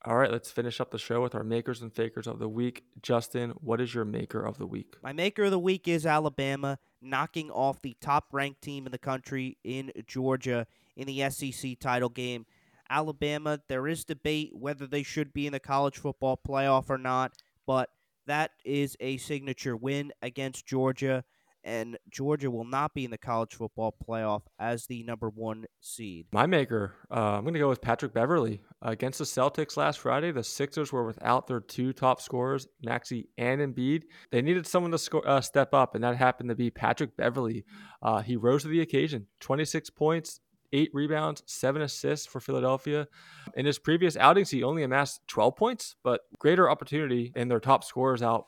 All 0.05 0.15
right, 0.15 0.31
let's 0.31 0.49
finish 0.49 0.79
up 0.79 0.91
the 0.91 0.97
show 0.97 1.21
with 1.21 1.35
our 1.35 1.43
makers 1.43 1.81
and 1.81 1.93
fakers 1.93 2.25
of 2.25 2.39
the 2.39 2.47
week. 2.47 2.85
Justin, 3.01 3.51
what 3.57 3.81
is 3.81 3.93
your 3.93 4.05
maker 4.05 4.41
of 4.41 4.57
the 4.57 4.65
week? 4.65 4.95
My 5.03 5.11
maker 5.11 5.43
of 5.43 5.51
the 5.51 5.59
week 5.59 5.89
is 5.89 6.05
Alabama, 6.05 6.79
knocking 7.01 7.51
off 7.51 7.81
the 7.81 7.97
top 7.99 8.27
ranked 8.31 8.61
team 8.61 8.85
in 8.85 8.93
the 8.93 8.97
country 8.97 9.57
in 9.63 9.91
Georgia 10.07 10.65
in 10.95 11.07
the 11.07 11.29
SEC 11.29 11.79
title 11.79 12.09
game. 12.09 12.45
Alabama, 12.89 13.59
there 13.69 13.87
is 13.87 14.03
debate 14.03 14.51
whether 14.53 14.85
they 14.85 15.03
should 15.03 15.33
be 15.33 15.47
in 15.47 15.53
the 15.53 15.59
college 15.59 15.97
football 15.97 16.39
playoff 16.45 16.89
or 16.89 16.97
not, 16.97 17.33
but 17.65 17.89
that 18.27 18.51
is 18.65 18.97
a 18.99 19.17
signature 19.17 19.77
win 19.77 20.11
against 20.21 20.65
Georgia 20.65 21.23
and 21.63 21.97
Georgia 22.09 22.49
will 22.49 22.65
not 22.65 22.93
be 22.93 23.05
in 23.05 23.11
the 23.11 23.17
college 23.17 23.53
football 23.53 23.95
playoff 24.07 24.41
as 24.59 24.85
the 24.87 25.03
number 25.03 25.29
one 25.29 25.65
seed. 25.79 26.25
My 26.31 26.45
maker, 26.45 26.95
uh, 27.11 27.33
I'm 27.33 27.43
going 27.43 27.53
to 27.53 27.59
go 27.59 27.69
with 27.69 27.81
Patrick 27.81 28.13
Beverley. 28.13 28.61
Uh, 28.83 28.91
against 28.91 29.19
the 29.19 29.25
Celtics 29.25 29.77
last 29.77 29.99
Friday, 29.99 30.31
the 30.31 30.43
Sixers 30.43 30.91
were 30.91 31.05
without 31.05 31.47
their 31.47 31.59
two 31.59 31.93
top 31.93 32.21
scorers, 32.21 32.67
Maxey 32.81 33.29
and 33.37 33.61
Embiid. 33.61 34.03
They 34.31 34.41
needed 34.41 34.65
someone 34.65 34.91
to 34.91 34.97
score, 34.97 35.27
uh, 35.27 35.41
step 35.41 35.73
up, 35.73 35.95
and 35.95 36.03
that 36.03 36.15
happened 36.17 36.49
to 36.49 36.55
be 36.55 36.71
Patrick 36.71 37.15
Beverley. 37.15 37.63
Uh, 38.01 38.21
he 38.21 38.35
rose 38.35 38.63
to 38.63 38.67
the 38.67 38.81
occasion 38.81 39.27
26 39.39 39.89
points, 39.91 40.39
eight 40.73 40.89
rebounds, 40.93 41.43
seven 41.45 41.81
assists 41.81 42.25
for 42.25 42.39
Philadelphia. 42.39 43.07
In 43.55 43.65
his 43.65 43.79
previous 43.79 44.17
outings, 44.17 44.49
he 44.49 44.63
only 44.63 44.83
amassed 44.83 45.21
12 45.27 45.55
points, 45.55 45.95
but 46.03 46.21
greater 46.39 46.69
opportunity 46.69 47.31
in 47.35 47.47
their 47.47 47.59
top 47.59 47.83
scorers 47.83 48.21
out 48.21 48.45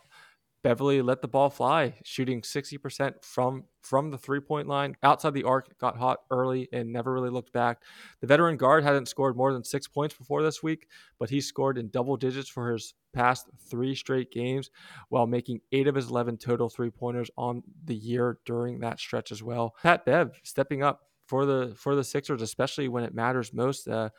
Beverley 0.63 1.01
let 1.01 1.21
the 1.21 1.28
ball 1.28 1.49
fly, 1.49 1.93
shooting 2.03 2.41
60% 2.41 3.24
from 3.24 3.65
from 3.82 4.11
the 4.11 4.17
three-point 4.17 4.65
line. 4.65 4.95
Outside 5.03 5.34
the 5.34 5.43
arc, 5.43 5.78
got 5.78 5.97
hot 5.97 6.19
early 6.32 6.69
and 6.71 6.91
never 6.91 7.11
really 7.11 7.30
looked 7.30 7.51
back. 7.51 7.82
The 8.21 8.28
veteran 8.28 8.55
guard 8.55 8.86
hadn't 8.86 9.09
scored 9.09 9.36
more 9.36 9.51
than 9.51 9.65
6 9.65 9.88
points 9.89 10.15
before 10.15 10.41
this 10.41 10.63
week, 10.63 10.88
but 11.19 11.30
he 11.30 11.41
scored 11.41 11.78
in 11.78 11.89
double 11.89 12.15
digits 12.15 12.47
for 12.47 12.71
his 12.71 12.93
past 13.11 13.49
3 13.69 13.93
straight 13.93 14.32
games 14.32 14.71
while 15.09 15.28
making 15.28 15.59
8 15.74 15.89
of 15.89 15.95
his 15.95 16.09
11 16.09 16.38
total 16.38 16.69
three-pointers 16.69 17.30
on 17.38 17.61
the 17.84 17.95
year 17.95 18.39
during 18.45 18.80
that 18.80 19.01
stretch 19.01 19.34
as 19.34 19.43
well. 19.43 19.76
Pat 19.84 20.05
Bev 20.05 20.32
stepping 20.43 20.82
up 20.82 21.01
for 21.34 21.48
the 21.48 21.74
for 21.76 21.96
the 21.96 22.04
Sixers, 22.04 22.44
especially 22.44 22.88
when 22.90 23.04
it 23.04 23.16
matters 23.16 23.52
most. 23.54 23.88
Uh, 23.88 24.10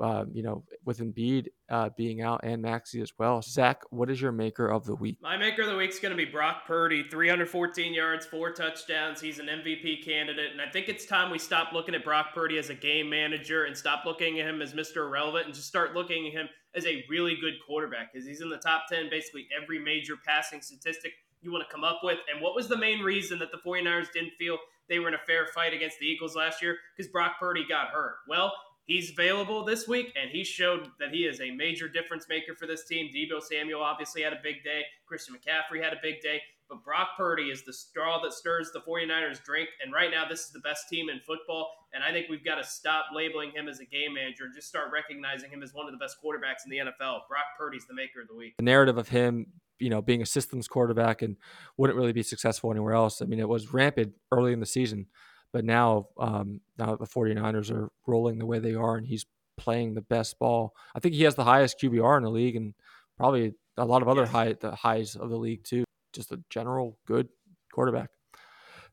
uh, 0.00 0.24
you 0.32 0.42
know, 0.42 0.62
with 0.84 1.00
Embiid 1.00 1.48
uh, 1.68 1.90
being 1.96 2.22
out 2.22 2.40
and 2.44 2.62
Maxey 2.62 3.02
as 3.02 3.12
well. 3.18 3.42
Zach, 3.42 3.82
what 3.90 4.08
is 4.08 4.22
your 4.22 4.30
maker 4.30 4.68
of 4.68 4.86
the 4.86 4.94
week? 4.94 5.18
My 5.20 5.36
maker 5.36 5.62
of 5.62 5.68
the 5.68 5.76
week 5.76 5.90
is 5.90 5.98
going 5.98 6.16
to 6.16 6.16
be 6.16 6.30
Brock 6.30 6.62
Purdy, 6.64 7.02
314 7.10 7.92
yards, 7.92 8.24
four 8.24 8.52
touchdowns. 8.52 9.20
He's 9.20 9.40
an 9.40 9.46
MVP 9.46 10.04
candidate, 10.04 10.52
and 10.52 10.62
I 10.62 10.70
think 10.70 10.88
it's 10.88 11.04
time 11.04 11.30
we 11.30 11.40
stop 11.40 11.72
looking 11.72 11.94
at 11.96 12.04
Brock 12.04 12.28
Purdy 12.32 12.56
as 12.56 12.70
a 12.70 12.74
game 12.74 13.10
manager 13.10 13.64
and 13.64 13.76
stop 13.76 14.04
looking 14.06 14.38
at 14.38 14.46
him 14.46 14.62
as 14.62 14.72
Mr. 14.72 14.98
Irrelevant 14.98 15.46
and 15.46 15.54
just 15.54 15.66
start 15.66 15.92
looking 15.92 16.28
at 16.28 16.32
him 16.32 16.48
as 16.76 16.86
a 16.86 17.04
really 17.10 17.36
good 17.40 17.54
quarterback 17.66 18.12
because 18.12 18.26
he's 18.26 18.40
in 18.40 18.48
the 18.48 18.58
top 18.58 18.84
10 18.88 19.10
basically 19.10 19.48
every 19.60 19.80
major 19.80 20.14
passing 20.24 20.62
statistic 20.62 21.12
you 21.42 21.50
want 21.50 21.68
to 21.68 21.74
come 21.74 21.84
up 21.84 22.00
with. 22.04 22.18
And 22.32 22.40
what 22.40 22.54
was 22.54 22.68
the 22.68 22.78
main 22.78 23.00
reason 23.00 23.40
that 23.40 23.50
the 23.50 23.58
49ers 23.58 24.12
didn't 24.12 24.32
feel 24.38 24.56
they 24.90 24.98
were 24.98 25.08
in 25.08 25.14
a 25.14 25.24
fair 25.26 25.46
fight 25.46 25.72
against 25.72 25.98
the 25.98 26.06
Eagles 26.06 26.36
last 26.36 26.60
year? 26.60 26.76
Because 26.94 27.10
Brock 27.10 27.36
Purdy 27.40 27.64
got 27.66 27.88
hurt. 27.88 28.16
Well, 28.28 28.52
He's 28.90 29.10
available 29.10 29.64
this 29.64 29.86
week, 29.86 30.12
and 30.20 30.32
he 30.32 30.42
showed 30.42 30.88
that 30.98 31.10
he 31.12 31.18
is 31.18 31.40
a 31.40 31.52
major 31.52 31.88
difference 31.88 32.26
maker 32.28 32.56
for 32.56 32.66
this 32.66 32.88
team. 32.88 33.08
Deebo 33.14 33.40
Samuel 33.40 33.80
obviously 33.80 34.20
had 34.20 34.32
a 34.32 34.40
big 34.42 34.64
day. 34.64 34.82
Christian 35.06 35.36
McCaffrey 35.36 35.80
had 35.80 35.92
a 35.92 35.98
big 36.02 36.20
day. 36.20 36.40
But 36.68 36.82
Brock 36.82 37.10
Purdy 37.16 37.50
is 37.50 37.64
the 37.64 37.72
straw 37.72 38.20
that 38.20 38.32
stirs 38.32 38.72
the 38.72 38.80
49ers 38.80 39.44
drink. 39.44 39.68
And 39.80 39.92
right 39.92 40.10
now, 40.10 40.28
this 40.28 40.40
is 40.40 40.50
the 40.50 40.58
best 40.58 40.88
team 40.88 41.08
in 41.08 41.20
football. 41.20 41.70
And 41.94 42.02
I 42.02 42.10
think 42.10 42.28
we've 42.28 42.44
got 42.44 42.56
to 42.56 42.64
stop 42.64 43.06
labeling 43.14 43.52
him 43.52 43.68
as 43.68 43.78
a 43.78 43.84
game 43.84 44.14
manager 44.14 44.44
and 44.44 44.54
just 44.54 44.66
start 44.66 44.92
recognizing 44.92 45.50
him 45.50 45.62
as 45.62 45.72
one 45.72 45.86
of 45.86 45.92
the 45.92 45.98
best 45.98 46.16
quarterbacks 46.24 46.64
in 46.64 46.70
the 46.70 46.78
NFL. 46.78 47.28
Brock 47.28 47.46
Purdy's 47.56 47.86
the 47.86 47.94
maker 47.94 48.22
of 48.22 48.28
the 48.28 48.34
week. 48.34 48.54
The 48.56 48.64
narrative 48.64 48.98
of 48.98 49.08
him, 49.08 49.46
you 49.80 49.90
know, 49.90 50.02
being 50.02 50.22
a 50.22 50.26
systems 50.26 50.68
quarterback 50.68 51.22
and 51.22 51.36
wouldn't 51.76 51.98
really 51.98 52.12
be 52.12 52.22
successful 52.22 52.70
anywhere 52.70 52.94
else. 52.94 53.20
I 53.20 53.24
mean, 53.24 53.40
it 53.40 53.48
was 53.48 53.72
rampant 53.72 54.14
early 54.30 54.52
in 54.52 54.60
the 54.60 54.66
season. 54.66 55.06
But 55.52 55.64
now, 55.64 56.08
um, 56.18 56.60
now 56.78 56.94
the 56.94 57.06
49ers 57.06 57.74
are 57.74 57.90
rolling 58.06 58.38
the 58.38 58.46
way 58.46 58.60
they 58.60 58.74
are, 58.74 58.96
and 58.96 59.06
he's 59.06 59.26
playing 59.56 59.94
the 59.94 60.00
best 60.00 60.38
ball. 60.38 60.74
I 60.94 61.00
think 61.00 61.14
he 61.14 61.24
has 61.24 61.34
the 61.34 61.44
highest 61.44 61.80
QBR 61.80 62.18
in 62.18 62.22
the 62.22 62.30
league, 62.30 62.56
and 62.56 62.74
probably 63.16 63.54
a 63.76 63.84
lot 63.84 64.02
of 64.02 64.08
other 64.08 64.26
high 64.26 64.52
the 64.52 64.74
highs 64.74 65.16
of 65.16 65.30
the 65.30 65.36
league 65.36 65.64
too. 65.64 65.84
Just 66.12 66.32
a 66.32 66.40
general 66.50 66.98
good 67.06 67.28
quarterback. 67.72 68.10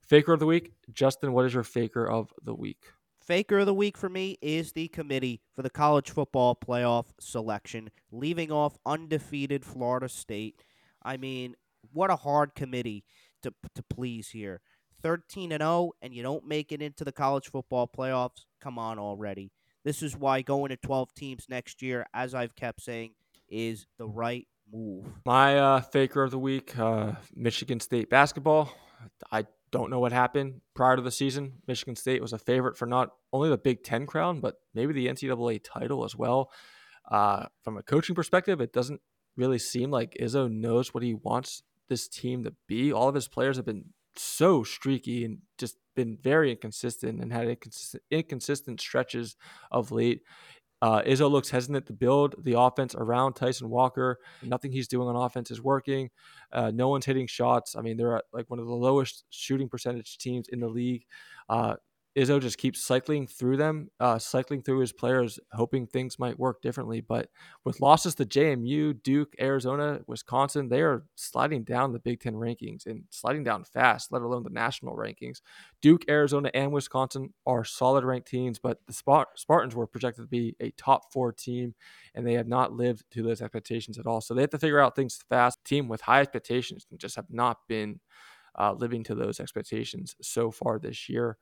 Faker 0.02 0.34
of 0.34 0.40
the 0.40 0.46
week, 0.46 0.74
Justin. 0.92 1.34
What 1.34 1.46
is 1.46 1.54
your 1.54 1.64
faker 1.64 2.08
of 2.08 2.32
the 2.44 2.54
week? 2.56 2.92
Faker 3.22 3.60
of 3.60 3.66
the 3.66 3.74
week 3.74 3.98
for 3.98 4.08
me 4.08 4.38
is 4.42 4.72
the 4.72 4.88
committee 4.88 5.42
for 5.54 5.62
the 5.62 5.70
college 5.70 6.10
football 6.10 6.56
playoff 6.56 7.08
selection, 7.20 7.90
leaving 8.10 8.52
off 8.52 8.78
undefeated 8.86 9.66
Florida 9.66 10.08
State. 10.08 10.64
I 11.08 11.16
mean, 11.16 11.56
what 11.94 12.12
a 12.12 12.18
hard 12.18 12.54
committee 12.54 13.06
to 13.42 13.54
to 13.76 13.84
please 13.84 14.30
here. 14.30 14.60
13 15.02 15.52
and 15.52 15.62
0 15.62 15.92
and 16.02 16.14
you 16.14 16.22
don't 16.22 16.46
make 16.46 16.72
it 16.72 16.82
into 16.82 17.06
the 17.06 17.12
college 17.12 17.50
football 17.50 17.88
playoffs, 17.88 18.46
come 18.60 18.78
on 18.78 19.00
already. 19.00 19.52
This 19.86 20.04
is 20.04 20.18
why 20.18 20.42
going 20.42 20.70
to 20.70 20.76
12 20.76 21.14
teams 21.14 21.46
next 21.50 21.82
year, 21.82 22.06
as 22.14 22.36
I've 22.36 22.56
kept 22.56 22.82
saying, 22.82 23.12
is 23.48 23.86
the 23.98 24.08
right 24.08 24.48
move. 24.70 25.06
My 25.26 25.58
uh, 25.58 25.82
faker 25.82 26.24
of 26.24 26.32
the 26.32 26.40
week, 26.40 26.78
uh, 26.78 27.14
Michigan 27.34 27.80
State 27.80 28.10
basketball. 28.10 28.74
I 29.32 29.46
don't 29.72 29.90
know 29.90 30.00
what 30.00 30.12
happened 30.12 30.62
prior 30.76 30.98
to 30.98 31.02
the 31.02 31.12
season. 31.12 31.62
Michigan 31.68 31.96
State 31.96 32.22
was 32.22 32.34
a 32.34 32.40
favorite 32.40 32.76
for 32.76 32.86
not 32.86 33.12
only 33.32 33.50
the 33.50 33.58
Big 33.58 33.84
Ten 33.84 34.06
crown, 34.08 34.42
but 34.42 34.56
maybe 34.74 34.92
the 34.92 35.08
NCAA 35.08 35.62
title 35.64 36.04
as 36.04 36.18
well. 36.18 36.52
Uh, 37.10 37.46
from 37.64 37.78
a 37.78 37.84
coaching 37.84 38.16
perspective, 38.16 38.60
it 38.60 38.74
doesn't 38.74 39.00
really 39.38 39.60
seem 39.60 39.92
like 39.92 40.18
Izzo 40.20 40.52
knows 40.52 40.94
what 40.94 41.04
he 41.04 41.14
wants 41.14 41.64
this 41.88 42.08
team 42.08 42.44
to 42.44 42.54
be. 42.68 42.92
All 42.92 43.08
of 43.08 43.16
his 43.16 43.28
players 43.28 43.58
have 43.58 43.66
been 43.66 43.86
so 44.16 44.64
streaky 44.64 45.24
and 45.24 45.40
just 45.58 45.78
been 45.96 46.18
very 46.22 46.52
inconsistent 46.52 47.22
and 47.22 47.32
had 47.32 47.48
inconsistent, 47.48 48.04
inconsistent 48.12 48.82
stretches 48.82 49.36
of 49.72 49.92
late. 49.92 50.22
Uh, 50.80 51.02
Izzo 51.02 51.30
looks 51.30 51.50
hesitant 51.50 51.88
to 51.88 51.94
build 51.94 52.36
the 52.44 52.60
offense 52.60 52.94
around 52.94 53.34
Tyson 53.34 53.70
Walker. 53.70 54.20
Nothing 54.44 54.72
he's 54.72 54.88
doing 54.88 55.08
on 55.08 55.16
offense 55.16 55.50
is 55.50 55.60
working. 55.60 56.10
Uh, 56.52 56.72
no 56.72 56.88
one's 56.88 57.06
hitting 57.06 57.26
shots. 57.26 57.76
I 57.76 57.82
mean, 57.82 57.98
they're 57.98 58.22
like 58.32 58.46
one 58.48 58.60
of 58.60 58.68
the 58.68 58.74
lowest 58.74 59.24
shooting 59.32 59.70
percentage 59.70 60.20
teams 60.20 60.48
in 60.50 60.60
the 60.60 60.68
league. 60.68 61.06
Uh, 61.50 61.76
Izzo 62.18 62.42
just 62.42 62.58
keeps 62.58 62.84
cycling 62.84 63.28
through 63.28 63.58
them, 63.58 63.90
uh, 64.00 64.18
cycling 64.18 64.64
through 64.64 64.80
his 64.80 64.92
players, 64.92 65.40
hoping 65.54 65.86
things 65.86 66.18
might 66.18 66.40
work 66.40 66.64
differently. 66.64 67.00
But 67.00 67.30
with 67.64 67.80
losses 67.80 68.16
to 68.16 68.26
JMU, 68.26 68.94
Duke, 69.04 69.36
Arizona, 69.40 70.02
Wisconsin, 70.08 70.68
they 70.68 70.82
are 70.82 71.06
sliding 71.16 71.64
down 71.64 71.94
the 71.94 72.00
Big 72.00 72.20
Ten 72.20 72.34
rankings 72.34 72.88
and 72.88 73.04
sliding 73.12 73.44
down 73.44 73.64
fast, 73.66 74.12
let 74.12 74.24
alone 74.24 74.42
the 74.42 74.50
national 74.50 74.96
rankings. 74.96 75.42
Duke, 75.80 76.06
Arizona, 76.10 76.50
and 76.56 76.72
Wisconsin 76.72 77.36
are 77.46 77.64
solid 77.64 78.04
ranked 78.04 78.28
teams, 78.28 78.58
but 78.58 78.80
the 78.88 78.94
Spartans 79.36 79.76
were 79.76 79.86
projected 79.86 80.24
to 80.24 80.28
be 80.28 80.56
a 80.60 80.72
top 80.72 81.14
four 81.14 81.32
team, 81.32 81.76
and 82.16 82.26
they 82.26 82.34
have 82.34 82.48
not 82.48 82.74
lived 82.74 83.04
to 83.12 83.22
those 83.22 83.44
expectations 83.44 84.00
at 84.00 84.08
all. 84.08 84.22
So 84.22 84.34
they 84.34 84.42
have 84.42 84.50
to 84.50 84.60
figure 84.60 84.80
out 84.80 84.96
things 84.96 85.24
fast. 85.30 85.64
team 85.64 85.88
with 85.88 86.02
high 86.02 86.22
expectations 86.22 86.88
and 86.90 87.00
just 87.00 87.16
have 87.16 87.30
not 87.30 87.60
been 87.68 88.00
uh, 88.58 88.74
living 88.74 89.04
to 89.04 89.14
those 89.14 89.40
expectations 89.40 90.16
so 90.22 90.50
far 90.50 90.80
this 90.80 91.08
year. 91.10 91.38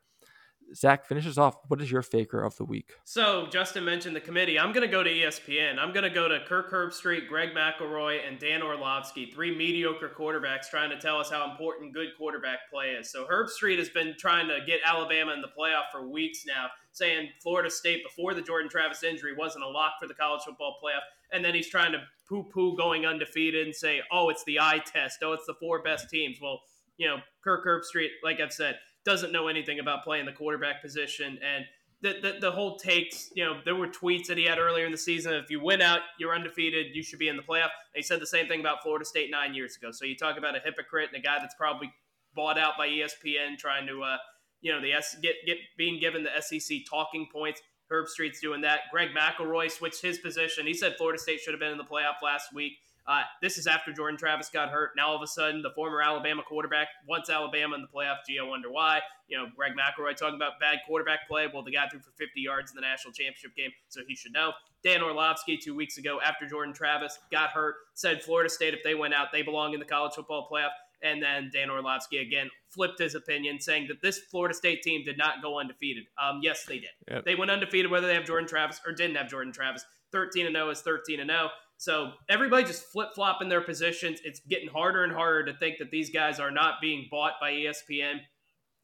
Zach 0.73 1.05
finishes 1.05 1.37
off. 1.37 1.57
What 1.67 1.81
is 1.81 1.91
your 1.91 2.01
faker 2.01 2.41
of 2.41 2.55
the 2.57 2.65
week? 2.65 2.93
So 3.03 3.47
Justin 3.51 3.85
mentioned 3.85 4.15
the 4.15 4.21
committee. 4.21 4.57
I'm 4.59 4.71
going 4.71 4.85
to 4.85 4.91
go 4.91 5.03
to 5.03 5.09
ESPN. 5.09 5.77
I'm 5.77 5.93
going 5.93 6.03
to 6.03 6.09
go 6.09 6.27
to 6.27 6.39
Kirk 6.45 6.71
Herbstreit, 6.71 7.27
Greg 7.27 7.49
McElroy, 7.53 8.27
and 8.27 8.39
Dan 8.39 8.61
Orlovsky, 8.61 9.31
three 9.31 9.55
mediocre 9.55 10.09
quarterbacks, 10.09 10.69
trying 10.69 10.89
to 10.89 10.99
tell 10.99 11.17
us 11.17 11.29
how 11.29 11.49
important 11.49 11.93
good 11.93 12.09
quarterback 12.17 12.69
play 12.71 12.91
is. 12.91 13.11
So 13.11 13.25
Herbstreit 13.25 13.77
has 13.77 13.89
been 13.89 14.15
trying 14.17 14.47
to 14.47 14.59
get 14.65 14.79
Alabama 14.85 15.33
in 15.33 15.41
the 15.41 15.49
playoff 15.57 15.91
for 15.91 16.07
weeks 16.07 16.45
now, 16.45 16.67
saying 16.91 17.29
Florida 17.41 17.69
State 17.69 18.03
before 18.03 18.33
the 18.33 18.41
Jordan 18.41 18.69
Travis 18.69 19.03
injury 19.03 19.35
wasn't 19.37 19.63
a 19.63 19.67
lock 19.67 19.93
for 19.99 20.07
the 20.07 20.13
college 20.13 20.41
football 20.45 20.77
playoff, 20.83 21.03
and 21.31 21.43
then 21.43 21.53
he's 21.53 21.69
trying 21.69 21.91
to 21.91 21.99
poo-poo 22.27 22.75
going 22.75 23.05
undefeated 23.05 23.65
and 23.65 23.75
say, 23.75 24.01
"Oh, 24.11 24.29
it's 24.29 24.43
the 24.45 24.59
eye 24.59 24.81
test. 24.85 25.19
Oh, 25.21 25.33
it's 25.33 25.45
the 25.45 25.53
four 25.53 25.81
best 25.83 26.09
teams." 26.09 26.39
Well, 26.41 26.61
you 26.97 27.07
know, 27.07 27.17
Kirk 27.43 27.65
Herbstreit, 27.65 28.09
like 28.23 28.39
I've 28.39 28.53
said 28.53 28.79
doesn't 29.05 29.31
know 29.31 29.47
anything 29.47 29.79
about 29.79 30.03
playing 30.03 30.25
the 30.25 30.31
quarterback 30.31 30.81
position. 30.81 31.39
And 31.43 31.65
the, 32.01 32.19
the, 32.21 32.39
the 32.41 32.51
whole 32.51 32.77
takes, 32.77 33.31
you 33.35 33.45
know, 33.45 33.59
there 33.63 33.75
were 33.75 33.87
tweets 33.87 34.27
that 34.27 34.37
he 34.37 34.45
had 34.45 34.59
earlier 34.59 34.85
in 34.85 34.91
the 34.91 34.97
season. 34.97 35.33
If 35.33 35.49
you 35.49 35.63
win 35.63 35.81
out, 35.81 36.01
you're 36.19 36.35
undefeated, 36.35 36.95
you 36.95 37.03
should 37.03 37.19
be 37.19 37.29
in 37.29 37.37
the 37.37 37.43
playoff. 37.43 37.71
And 37.93 37.95
he 37.95 38.03
said 38.03 38.19
the 38.19 38.27
same 38.27 38.47
thing 38.47 38.59
about 38.59 38.83
Florida 38.83 39.05
State 39.05 39.31
nine 39.31 39.53
years 39.53 39.77
ago. 39.77 39.91
So 39.91 40.05
you 40.05 40.15
talk 40.15 40.37
about 40.37 40.55
a 40.55 40.59
hypocrite 40.59 41.09
and 41.13 41.23
a 41.23 41.25
guy 41.25 41.37
that's 41.39 41.55
probably 41.55 41.91
bought 42.35 42.59
out 42.59 42.73
by 42.77 42.87
ESPN 42.87 43.57
trying 43.57 43.87
to, 43.87 44.03
uh, 44.03 44.17
you 44.61 44.71
know, 44.71 44.81
the 44.81 44.93
S 44.93 45.15
get 45.21 45.35
get 45.45 45.57
being 45.77 45.99
given 45.99 46.23
the 46.23 46.41
SEC 46.41 46.79
talking 46.89 47.27
points. 47.31 47.61
Herbstreit's 47.91 48.39
doing 48.39 48.61
that. 48.61 48.81
Greg 48.91 49.09
McElroy 49.15 49.71
switched 49.71 50.01
his 50.01 50.17
position. 50.17 50.65
He 50.65 50.73
said 50.73 50.95
Florida 50.97 51.19
State 51.19 51.39
should 51.39 51.53
have 51.53 51.59
been 51.59 51.71
in 51.71 51.77
the 51.77 51.83
playoff 51.83 52.23
last 52.23 52.53
week. 52.53 52.73
Uh, 53.07 53.21
this 53.41 53.57
is 53.57 53.67
after 53.67 53.93
Jordan 53.93 54.17
Travis 54.17 54.49
got 54.49 54.69
hurt. 54.69 54.91
Now 54.97 55.09
all 55.09 55.15
of 55.15 55.21
a 55.21 55.27
sudden, 55.27 55.61
the 55.61 55.69
former 55.75 56.01
Alabama 56.01 56.41
quarterback 56.47 56.87
wants 57.07 57.29
Alabama 57.29 57.75
in 57.75 57.81
the 57.81 57.87
playoff. 57.87 58.17
Gee, 58.27 58.39
I 58.39 58.47
wonder 58.47 58.71
why. 58.71 59.01
You 59.27 59.37
know, 59.37 59.45
Greg 59.55 59.73
McElroy 59.73 60.15
talking 60.15 60.35
about 60.35 60.53
bad 60.59 60.79
quarterback 60.87 61.27
play. 61.27 61.47
Well, 61.51 61.63
the 61.63 61.71
guy 61.71 61.87
threw 61.89 61.99
for 61.99 62.11
50 62.17 62.41
yards 62.41 62.71
in 62.71 62.75
the 62.75 62.81
national 62.81 63.13
championship 63.13 63.55
game, 63.55 63.71
so 63.89 64.01
he 64.07 64.15
should 64.15 64.33
know. 64.33 64.53
Dan 64.83 65.01
Orlovsky 65.01 65.57
two 65.57 65.75
weeks 65.75 65.97
ago 65.97 66.19
after 66.23 66.47
Jordan 66.47 66.73
Travis 66.73 67.17
got 67.31 67.49
hurt 67.51 67.75
said 67.95 68.23
Florida 68.23 68.49
State 68.49 68.73
if 68.73 68.83
they 68.83 68.95
went 68.95 69.13
out, 69.13 69.27
they 69.31 69.41
belong 69.41 69.73
in 69.73 69.79
the 69.79 69.85
college 69.85 70.13
football 70.13 70.47
playoff. 70.51 70.69
And 71.01 71.21
then 71.21 71.51
Dan 71.53 71.69
Orlovsky 71.69 72.17
again 72.17 72.49
flipped 72.69 72.99
his 72.99 73.15
opinion, 73.15 73.59
saying 73.59 73.87
that 73.89 74.01
this 74.01 74.19
Florida 74.31 74.55
State 74.55 74.81
team 74.81 75.03
did 75.03 75.17
not 75.17 75.41
go 75.41 75.59
undefeated. 75.59 76.05
Um, 76.21 76.39
yes, 76.41 76.65
they 76.65 76.79
did. 76.79 76.89
Yep. 77.09 77.25
They 77.25 77.35
went 77.35 77.51
undefeated 77.51 77.91
whether 77.91 78.07
they 78.07 78.15
have 78.15 78.25
Jordan 78.25 78.47
Travis 78.47 78.81
or 78.85 78.93
didn't 78.93 79.15
have 79.15 79.29
Jordan 79.29 79.53
Travis. 79.53 79.85
13 80.11 80.45
and 80.45 80.55
0 80.55 80.69
is 80.69 80.81
13 80.81 81.19
and 81.19 81.29
0. 81.29 81.49
So 81.77 82.11
everybody 82.29 82.63
just 82.63 82.83
flip 82.85 83.09
flopping 83.15 83.49
their 83.49 83.61
positions. 83.61 84.19
It's 84.23 84.39
getting 84.49 84.69
harder 84.69 85.03
and 85.03 85.13
harder 85.13 85.45
to 85.51 85.57
think 85.57 85.77
that 85.79 85.91
these 85.91 86.09
guys 86.09 86.39
are 86.39 86.51
not 86.51 86.75
being 86.81 87.07
bought 87.11 87.33
by 87.41 87.51
ESPN 87.51 88.19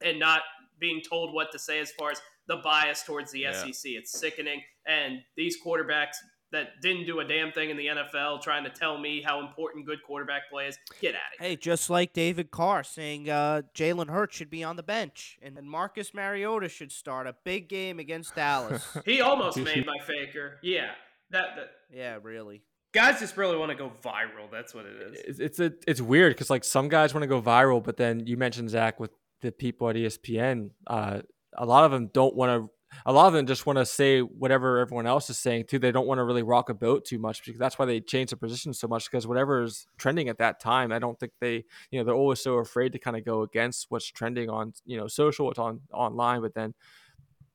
and 0.04 0.20
not 0.20 0.42
being 0.80 1.02
told 1.08 1.34
what 1.34 1.52
to 1.52 1.60
say 1.60 1.80
as 1.80 1.92
far 1.92 2.12
as 2.12 2.22
the 2.48 2.58
bias 2.58 3.04
towards 3.04 3.32
the 3.32 3.42
yeah. 3.42 3.54
SEC. 3.54 3.92
It's 3.94 4.20
sickening. 4.20 4.62
And 4.86 5.20
these 5.38 5.58
quarterbacks 5.66 6.16
that 6.52 6.82
didn't 6.82 7.06
do 7.06 7.22
a 7.22 7.24
damn 7.24 7.52
thing 7.54 7.70
in 7.70 7.78
the 7.78 7.88
NFL 7.88 8.42
trying 8.42 8.66
to 8.66 8.70
tell 8.70 8.98
me 8.98 9.22
how 9.26 9.40
important 9.40 9.86
good 9.86 10.00
quarterback 10.06 10.50
play 10.52 10.68
is, 10.68 10.78
get 11.00 11.16
at 11.16 11.22
it. 11.34 11.42
Hey, 11.42 11.56
just 11.56 11.90
like 11.90 12.12
David 12.12 12.52
Carr 12.52 12.84
saying 12.84 13.30
uh, 13.30 13.62
Jalen 13.74 14.10
Hurts 14.10 14.36
should 14.36 14.50
be 14.50 14.64
on 14.64 14.76
the 14.76 14.84
bench 14.84 15.40
and 15.42 15.58
Marcus 15.64 16.14
Mariota 16.14 16.68
should 16.68 16.92
start 16.92 17.26
a 17.26 17.36
big 17.46 17.70
game 17.70 18.00
against 18.00 18.36
Dallas. 18.36 18.86
he 19.06 19.22
almost 19.22 19.58
made 19.58 19.86
my 19.86 19.98
faker. 20.06 20.58
Yeah. 20.62 20.92
That, 21.30 21.56
that 21.56 21.70
yeah, 21.90 22.18
really 22.22 22.64
guys 22.94 23.20
just 23.20 23.38
really 23.38 23.58
want 23.58 23.72
to 23.72 23.78
go 23.78 23.92
viral. 24.04 24.50
That's 24.52 24.74
what 24.74 24.86
it 24.86 25.16
is. 25.28 25.40
It's 25.40 25.60
a, 25.60 25.74
it's 25.88 26.02
weird 26.02 26.34
because 26.34 26.50
like 26.50 26.64
some 26.64 26.90
guys 26.90 27.14
want 27.14 27.24
to 27.24 27.28
go 27.28 27.42
viral, 27.42 27.84
but 27.84 27.98
then 27.98 28.26
you 28.28 28.38
mentioned 28.38 28.70
Zach 28.70 29.00
with 29.00 29.12
the 29.42 29.52
people 29.52 29.90
at 29.90 29.96
ESPN. 29.96 30.72
Uh, 30.88 31.22
a 31.58 31.66
lot 31.66 31.86
of 31.86 31.92
them 31.92 32.10
don't 32.14 32.36
want 32.36 32.50
to. 32.50 32.70
A 33.06 33.14
lot 33.14 33.28
of 33.28 33.34
them 33.34 33.46
just 33.46 33.66
want 33.66 33.80
to 33.80 33.86
say 33.86 34.20
whatever 34.20 34.80
everyone 34.80 35.08
else 35.08 35.30
is 35.30 35.38
saying 35.38 35.64
too. 35.70 35.80
They 35.80 35.94
don't 35.94 36.08
want 36.08 36.18
to 36.18 36.26
really 36.26 36.44
rock 36.44 36.70
a 36.70 36.74
boat 36.74 37.06
too 37.06 37.20
much 37.20 37.42
because 37.46 37.58
that's 37.58 37.80
why 37.80 37.86
they 37.86 38.02
change 38.02 38.32
the 38.32 38.36
position 38.36 38.74
so 38.74 38.86
much. 38.86 39.10
Because 39.10 39.26
whatever 39.26 39.64
is 39.64 39.88
trending 39.98 40.28
at 40.28 40.40
that 40.40 40.60
time, 40.60 40.92
I 40.92 41.00
don't 41.00 41.18
think 41.18 41.32
they, 41.40 41.64
you 41.90 42.00
know, 42.00 42.04
they're 42.04 42.14
always 42.14 42.42
so 42.42 42.56
afraid 42.56 42.92
to 42.92 43.00
kind 43.00 43.16
of 43.16 43.24
go 43.24 43.44
against 43.44 43.86
what's 43.88 44.08
trending 44.08 44.50
on, 44.50 44.74
you 44.86 44.98
know, 44.98 45.08
social, 45.08 45.46
what's 45.46 45.58
on 45.58 45.80
online. 45.94 46.42
But 46.42 46.54
then 46.54 46.74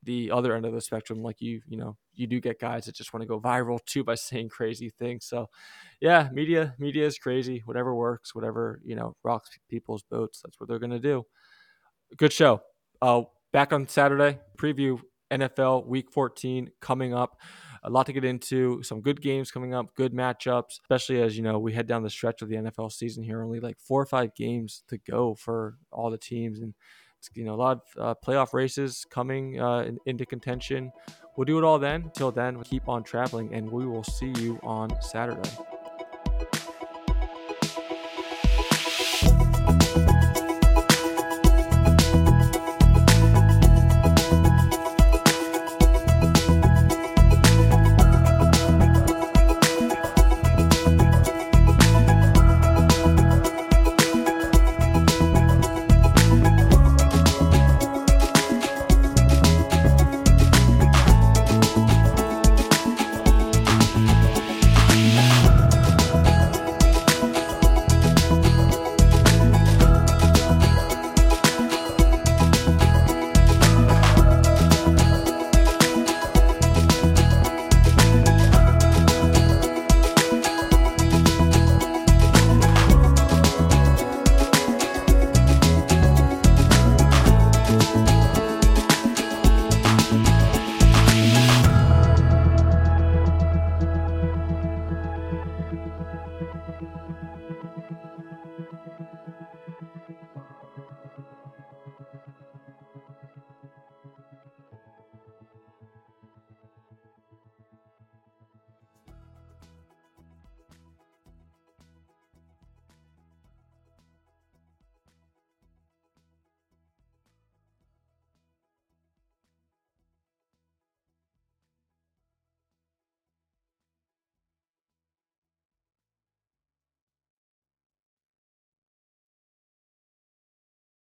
the 0.06 0.30
other 0.30 0.54
end 0.54 0.64
of 0.64 0.72
the 0.72 0.80
spectrum, 0.80 1.22
like 1.22 1.42
you, 1.42 1.60
you 1.68 1.76
know, 1.76 1.96
you 2.14 2.26
do 2.26 2.40
get 2.40 2.60
guys 2.60 2.86
that 2.86 2.94
just 2.94 3.12
want 3.12 3.22
to 3.22 3.26
go 3.26 3.40
viral 3.40 3.84
too 3.84 4.04
by 4.04 4.14
saying 4.14 4.48
crazy 4.48 4.90
things. 4.98 5.26
So, 5.26 5.50
yeah, 6.00 6.28
media, 6.32 6.74
media 6.78 7.04
is 7.04 7.18
crazy. 7.18 7.62
Whatever 7.66 7.94
works, 7.94 8.34
whatever 8.34 8.80
you 8.84 8.96
know 8.96 9.14
rocks 9.22 9.50
people's 9.68 10.02
boats. 10.02 10.40
That's 10.42 10.58
what 10.58 10.68
they're 10.68 10.78
gonna 10.78 10.98
do. 10.98 11.26
Good 12.16 12.32
show. 12.32 12.62
Uh, 13.02 13.22
back 13.52 13.72
on 13.72 13.88
Saturday, 13.88 14.38
preview 14.56 15.00
NFL 15.30 15.86
Week 15.86 16.10
14 16.10 16.70
coming 16.80 17.12
up. 17.12 17.38
A 17.82 17.90
lot 17.90 18.06
to 18.06 18.12
get 18.12 18.24
into. 18.24 18.82
Some 18.82 19.00
good 19.00 19.20
games 19.20 19.50
coming 19.50 19.74
up. 19.74 19.94
Good 19.94 20.12
matchups, 20.12 20.80
especially 20.82 21.20
as 21.20 21.36
you 21.36 21.42
know 21.42 21.58
we 21.58 21.72
head 21.72 21.86
down 21.86 22.02
the 22.02 22.10
stretch 22.10 22.42
of 22.42 22.48
the 22.48 22.56
NFL 22.56 22.92
season 22.92 23.24
here. 23.24 23.42
Only 23.42 23.60
like 23.60 23.78
four 23.78 24.00
or 24.00 24.06
five 24.06 24.34
games 24.34 24.82
to 24.88 24.98
go 24.98 25.34
for 25.34 25.78
all 25.90 26.10
the 26.10 26.18
teams 26.18 26.60
and 26.60 26.74
you 27.34 27.44
know 27.44 27.54
a 27.54 27.56
lot 27.56 27.80
of 27.80 27.82
uh, 27.98 28.14
playoff 28.24 28.52
races 28.52 29.06
coming 29.10 29.60
uh, 29.60 29.80
in, 29.80 29.98
into 30.06 30.26
contention. 30.26 30.92
We'll 31.36 31.44
do 31.44 31.58
it 31.58 31.64
all 31.64 31.78
then. 31.78 32.10
Till 32.14 32.32
then, 32.32 32.62
keep 32.64 32.88
on 32.88 33.04
traveling, 33.04 33.52
and 33.52 33.70
we 33.70 33.86
will 33.86 34.04
see 34.04 34.32
you 34.38 34.58
on 34.62 34.90
Saturday. 35.02 35.50